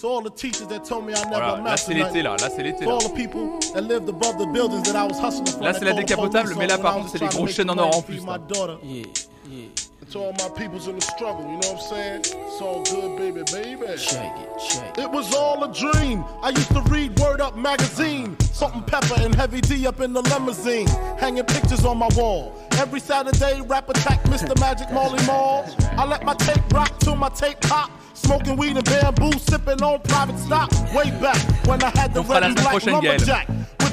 to 0.00 0.08
all 0.08 0.22
the 0.22 0.30
teachers 0.30 0.66
that 0.68 0.84
told 0.86 1.04
me 1.04 1.12
I 1.12 1.16
never 1.24 1.28
Voilà, 1.28 1.46
là 1.48 1.52
amount 1.58 1.76
c'est 1.76 1.92
l'été 1.92 2.22
là, 2.22 2.36
là 2.40 2.48
c'est 2.48 2.62
l'été 2.62 2.86
là. 2.86 2.92
all 2.92 3.00
the 3.00 3.12
people 3.14 3.58
that 3.74 3.82
lived 3.82 4.08
above 4.08 4.38
the 4.38 4.46
buildings 4.46 4.84
that 4.90 4.96
I 4.96 5.06
was 5.06 5.18
hustling 5.20 5.48
for. 5.48 5.62
Là, 5.62 5.72
that 5.72 5.80
c'est 5.80 5.84
la 5.84 5.92
décapotable, 5.92 6.54
mais 6.56 6.66
là, 6.66 6.78
par 6.78 6.94
contre, 6.94 7.08
was 7.08 7.10
c'est 7.10 7.18
grosses 7.28 7.40
make 7.44 7.54
chaînes 7.54 7.70
en 7.70 7.76
or 7.76 7.94
en 7.98 8.00
plus, 8.00 8.24
là. 8.24 8.78
Yeah, 8.84 9.04
yeah. 9.50 9.66
And 10.10 10.14
to 10.14 10.18
all 10.18 10.50
my 10.50 10.58
peoples 10.58 10.88
in 10.88 10.96
the 10.96 11.02
struggle, 11.02 11.42
you 11.42 11.52
know 11.52 11.72
what 11.72 11.72
I'm 11.72 11.78
saying? 11.78 12.20
It's 12.20 12.60
all 12.60 12.82
good, 12.82 13.16
baby, 13.16 13.42
baby. 13.52 13.96
Shake 13.96 14.32
it, 14.38 14.60
shake 14.60 14.98
it. 14.98 14.98
It 14.98 15.10
was 15.10 15.32
all 15.32 15.62
a 15.62 15.72
dream. 15.72 16.24
I 16.42 16.48
used 16.48 16.70
to 16.70 16.82
read 16.90 17.16
Word 17.20 17.40
Up 17.40 17.56
magazine. 17.56 18.36
Salt 18.40 18.74
and 18.74 18.84
pepper 18.84 19.14
and 19.18 19.32
heavy 19.32 19.60
D 19.60 19.86
up 19.86 20.00
in 20.00 20.12
the 20.12 20.22
limousine. 20.22 20.88
Hanging 21.18 21.44
pictures 21.44 21.84
on 21.84 21.98
my 21.98 22.08
wall. 22.16 22.52
Every 22.72 22.98
Saturday, 22.98 23.60
rap 23.60 23.88
attack 23.88 24.22
Mr. 24.24 24.58
Magic 24.58 24.90
Molly 24.90 25.24
Mall. 25.26 25.64
I 25.96 26.04
let 26.04 26.24
my 26.24 26.34
tape 26.34 26.72
rock 26.72 26.98
till 26.98 27.14
my 27.14 27.28
tape 27.28 27.60
pop. 27.60 27.90
Smoking 28.14 28.56
weed 28.56 28.76
and 28.76 28.84
bamboo, 28.84 29.38
sipping 29.38 29.80
on 29.82 30.00
private 30.02 30.38
stock. 30.38 30.72
Way 30.92 31.10
back 31.20 31.38
when 31.66 31.82
I 31.84 31.90
had 31.90 32.14
the 32.14 32.22
red 32.22 32.42
and 32.42 32.56
black 32.56 32.84
lumberjack 32.84 33.48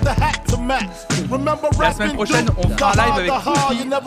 with 0.08 0.16
the 0.16 0.22
hat 0.24 0.46
to 0.48 0.58
match. 0.58 0.90
Remember 1.30 1.68
La 1.80 1.92
semaine 1.94 2.16
prochaine, 2.16 2.48
on 2.58 2.70
fera 2.70 2.92
un 2.92 2.96
live 2.96 3.14
avec 3.14 3.28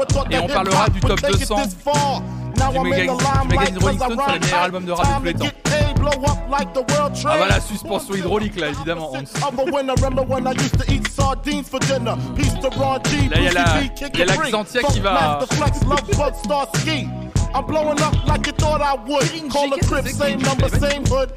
thought 0.09 0.27
et 0.31 0.35
that 0.35 0.43
on 0.43 0.49
parlera 0.49 0.89
du 0.89 1.01
would 1.01 1.09
top 1.09 1.21
take 1.21 1.43
it 1.43 1.49
200 1.49 1.65
this 1.65 1.75
far. 1.75 2.23
Now 2.57 2.71
du 2.73 2.77
I'm 2.79 2.87
in 2.87 2.91
magazine- 2.91 3.17
the 3.17 3.49
du 3.49 3.57
magazine 3.57 3.79
Rolling 3.81 3.99
Stone 3.99 4.19
sur 4.19 4.33
les 4.33 4.39
meilleurs 4.41 4.63
albums 4.63 4.85
de 4.85 4.93
rap 4.93 5.07
de 5.07 5.13
tous 5.19 5.25
les 5.25 5.35
temps. 5.35 5.45
get 5.45 5.63
paid, 5.65 5.95
blow 5.99 6.11
up 6.11 6.39
like 6.51 6.73
the 6.75 6.85
world 6.93 7.13
Ah 7.15 7.21
trade. 7.23 7.39
voilà, 7.39 7.61
suspension 7.61 8.15
hydraulique 8.15 8.57
là 8.61 8.69
évidemment. 8.69 9.11
Hans. 9.13 9.33
Other 9.47 9.73
when 9.73 9.89
I 9.91 9.95
remember 9.95 10.23
when 10.29 10.47
I 10.47 10.53
used 10.53 10.79
to 10.79 10.93
eat 10.93 11.09
sardines 11.11 11.69
for 11.69 11.79
dinner? 11.81 12.17
Peace 12.37 12.55
to 12.61 12.69
Ron 12.79 12.99
G, 13.05 13.29
Là, 13.29 13.37
il 13.39 13.45
y 13.45 13.49
a 13.49 13.53
la- 13.53 13.65
B, 13.65 13.77
il 13.77 13.83
y 13.83 14.05
a 14.05 14.09
Kick 14.11 14.19
It 14.19 14.27
l'Accentia 14.27 14.81
Free. 14.81 14.93
qui 14.93 15.01
va-. 15.01 15.39
I'm 17.53 17.65
blowing 17.67 18.01
up 18.01 18.15
like 18.29 18.47
you 18.47 18.53
thought 18.53 18.81
I 18.81 18.95
would. 19.09 19.51
Call 19.51 19.73
a 19.73 19.79
crib, 19.79 20.07
same 20.07 20.41
number, 20.43 20.69
same 20.69 21.05
hood. 21.07 21.33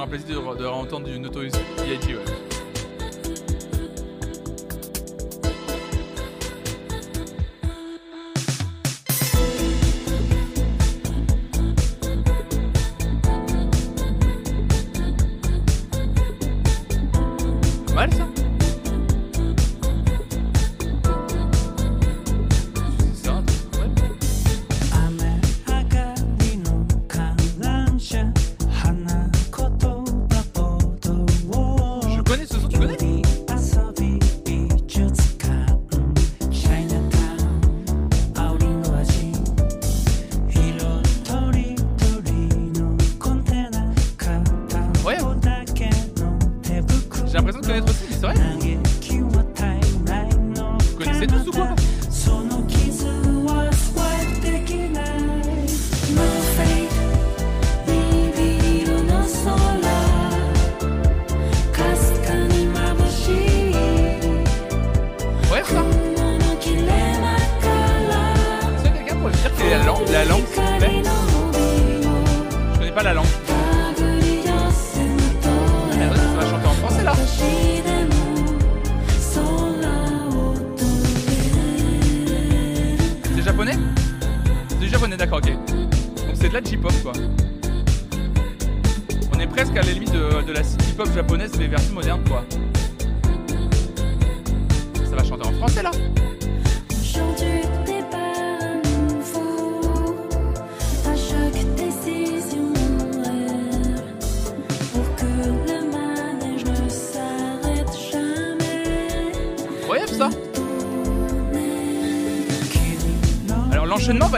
J'aurais 0.00 0.14
un 0.14 0.18
plaisir 0.18 0.54
de, 0.54 0.56
de 0.56 0.66
entendre 0.66 1.06
du 1.08 1.18
Notorious 1.18 1.50
B.I.G. 1.76 2.14
Ouais. 2.14 2.49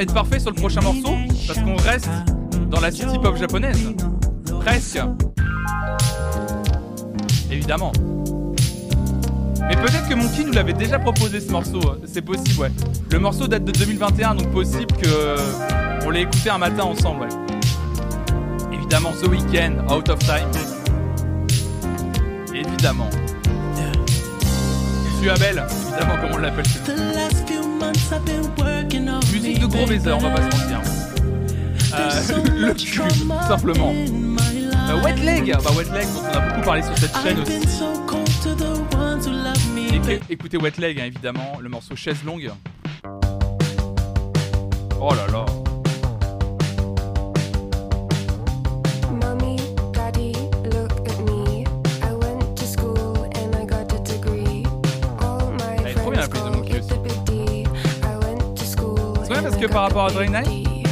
être 0.03 0.15
parfait 0.15 0.41
sur 0.41 0.51
le 0.51 0.57
prochain 0.57 0.81
morceau 0.81 1.15
parce 1.47 1.61
qu'on 1.61 1.77
reste 1.77 2.11
dans 2.70 2.81
la 2.81 2.91
city 2.91 3.19
pop 3.19 3.37
japonaise. 3.37 3.95
Presque. 4.61 5.01
Évidemment. 7.51 7.93
Mais 9.69 9.77
peut-être 9.77 10.09
que 10.09 10.15
Monkey 10.15 10.45
nous 10.45 10.53
l'avait 10.53 10.73
déjà 10.73 10.99
proposé 10.99 11.41
ce 11.41 11.51
morceau, 11.51 11.81
c'est 12.05 12.23
possible, 12.23 12.61
ouais. 12.61 12.73
Le 13.11 13.19
morceau 13.20 13.47
date 13.47 13.65
de 13.65 13.73
2021, 13.73 14.35
donc 14.35 14.51
possible 14.51 14.93
que 15.01 15.37
on 16.05 16.11
l'ait 16.11 16.23
écouté 16.23 16.51
un 16.51 16.59
matin 16.59 16.83
ensemble, 16.83 17.23
ouais. 17.23 17.29
Évidemment, 18.73 19.12
ce 19.20 19.27
week-end, 19.27 19.73
out 19.89 20.09
of 20.09 20.19
time. 20.19 20.51
Évidemment. 22.53 23.09
Tu 25.20 25.31
Abel, 25.31 25.62
évidemment, 25.93 26.16
comme 26.20 26.33
on 26.35 26.39
l'appelle. 26.39 26.65
Musique 29.32 29.59
de 29.59 29.66
gros 29.66 29.86
baiser, 29.86 30.12
on 30.12 30.18
va 30.18 30.30
pas 30.30 30.51
se 30.51 30.56
mentir. 30.56 30.80
Euh, 31.94 32.44
le 32.66 32.74
cul, 32.74 33.01
tout 33.01 33.48
simplement. 33.48 33.93
Euh, 33.93 35.02
wet 35.02 35.16
Leg, 35.24 35.55
bah 35.64 35.70
Wet 35.76 35.90
Leg, 35.93 36.06
on 36.16 36.36
a 36.36 36.40
beaucoup 36.40 36.60
parlé 36.62 36.82
sur 36.82 36.97
cette 36.98 37.16
chaîne 37.22 37.39
aussi. 37.40 37.60
écoutez 40.28 40.59
Wet 40.59 40.72
Leg, 40.78 41.01
hein, 41.01 41.05
évidemment, 41.06 41.59
le 41.60 41.68
morceau 41.68 41.97
chaise 41.97 42.22
longue. 42.24 42.51
Oh 45.01 45.14
là 45.14 45.26
là. 45.32 45.61
par 59.73 59.82
rapport 59.82 60.07
à 60.07 60.11
Drain 60.11 60.43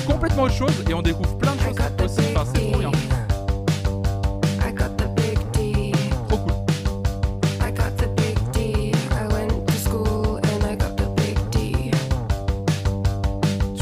complètement 0.06 0.44
autre 0.44 0.54
chose 0.54 0.84
et 0.88 0.94
on 0.94 1.02
découvre 1.02 1.36
plein 1.36 1.54
de 1.54 1.60
choses 1.60 1.76
aussi. 2.04 2.20
Enfin, 2.34 2.50
c'est 2.54 2.70
trop 2.70 2.78
bien. 2.78 2.90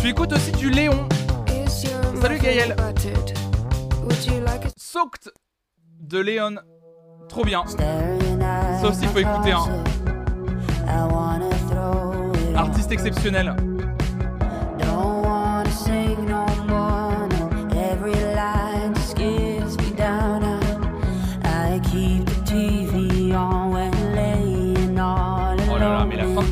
écoutes 0.09 0.33
aussi 0.33 0.51
du 0.53 0.70
Léon. 0.70 1.07
Salut 2.20 2.39
Gaël. 2.39 2.75
Soaked 4.77 5.31
de 6.01 6.19
Léon. 6.19 6.57
Trop 7.29 7.45
bien. 7.45 7.62
Sauf 8.81 8.95
s'il 8.95 9.09
faut 9.09 9.19
écouter. 9.19 9.53
Hein. 9.53 9.85
Artiste 12.57 12.91
exceptionnel. 12.91 13.55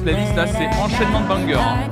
playlist 0.07 0.37
là, 0.37 0.47
c'est 0.47 0.69
enchaînement 0.81 1.20
de 1.20 1.27
bangers. 1.27 1.55
Hein. 1.55 1.91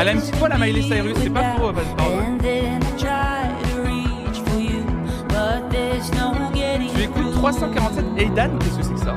Elle 0.00 0.08
a 0.08 0.12
une 0.12 0.20
petite 0.20 0.48
la 0.48 0.58
Miley 0.58 0.82
Cyrus, 0.82 1.16
c'est 1.20 1.30
pas 1.30 1.54
faux, 1.56 1.72
pas 1.72 1.80
Tu 6.94 7.02
écoutes 7.02 7.32
347 7.32 8.04
Aidan, 8.18 8.50
qu'est-ce 8.60 8.76
que 8.76 8.82
c'est 8.82 8.92
que 8.92 9.00
ça? 9.00 9.16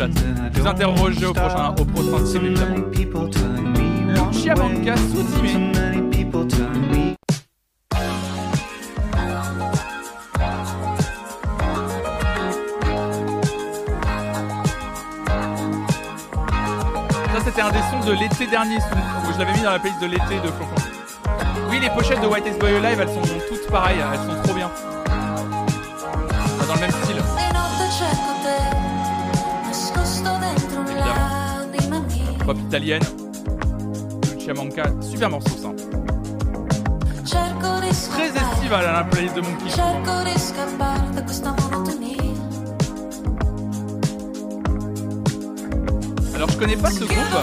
Chat. 0.00 0.08
Je 0.54 0.60
vous 0.60 0.66
interroger 0.66 1.26
au 1.26 1.32
prochain, 1.32 1.74
au 1.78 1.84
prochain 1.84 2.34
évidemment. 2.36 2.76
Lucia 4.32 4.54
Manca 4.54 4.96
sous-timé. 4.96 5.72
Ça 17.32 17.40
c'était 17.44 17.60
un 17.60 17.70
des 17.70 17.78
sons 17.78 18.06
de 18.06 18.12
l'été 18.12 18.46
dernier, 18.46 18.78
je 19.32 19.38
l'avais 19.38 19.52
mis 19.52 19.62
dans 19.62 19.70
la 19.70 19.78
playlist 19.78 20.00
de 20.00 20.06
l'été 20.06 20.36
de 20.36 20.48
Flonflon. 20.48 20.76
Oui, 21.70 21.78
les 21.80 21.90
pochettes 21.90 22.20
de 22.20 22.26
White 22.26 22.46
is 22.46 22.58
Boy 22.58 22.72
Live, 22.82 23.00
elles 23.00 23.08
sont 23.08 23.22
toutes 23.48 23.70
pareilles, 23.70 23.98
elles 24.12 24.18
sont 24.18 24.42
trop 24.42 24.54
bien. 24.54 24.70
Dans 26.66 26.74
le 26.74 26.80
même 26.80 26.90
style. 26.90 27.22
Pop 32.50 32.58
italienne. 32.66 33.02
Lucia 34.34 34.52
Manca, 34.54 34.82
super 35.00 35.30
morceau 35.30 35.50
ça. 35.50 35.68
Très 37.24 37.92
scappare, 37.92 38.34
estival 38.34 38.86
à 38.86 38.92
la 38.92 39.04
playlist 39.04 39.36
de 39.36 39.42
questa 41.20 41.52
monotonia. 41.52 42.16
Alors 46.34 46.50
je 46.50 46.56
connais 46.56 46.76
pas 46.76 46.90
ce 46.90 47.04
groupe. 47.04 47.38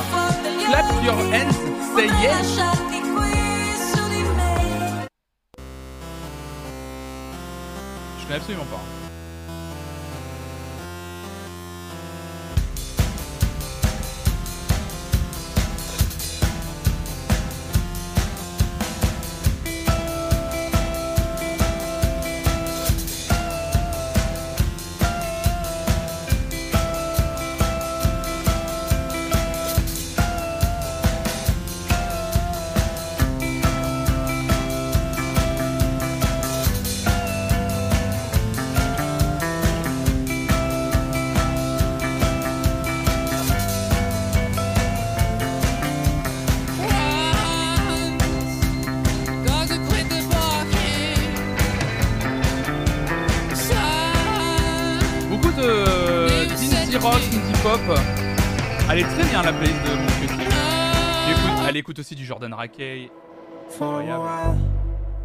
Clap 0.65 0.85
your 1.05 1.15
hands, 1.31 1.55
say 1.95 2.07
yes. 2.21 2.59
Je 8.19 8.25
connais 8.25 8.35
absolument 8.35 8.65
pas. 8.65 9.06
Jordan 62.27 62.51
Rakey. 62.53 63.09
Incroyable. 63.69 64.57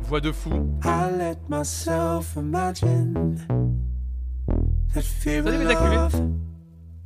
Voix 0.03 0.21
de 0.21 0.33
fou. 0.33 0.69
I 0.85 1.11
let 1.11 1.49
myself 1.49 2.37
imagine 2.37 3.41
that 4.95 5.03
fear 5.05 5.43
Salut 5.43 5.55
of 5.63 5.67
les 5.69 5.75
acculés. 5.75 5.97
love 5.97 6.31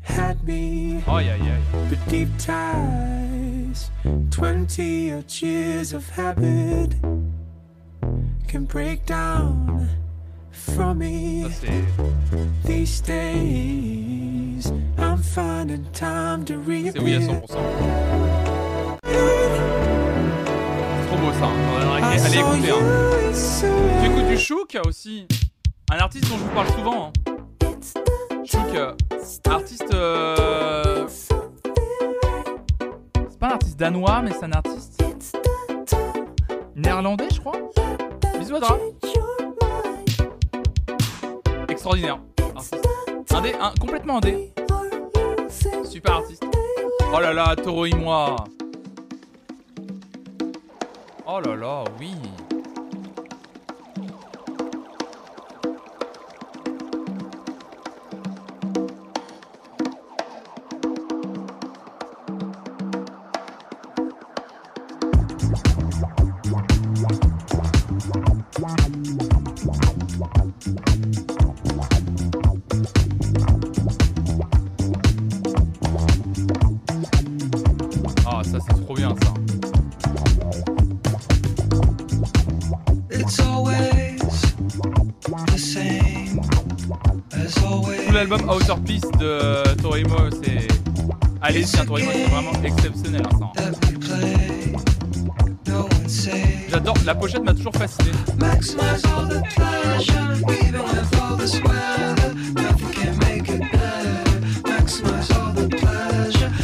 had 0.02 0.42
me. 0.44 1.02
Aïe 1.06 1.28
aïe 1.30 1.40
aïe. 1.40 1.88
But 1.88 1.98
deep 2.08 2.28
ties, 2.38 3.90
20 4.30 5.12
odd 5.12 5.30
years 5.42 5.92
of 5.92 6.08
habit 6.10 6.94
can 8.48 8.64
break 8.66 9.04
down 9.06 9.88
from 10.50 10.98
me. 10.98 11.44
Ça 11.44 11.50
c'est. 11.60 11.84
These 12.66 13.00
days, 13.02 14.72
I'm 14.98 15.18
finding 15.22 15.84
time 15.92 16.44
to 16.46 16.54
C'est 16.54 16.98
oui 17.00 17.14
à 17.14 17.20
100%. 17.20 17.54
reappear. 17.56 18.45
Allez 22.38 22.44
écouter. 22.44 22.70
Hein. 22.70 23.32
Tu 24.02 24.06
écoutes 24.10 24.26
du 24.26 24.36
Chouk 24.38 24.76
aussi 24.86 25.26
Un 25.90 25.96
artiste 25.98 26.28
dont 26.28 26.36
je 26.36 26.42
vous 26.42 26.50
parle 26.50 26.68
souvent. 26.68 27.06
hein. 27.06 27.12
Chouk, 28.44 28.74
euh, 28.74 28.92
artiste. 29.48 29.86
euh, 29.94 31.06
C'est 31.08 31.34
pas 33.38 33.46
un 33.46 33.50
artiste 33.52 33.78
danois, 33.78 34.20
mais 34.22 34.32
c'est 34.32 34.44
un 34.44 34.52
artiste. 34.52 35.02
Néerlandais, 36.74 37.28
je 37.32 37.40
crois. 37.40 37.56
Bisous 38.38 38.56
à. 38.56 38.78
Extraordinaire. 41.70 42.18
Artiste. 42.54 42.86
Indé, 43.34 43.54
un, 43.58 43.72
complètement 43.80 44.18
indé. 44.18 44.52
Super 45.84 46.16
artiste. 46.16 46.44
Oh 47.14 47.20
là 47.20 47.32
là, 47.32 47.56
Toro 47.56 47.86
et 47.86 47.94
moi. 47.94 48.36
Oh 51.28 51.40
là 51.40 51.56
là, 51.56 51.84
oui. 51.98 52.45
L'album 88.28 88.50
Outer 88.50 88.74
Peace 88.84 89.10
de 89.18 89.74
Torimo, 89.80 90.16
c'est. 90.42 90.68
Allez-y, 91.40 91.78
hein, 91.78 91.84
Torimo, 91.86 92.10
c'est 92.12 92.24
vraiment 92.30 92.52
exceptionnel. 92.64 93.22
hein, 93.32 93.50
hein. 93.56 93.72
J'adore, 96.68 96.96
la 97.04 97.14
pochette 97.14 97.44
m'a 97.44 97.54
toujours 97.54 97.72
fasciné. 97.74 98.10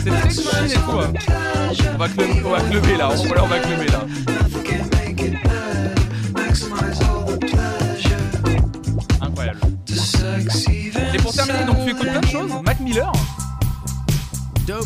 C'est 0.04 0.10
très 0.10 0.30
chill 0.30 0.72
et 0.72 0.74
tout. 0.74 0.98
hein. 0.98 1.12
On 1.94 1.98
va 1.98 2.08
club- 2.08 2.28
on 2.44 2.50
va 2.50 2.60
clubber 2.60 2.96
là, 2.96 3.08
on 3.10 3.46
va 3.46 3.58
clubber 3.58 3.86
là. 3.86 4.31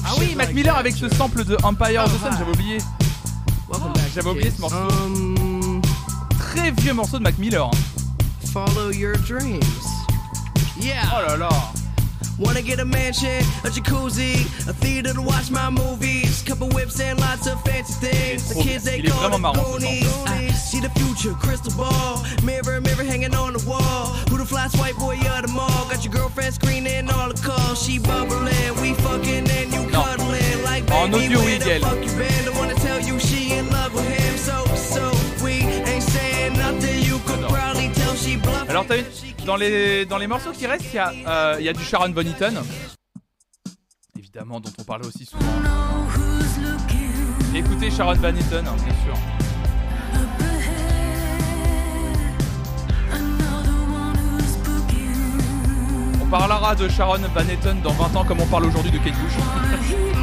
Ah 0.05 0.15
oui, 0.19 0.35
Mac 0.35 0.53
Miller 0.55 0.77
avec 0.77 0.94
ce 0.97 1.09
sample 1.09 1.44
de 1.44 1.57
Empire 1.62 2.05
of 2.05 2.12
the 2.12 2.20
Sun, 2.23 2.32
j'avais 2.39 2.51
oublié. 2.51 2.78
J'avais 4.15 4.31
oublié 4.31 4.51
ce 4.51 4.61
morceau. 4.61 4.77
Très 6.39 6.70
vieux 6.70 6.94
morceau 6.94 7.19
de 7.19 7.23
Mac 7.24 7.36
Miller. 7.39 7.66
hein. 7.66 7.70
Follow 8.53 8.90
your 8.93 9.16
dreams. 9.19 9.61
Yeah. 10.81 11.03
Oh 11.15 11.28
là 11.28 11.36
là. 11.36 11.48
Wanna 12.38 12.60
get 12.60 12.80
a 12.80 12.84
mansion, 12.84 13.40
a 13.64 13.68
jacuzzi, 13.68 14.44
a 14.68 14.74
theater 14.74 15.14
to 15.14 15.22
watch 15.22 15.50
my 15.50 15.70
movies, 15.70 16.42
couple 16.42 16.68
whips 16.68 17.00
and 17.00 17.18
lots 17.18 17.46
of 17.46 17.62
fancy 17.64 17.94
things. 17.94 18.48
The 18.50 18.62
kids 18.62 18.84
they 18.84 19.00
call 19.00 19.30
the 19.30 19.52
Goonies. 19.52 20.12
I 20.26 20.48
see 20.48 20.80
the 20.80 20.90
future, 20.90 21.32
crystal 21.32 21.72
ball, 21.76 22.22
mirror, 22.44 22.80
mirror 22.82 23.04
hanging 23.04 23.34
on 23.34 23.54
the 23.54 23.64
wall. 23.66 24.06
Who 24.28 24.36
the 24.36 24.44
fly 24.44 24.68
white 24.76 24.96
boy 24.96 25.14
of 25.14 25.46
the 25.46 25.52
mall? 25.52 25.88
Got 25.88 26.04
your 26.04 26.12
girlfriend 26.12 26.54
screening 26.54 27.08
all 27.08 27.32
the 27.32 27.40
calls. 27.40 27.82
She 27.82 27.98
bubbling, 27.98 28.82
we 28.82 28.92
fucking 28.94 29.48
and 29.48 29.72
you 29.72 29.88
cuddling 29.88 30.62
like 30.64 30.86
baby. 30.86 31.36
where 31.36 31.58
the 31.58 31.80
fuck 31.80 32.04
you 32.04 32.12
been? 32.18 32.54
I 32.54 32.58
wanna 32.58 32.74
tell 32.74 33.00
you 33.00 33.18
she 33.18 33.52
in 33.52 33.70
love 33.70 33.94
with 33.94 34.06
him, 34.06 34.36
so 34.36 34.65
Alors, 38.69 38.86
t'as 38.86 38.98
une- 38.98 39.05
dans, 39.44 39.57
les, 39.57 40.05
dans 40.07 40.19
les 40.19 40.27
morceaux 40.27 40.53
qui 40.53 40.66
restent, 40.66 40.86
il 40.93 40.97
y, 40.97 40.98
a, 40.98 41.12
euh, 41.27 41.61
y 41.61 41.69
a 41.69 41.73
du 41.73 41.85
Sharon 41.85 42.09
Eaton. 42.23 42.55
Évidemment, 44.19 44.61
dont 44.61 44.73
on 44.78 44.85
parlait 44.85 45.07
aussi 45.07 45.24
souvent. 45.24 45.44
Écoutez 47.55 47.90
Sharon 47.90 48.15
Van 48.15 48.28
hein, 48.28 48.32
bien 48.85 48.94
sûr. 49.05 49.16
On 56.23 56.27
parlera 56.27 56.74
de 56.74 56.89
Sharon 56.89 57.19
Van 57.35 57.81
dans 57.82 57.93
20 57.93 58.16
ans 58.16 58.24
comme 58.24 58.40
on 58.40 58.47
parle 58.47 58.66
aujourd'hui 58.66 58.90
de 58.90 58.98
Kate 58.98 59.15
Bush. 59.15 60.12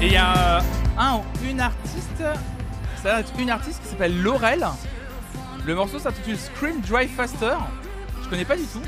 Et 0.00 0.06
il 0.06 0.12
y 0.12 0.16
a 0.16 0.58
euh, 0.58 0.60
un 0.98 1.16
ou 1.16 1.22
une 1.48 1.60
artiste, 1.60 2.22
ça 3.02 3.20
être 3.20 3.32
une 3.38 3.50
artiste 3.50 3.82
qui 3.82 3.88
s'appelle 3.88 4.20
Laurel. 4.22 4.66
Le 5.64 5.74
morceau 5.74 5.98
s'intitule 5.98 6.36
Scream 6.38 6.80
Drive 6.80 7.10
Faster. 7.10 7.56
Je 8.22 8.28
connais 8.28 8.44
pas 8.44 8.56
du 8.56 8.64
tout. 8.64 8.82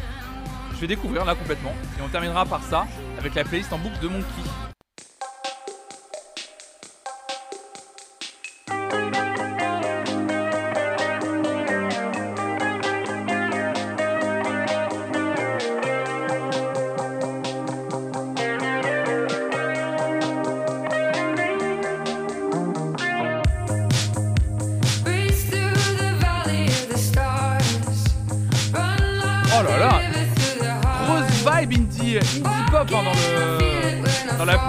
Je 0.75 0.81
vais 0.81 0.87
découvrir 0.87 1.25
là 1.25 1.35
complètement. 1.35 1.73
Et 1.99 2.03
on 2.03 2.09
terminera 2.09 2.45
par 2.47 2.63
ça 2.63 2.87
avec 3.19 3.35
la 3.35 3.45
playlist 3.45 3.73
en 3.73 3.79
boucle 3.79 3.99
de 4.01 4.09
Monkey. 4.09 4.68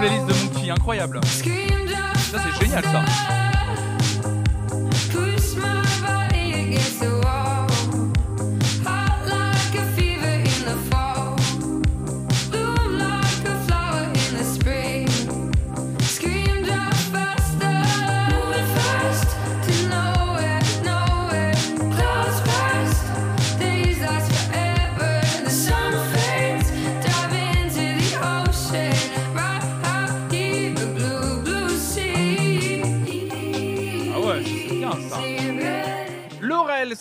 Playlist 0.00 0.26
de 0.26 0.32
Monkey, 0.32 0.70
incroyable. 0.70 1.20
Ça 1.24 2.38
c'est 2.38 2.64
génial 2.64 2.82
ça. 2.84 3.59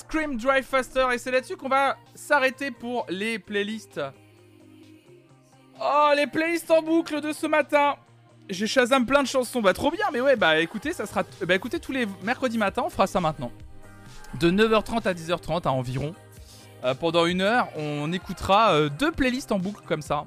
Scream 0.09 0.37
Drive 0.37 0.65
Faster, 0.65 1.05
et 1.13 1.19
c'est 1.19 1.29
là-dessus 1.29 1.55
qu'on 1.55 1.69
va 1.69 1.95
s'arrêter 2.15 2.71
pour 2.71 3.05
les 3.09 3.37
playlists. 3.37 4.01
Oh, 5.79 6.09
les 6.15 6.25
playlists 6.25 6.71
en 6.71 6.81
boucle 6.81 7.21
de 7.21 7.31
ce 7.31 7.45
matin. 7.45 7.95
J'ai 8.49 8.65
Shazam 8.65 9.05
plein 9.05 9.21
de 9.21 9.27
chansons, 9.27 9.61
bah 9.61 9.73
trop 9.73 9.91
bien, 9.91 10.05
mais 10.11 10.19
ouais, 10.19 10.35
bah 10.35 10.59
écoutez, 10.59 10.93
ça 10.93 11.05
sera. 11.05 11.21
Bah 11.45 11.53
écoutez, 11.53 11.79
tous 11.79 11.91
les 11.91 12.07
mercredis 12.23 12.57
matins, 12.57 12.81
on 12.83 12.89
fera 12.89 13.05
ça 13.05 13.21
maintenant. 13.21 13.51
De 14.39 14.49
9h30 14.49 15.07
à 15.07 15.13
10h30 15.13 15.67
à 15.67 15.71
environ. 15.71 16.15
Euh, 16.83 16.95
pendant 16.95 17.27
une 17.27 17.41
heure, 17.41 17.67
on 17.77 18.11
écoutera 18.11 18.71
euh, 18.71 18.89
deux 18.89 19.11
playlists 19.11 19.51
en 19.51 19.59
boucle 19.59 19.83
comme 19.85 20.01
ça. 20.01 20.25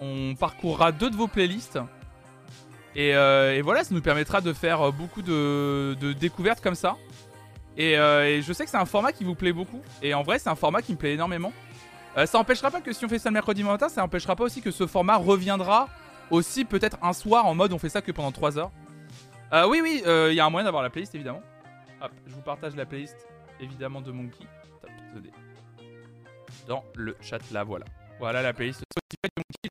On 0.00 0.36
parcourra 0.36 0.90
deux 0.90 1.10
de 1.10 1.16
vos 1.16 1.28
playlists. 1.28 1.78
Et, 2.96 3.14
euh, 3.14 3.60
voilà, 3.62 3.84
ça 3.84 3.94
nous 3.94 4.00
permettra 4.00 4.40
de 4.40 4.54
faire 4.54 4.90
beaucoup 4.90 5.20
de 5.20 6.14
découvertes 6.18 6.62
comme 6.62 6.74
ça. 6.74 6.96
Et, 7.76 7.96
euh, 7.96 8.26
et 8.26 8.42
je 8.42 8.52
sais 8.52 8.64
que 8.64 8.70
c'est 8.70 8.76
un 8.76 8.84
format 8.86 9.12
qui 9.12 9.24
vous 9.24 9.34
plaît 9.34 9.52
beaucoup. 9.52 9.80
Et 10.02 10.14
en 10.14 10.22
vrai, 10.22 10.38
c'est 10.38 10.48
un 10.48 10.56
format 10.56 10.82
qui 10.82 10.92
me 10.92 10.98
plaît 10.98 11.14
énormément. 11.14 11.52
Euh, 12.16 12.26
ça 12.26 12.38
empêchera 12.38 12.70
pas 12.70 12.80
que 12.80 12.92
si 12.92 13.04
on 13.04 13.08
fait 13.08 13.18
ça 13.18 13.28
le 13.28 13.34
mercredi 13.34 13.62
matin, 13.62 13.88
ça 13.88 14.02
empêchera 14.02 14.34
pas 14.34 14.44
aussi 14.44 14.60
que 14.60 14.70
ce 14.70 14.86
format 14.86 15.16
reviendra 15.16 15.88
aussi 16.30 16.64
peut-être 16.64 16.98
un 17.02 17.12
soir 17.12 17.46
en 17.46 17.54
mode 17.54 17.72
on 17.72 17.78
fait 17.78 17.88
ça 17.88 18.02
que 18.02 18.10
pendant 18.12 18.32
3 18.32 18.58
heures. 18.58 18.70
Euh, 19.52 19.66
oui, 19.68 19.80
oui, 19.82 20.02
il 20.04 20.34
y 20.34 20.40
a 20.40 20.44
un 20.44 20.50
moyen 20.50 20.64
d'avoir 20.64 20.82
la 20.82 20.90
playlist 20.90 21.14
évidemment. 21.14 21.42
Hop, 22.02 22.10
je 22.26 22.34
vous 22.34 22.40
partage 22.40 22.74
la 22.76 22.84
playlist 22.84 23.16
évidemment 23.60 24.00
de 24.00 24.10
Monkey. 24.10 24.44
Dans 26.66 26.84
le 26.94 27.16
chat 27.20 27.38
là, 27.52 27.64
voilà. 27.64 27.86
Voilà 28.18 28.42
la 28.42 28.52
playlist 28.52 28.82
Monkey. 29.22 29.70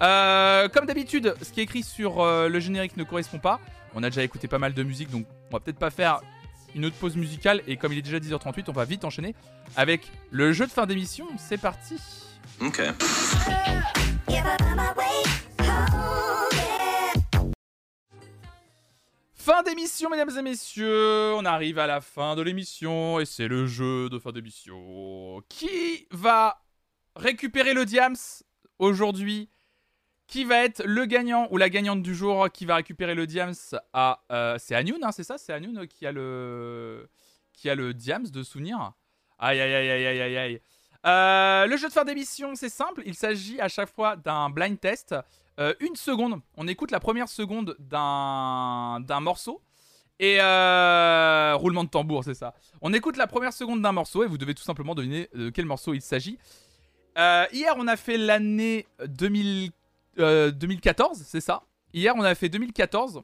Euh, 0.00 0.68
comme 0.68 0.86
d'habitude, 0.86 1.34
ce 1.42 1.52
qui 1.52 1.60
est 1.60 1.64
écrit 1.64 1.82
sur 1.82 2.24
le 2.24 2.60
générique 2.60 2.96
ne 2.96 3.04
correspond 3.04 3.38
pas. 3.38 3.60
On 3.94 4.02
a 4.02 4.10
déjà 4.10 4.22
écouté 4.22 4.48
pas 4.48 4.58
mal 4.58 4.74
de 4.74 4.82
musique, 4.82 5.10
donc 5.10 5.26
on 5.50 5.54
va 5.54 5.60
peut-être 5.60 5.78
pas 5.78 5.90
faire 5.90 6.20
une 6.76 6.84
autre 6.84 6.96
pause 6.96 7.16
musicale. 7.16 7.62
Et 7.66 7.76
comme 7.76 7.92
il 7.92 7.98
est 7.98 8.02
déjà 8.02 8.18
10h38, 8.18 8.66
on 8.68 8.72
va 8.72 8.84
vite 8.84 9.04
enchaîner 9.04 9.34
avec 9.74 10.12
le 10.30 10.52
jeu 10.52 10.66
de 10.66 10.70
fin 10.70 10.86
d'émission. 10.86 11.26
C'est 11.38 11.58
parti. 11.58 11.96
Ok. 12.60 12.82
Fin 19.34 19.62
d'émission, 19.62 20.10
mesdames 20.10 20.36
et 20.38 20.42
messieurs. 20.42 21.34
On 21.34 21.44
arrive 21.44 21.78
à 21.78 21.86
la 21.86 22.00
fin 22.00 22.36
de 22.36 22.42
l'émission 22.42 23.20
et 23.20 23.24
c'est 23.24 23.48
le 23.48 23.66
jeu 23.66 24.08
de 24.10 24.18
fin 24.18 24.32
d'émission. 24.32 25.42
Qui 25.48 26.06
va 26.10 26.62
récupérer 27.14 27.72
le 27.72 27.86
Diams 27.86 28.16
aujourd'hui 28.78 29.48
Qui 30.26 30.44
va 30.44 30.64
être 30.64 30.82
le 30.84 31.04
gagnant 31.04 31.46
ou 31.50 31.56
la 31.56 31.70
gagnante 31.70 32.02
du 32.02 32.14
jour 32.14 32.50
qui 32.50 32.66
va 32.66 32.76
récupérer 32.76 33.14
le 33.14 33.26
Diams 33.26 33.54
à 33.92 34.22
euh, 34.32 34.56
C'est 34.58 34.74
Anoun, 34.74 34.98
hein, 35.02 35.12
c'est 35.12 35.22
ça? 35.22 35.38
C'est 35.38 35.52
Anoun 35.52 35.86
qui 35.86 36.06
a 36.06 36.12
le 36.12 37.08
qui 37.52 37.70
a 37.70 37.74
le 37.74 37.94
Diams 37.94 38.28
de 38.28 38.42
souvenir. 38.42 38.92
Aïe 39.38 39.60
aïe 39.60 39.74
aïe 39.74 39.90
aïe 39.90 40.20
aïe 40.20 40.36
aïe. 40.36 40.60
Euh, 41.06 41.66
le 41.66 41.76
jeu 41.76 41.88
de 41.88 41.92
fin 41.92 42.04
d'émission, 42.04 42.54
c'est 42.54 42.68
simple. 42.68 43.02
Il 43.06 43.14
s'agit 43.14 43.60
à 43.60 43.68
chaque 43.68 43.92
fois 43.92 44.16
d'un 44.16 44.50
blind 44.50 44.78
test. 44.78 45.14
Euh, 45.58 45.72
une 45.80 45.96
seconde. 45.96 46.40
On 46.56 46.68
écoute 46.68 46.90
la 46.90 47.00
première 47.00 47.28
seconde 47.28 47.76
d'un 47.78 49.00
d'un 49.00 49.20
morceau. 49.20 49.62
Et 50.18 50.38
euh, 50.40 51.54
roulement 51.56 51.84
de 51.84 51.90
tambour, 51.90 52.24
c'est 52.24 52.34
ça. 52.34 52.54
On 52.80 52.92
écoute 52.92 53.16
la 53.16 53.26
première 53.26 53.52
seconde 53.52 53.82
d'un 53.82 53.92
morceau 53.92 54.24
et 54.24 54.26
vous 54.26 54.38
devez 54.38 54.54
tout 54.54 54.62
simplement 54.62 54.94
deviner 54.94 55.28
de 55.34 55.50
quel 55.50 55.66
morceau 55.66 55.94
il 55.94 56.00
s'agit. 56.02 56.38
Hier, 57.16 57.74
on 57.78 57.86
a 57.86 57.96
fait 57.96 58.18
l'année 58.18 58.86
2000, 59.06 59.70
euh, 60.18 60.50
2014, 60.50 61.22
c'est 61.26 61.40
ça. 61.40 61.62
Hier, 61.92 62.14
on 62.16 62.22
a 62.22 62.34
fait 62.34 62.48
2014. 62.48 63.22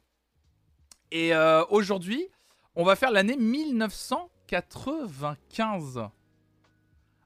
Et 1.11 1.35
euh, 1.35 1.65
aujourd'hui, 1.69 2.29
on 2.75 2.85
va 2.85 2.97
faire 2.97 3.11
l'année 3.11 3.37
1995. 3.37 6.09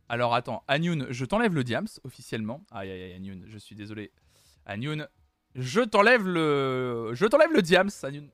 Alors 0.09 0.35
attends, 0.35 0.65
Anyun, 0.69 1.07
je 1.11 1.25
t'enlève 1.25 1.53
le 1.55 1.65
diams 1.65 1.89
officiellement. 2.05 2.65
Aïe 2.71 2.91
aïe 2.91 3.03
aïe, 3.03 3.15
Anyun, 3.15 3.41
je 3.47 3.59
suis 3.59 3.75
désolé. 3.75 4.13
Anyun, 4.65 5.09
je 5.55 5.81
t'enlève 5.81 6.27
le, 6.27 7.11
je 7.15 7.27
t'enlève 7.27 7.53
le 7.53 7.63
diams, 7.63 7.91
Anyun. 8.03 8.29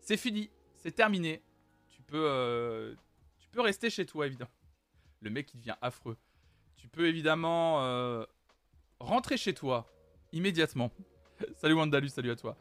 C'est 0.00 0.16
fini, 0.16 0.50
c'est 0.76 0.92
terminé. 0.92 1.42
Tu 1.90 2.02
peux, 2.02 2.26
euh, 2.28 2.94
tu 3.40 3.48
peux 3.48 3.60
rester 3.60 3.90
chez 3.90 4.06
toi 4.06 4.26
évidemment. 4.26 4.50
Le 5.20 5.30
mec 5.30 5.52
il 5.54 5.60
devient 5.60 5.76
affreux. 5.80 6.16
Tu 6.76 6.88
peux 6.88 7.08
évidemment 7.08 7.82
euh, 7.82 8.24
rentrer 9.00 9.38
chez 9.38 9.54
toi 9.54 9.86
immédiatement. 10.34 10.90
salut 11.56 11.74
Wandalus, 11.74 12.10
salut 12.10 12.30
à 12.30 12.36
toi. 12.36 12.56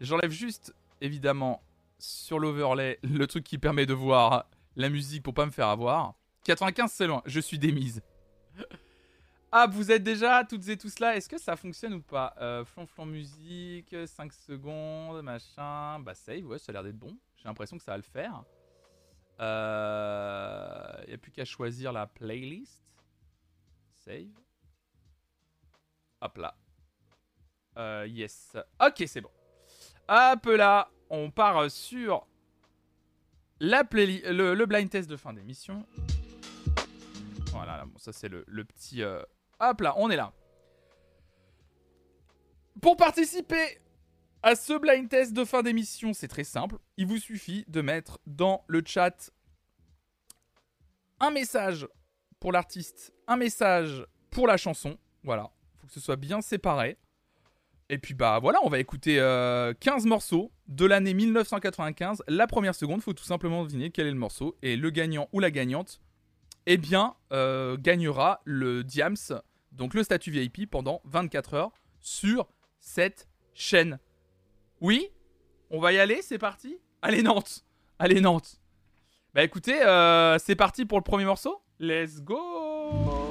J'enlève 0.00 0.30
juste 0.30 0.74
évidemment 1.00 1.62
sur 1.98 2.38
l'overlay 2.38 2.98
le 3.02 3.26
truc 3.26 3.44
qui 3.44 3.58
permet 3.58 3.86
de 3.86 3.94
voir 3.94 4.48
la 4.76 4.88
musique 4.88 5.22
pour 5.22 5.34
pas 5.34 5.46
me 5.46 5.50
faire 5.50 5.68
avoir. 5.68 6.14
95 6.44 6.92
c'est 6.92 7.06
loin, 7.06 7.22
je 7.26 7.40
suis 7.40 7.58
démise. 7.58 8.02
Ah, 9.56 9.68
vous 9.68 9.92
êtes 9.92 10.02
déjà 10.02 10.42
toutes 10.42 10.68
et 10.68 10.76
tous 10.76 10.98
là. 10.98 11.14
Est-ce 11.16 11.28
que 11.28 11.38
ça 11.38 11.54
fonctionne 11.54 11.94
ou 11.94 12.02
pas? 12.02 12.34
Euh, 12.40 12.64
Flonflon 12.64 13.06
musique, 13.06 13.94
5 14.04 14.32
secondes, 14.32 15.22
machin. 15.22 16.00
Bah, 16.00 16.12
save, 16.12 16.44
ouais, 16.44 16.58
ça 16.58 16.70
a 16.70 16.72
l'air 16.72 16.82
d'être 16.82 16.98
bon. 16.98 17.16
J'ai 17.36 17.44
l'impression 17.44 17.78
que 17.78 17.84
ça 17.84 17.92
va 17.92 17.98
le 17.98 18.02
faire. 18.02 18.42
Il 19.38 19.42
euh, 19.42 21.04
n'y 21.06 21.14
a 21.14 21.18
plus 21.18 21.30
qu'à 21.30 21.44
choisir 21.44 21.92
la 21.92 22.08
playlist. 22.08 22.82
Save. 23.92 24.26
Hop 26.20 26.36
là. 26.36 26.56
Euh, 27.76 28.06
yes. 28.08 28.56
Ok, 28.80 29.04
c'est 29.06 29.20
bon. 29.20 29.30
Hop 30.08 30.46
là, 30.46 30.90
on 31.10 31.30
part 31.30 31.70
sur 31.70 32.26
la 33.60 33.82
le, 33.92 34.54
le 34.54 34.66
blind 34.66 34.90
test 34.90 35.08
de 35.08 35.16
fin 35.16 35.32
d'émission. 35.32 35.86
Voilà, 37.52 37.84
ça 37.96 38.12
c'est 38.12 38.28
le, 38.28 38.44
le 38.48 38.64
petit... 38.64 39.02
euh, 39.02 39.22
Hop 39.60 39.80
là, 39.80 39.94
on 39.96 40.10
est 40.10 40.16
là. 40.16 40.32
Pour 42.82 42.96
participer 42.96 43.80
à 44.42 44.56
ce 44.56 44.76
blind 44.78 45.08
test 45.08 45.32
de 45.32 45.44
fin 45.44 45.62
d'émission, 45.62 46.12
c'est 46.12 46.28
très 46.28 46.44
simple. 46.44 46.76
Il 46.96 47.06
vous 47.06 47.18
suffit 47.18 47.64
de 47.68 47.80
mettre 47.80 48.18
dans 48.26 48.64
le 48.66 48.82
chat 48.84 49.30
un 51.20 51.30
message 51.30 51.88
pour 52.40 52.52
l'artiste, 52.52 53.14
un 53.26 53.36
message 53.36 54.04
pour 54.30 54.46
la 54.46 54.56
chanson. 54.56 54.98
Voilà, 55.22 55.50
faut 55.78 55.86
que 55.86 55.92
ce 55.92 56.00
soit 56.00 56.16
bien 56.16 56.42
séparé. 56.42 56.98
Et 57.90 57.98
puis 57.98 58.14
bah 58.14 58.38
voilà, 58.40 58.60
on 58.62 58.68
va 58.68 58.78
écouter 58.78 59.20
euh, 59.20 59.74
15 59.78 60.06
morceaux 60.06 60.50
de 60.68 60.86
l'année 60.86 61.14
1995. 61.14 62.22
La 62.28 62.46
première 62.46 62.74
seconde, 62.74 63.02
faut 63.02 63.12
tout 63.12 63.24
simplement 63.24 63.62
deviner 63.64 63.90
quel 63.90 64.06
est 64.06 64.12
le 64.12 64.16
morceau. 64.16 64.56
Et 64.62 64.76
le 64.76 64.90
gagnant 64.90 65.28
ou 65.32 65.40
la 65.40 65.50
gagnante, 65.50 66.00
eh 66.66 66.78
bien, 66.78 67.14
euh, 67.32 67.76
gagnera 67.78 68.40
le 68.44 68.84
Diams, 68.84 69.16
donc 69.72 69.94
le 69.94 70.02
statut 70.02 70.30
VIP, 70.30 70.70
pendant 70.70 71.02
24 71.04 71.54
heures 71.54 71.72
sur 72.00 72.48
cette 72.80 73.28
chaîne. 73.54 73.98
Oui? 74.80 75.08
On 75.70 75.80
va 75.80 75.92
y 75.92 75.98
aller, 75.98 76.22
c'est 76.22 76.38
parti? 76.38 76.78
Allez 77.02 77.22
Nantes 77.22 77.64
Allez 77.98 78.20
Nantes 78.20 78.60
Bah 79.34 79.42
écoutez, 79.42 79.82
euh, 79.82 80.38
c'est 80.38 80.56
parti 80.56 80.86
pour 80.86 80.98
le 80.98 81.04
premier 81.04 81.24
morceau? 81.24 81.60
Let's 81.78 82.20
go 82.22 83.23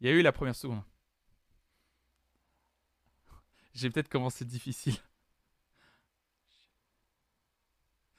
Il 0.00 0.06
y 0.06 0.10
a 0.10 0.12
eu 0.12 0.22
la 0.22 0.32
première 0.32 0.54
seconde. 0.56 0.82
J'ai 3.74 3.90
peut-être 3.90 4.08
commencé 4.08 4.44
difficile. 4.44 4.96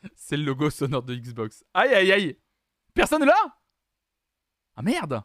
C'est 0.16 0.38
le 0.38 0.44
logo 0.44 0.70
sonore 0.70 1.04
de 1.04 1.16
Xbox. 1.16 1.64
Aïe 1.74 1.94
aïe 1.94 2.12
aïe 2.12 2.40
Personne 2.94 3.26
là? 3.26 3.36
Ah 4.76 4.82
merde 4.82 5.24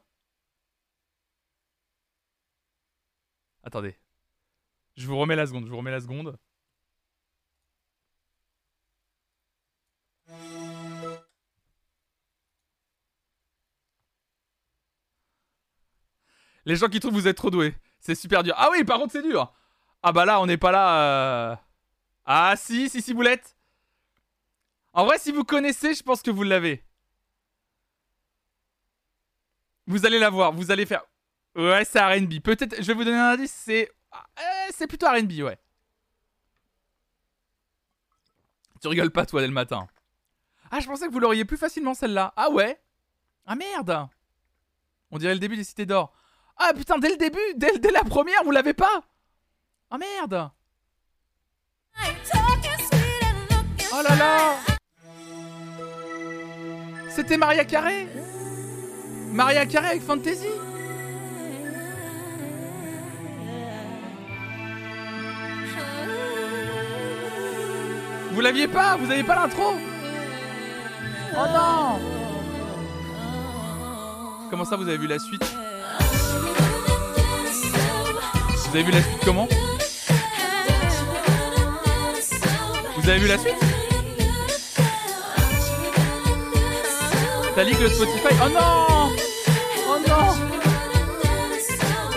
Attendez. 3.62 3.98
Je 4.96 5.06
vous 5.06 5.16
remets 5.16 5.36
la 5.36 5.46
seconde, 5.46 5.64
je 5.64 5.70
vous 5.70 5.76
remets 5.76 5.90
la 5.90 6.00
seconde. 6.00 6.38
Les 16.66 16.76
gens 16.76 16.88
qui 16.88 17.00
trouvent 17.00 17.12
vous 17.14 17.28
êtes 17.28 17.36
trop 17.36 17.50
doués. 17.50 17.74
C'est 18.00 18.14
super 18.14 18.42
dur. 18.42 18.54
Ah 18.56 18.68
oui, 18.72 18.84
par 18.84 18.98
contre, 18.98 19.12
c'est 19.12 19.22
dur. 19.22 19.52
Ah 20.02 20.12
bah 20.12 20.24
là, 20.24 20.40
on 20.40 20.46
n'est 20.46 20.56
pas 20.58 20.72
là. 20.72 21.00
euh. 21.52 21.56
Ah 22.26 22.54
si, 22.56 22.88
si, 22.88 23.02
si, 23.02 23.14
boulette. 23.14 23.56
En 24.92 25.04
vrai, 25.04 25.18
si 25.18 25.32
vous 25.32 25.44
connaissez, 25.44 25.94
je 25.94 26.02
pense 26.02 26.22
que 26.22 26.30
vous 26.30 26.42
l'avez. 26.42 26.84
Vous 29.86 30.06
allez 30.06 30.18
la 30.18 30.30
voir, 30.30 30.52
vous 30.52 30.70
allez 30.70 30.86
faire. 30.86 31.04
Ouais, 31.54 31.84
c'est 31.84 32.00
RB. 32.00 32.40
Peut-être, 32.40 32.76
je 32.80 32.86
vais 32.86 32.94
vous 32.94 33.04
donner 33.04 33.18
un 33.18 33.30
indice, 33.32 33.52
c'est. 33.52 33.90
Euh, 34.14 34.70
c'est 34.70 34.86
plutôt 34.86 35.06
RB, 35.06 35.30
ouais. 35.42 35.58
Tu 38.80 38.88
rigoles 38.88 39.10
pas, 39.10 39.26
toi, 39.26 39.40
dès 39.40 39.46
le 39.46 39.52
matin. 39.52 39.86
Ah, 40.70 40.80
je 40.80 40.86
pensais 40.86 41.06
que 41.06 41.12
vous 41.12 41.20
l'auriez 41.20 41.44
plus 41.44 41.56
facilement, 41.56 41.94
celle-là. 41.94 42.32
Ah 42.36 42.50
ouais? 42.50 42.80
Ah 43.46 43.54
merde 43.54 44.08
On 45.10 45.18
dirait 45.18 45.34
le 45.34 45.40
début 45.40 45.56
des 45.56 45.64
Cités 45.64 45.86
d'Or. 45.86 46.12
Ah 46.56 46.72
putain, 46.74 46.98
dès 46.98 47.10
le 47.10 47.16
début, 47.16 47.38
dès, 47.56 47.90
la 47.90 48.04
première, 48.04 48.42
vous 48.44 48.50
l'avez 48.50 48.74
pas 48.74 49.02
Ah 49.90 49.98
merde 49.98 50.50
Oh 53.92 54.02
là 54.02 54.16
là 54.16 54.54
C'était 57.08 57.36
Maria 57.36 57.64
Carré 57.64 58.08
Maria 59.30 59.66
Carré 59.66 59.88
avec 59.88 60.02
Fantasy 60.02 60.48
Vous 68.32 68.40
l'aviez 68.40 68.66
pas 68.66 68.96
Vous 68.96 69.10
avez 69.10 69.22
pas 69.22 69.36
l'intro 69.36 69.74
Oh 71.36 71.46
non 71.52 72.00
Comment 74.50 74.64
ça 74.64 74.76
vous 74.76 74.88
avez 74.88 74.98
vu 74.98 75.06
la 75.06 75.18
suite 75.18 75.44
Vous 78.74 78.80
avez 78.80 78.90
vu 78.90 78.96
la 78.98 79.02
suite 79.04 79.24
comment 79.24 79.48
Vous 82.96 83.08
avez 83.08 83.20
vu 83.20 83.28
la 83.28 83.38
suite 83.38 83.54
T'as 87.54 87.64
dit 87.64 87.70
que 87.70 87.82
le 87.84 87.88
Spotify 87.88 88.34
Oh 88.44 88.48
non 88.48 89.12
Oh 89.86 89.98
non 90.08 90.34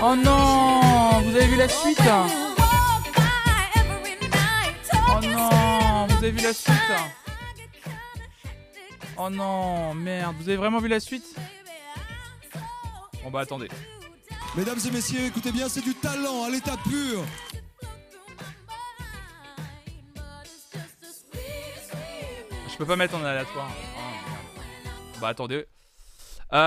Oh 0.01 0.15
non 0.15 1.21
Vous 1.25 1.35
avez 1.35 1.45
vu 1.45 1.57
la 1.57 1.69
suite 1.69 2.01
Oh 5.09 5.19
non 5.21 6.07
Vous 6.07 6.17
avez 6.17 6.31
vu 6.31 6.41
la 6.41 6.53
suite 6.53 6.73
Oh 9.15 9.29
non 9.29 9.93
Merde 9.93 10.35
Vous 10.39 10.49
avez 10.49 10.57
vraiment 10.57 10.79
vu 10.79 10.87
la 10.87 10.99
suite 10.99 11.35
Bon 13.23 13.29
bah 13.29 13.41
attendez. 13.41 13.67
Mesdames 14.57 14.79
et 14.87 14.91
messieurs, 14.91 15.25
écoutez 15.25 15.51
bien, 15.51 15.69
c'est 15.69 15.83
du 15.83 15.93
talent 15.93 16.43
à 16.43 16.49
l'état 16.49 16.77
pur. 16.77 17.23
Je 22.67 22.75
peux 22.75 22.87
pas 22.87 22.95
mettre 22.95 23.13
en 23.13 23.23
aléatoire. 23.23 23.71
Oh. 23.95 23.99
Bah 25.21 25.27
attendez. 25.27 25.67
Euh... 26.53 26.57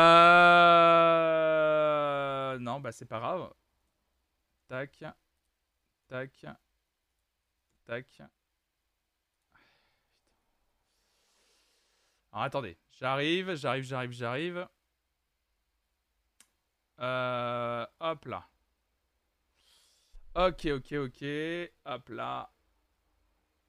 Non, 2.61 2.79
bah 2.79 2.93
c'est 2.93 3.07
pas 3.07 3.19
grave. 3.19 3.53
Tac. 4.69 5.03
Tac. 6.09 6.47
Tac. 7.87 8.23
Alors 12.31 12.45
attendez. 12.45 12.79
J'arrive, 13.01 13.57
j'arrive, 13.57 13.83
j'arrive, 13.83 14.13
j'arrive. 14.13 14.69
Euh, 17.01 17.87
hop 18.01 18.25
là. 18.27 18.47
Ok, 20.35 20.67
ok, 20.67 20.93
ok. 20.93 21.25
Hop 21.87 22.09
là. 22.11 22.51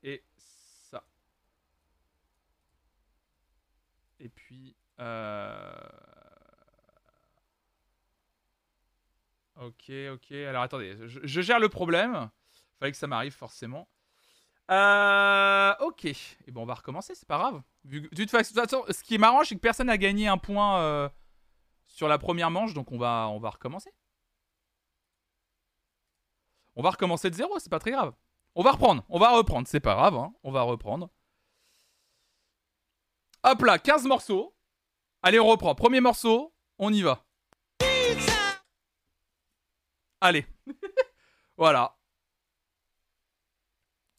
Et 0.03 0.24
ça. 0.38 1.03
Et 4.20 4.30
puis... 4.30 4.76
euh, 4.99 5.72
Ok, 9.62 9.91
ok. 10.14 10.32
Alors 10.32 10.64
attendez, 10.64 10.98
je, 11.06 11.41
gère 11.41 11.60
le 11.60 11.70
problème. 11.70 12.30
Fallait 12.80 12.91
que 12.91 12.98
ça 12.98 13.06
m'arrive 13.08 13.34
forcément. 13.34 13.88
Euh, 14.72 15.74
ok. 15.82 16.06
Et 16.06 16.52
bon, 16.52 16.64
on 16.64 16.66
va 16.66 16.74
recommencer, 16.74 17.14
c'est 17.14 17.28
pas 17.28 17.38
grave. 17.38 17.62
De 17.84 17.99
toute 18.08 18.32
façon, 18.32 18.84
ce 18.90 19.03
qui 19.03 19.16
est 19.16 19.20
marrant, 19.20 19.44
c'est 19.44 19.56
que 19.56 19.60
personne 19.60 19.88
n'a 19.88 19.98
gagné 19.98 20.28
un 20.28 20.38
point 20.38 21.12
sur 21.91 22.07
la 22.07 22.18
première 22.18 22.49
manche, 22.51 22.73
donc 22.73 22.91
on 22.91 22.97
va, 22.97 23.27
on 23.30 23.39
va 23.39 23.49
recommencer. 23.49 23.93
On 26.76 26.81
va 26.81 26.91
recommencer 26.91 27.30
de 27.30 27.35
zéro, 27.35 27.59
c'est 27.59 27.69
pas 27.69 27.80
très 27.80 27.91
grave. 27.91 28.13
On 28.55 28.63
va 28.63 28.72
reprendre, 28.72 29.03
on 29.09 29.19
va 29.19 29.31
reprendre, 29.31 29.68
c'est 29.68 29.80
pas 29.80 29.95
grave, 29.95 30.15
hein, 30.15 30.34
on 30.43 30.51
va 30.51 30.61
reprendre. 30.61 31.09
Hop 33.43 33.61
là, 33.63 33.77
15 33.77 34.05
morceaux. 34.05 34.55
Allez, 35.23 35.39
on 35.39 35.47
reprend. 35.47 35.76
Premier 35.76 35.99
morceau, 35.99 36.53
on 36.80 36.93
y 36.93 37.01
va. 37.01 37.26
Allez. 40.22 40.45
voilà. 41.57 41.97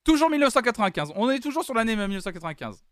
Toujours 0.05 0.31
1995. 0.31 1.13
On 1.15 1.31
est 1.31 1.41
toujours 1.41 1.65
sur 1.65 1.75
l'année 1.75 1.95
1995. 1.95 2.85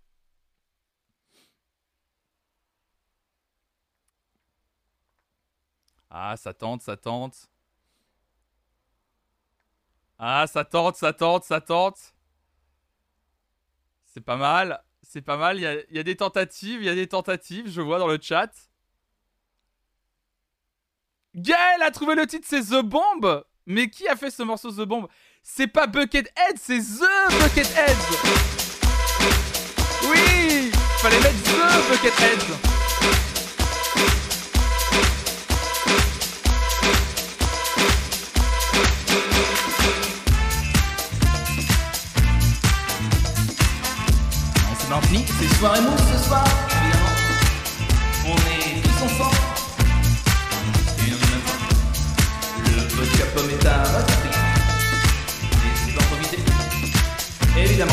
Ah, 6.10 6.36
ça 6.36 6.52
tente, 6.52 6.82
ça 6.82 6.96
tente. 6.96 7.48
Ah, 10.18 10.46
ça 10.46 10.64
tente, 10.64 10.96
ça 10.96 11.12
tente, 11.12 11.44
ça 11.44 11.60
tente. 11.60 12.14
C'est 14.06 14.20
pas 14.20 14.36
mal. 14.36 14.82
C'est 15.02 15.22
pas 15.22 15.36
mal. 15.36 15.58
Il 15.58 15.96
y 15.96 15.98
a, 15.98 16.02
des 16.02 16.16
tentatives, 16.16 16.82
il 16.82 16.86
y 16.86 16.88
a 16.88 16.94
des 16.94 17.06
tentatives, 17.06 17.68
je 17.70 17.80
vois 17.80 17.98
dans 17.98 18.08
le 18.08 18.18
chat. 18.20 18.50
Gaël 21.34 21.82
a 21.82 21.90
trouvé 21.92 22.16
le 22.16 22.26
titre, 22.26 22.46
c'est 22.48 22.62
The 22.62 22.82
Bomb. 22.82 23.44
Mais 23.66 23.88
qui 23.88 24.08
a 24.08 24.16
fait 24.16 24.30
ce 24.30 24.42
morceau 24.42 24.72
The 24.72 24.86
Bomb? 24.86 25.06
C'est 25.42 25.68
pas 25.68 25.86
Buckethead, 25.86 26.56
c'est 26.56 26.80
The 26.80 27.32
Buckethead 27.40 27.96
Oui 30.10 30.70
Fallait 30.98 31.20
mettre 31.20 31.42
The 31.44 31.88
Buckethead 31.88 32.80
C'est 44.78 44.88
mardi, 44.88 45.24
c'est 45.40 45.58
soirée 45.58 45.80
mousse 45.80 46.00
ce 46.12 46.18
soir, 46.28 46.44
évidemment. 46.82 47.14
On 48.26 48.36
est 48.36 48.82
tous 48.82 49.04
ensemble. 49.04 49.36
C'est. 50.96 51.10
Le 52.70 52.80
vodka 52.94 53.24
pomme 53.34 53.50
est 53.50 53.66
à 53.66 53.82
votre 53.82 54.14
à 55.86 56.00
en 56.00 56.04
profiter. 56.04 56.42
Évidemment. 57.58 57.92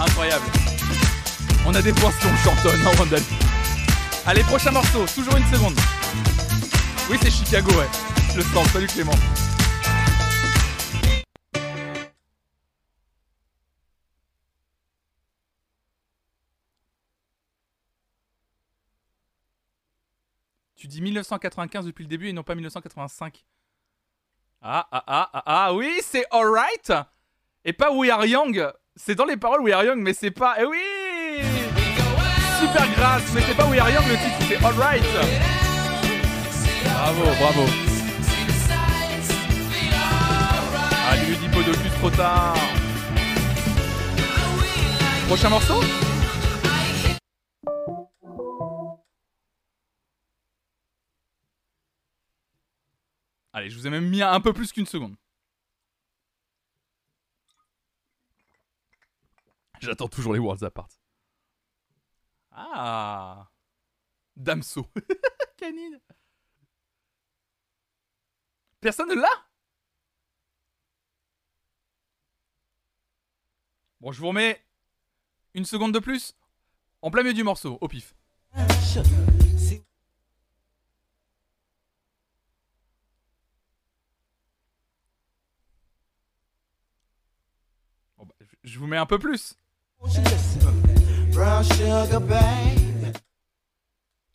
Incroyable. 0.00 0.44
On 1.66 1.74
a 1.74 1.82
des 1.82 1.92
poissons 1.92 2.36
chantonne 2.42 2.86
en 2.86 2.92
Randall. 2.98 3.22
Allez, 4.26 4.42
prochain 4.44 4.70
morceau, 4.70 5.04
toujours 5.14 5.36
une 5.36 5.46
seconde. 5.52 5.78
Oui, 7.10 7.18
c'est 7.22 7.30
Chicago, 7.30 7.70
ouais. 7.72 7.88
Le 8.36 8.42
stand, 8.42 8.66
salut 8.66 8.86
Clément. 8.86 9.12
Tu 20.74 20.86
dis 20.86 21.00
1995 21.00 21.86
depuis 21.86 22.02
le 22.02 22.08
début 22.08 22.28
et 22.28 22.34
non 22.34 22.42
pas 22.42 22.54
1985. 22.54 23.42
Ah, 24.60 24.86
ah, 24.92 25.04
ah, 25.06 25.30
ah, 25.32 25.42
ah, 25.46 25.74
oui, 25.74 25.98
c'est 26.02 26.26
alright 26.30 26.92
Et 27.64 27.72
pas 27.72 27.90
We 27.90 28.10
Are 28.10 28.26
Young. 28.26 28.70
C'est 28.96 29.14
dans 29.14 29.24
les 29.24 29.38
paroles 29.38 29.62
We 29.62 29.72
Are 29.72 29.82
Young, 29.82 30.00
mais 30.00 30.12
c'est 30.12 30.30
pas... 30.30 30.56
Eh 30.60 30.66
oui. 30.66 30.82
Super 32.60 32.86
grâce, 32.96 33.32
mais 33.34 33.40
c'est 33.40 33.56
pas 33.56 33.66
We 33.66 33.80
Are 33.80 33.90
Young 33.90 34.06
le 34.06 34.14
titre, 34.16 34.46
c'est 34.46 34.62
alright 34.62 35.02
Bravo, 36.84 37.24
bravo 37.40 37.85
Prochain 45.26 45.50
morceau? 45.50 45.80
Allez, 53.52 53.70
je 53.70 53.76
vous 53.76 53.88
ai 53.88 53.90
même 53.90 54.08
mis 54.08 54.22
un 54.22 54.40
peu 54.40 54.52
plus 54.52 54.72
qu'une 54.72 54.86
seconde. 54.86 55.16
J'attends 59.80 60.08
toujours 60.08 60.32
les 60.32 60.38
Worlds 60.38 60.64
Apart. 60.64 60.88
Ah 62.52 63.50
Damso. 64.36 64.86
Canine. 65.56 66.00
Personne 68.80 69.08
ne 69.08 69.14
l'a? 69.14 69.45
Bon, 74.00 74.12
je 74.12 74.20
vous 74.20 74.28
remets 74.28 74.62
une 75.54 75.64
seconde 75.64 75.92
de 75.92 75.98
plus. 75.98 76.34
En 77.02 77.10
plein 77.10 77.22
milieu 77.22 77.34
du 77.34 77.44
morceau, 77.44 77.78
au 77.80 77.88
pif. 77.88 78.14
Bah, 78.54 78.66
je- 88.64 88.78
vous 88.78 88.86
mets 88.86 88.96
un 88.96 89.06
peu 89.06 89.18
plus. 89.18 89.54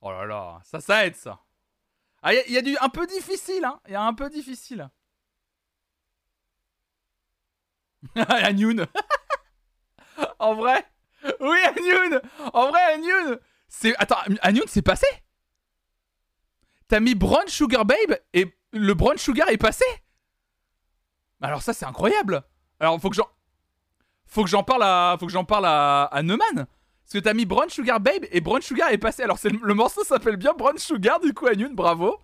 Oh 0.02 0.12
là 0.12 0.26
là, 0.26 0.60
ça, 0.64 0.80
ça 0.82 1.06
aide 1.06 1.16
ça. 1.16 1.40
Ah, 2.24 2.34
il 2.34 2.52
y, 2.54 2.58
a- 2.58 2.62
du 2.62 2.78
un 2.80 2.90
peu 2.90 3.06
difficile, 3.08 3.66
hein. 3.66 3.80
Il 3.88 3.94
y 3.94 3.96
a 3.96 4.04
un 4.04 4.14
peu 4.14 4.30
difficile. 4.30 4.90
Anyun. 8.16 8.88
en 10.42 10.56
vrai? 10.56 10.86
Oui, 11.40 11.58
Anyun 11.66 12.20
En 12.54 12.70
vrai, 12.70 12.82
Anyun 12.94 13.38
C'est... 13.68 13.96
Attends, 13.98 14.18
Anyun, 14.42 14.64
c'est 14.68 14.82
passé? 14.82 15.06
T'as 16.88 17.00
mis 17.00 17.16
Brown 17.16 17.48
Sugar 17.48 17.86
Babe 17.86 18.18
et 18.34 18.54
le 18.74 18.94
Brown 18.94 19.18
Sugar 19.18 19.50
est 19.50 19.58
passé? 19.58 19.86
Alors 21.42 21.62
ça, 21.62 21.74
c'est 21.74 21.86
incroyable! 21.86 22.44
Alors, 22.80 23.00
faut 23.00 23.10
que 23.10 23.16
j'en... 23.16 23.28
Faut 24.26 24.44
que 24.44 24.50
j'en 24.50 24.64
parle 24.64 24.84
à... 24.84 25.16
Faut 25.20 25.28
que 25.28 25.32
j'en 25.32 25.46
parle 25.46 25.66
à... 25.68 26.06
à 26.06 26.24
Neumann. 26.24 26.56
Parce 26.56 27.14
que 27.14 27.20
t'as 27.20 27.34
mis 27.34 27.46
Brown 27.46 27.70
Sugar 27.70 28.00
Babe 28.00 28.26
et 28.32 28.42
Brown 28.42 28.62
Sugar 28.62 28.90
est 28.90 28.98
passé. 28.98 29.24
Alors, 29.24 29.38
le... 29.44 29.74
morceau 29.74 30.04
s'appelle 30.04 30.38
bien 30.38 30.54
Brown 30.54 30.78
Sugar, 30.78 31.20
du 31.20 31.34
coup, 31.34 31.48
Anyun, 31.48 31.74
bravo. 31.74 32.18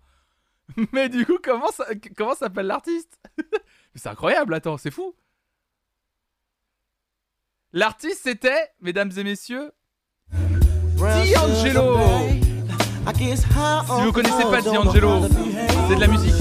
Mais 0.91 1.07
du 1.07 1.25
coup, 1.25 1.37
comment 1.43 1.71
ça... 1.71 1.85
Comment 2.15 2.35
s'appelle 2.35 2.67
l'artiste? 2.67 3.19
C'est 3.95 4.09
incroyable, 4.09 4.53
attends, 4.53 4.77
c'est 4.77 4.91
fou 4.91 5.15
L'artiste 7.73 8.21
c'était, 8.23 8.69
mesdames 8.81 9.11
et 9.17 9.23
messieurs, 9.25 9.71
D'Angelo. 10.97 11.97
Si 13.17 14.03
vous 14.03 14.11
connaissez 14.13 14.43
pas 14.49 14.61
D'Angelo, 14.61 15.27
c'est 15.89 15.95
de 15.95 15.99
la 15.99 16.07
musique 16.07 16.33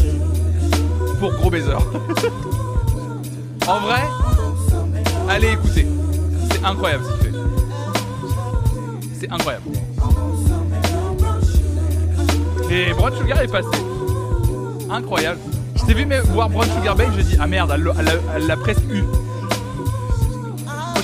pour 1.19 1.33
gros 1.33 1.51
baisers. 1.51 1.79
en 3.67 3.81
vrai, 3.81 4.03
allez 5.29 5.53
écouter. 5.53 5.89
C'est 6.53 6.65
incroyable 6.65 7.05
ce 7.05 7.11
qu'il 7.11 7.33
fait. 7.33 7.39
C'est 9.19 9.33
incroyable. 9.33 9.65
Et 12.71 12.93
Brown 12.93 13.17
Sugar 13.17 13.43
est 13.43 13.49
passé. 13.49 13.69
Incroyable. 14.89 15.41
Je 15.75 15.85
t'ai 15.87 15.95
vu 15.95 16.07
voir 16.33 16.49
Brown 16.51 16.69
Sugar 16.71 16.95
Babe, 16.95 17.11
j'ai 17.17 17.25
dit 17.25 17.37
ah 17.41 17.49
merde, 17.49 17.75
elle 17.75 18.47
l'a 18.47 18.57
presque 18.57 18.85
eu. 18.93 19.03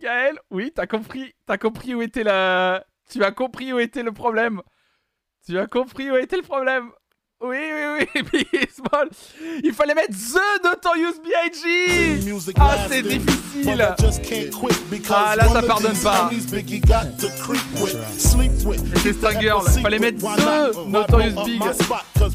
Gaël, 0.00 0.38
oui, 0.50 0.72
t'as 0.74 0.86
compris, 0.86 1.34
t'as 1.46 1.58
compris 1.58 1.94
où 1.94 2.02
était 2.02 2.24
la... 2.24 2.84
Tu 3.08 3.22
as 3.24 3.32
compris 3.32 3.72
où 3.72 3.78
était 3.78 4.02
le 4.02 4.12
problème. 4.12 4.62
Tu 5.46 5.58
as 5.58 5.66
compris 5.66 6.10
où 6.10 6.16
était 6.16 6.36
le 6.36 6.42
problème. 6.42 6.90
Oui, 7.42 7.56
oui, 7.56 8.06
oui, 8.14 8.22
Biggie 8.32 8.68
Small. 8.70 9.08
Il 9.64 9.72
fallait 9.72 9.94
mettre 9.94 10.12
The 10.12 10.62
Notorious 10.62 11.14
B.I.G. 11.24 12.20
Ah, 12.58 12.76
c'est 12.86 13.02
difficile. 13.02 13.94
Ah, 15.08 15.36
là, 15.36 15.48
ça 15.48 15.62
pardonne 15.62 15.96
pas. 15.96 16.30
C'est 19.02 19.12
Stranger, 19.14 19.54
il 19.74 19.82
fallait 19.82 19.98
mettre 19.98 20.18
The 20.18 20.86
Notorious 20.86 21.44
Big. 21.46 21.62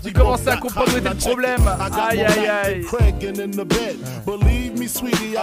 Tu 0.03 0.11
commençais 0.11 0.49
à 0.49 0.57
comprendre 0.57 0.91
où 0.94 0.98
était 0.98 1.10
le 1.10 1.15
problème. 1.15 1.68
Aïe, 1.68 2.22
aïe, 2.22 2.48
aïe. 2.48 2.82
Cragging 2.82 3.40
in 3.41 3.52
the 3.52 3.64
bed. 3.64 3.98
Believe 4.26 4.80
me, 4.80 4.88
sweetie, 4.88 5.36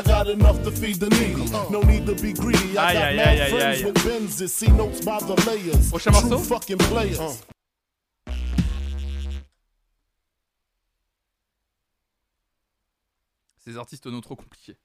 Ces 13.64 13.76
artistes 13.76 14.06
non 14.06 14.20
trop 14.20 14.34
compliqués. 14.34 14.76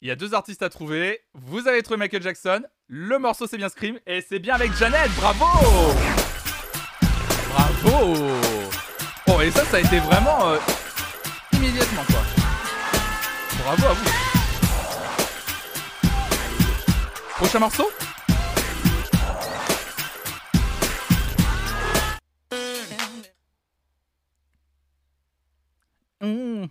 Il 0.00 0.08
y 0.08 0.10
a 0.10 0.16
deux 0.16 0.34
artistes 0.34 0.62
à 0.62 0.68
trouver. 0.68 1.24
Vous 1.34 1.68
avez 1.68 1.82
trouvé 1.82 1.96
Michael 1.96 2.22
Jackson. 2.22 2.62
Le 2.88 3.18
morceau 3.18 3.46
c'est 3.46 3.56
bien 3.56 3.68
Scream. 3.68 3.98
Et 4.06 4.20
c'est 4.20 4.38
bien 4.40 4.54
avec 4.54 4.72
Janet. 4.74 5.10
Bravo 5.16 5.46
Bravo 7.50 8.16
Oh 9.28 9.40
et 9.40 9.50
ça 9.50 9.64
ça 9.64 9.76
a 9.76 9.80
été 9.80 9.98
vraiment 10.00 10.48
euh, 10.48 10.58
immédiatement 11.52 12.02
quoi. 12.04 12.22
Bravo 13.62 13.86
à 13.86 13.92
vous. 13.94 14.10
Prochain 17.36 17.58
morceau? 17.60 17.90
Mmh. 26.26 26.66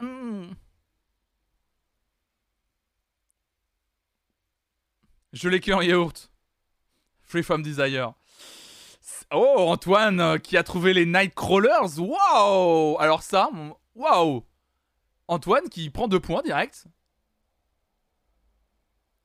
Mmh. 0.00 0.54
Je 5.32 5.48
l'ai 5.48 5.72
en 5.72 5.80
yaourt. 5.82 6.30
Free 7.22 7.44
from 7.44 7.62
desire. 7.62 8.14
Oh, 9.32 9.66
Antoine 9.68 10.20
euh, 10.20 10.38
qui 10.38 10.56
a 10.56 10.64
trouvé 10.64 10.94
les 10.94 11.06
Nightcrawlers. 11.06 11.98
Waouh 11.98 12.98
Alors 12.98 13.22
ça, 13.22 13.48
waouh 13.94 14.44
Antoine 15.28 15.68
qui 15.68 15.90
prend 15.90 16.08
deux 16.08 16.20
points 16.20 16.42
direct. 16.42 16.86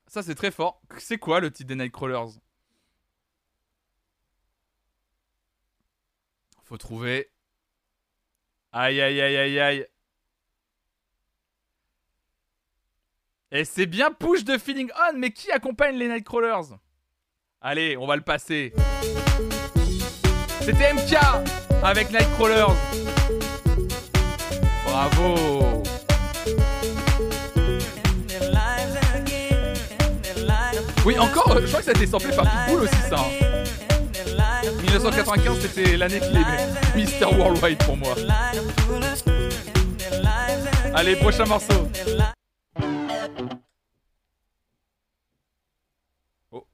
Ça, 0.08 0.24
c'est 0.24 0.36
très 0.36 0.52
fort. 0.52 0.82
C'est 1.00 1.18
quoi 1.18 1.40
le 1.40 1.52
titre 1.52 1.68
des 1.68 1.76
Nightcrawlers? 1.76 2.40
Faut 6.70 6.78
trouver. 6.78 7.32
Aïe, 8.72 9.02
aïe, 9.02 9.20
aïe, 9.20 9.38
aïe, 9.38 9.60
aïe. 9.60 9.88
Et 13.50 13.66
c'est 13.66 13.88
bien 13.88 14.12
push 14.12 14.44
de 14.44 14.56
Feeling 14.60 14.92
On, 15.10 15.18
mais 15.18 15.32
qui 15.32 15.50
accompagne 15.50 15.96
les 15.96 16.08
Nightcrawlers? 16.08 16.78
Allez, 17.60 17.98
on 17.98 18.06
va 18.06 18.16
le 18.16 18.22
passer. 18.22 18.72
C'était 20.62 20.94
MK 20.94 21.18
avec 21.82 22.12
Nightcrawlers. 22.12 22.76
Bravo. 24.86 25.84
Oui, 31.04 31.18
encore, 31.18 31.54
euh, 31.54 31.62
je 31.62 31.68
crois 31.68 31.80
que 31.80 31.86
ça 31.86 31.92
a 31.92 31.96
été 31.96 32.06
samplé 32.06 32.36
par 32.36 32.46
Pitbull 32.46 32.84
aussi, 32.84 33.02
ça. 33.10 33.49
Hein. 34.90 34.98
1995, 34.98 35.60
c'était 35.62 35.98
l'année 35.98 36.20
qu'il 36.20 36.36
aimait. 36.36 36.68
Mister 36.96 37.26
Worldwide 37.26 37.78
pour 37.86 37.98
moi. 37.98 38.16
Allez, 40.96 41.16
prochain 41.16 41.46
morceau. 41.46 41.88
Oh. 46.52 46.68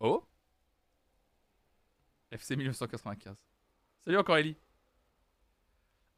Oh. 0.00 0.24
FC 2.30 2.56
1995. 2.56 3.34
Salut 4.04 4.18
encore 4.18 4.36
Ellie. 4.36 4.56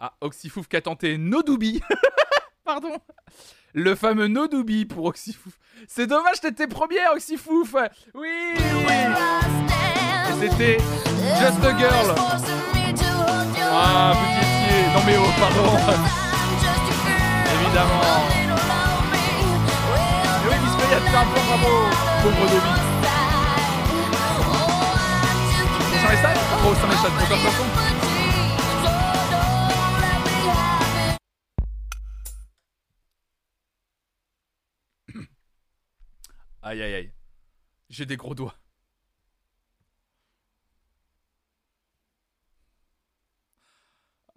Ah, 0.00 0.14
Oxyfouf 0.20 0.68
qui 0.68 0.76
a 0.76 0.80
tenté 0.82 1.18
Nodoubi. 1.18 1.80
Pardon. 2.64 2.98
Le 3.72 3.94
fameux 3.94 4.28
Nodoubi 4.28 4.84
pour 4.84 5.06
Oxyfouf. 5.06 5.58
C'est 5.86 6.06
dommage, 6.06 6.40
t'étais 6.40 6.66
première 6.66 7.12
Oxyfouf. 7.12 7.74
Oui, 8.14 8.28
oui. 8.54 9.67
C'était 10.40 10.78
Just 10.78 11.64
a 11.64 11.76
Girl. 11.76 12.14
Ah, 13.70 14.12
petit 14.14 14.46
pied. 14.68 14.82
Non 14.94 15.02
mais 15.04 15.16
oh, 15.18 15.32
pardon. 15.40 15.66
Évidemment. 17.54 18.02
Et 20.44 20.48
oui, 20.48 20.56
Miss 20.62 20.74
Payette 20.76 21.02
fait 21.02 21.16
un 21.16 21.24
point, 21.24 21.44
bravo. 21.48 21.70
Pauvre 22.22 22.46
Dobby. 22.46 22.72
Prochain 25.90 26.08
message 26.08 26.38
Oh, 26.64 26.74
ça 26.74 26.86
m'échappe. 26.86 27.12
Prochaine 27.12 27.42
chanson 27.42 27.66
Aïe 36.62 36.82
aïe 36.82 36.94
aïe. 36.94 37.12
J'ai 37.88 38.06
des 38.06 38.16
gros 38.16 38.34
doigts. 38.34 38.54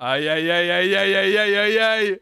Aïe 0.03 0.28
aïe 0.28 0.49
aïe 0.49 0.72
aïe 0.72 0.95
aïe 0.95 1.15
aïe 1.15 1.38
aïe 1.38 1.57
aïe 1.57 1.78
aïe. 1.78 2.19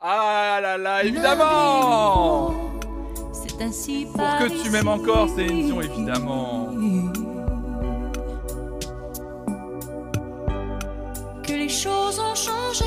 Ah 0.00 0.60
là 0.62 0.78
là, 0.78 1.04
évidemment 1.04 2.54
C'est 3.34 3.60
ainsi 3.62 4.06
Pour 4.06 4.38
que 4.38 4.62
tu 4.62 4.70
m'aimes 4.70 4.88
encore, 4.88 5.28
c'est 5.36 5.44
Dion, 5.44 5.82
évidemment. 5.82 6.70
Que 11.42 11.52
les 11.52 11.68
choses 11.68 12.18
ont 12.18 12.34
changé, 12.34 12.86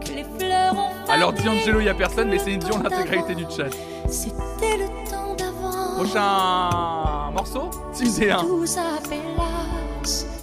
que 0.00 0.12
les 0.12 0.24
fleurs 0.38 0.74
ont 0.78 1.10
Alors 1.10 1.34
D'Angelo, 1.34 1.80
y 1.80 1.90
a 1.90 1.94
personne, 1.94 2.30
mais 2.30 2.38
c'est 2.38 2.56
Dion 2.56 2.82
l'intégralité 2.82 3.34
du 3.34 3.44
chat. 3.54 3.68
C'était 4.08 4.78
le 4.78 5.10
temps 5.10 5.34
d'avant. 5.34 5.96
Prochain 5.96 7.30
morceau 7.32 7.68
D1. 7.92 8.40
Tous 8.40 8.78
appelados. 8.78 10.35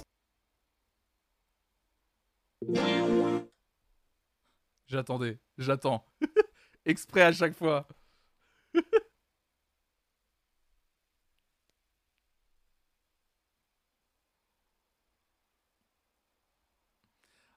J'attendais, 4.86 5.38
j'attends. 5.58 6.04
Exprès 6.86 7.22
à 7.22 7.32
chaque 7.32 7.54
fois. 7.54 7.86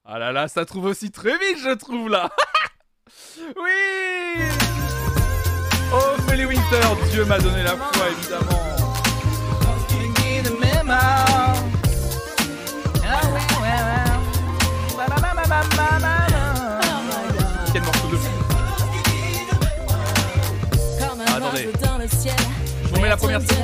Ah 0.09 0.19
là 0.19 0.31
là, 0.31 0.47
ça 0.47 0.65
trouve 0.65 0.85
aussi 0.85 1.11
très 1.11 1.37
vite, 1.37 1.59
je 1.59 1.75
trouve 1.75 2.07
là. 2.07 2.29
oui. 3.37 4.41
Oh, 5.93 6.21
Feli 6.29 6.45
Winter, 6.45 7.09
Dieu 7.11 7.25
m'a 7.25 7.39
donné 7.39 7.61
la 7.63 7.75
foi, 7.75 8.09
évidemment. 8.09 8.66
Quel 17.73 17.81
morceau 17.83 18.07
de 18.11 18.15
fou. 18.15 18.29
Ah, 20.99 21.35
attendez. 21.37 21.69
Je 22.83 22.89
vous 22.89 22.95
remets 22.95 23.09
la 23.09 23.17
première 23.17 23.41
seconde. 23.41 23.57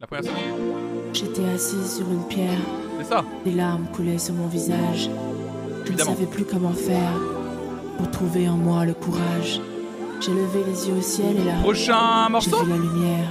La 0.00 0.06
première 0.06 0.24
seconde. 0.24 0.36
J'étais 1.12 1.44
assise 1.54 1.96
sur 1.96 2.06
une 2.10 2.26
pierre. 2.28 2.58
C'est 2.98 3.08
ça. 3.08 3.24
Des 3.44 3.52
larmes 3.52 3.86
coulaient 3.94 4.18
sur 4.18 4.34
mon 4.34 4.46
visage. 4.46 5.08
Je 5.84 5.88
Évidemment. 5.88 6.10
ne 6.12 6.16
savais 6.16 6.26
plus 6.26 6.44
comment 6.44 6.72
faire 6.72 7.12
pour 7.96 8.10
trouver 8.10 8.48
en 8.48 8.56
moi 8.56 8.84
le 8.84 8.92
courage. 8.94 9.60
J'ai 10.20 10.32
levé 10.32 10.64
les 10.66 10.88
yeux 10.88 10.94
au 10.96 11.02
ciel 11.02 11.36
et 11.38 11.44
là. 11.44 11.54
Prochain 11.62 12.28
morceau 12.28 12.50
J'ai 12.58 12.64
vu 12.64 12.70
la 12.70 12.76
lumière. 12.76 13.28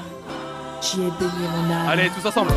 J'y 0.82 1.02
ai 1.02 1.10
baigné 1.20 1.48
mon 1.56 1.74
âme. 1.74 1.90
Allez, 1.90 2.10
tous 2.10 2.28
ensemble. 2.28 2.52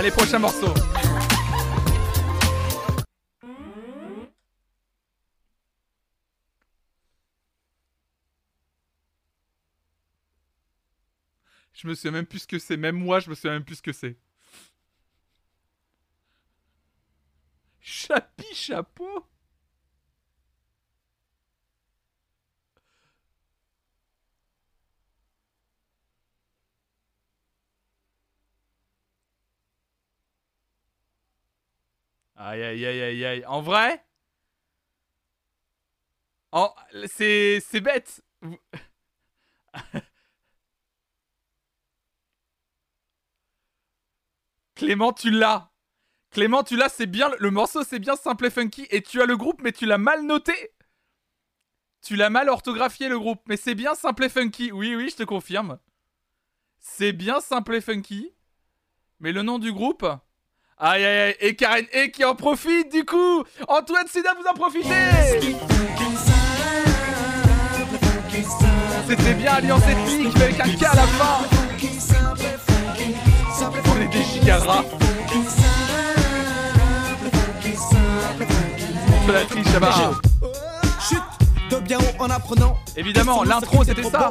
Allez, 0.00 0.12
prochain 0.12 0.38
morceau. 0.38 0.72
Je 11.74 11.86
me 11.86 11.94
souviens 11.94 12.12
même 12.12 12.24
plus 12.24 12.38
ce 12.38 12.46
que 12.46 12.58
c'est. 12.58 12.78
Même 12.78 12.96
moi, 12.96 13.20
je 13.20 13.28
me 13.28 13.34
souviens 13.34 13.50
même 13.50 13.64
plus 13.64 13.74
ce 13.76 13.82
que 13.82 13.92
c'est. 13.92 14.16
Chapi 17.82 18.54
chapeau 18.54 19.26
Aïe 32.42 32.62
aïe 32.62 32.86
aïe 32.86 33.02
aïe 33.02 33.24
aïe. 33.26 33.44
En 33.46 33.60
vrai. 33.60 34.02
C'est... 37.06 37.60
Bête. 37.80 38.22
Clément, 44.74 45.12
tu 45.12 45.30
l'as. 45.30 45.70
Clément, 46.30 46.62
tu 46.64 46.76
l'as, 46.76 46.88
c'est 46.88 47.06
bien. 47.06 47.30
Le 47.38 47.50
morceau, 47.50 47.84
c'est 47.84 47.98
bien 47.98 48.16
simple 48.16 48.46
et 48.46 48.50
funky. 48.50 48.86
Et 48.90 49.02
tu 49.02 49.20
as 49.20 49.26
le 49.26 49.36
groupe, 49.36 49.60
mais 49.62 49.72
tu 49.72 49.84
l'as 49.84 49.98
mal 49.98 50.24
noté. 50.24 50.54
Tu 52.02 52.16
l'as 52.16 52.30
mal 52.30 52.48
orthographié, 52.48 53.08
le 53.10 53.18
groupe. 53.18 53.42
Mais 53.46 53.58
c'est 53.58 53.74
bien 53.74 53.94
simple 53.94 54.24
et 54.24 54.30
funky. 54.30 54.72
Oui, 54.72 54.96
oui, 54.96 55.10
je 55.10 55.16
te 55.16 55.24
confirme. 55.24 55.78
C'est 56.78 57.12
bien 57.12 57.40
simple 57.40 57.74
et 57.74 57.82
funky. 57.82 58.32
Mais 59.18 59.32
le 59.32 59.42
nom 59.42 59.58
du 59.58 59.72
groupe. 59.72 60.06
Aïe, 60.82 61.04
aïe, 61.04 61.18
aïe. 61.18 61.36
Et 61.40 61.54
Karen 61.54 61.84
et 61.92 62.10
qui 62.10 62.24
en 62.24 62.34
profite, 62.34 62.90
du 62.90 63.04
coup. 63.04 63.44
Antoine 63.68 64.06
Sida, 64.08 64.30
vous 64.34 64.48
en 64.48 64.54
profitez. 64.54 64.88
C'était 69.06 69.34
bien 69.34 69.52
Alliance 69.54 69.82
Ethnique, 69.82 70.34
mais 70.36 70.44
avec 70.44 70.60
un 70.60 70.68
K 70.68 70.82
à 70.84 70.94
la 70.94 71.02
fin. 71.02 71.38
On 73.86 74.00
est 74.00 74.08
des 74.08 74.22
gigaras. 74.22 74.84
la 79.32 79.44
triche 79.44 79.72
là-bas. 79.72 80.12
Chute 81.08 81.22
de 81.70 81.76
bien 81.80 81.98
haut 81.98 82.22
en 82.22 82.30
apprenant. 82.30 82.76
Évidemment, 82.96 83.44
l'intro 83.44 83.84
c'était 83.84 84.02
ça. 84.02 84.30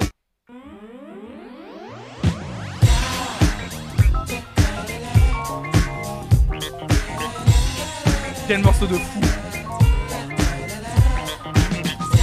Quel 8.49 8.63
morceau 8.63 8.87
de 8.87 8.95
fou. 8.95 9.21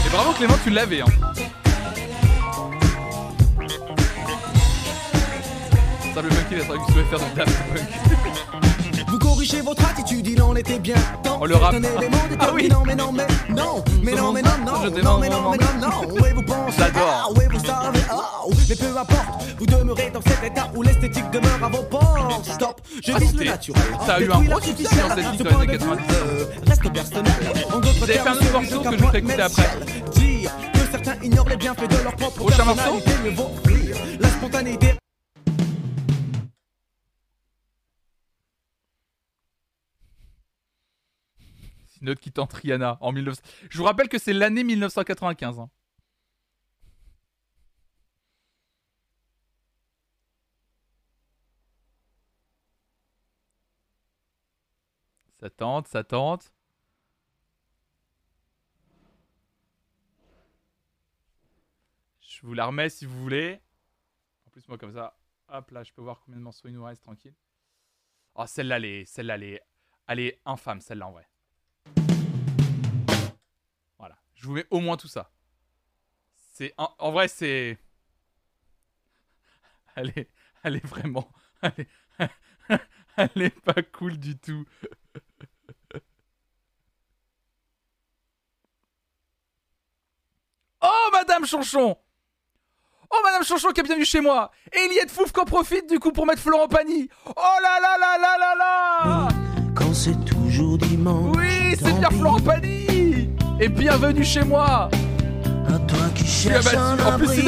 Et 0.04 0.10
bravo 0.10 0.32
Clément, 0.32 0.56
tu 0.64 0.70
l'avais. 0.70 1.00
Hein. 1.00 1.06
Sable 6.12 6.28
Monkey, 6.30 6.56
il 6.56 6.60
a 6.60 6.64
fallu 6.64 6.80
que 6.80 6.86
tu 6.86 6.92
devais 6.94 7.04
faire 7.04 7.20
de 7.20 7.36
Daft 7.36 7.56
Punk. 7.68 8.62
Vous 9.18 9.28
corrigez 9.30 9.62
votre 9.62 9.82
attitude, 9.88 10.26
il 10.26 10.42
en 10.42 10.54
était 10.56 10.78
bien 10.78 10.94
temps. 11.22 11.38
Oh, 11.40 11.46
le 11.46 11.56
rap. 11.56 11.72
Un 11.74 11.80
Ah 12.38 12.50
oui. 12.52 12.64
déterminant, 12.64 12.82
mais 12.84 12.94
non, 12.94 13.12
mais 13.12 13.26
non, 13.48 13.82
mais 14.02 14.12
non, 14.12 14.30
mais 14.30 14.42
non, 14.42 14.50
non, 14.62 14.72
non, 14.74 15.18
mais 15.18 15.28
non, 15.30 15.40
non, 15.40 15.50
mais 15.52 15.56
non, 15.56 15.88
non. 15.88 16.14
Oui, 16.20 16.28
vous 16.34 16.42
pensez, 16.42 16.82
ah, 16.94 17.24
oui, 17.34 17.44
vous 17.50 17.64
savez, 17.64 17.98
ah, 18.10 18.44
mais 18.68 18.76
peu 18.76 18.98
importe, 18.98 19.44
vous 19.58 19.64
demeurez 19.64 20.10
dans 20.12 20.20
cet 20.20 20.44
état 20.44 20.70
où 20.74 20.82
l'esthétique 20.82 21.30
demeure 21.30 21.64
à 21.64 21.68
vos 21.70 21.82
portes. 21.84 22.44
Stop, 22.44 22.82
je 23.02 23.12
Ah, 23.14 23.18
vise 23.18 23.34
le 23.36 23.44
naturel. 23.44 23.82
ça 24.04 24.14
a 24.16 24.20
eu 24.20 24.30
un 24.30 24.40
gros 24.42 24.60
succès 24.60 24.84
dans 24.84 25.14
cette 25.14 25.24
Ce 25.24 25.30
vie 25.30 25.38
dans 25.38 25.60
les 25.60 25.62
années 25.62 25.66
vue, 25.72 25.78
90. 25.78 26.04
euh, 26.12 26.44
Reste 26.66 26.92
personnel. 26.92 27.32
En 27.72 27.78
d'autres 27.78 28.02
un 28.02 28.06
termes, 28.06 28.34
celui 28.38 28.50
morceau 28.52 28.80
que 28.90 28.98
je 28.98 29.02
vous 29.02 29.16
écouter 29.16 29.40
après. 29.40 29.70
Dire 30.14 30.50
que 30.74 30.78
certains 30.90 31.14
ignorent 31.24 31.48
les 31.48 31.56
bienfaits 31.56 31.88
de 31.90 32.04
leur 32.04 32.16
propre 32.16 32.36
Prochain 32.36 32.64
morceau 32.66 32.82
personnalité, 33.00 33.12
mieux 33.24 33.30
vaut. 33.34 33.50
La 34.20 34.28
spontanéité 34.28 34.94
Note 42.06 42.20
qui 42.20 42.32
tente 42.32 42.52
Rihanna 42.52 42.98
en 43.00 43.12
19... 43.12 43.36
Je 43.68 43.78
vous 43.78 43.84
rappelle 43.84 44.08
que 44.08 44.18
c'est 44.18 44.32
l'année 44.32 44.64
1995. 44.64 45.58
hein. 45.58 45.70
Ça 55.40 55.50
tente, 55.50 55.86
ça 55.88 56.02
tente. 56.02 56.52
Je 62.20 62.40
vous 62.42 62.54
la 62.54 62.66
remets 62.66 62.88
si 62.88 63.04
vous 63.06 63.20
voulez. 63.20 63.60
En 64.46 64.50
plus, 64.50 64.66
moi, 64.68 64.78
comme 64.78 64.92
ça, 64.92 65.18
hop 65.48 65.70
là, 65.70 65.82
je 65.82 65.92
peux 65.92 66.02
voir 66.02 66.20
combien 66.20 66.38
de 66.38 66.44
morceaux 66.44 66.68
il 66.68 66.74
nous 66.74 66.84
reste 66.84 67.02
tranquille. 67.02 67.34
Oh, 68.34 68.46
celle-là, 68.46 68.76
elle 68.76 69.06
celle-là, 69.06 69.34
elle 69.36 69.60
elle 70.08 70.20
est 70.20 70.40
infâme, 70.44 70.80
celle-là, 70.80 71.08
en 71.08 71.12
vrai. 71.12 71.28
Je 74.36 74.46
vous 74.46 74.52
mets 74.54 74.66
au 74.70 74.80
moins 74.80 74.96
tout 74.96 75.08
ça. 75.08 75.30
C'est 76.54 76.72
en, 76.78 76.94
en 76.98 77.10
vrai, 77.10 77.28
c'est. 77.28 77.76
Elle 79.96 80.12
est, 80.16 80.28
elle 80.62 80.76
est 80.76 80.84
vraiment, 80.86 81.30
elle 81.62 81.72
est, 81.78 81.88
elle 83.16 83.42
est 83.42 83.60
pas 83.60 83.80
cool 83.82 84.18
du 84.18 84.36
tout. 84.36 84.66
Oh, 90.82 91.08
Madame 91.12 91.46
Chanchon 91.46 91.96
Oh, 93.10 93.16
Madame 93.24 93.44
Chanchon 93.44 93.70
qui 93.72 93.80
est 93.80 93.84
bienvenue 93.84 94.04
chez 94.04 94.20
moi 94.20 94.50
Et 94.72 94.80
il 94.90 94.94
y 94.94 95.00
a 95.00 95.04
de 95.04 95.10
fouf 95.10 95.32
qu'en 95.32 95.44
profite 95.44 95.88
du 95.88 95.98
coup 95.98 96.12
pour 96.12 96.26
mettre 96.26 96.42
Florent 96.42 96.68
Pagny 96.68 97.08
Oh 97.24 97.32
là 97.62 97.78
là 97.80 97.96
là 97.98 98.18
là 98.18 98.38
là 98.38 98.54
là 98.56 99.28
Quand 99.74 99.94
c'est 99.94 100.24
toujours 100.24 100.78
dimanche. 100.78 101.36
Oui, 101.36 101.76
c'est 101.76 101.92
bien 101.98 102.10
Florent 102.10 102.40
Pagny 102.40 102.85
Et 103.60 103.68
bienvenue 103.68 104.24
chez 104.24 104.44
moi 104.44 104.88
À 105.68 105.78
toi 105.86 105.98
qui 106.14 106.24
Je 106.24 106.30
suis 106.30 106.50
abattu. 106.50 106.76
En 107.06 107.18
plus, 107.18 107.42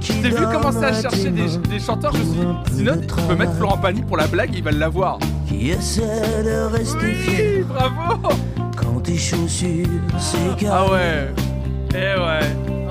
j'ai 0.00 0.30
vu 0.30 0.44
commencer 0.52 0.84
à 0.84 0.92
chercher 1.00 1.30
des, 1.30 1.56
des 1.68 1.78
chanteurs, 1.78 2.12
je 2.14 2.18
me 2.18 2.24
suis 2.24 2.34
dit, 2.34 2.76
sinon, 2.76 2.92
je 3.00 3.26
peux 3.28 3.34
mettre 3.34 3.54
Florent 3.54 3.78
Pagny 3.78 4.02
pour 4.02 4.16
la 4.18 4.26
blague, 4.26 4.50
il 4.54 4.62
va 4.62 4.70
l'avoir. 4.72 5.18
Qui 5.48 5.70
essaie 5.70 6.42
de 6.44 6.66
rester 6.76 6.98
Oui, 7.02 7.14
fier 7.14 7.64
bravo 7.64 8.28
quand 8.76 9.00
tes 9.02 9.16
chaussures. 9.16 9.86
Ah 10.70 10.90
ouais 10.90 11.32
Eh 11.90 11.94
ouais 11.94 12.40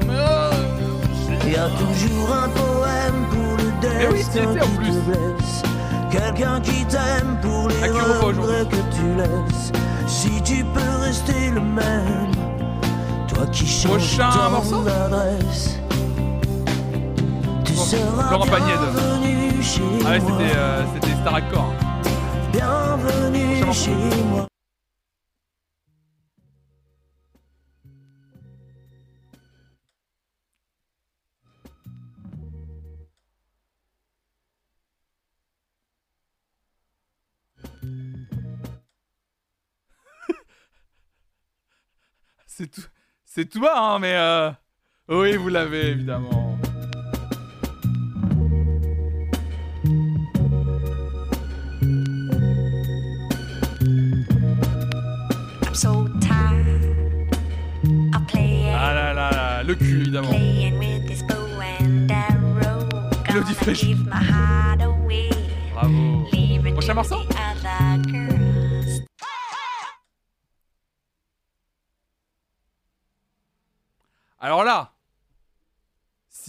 mais 0.08 0.14
oh, 0.20 1.48
Y 1.50 1.56
a 1.56 1.68
toujours 1.70 2.34
un 2.36 2.50
poème 2.50 3.26
pour 3.32 3.58
le 3.58 3.72
Eh 4.02 4.08
oui, 4.08 4.18
destin 4.18 4.50
en 4.50 4.78
plus. 4.78 4.88
te 4.88 5.06
blesse. 5.06 5.64
Quelqu'un 6.12 6.60
qui 6.62 6.86
t'aime 6.86 7.38
pour 7.42 7.68
les 7.70 7.90
revoit 7.90 8.28
regrets 8.28 8.66
que 8.70 8.96
tu 8.96 9.16
laisses. 9.18 9.72
Si 10.08 10.42
tu 10.44 10.64
peux 10.64 11.02
rester 11.02 11.50
le 11.54 11.62
même, 11.62 12.32
toi 13.34 13.46
qui 13.48 13.68
changes 13.68 14.18
Prochain 14.18 14.32
ton 14.32 14.50
morceau 14.50 14.88
adresse. 14.88 15.80
Tu 17.66 17.74
seras 17.76 18.38
de- 18.38 18.66
bienvenu 18.66 19.64
chez 19.64 19.82
Ah 20.06 20.10
ouais, 20.12 20.20
c'était 20.20 20.56
euh, 20.58 20.84
c'était 20.96 21.16
Star 21.22 21.36
Accord. 21.36 21.74
Bienvenue 22.52 23.74
chez 23.74 23.92
moi. 24.30 24.48
C'est 42.48 42.68
tout, 42.70 42.82
c'est 43.36 43.50
tout 43.50 43.60
bas, 43.60 43.74
hein, 43.76 43.98
mais 43.98 44.14
euh... 44.14 44.52
oui, 45.10 45.36
vous 45.38 45.50
l'avez 45.50 45.88
évidemment. 45.88 46.56
I'm 55.66 55.74
so 55.74 56.08
tired 56.22 56.68
of 58.14 58.28
playing, 58.28 58.76
Ah 58.76 58.94
là 58.94 59.14
là 59.14 59.32
là, 59.32 59.64
le 59.64 59.74
cul 59.74 60.02
évidemment. 60.02 60.28
playing 60.30 60.78
with 60.78 61.08
this 61.08 61.24
bow 61.24 61.60
and 61.80 62.04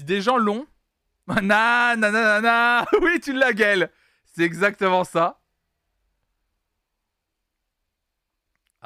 des 0.05 0.21
gens 0.21 0.37
l'ont, 0.37 0.67
na 1.27 1.97
na 1.97 2.11
na 2.11 2.41
na 2.41 2.85
oui 3.03 3.21
tu 3.21 3.33
l'as 3.33 3.53
gueule, 3.53 3.91
c'est 4.35 4.43
exactement 4.43 5.05
ça. 5.05 5.41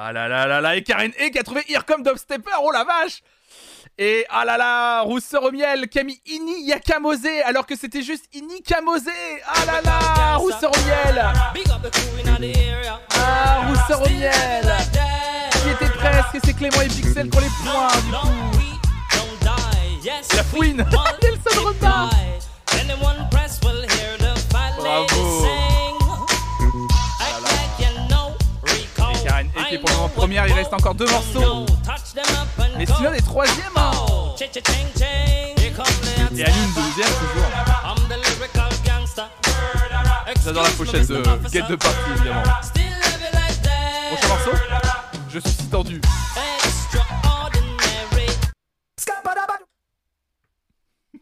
Ah 0.00 0.12
là 0.12 0.28
là 0.28 0.46
là 0.46 0.60
là, 0.60 0.76
et 0.76 0.84
Karen 0.84 1.10
E 1.20 1.30
qui 1.30 1.38
a 1.38 1.42
trouvé 1.42 1.64
Here 1.68 1.84
Come 1.84 2.04
Dubstepper, 2.04 2.52
oh 2.62 2.70
la 2.70 2.84
vache. 2.84 3.20
Et 4.00 4.24
ah 4.28 4.44
là 4.44 4.56
là, 4.56 5.00
rousseur 5.00 5.42
au 5.42 5.50
miel 5.50 5.88
qui 5.88 5.98
a 5.98 6.04
mis 6.04 6.20
Ini 6.24 6.66
Yakamose 6.66 7.26
alors 7.44 7.66
que 7.66 7.74
c'était 7.74 8.02
juste 8.02 8.26
Ini 8.32 8.62
Kamose 8.62 9.08
Ah 9.44 9.64
là 9.66 9.80
là, 9.82 10.36
rousseur 10.36 10.70
au 10.70 10.86
miel. 10.86 11.32
Ah, 13.16 13.62
rousseur 13.66 14.00
au 14.02 14.08
miel. 14.08 14.72
Qui 15.62 15.70
était 15.70 15.92
presque 15.94 16.36
et 16.36 16.40
c'est 16.44 16.54
Clément 16.54 16.80
et 16.80 16.86
Pixel 16.86 17.28
pour 17.28 17.40
les 17.40 17.48
points 17.48 17.88
du 17.88 18.12
coup 18.12 18.57
La 20.34 20.42
fouine. 20.42 20.76
Nelson 21.22 21.62
Rosa 21.62 22.10
Bravo. 24.76 25.46
Et 28.66 29.24
Karen 29.24 29.48
pour 29.80 29.88
le 29.90 29.94
moment 29.94 30.08
première, 30.08 30.46
il 30.46 30.52
reste 30.54 30.72
encore 30.72 30.94
deux 30.94 31.06
morceaux. 31.06 31.66
Mais 32.76 32.86
Sinon 32.86 33.12
est 33.12 33.20
troisième. 33.20 33.66
Hein. 33.76 33.92
Et 36.36 36.44
Aline 36.44 36.72
deuxième 36.74 37.14
toujours. 37.18 37.48
J'adore 40.44 40.62
la 40.62 40.70
pochette 40.70 41.08
de 41.08 41.22
Get 41.52 41.62
de 41.68 41.76
Party 41.76 41.98
évidemment. 42.16 42.42
Prochain 42.42 44.28
morceau 44.28 44.50
Je 45.28 45.38
suis 45.40 45.50
si 45.50 45.66
tendu. 45.68 46.00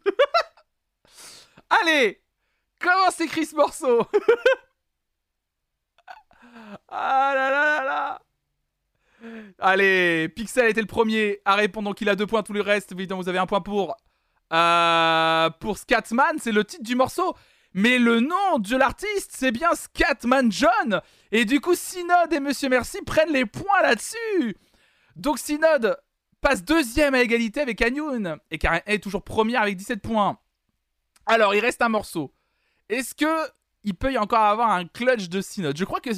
Allez 1.70 2.22
Comment 2.80 3.10
s'écrit 3.10 3.46
ce 3.46 3.56
morceau 3.56 4.06
Ah 6.88 7.32
là 7.34 7.50
là 7.50 7.64
là 7.64 7.84
là 7.84 8.20
Allez, 9.58 10.28
Pixel 10.28 10.70
était 10.70 10.80
le 10.80 10.86
premier 10.86 11.40
à 11.44 11.54
répondre, 11.54 11.88
donc 11.88 12.00
il 12.00 12.08
a 12.08 12.16
deux 12.16 12.26
points. 12.26 12.42
Tous 12.42 12.52
les 12.52 12.60
restes, 12.60 12.92
évidemment, 12.92 13.20
vous 13.22 13.28
avez 13.28 13.38
un 13.38 13.46
point 13.46 13.60
pour. 13.60 13.96
Euh, 14.52 15.50
pour 15.58 15.78
Scatman, 15.78 16.38
c'est 16.38 16.52
le 16.52 16.64
titre 16.64 16.84
du 16.84 16.94
morceau. 16.94 17.34
Mais 17.72 17.98
le 17.98 18.20
nom 18.20 18.58
de 18.58 18.76
l'artiste, 18.76 19.32
c'est 19.34 19.52
bien 19.52 19.74
Scatman 19.74 20.50
John. 20.50 21.00
Et 21.32 21.44
du 21.44 21.60
coup, 21.60 21.74
Synod 21.74 22.32
et 22.32 22.40
Monsieur 22.40 22.68
Merci 22.68 23.02
prennent 23.02 23.32
les 23.32 23.46
points 23.46 23.82
là-dessus. 23.82 24.56
Donc 25.16 25.38
Synod 25.38 25.96
passe 26.40 26.64
deuxième 26.64 27.14
à 27.14 27.22
égalité 27.22 27.60
avec 27.60 27.80
Anyun. 27.82 28.38
Et 28.50 28.58
Karen 28.58 28.82
est 28.86 29.02
toujours 29.02 29.22
première 29.22 29.62
avec 29.62 29.76
17 29.76 30.00
points. 30.02 30.38
Alors, 31.26 31.54
il 31.54 31.60
reste 31.60 31.82
un 31.82 31.88
morceau. 31.88 32.32
Est-ce 32.88 33.14
que 33.14 33.50
il 33.82 33.94
peut 33.94 34.12
y 34.12 34.18
encore 34.18 34.40
avoir 34.40 34.70
un 34.70 34.84
clutch 34.86 35.28
de 35.28 35.40
Synod 35.40 35.76
je 35.76 35.84
crois, 35.84 36.00
que, 36.00 36.10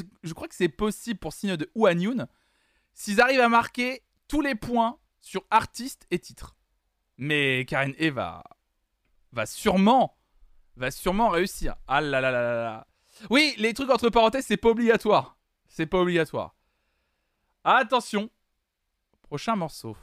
c'est 0.50 0.68
possible 0.68 1.18
pour 1.18 1.34
Synod 1.34 1.68
ou 1.74 1.86
Anyun 1.86 2.26
s'ils 2.94 3.20
arrivent 3.20 3.40
à 3.40 3.48
marquer 3.48 4.02
tous 4.26 4.40
les 4.40 4.54
points 4.54 4.98
sur 5.20 5.44
artiste 5.50 6.06
et 6.10 6.18
titre. 6.18 6.56
Mais 7.18 7.66
Karen 7.66 7.94
E 8.00 8.10
va, 8.10 8.42
sûrement 9.44 10.18
va 10.78 10.90
sûrement 10.90 11.28
réussir. 11.28 11.76
Ah 11.86 12.00
là 12.00 12.20
là 12.20 12.30
là 12.30 12.42
là. 12.42 12.86
Oui, 13.30 13.54
les 13.58 13.74
trucs 13.74 13.90
entre 13.90 14.08
parenthèses, 14.08 14.46
c'est 14.46 14.56
pas 14.56 14.70
obligatoire. 14.70 15.36
C'est 15.66 15.86
pas 15.86 15.98
obligatoire. 15.98 16.54
Attention. 17.64 18.30
Prochain 19.22 19.56
morceau. 19.56 19.96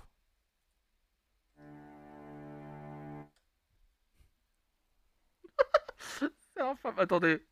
C'est 6.56 6.64
enfin... 6.64 6.94
Attendez. 6.98 7.46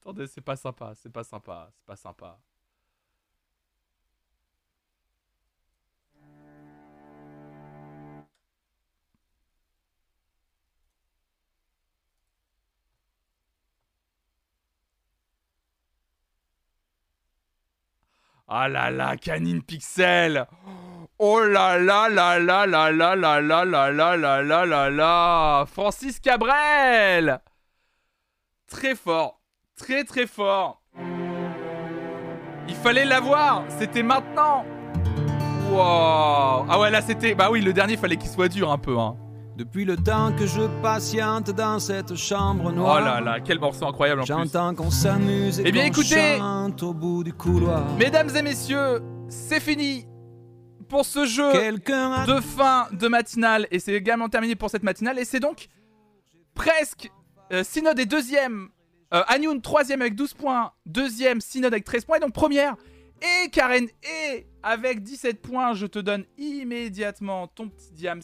Attendez, 0.00 0.26
c'est 0.26 0.40
pas 0.40 0.56
sympa, 0.56 0.92
c'est 0.94 1.12
pas 1.12 1.24
sympa, 1.24 1.70
c'est 1.72 1.84
pas 1.86 1.96
sympa. 1.96 2.38
Ah 18.52 18.68
là 18.68 18.90
là, 18.90 19.16
Canine 19.16 19.62
Pixel 19.62 20.44
Oh 21.18 21.40
là 21.40 21.78
là 21.78 22.08
là 22.08 22.38
là 22.38 22.66
là 22.66 22.90
là 22.90 23.14
là 23.14 23.40
là 23.40 23.62
là 23.62 23.90
là 23.90 24.16
là 24.16 24.42
là 24.42 24.66
là 24.66 24.90
là 24.90 25.66
Francis 25.66 26.18
Cabrel 26.18 27.40
Très 28.70 28.94
fort, 28.94 29.40
très 29.76 30.04
très 30.04 30.28
fort. 30.28 30.80
Il 32.68 32.74
fallait 32.76 33.04
l'avoir, 33.04 33.64
c'était 33.80 34.04
maintenant. 34.04 34.64
Wow. 35.72 36.66
Ah 36.68 36.78
ouais 36.80 36.88
là 36.90 37.02
c'était, 37.02 37.34
bah 37.34 37.48
oui 37.50 37.62
le 37.62 37.72
dernier 37.72 37.96
fallait 37.96 38.16
qu'il 38.16 38.30
soit 38.30 38.48
dur 38.48 38.70
un 38.70 38.78
peu 38.78 38.96
hein. 38.96 39.16
Depuis 39.56 39.84
le 39.84 39.96
temps 39.96 40.32
que 40.38 40.46
je 40.46 40.62
patiente 40.82 41.50
dans 41.50 41.80
cette 41.80 42.14
chambre 42.14 42.70
noire. 42.70 42.98
Oh 43.00 43.04
là 43.04 43.20
là, 43.20 43.40
quel 43.40 43.58
morceau 43.58 43.86
incroyable 43.86 44.20
en 44.20 44.24
plus. 44.24 44.32
J'entends 44.32 44.74
qu'on 44.76 44.90
s'amuse 44.90 45.58
et 45.58 45.64
Eh 45.66 45.72
bien, 45.72 45.82
qu'on 45.82 45.88
écoutez, 45.88 46.38
chante 46.38 46.82
au 46.84 46.94
bout 46.94 47.24
du 47.24 47.32
couloir. 47.34 47.84
Mesdames 47.98 48.30
et 48.36 48.42
messieurs, 48.42 49.02
c'est 49.28 49.60
fini 49.60 50.06
pour 50.88 51.04
ce 51.04 51.26
jeu 51.26 51.52
de 51.52 52.40
fin 52.40 52.86
de 52.92 53.08
matinale 53.08 53.66
et 53.72 53.80
c'est 53.80 53.92
également 53.94 54.28
terminé 54.28 54.54
pour 54.54 54.70
cette 54.70 54.84
matinale 54.84 55.18
et 55.18 55.24
c'est 55.24 55.40
donc 55.40 55.66
presque 56.54 57.10
euh, 57.52 57.64
Synod 57.64 57.98
est 57.98 58.06
deuxième, 58.06 58.68
euh, 59.12 59.22
Anyun 59.28 59.58
troisième 59.60 60.00
avec 60.00 60.14
12 60.14 60.34
points, 60.34 60.72
deuxième 60.86 61.40
Synod 61.40 61.72
avec 61.72 61.84
13 61.84 62.04
points. 62.04 62.16
Et 62.18 62.20
donc 62.20 62.32
première 62.32 62.76
et 63.22 63.50
Karen 63.50 63.86
et 64.02 64.46
avec 64.62 65.02
17 65.02 65.42
points 65.42 65.74
je 65.74 65.86
te 65.86 65.98
donne 65.98 66.24
immédiatement 66.38 67.48
ton 67.48 67.68
petit 67.68 67.92
diams. 67.92 68.22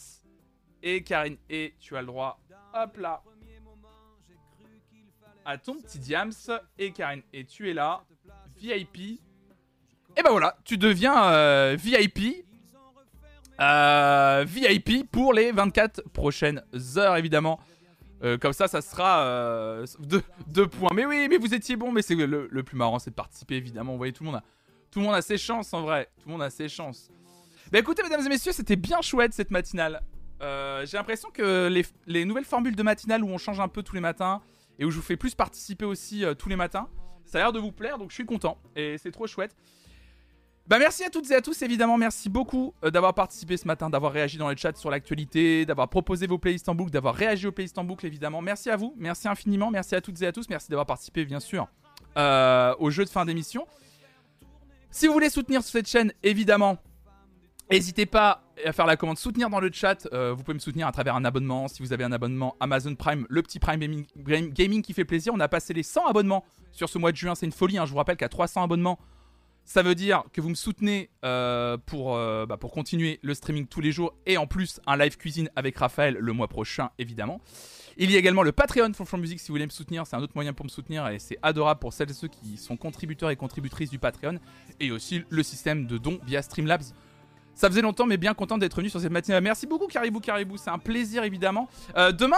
Et 0.82 1.02
Karine 1.02 1.36
et 1.50 1.74
tu 1.80 1.96
as 1.96 2.00
le 2.00 2.06
droit 2.06 2.38
hop 2.74 2.96
là 2.98 3.22
à 5.44 5.58
ton 5.58 5.74
petit 5.80 5.98
diams. 5.98 6.32
Et 6.78 6.92
Karine 6.92 7.22
et 7.32 7.44
tu 7.44 7.70
es 7.70 7.74
là 7.74 8.04
VIP 8.56 9.20
et 10.18 10.22
ben 10.22 10.30
voilà, 10.30 10.56
tu 10.64 10.78
deviens 10.78 11.30
euh, 11.30 11.76
VIP. 11.78 12.46
Euh, 13.60 14.44
VIP 14.46 15.10
pour 15.10 15.34
les 15.34 15.52
24 15.52 16.08
prochaines 16.08 16.62
heures, 16.96 17.16
évidemment. 17.16 17.60
Euh, 18.22 18.38
comme 18.38 18.52
ça, 18.52 18.66
ça 18.68 18.80
sera 18.80 19.20
euh, 19.20 19.86
deux, 20.46 20.66
points. 20.66 20.90
Mais 20.94 21.04
oui, 21.04 21.26
mais 21.28 21.36
vous 21.36 21.54
étiez 21.54 21.76
bon. 21.76 21.92
Mais 21.92 22.02
c'est 22.02 22.14
le, 22.14 22.48
le 22.50 22.62
plus 22.62 22.76
marrant, 22.76 22.98
c'est 22.98 23.10
de 23.10 23.14
participer, 23.14 23.56
évidemment. 23.56 23.92
Vous 23.92 23.98
voyez, 23.98 24.12
tout 24.12 24.24
le 24.24 24.30
monde 24.30 24.36
a, 24.36 24.44
tout 24.90 25.00
le 25.00 25.04
monde 25.06 25.14
a 25.14 25.22
ses 25.22 25.38
chances 25.38 25.72
en 25.74 25.82
vrai. 25.82 26.08
Tout 26.20 26.28
le 26.28 26.32
monde 26.32 26.42
a 26.42 26.50
ses 26.50 26.68
chances. 26.68 27.10
Bah 27.70 27.78
écoutez, 27.78 28.02
mesdames 28.02 28.24
et 28.24 28.28
messieurs, 28.28 28.52
c'était 28.52 28.76
bien 28.76 29.02
chouette 29.02 29.32
cette 29.34 29.50
matinale. 29.50 30.02
Euh, 30.40 30.86
J'ai 30.86 30.96
l'impression 30.96 31.30
que 31.30 31.68
les, 31.68 31.84
les 32.06 32.24
nouvelles 32.24 32.44
formules 32.44 32.76
de 32.76 32.82
matinale 32.82 33.24
où 33.24 33.28
on 33.28 33.38
change 33.38 33.60
un 33.60 33.68
peu 33.68 33.82
tous 33.82 33.94
les 33.94 34.00
matins 34.00 34.40
et 34.78 34.84
où 34.84 34.90
je 34.90 34.96
vous 34.96 35.02
fais 35.02 35.16
plus 35.16 35.34
participer 35.34 35.84
aussi 35.84 36.24
tous 36.38 36.48
les 36.48 36.56
matins, 36.56 36.88
ça 37.24 37.38
a 37.38 37.40
l'air 37.40 37.52
de 37.52 37.58
vous 37.58 37.72
plaire. 37.72 37.98
Donc 37.98 38.10
je 38.10 38.14
suis 38.14 38.26
content 38.26 38.58
et 38.76 38.98
c'est 38.98 39.10
trop 39.10 39.26
chouette. 39.26 39.56
Bah 40.68 40.80
merci 40.80 41.04
à 41.04 41.10
toutes 41.10 41.30
et 41.30 41.34
à 41.36 41.40
tous 41.40 41.62
évidemment, 41.62 41.96
merci 41.96 42.28
beaucoup 42.28 42.74
euh, 42.82 42.90
d'avoir 42.90 43.14
participé 43.14 43.56
ce 43.56 43.68
matin, 43.68 43.88
d'avoir 43.88 44.12
réagi 44.12 44.36
dans 44.36 44.48
le 44.48 44.56
chat 44.56 44.76
sur 44.76 44.90
l'actualité, 44.90 45.64
d'avoir 45.64 45.88
proposé 45.88 46.26
vos 46.26 46.38
playlists 46.38 46.68
en 46.68 46.74
d'avoir 46.74 47.14
réagi 47.14 47.46
aux 47.46 47.52
playlists 47.52 47.78
en 47.78 47.84
boucle 47.84 48.04
évidemment. 48.04 48.42
Merci 48.42 48.70
à 48.70 48.76
vous, 48.76 48.92
merci 48.96 49.28
infiniment, 49.28 49.70
merci 49.70 49.94
à 49.94 50.00
toutes 50.00 50.20
et 50.22 50.26
à 50.26 50.32
tous, 50.32 50.48
merci 50.48 50.68
d'avoir 50.68 50.86
participé 50.86 51.24
bien 51.24 51.38
sûr 51.38 51.68
euh, 52.16 52.74
au 52.80 52.90
jeu 52.90 53.04
de 53.04 53.10
fin 53.10 53.24
d'émission. 53.24 53.64
Si 54.90 55.06
vous 55.06 55.12
voulez 55.12 55.30
soutenir 55.30 55.62
cette 55.62 55.88
chaîne 55.88 56.12
évidemment, 56.24 56.78
N'hésitez 57.70 58.06
pas 58.06 58.44
à 58.64 58.72
faire 58.72 58.86
la 58.86 58.96
commande 58.96 59.18
soutenir 59.18 59.50
dans 59.50 59.58
le 59.58 59.70
chat. 59.72 60.06
Euh, 60.12 60.32
vous 60.32 60.44
pouvez 60.44 60.54
me 60.54 60.60
soutenir 60.60 60.86
à 60.86 60.92
travers 60.92 61.16
un 61.16 61.24
abonnement. 61.24 61.66
Si 61.66 61.82
vous 61.82 61.92
avez 61.92 62.04
un 62.04 62.12
abonnement 62.12 62.54
Amazon 62.60 62.94
Prime, 62.94 63.26
le 63.28 63.42
petit 63.42 63.58
Prime 63.58 63.80
Gaming, 63.80 64.06
Gaming 64.52 64.82
qui 64.82 64.92
fait 64.92 65.04
plaisir. 65.04 65.32
On 65.34 65.40
a 65.40 65.48
passé 65.48 65.74
les 65.74 65.82
100 65.82 66.06
abonnements 66.06 66.44
sur 66.70 66.88
ce 66.88 66.96
mois 66.96 67.10
de 67.10 67.16
juin. 67.16 67.34
C'est 67.34 67.44
une 67.44 67.50
folie. 67.50 67.76
hein. 67.76 67.84
Je 67.84 67.90
vous 67.90 67.96
rappelle 67.96 68.16
qu'à 68.16 68.28
300 68.28 68.62
abonnements, 68.62 69.00
ça 69.66 69.82
veut 69.82 69.96
dire 69.96 70.22
que 70.32 70.40
vous 70.40 70.48
me 70.48 70.54
soutenez 70.54 71.10
euh, 71.24 71.76
pour, 71.76 72.14
euh, 72.14 72.46
bah, 72.46 72.56
pour 72.56 72.70
continuer 72.70 73.18
le 73.22 73.34
streaming 73.34 73.66
tous 73.66 73.80
les 73.80 73.90
jours. 73.90 74.14
Et 74.24 74.38
en 74.38 74.46
plus, 74.46 74.80
un 74.86 74.96
live 74.96 75.16
cuisine 75.16 75.50
avec 75.56 75.76
Raphaël 75.76 76.16
le 76.18 76.32
mois 76.32 76.46
prochain, 76.46 76.90
évidemment. 76.98 77.40
Il 77.98 78.10
y 78.10 78.14
a 78.14 78.18
également 78.18 78.44
le 78.44 78.52
Patreon 78.52 78.92
for 78.92 79.08
From 79.08 79.20
Music 79.20 79.40
si 79.40 79.48
vous 79.48 79.54
voulez 79.54 79.66
me 79.66 79.70
soutenir. 79.70 80.06
C'est 80.06 80.14
un 80.14 80.20
autre 80.22 80.34
moyen 80.36 80.52
pour 80.52 80.64
me 80.64 80.70
soutenir 80.70 81.08
et 81.08 81.18
c'est 81.18 81.38
adorable 81.42 81.80
pour 81.80 81.92
celles 81.92 82.10
et 82.10 82.14
ceux 82.14 82.28
qui 82.28 82.56
sont 82.58 82.76
contributeurs 82.76 83.30
et 83.30 83.36
contributrices 83.36 83.90
du 83.90 83.98
Patreon. 83.98 84.38
Et 84.78 84.92
aussi 84.92 85.24
le 85.28 85.42
système 85.42 85.86
de 85.86 85.98
dons 85.98 86.20
via 86.24 86.42
Streamlabs. 86.42 86.84
Ça 87.54 87.68
faisait 87.68 87.82
longtemps, 87.82 88.06
mais 88.06 88.18
bien 88.18 88.34
content 88.34 88.58
d'être 88.58 88.76
venu 88.76 88.90
sur 88.90 89.00
cette 89.00 89.10
matinale. 89.10 89.42
Merci 89.42 89.66
beaucoup, 89.66 89.88
Caribou 89.88 90.20
Caribou. 90.20 90.58
C'est 90.58 90.70
un 90.70 90.78
plaisir, 90.78 91.24
évidemment. 91.24 91.68
Euh, 91.96 92.12
demain, 92.12 92.36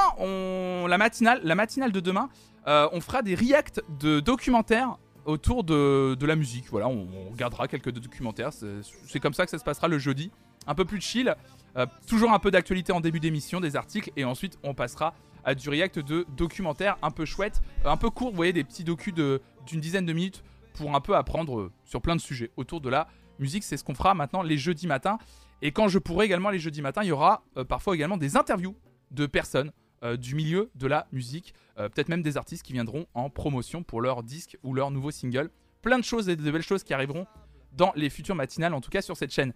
la, 0.88 0.96
matinale, 0.96 1.40
la 1.42 1.56
matinale 1.56 1.92
de 1.92 2.00
demain, 2.00 2.30
on 2.66 3.00
fera 3.00 3.20
des 3.20 3.34
reacts 3.34 3.82
de 4.00 4.20
documentaires 4.20 4.96
autour 5.28 5.62
de, 5.62 6.16
de 6.18 6.26
la 6.26 6.36
musique. 6.36 6.66
Voilà, 6.70 6.88
on, 6.88 7.06
on 7.12 7.30
regardera 7.30 7.68
quelques 7.68 7.90
documentaires. 7.90 8.50
C'est 8.52 9.20
comme 9.20 9.34
ça 9.34 9.44
que 9.44 9.50
ça 9.50 9.59
se 9.59 9.64
passera 9.64 9.86
le 9.86 9.98
jeudi. 9.98 10.32
Un 10.66 10.74
peu 10.74 10.84
plus 10.84 11.00
chill. 11.00 11.34
Euh, 11.76 11.86
toujours 12.06 12.32
un 12.32 12.38
peu 12.38 12.50
d'actualité 12.50 12.92
en 12.92 13.00
début 13.00 13.20
d'émission, 13.20 13.60
des 13.60 13.76
articles. 13.76 14.10
Et 14.16 14.24
ensuite, 14.24 14.59
on 14.62 14.74
passera 14.74 15.14
à 15.44 15.55
du 15.55 15.68
react 15.68 15.98
de 15.98 16.26
documentaires 16.36 16.96
un 17.02 17.10
peu 17.10 17.24
chouettes, 17.24 17.60
un 17.84 17.96
peu 17.96 18.10
courts. 18.10 18.30
Vous 18.30 18.36
voyez, 18.36 18.52
des 18.52 18.64
petits 18.64 18.84
docus 18.84 19.14
d'une 19.14 19.80
dizaine 19.80 20.06
de 20.06 20.12
minutes 20.12 20.42
pour 20.74 20.94
un 20.94 21.00
peu 21.00 21.14
apprendre 21.14 21.60
euh, 21.60 21.72
sur 21.84 22.00
plein 22.00 22.16
de 22.16 22.20
sujets 22.20 22.50
autour 22.56 22.80
de 22.80 22.88
la 22.88 23.06
musique. 23.38 23.64
C'est 23.64 23.76
ce 23.76 23.84
qu'on 23.84 23.94
fera 23.94 24.14
maintenant 24.14 24.42
les 24.42 24.59
jeudis 24.59 24.86
matins. 24.86 25.18
Et 25.60 25.72
quand 25.72 25.88
je 25.88 25.98
pourrai 25.98 26.26
également 26.26 26.50
les 26.50 26.59
jeudis 26.59 26.82
matins, 26.82 27.02
il 27.02 27.09
y 27.09 27.12
aura 27.12 27.42
euh, 27.56 27.64
parfois 27.64 27.94
également 27.94 28.16
des 28.16 28.36
interviews 28.36 28.76
de 29.10 29.26
personnes 29.26 29.72
euh, 30.04 30.16
du 30.16 30.36
milieu 30.36 30.70
de 30.76 30.86
la 30.86 31.08
musique. 31.10 31.54
Euh, 31.78 31.88
Peut-être 31.88 32.08
même 32.08 32.22
des 32.22 32.36
artistes 32.36 32.64
qui 32.64 32.72
viendront 32.72 33.06
en 33.14 33.30
promotion 33.30 33.82
pour 33.82 34.00
leur 34.00 34.22
disque 34.22 34.56
ou 34.62 34.72
leur 34.72 34.92
nouveau 34.92 35.10
single. 35.10 35.50
Plein 35.82 35.98
de 35.98 36.04
choses 36.04 36.28
et 36.28 36.36
de 36.36 36.50
belles 36.50 36.62
choses 36.62 36.84
qui 36.84 36.94
arriveront 36.94 37.26
dans 37.72 37.92
les 37.96 38.08
futures 38.08 38.36
matinales, 38.36 38.74
en 38.74 38.80
tout 38.80 38.90
cas 38.90 39.02
sur 39.02 39.16
cette 39.16 39.32
chaîne. 39.32 39.52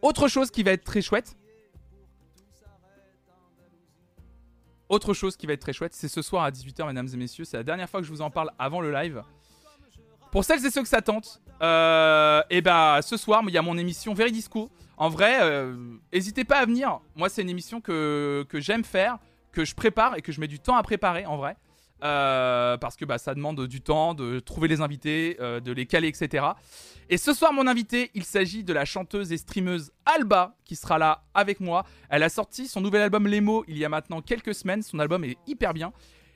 Autre 0.00 0.28
chose 0.28 0.50
qui 0.50 0.62
va 0.62 0.72
être 0.72 0.84
très 0.84 1.02
chouette. 1.02 1.36
Autre 4.88 5.12
chose 5.12 5.36
qui 5.36 5.46
va 5.46 5.52
être 5.52 5.60
très 5.60 5.72
chouette, 5.72 5.94
c'est 5.94 6.08
ce 6.08 6.22
soir 6.22 6.44
à 6.44 6.50
18h, 6.50 6.86
mesdames 6.86 7.08
et 7.12 7.16
messieurs. 7.16 7.44
C'est 7.44 7.56
la 7.56 7.62
dernière 7.62 7.88
fois 7.88 8.00
que 8.00 8.06
je 8.06 8.12
vous 8.12 8.22
en 8.22 8.30
parle 8.30 8.50
avant 8.58 8.80
le 8.80 8.90
live. 8.90 9.22
Pour 10.30 10.44
celles 10.44 10.64
et 10.64 10.70
ceux 10.70 10.82
que 10.82 10.88
ça 10.88 11.02
tente, 11.02 11.42
euh, 11.62 12.42
et 12.48 12.62
bah 12.62 13.00
ce 13.02 13.18
soir, 13.18 13.42
il 13.46 13.52
y 13.52 13.58
a 13.58 13.62
mon 13.62 13.76
émission 13.76 14.14
Veridisco. 14.14 14.70
En 14.96 15.08
vrai, 15.08 15.66
n'hésitez 16.12 16.44
pas 16.44 16.58
à 16.58 16.64
venir. 16.66 17.00
Moi, 17.16 17.28
c'est 17.28 17.42
une 17.42 17.50
émission 17.50 17.80
que, 17.80 18.46
que 18.48 18.60
j'aime 18.60 18.84
faire, 18.84 19.18
que 19.52 19.64
je 19.64 19.74
prépare 19.74 20.16
et 20.16 20.22
que 20.22 20.32
je 20.32 20.40
mets 20.40 20.48
du 20.48 20.58
temps 20.58 20.76
à 20.76 20.82
préparer 20.82 21.26
en 21.26 21.36
vrai. 21.36 21.56
Euh, 22.04 22.76
parce 22.78 22.96
que 22.96 23.04
bah, 23.04 23.18
ça 23.18 23.32
demande 23.32 23.66
du 23.68 23.80
temps 23.80 24.14
de 24.14 24.40
trouver 24.40 24.66
les 24.66 24.80
invités, 24.80 25.36
euh, 25.40 25.60
de 25.60 25.70
les 25.70 25.86
caler, 25.86 26.08
etc. 26.08 26.44
Et 27.08 27.16
ce 27.16 27.32
soir, 27.32 27.52
mon 27.52 27.68
invité, 27.68 28.10
il 28.14 28.24
s'agit 28.24 28.64
de 28.64 28.72
la 28.72 28.84
chanteuse 28.84 29.30
et 29.30 29.36
streameuse 29.36 29.92
Alba 30.04 30.56
qui 30.64 30.74
sera 30.74 30.98
là 30.98 31.22
avec 31.32 31.60
moi. 31.60 31.84
Elle 32.08 32.24
a 32.24 32.28
sorti 32.28 32.66
son 32.66 32.80
nouvel 32.80 33.02
album 33.02 33.28
Les 33.28 33.40
mots 33.40 33.64
il 33.68 33.78
y 33.78 33.84
a 33.84 33.88
maintenant 33.88 34.20
quelques 34.20 34.54
semaines. 34.54 34.82
Son 34.82 34.98
album 34.98 35.22
est 35.22 35.38
hyper 35.46 35.74
bien. 35.74 35.92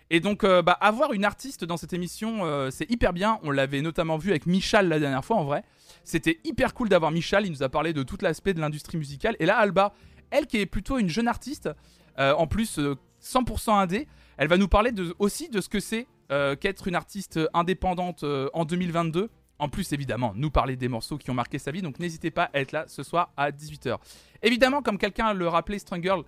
Et 0.09 0.21
donc, 0.21 0.45
euh, 0.45 0.63
bah, 0.63 0.79
avoir 0.81 1.13
une 1.13 1.25
artiste 1.25 1.65
dans 1.65 1.77
cette 1.77 1.93
émission, 1.93 2.71
c'est 2.71 2.89
hyper 2.89 3.13
bien. 3.13 3.41
On 3.43 3.51
l'avait 3.51 3.83
notamment 3.83 4.19
vu 4.19 4.31
avec 4.31 4.47
Michal 4.47 4.89
la 4.89 5.01
dernière 5.01 5.25
fois 5.25 5.37
en 5.37 5.45
vrai. 5.45 5.65
C'était 6.05 6.39
hyper 6.45 6.75
cool 6.75 6.89
d'avoir 6.89 7.11
Michal. 7.11 7.45
Il 7.45 7.51
nous 7.51 7.65
a 7.65 7.69
parlé 7.69 7.93
de 7.93 8.05
tout 8.05 8.19
l'aspect 8.21 8.55
de 8.55 8.61
l'industrie 8.61 8.99
musicale. 8.99 9.35
Et 9.41 9.47
là, 9.47 9.57
Alba, 9.57 9.95
elle 10.31 10.47
qui 10.47 10.59
est 10.59 10.67
plutôt 10.67 10.99
une 10.99 11.09
jeune 11.09 11.27
artiste, 11.27 11.69
en 12.19 12.47
plus 12.47 12.79
euh, 12.79 12.97
100% 13.23 13.73
indé, 13.73 14.07
elle 14.37 14.49
va 14.49 14.57
nous 14.57 14.69
parler 14.69 14.93
de, 14.93 15.15
aussi 15.19 15.49
de 15.49 15.61
ce 15.61 15.69
que 15.69 15.81
c'est 15.81 16.07
euh, 16.31 16.57
qu'être 16.57 16.89
une 16.89 16.95
artiste 16.95 17.41
indépendante 17.55 18.25
euh, 18.25 18.49
en 18.53 18.65
2022 18.65 19.31
en 19.59 19.69
plus 19.69 19.93
évidemment 19.93 20.33
nous 20.35 20.51
parler 20.51 20.77
des 20.77 20.89
morceaux 20.89 21.19
qui 21.19 21.31
ont 21.31 21.35
marqué 21.35 21.59
sa 21.59 21.71
vie. 21.71 21.83
Donc 21.83 21.99
n'hésitez 21.99 22.31
pas 22.31 22.51
à 22.53 22.61
être 22.61 22.73
là 22.73 22.85
ce 22.89 23.03
soir 23.03 23.33
à 23.37 23.51
18h. 23.51 23.97
Évidemment, 24.43 24.83
comme 24.83 24.99
quelqu'un 24.99 25.33
le 25.33 25.49
rappelait, 25.49 25.79
Girl, 26.03 26.25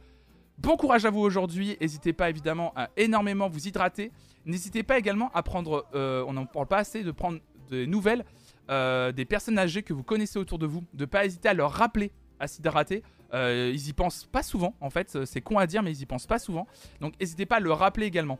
bon 0.58 0.76
courage 0.76 1.04
à 1.04 1.10
vous 1.10 1.20
aujourd'hui. 1.20 1.76
N'hésitez 1.80 2.12
pas 2.12 2.30
évidemment 2.30 2.72
à 2.76 2.88
énormément 2.96 3.48
vous 3.48 3.68
hydrater. 3.68 4.12
N'hésitez 4.46 4.82
pas 4.82 4.98
également 4.98 5.30
à 5.34 5.42
prendre, 5.42 5.86
euh, 5.94 6.24
on 6.26 6.32
n'en 6.32 6.46
parle 6.46 6.66
pas 6.66 6.78
assez, 6.78 7.02
de 7.02 7.10
prendre 7.10 7.38
des 7.68 7.86
nouvelles 7.86 8.24
euh, 8.70 9.12
des 9.12 9.24
personnes 9.24 9.58
âgées 9.58 9.82
que 9.82 9.92
vous 9.92 10.02
connaissez 10.02 10.38
autour 10.38 10.58
de 10.58 10.66
vous. 10.66 10.84
De 10.94 11.04
pas 11.04 11.24
hésiter 11.24 11.48
à 11.48 11.54
leur 11.54 11.72
rappeler 11.72 12.12
à 12.40 12.46
s'hydrater. 12.46 13.02
Euh, 13.34 13.70
ils 13.74 13.88
y 13.88 13.92
pensent 13.92 14.24
pas 14.24 14.42
souvent 14.42 14.74
en 14.80 14.90
fait. 14.90 15.24
C'est 15.24 15.40
con 15.40 15.58
à 15.58 15.66
dire, 15.66 15.82
mais 15.82 15.92
ils 15.92 16.02
y 16.02 16.06
pensent 16.06 16.26
pas 16.26 16.38
souvent. 16.38 16.66
Donc 17.00 17.14
n'hésitez 17.20 17.46
pas 17.46 17.56
à 17.56 17.60
le 17.60 17.72
rappeler 17.72 18.06
également. 18.06 18.38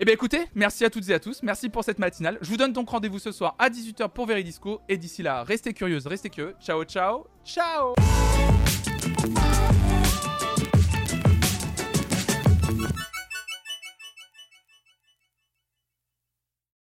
Eh 0.00 0.04
bien 0.04 0.14
écoutez, 0.14 0.46
merci 0.56 0.84
à 0.84 0.90
toutes 0.90 1.08
et 1.10 1.14
à 1.14 1.20
tous, 1.20 1.44
merci 1.44 1.68
pour 1.68 1.84
cette 1.84 2.00
matinale. 2.00 2.36
Je 2.40 2.48
vous 2.50 2.56
donne 2.56 2.72
donc 2.72 2.88
rendez-vous 2.88 3.20
ce 3.20 3.30
soir 3.30 3.54
à 3.58 3.70
18h 3.70 4.08
pour 4.08 4.26
Veridisco. 4.26 4.80
Et 4.88 4.96
d'ici 4.96 5.22
là, 5.22 5.44
restez 5.44 5.74
curieuses, 5.74 6.08
restez 6.08 6.28
curieux. 6.28 6.56
Ciao, 6.60 6.82
ciao, 6.84 7.26
ciao 7.44 7.94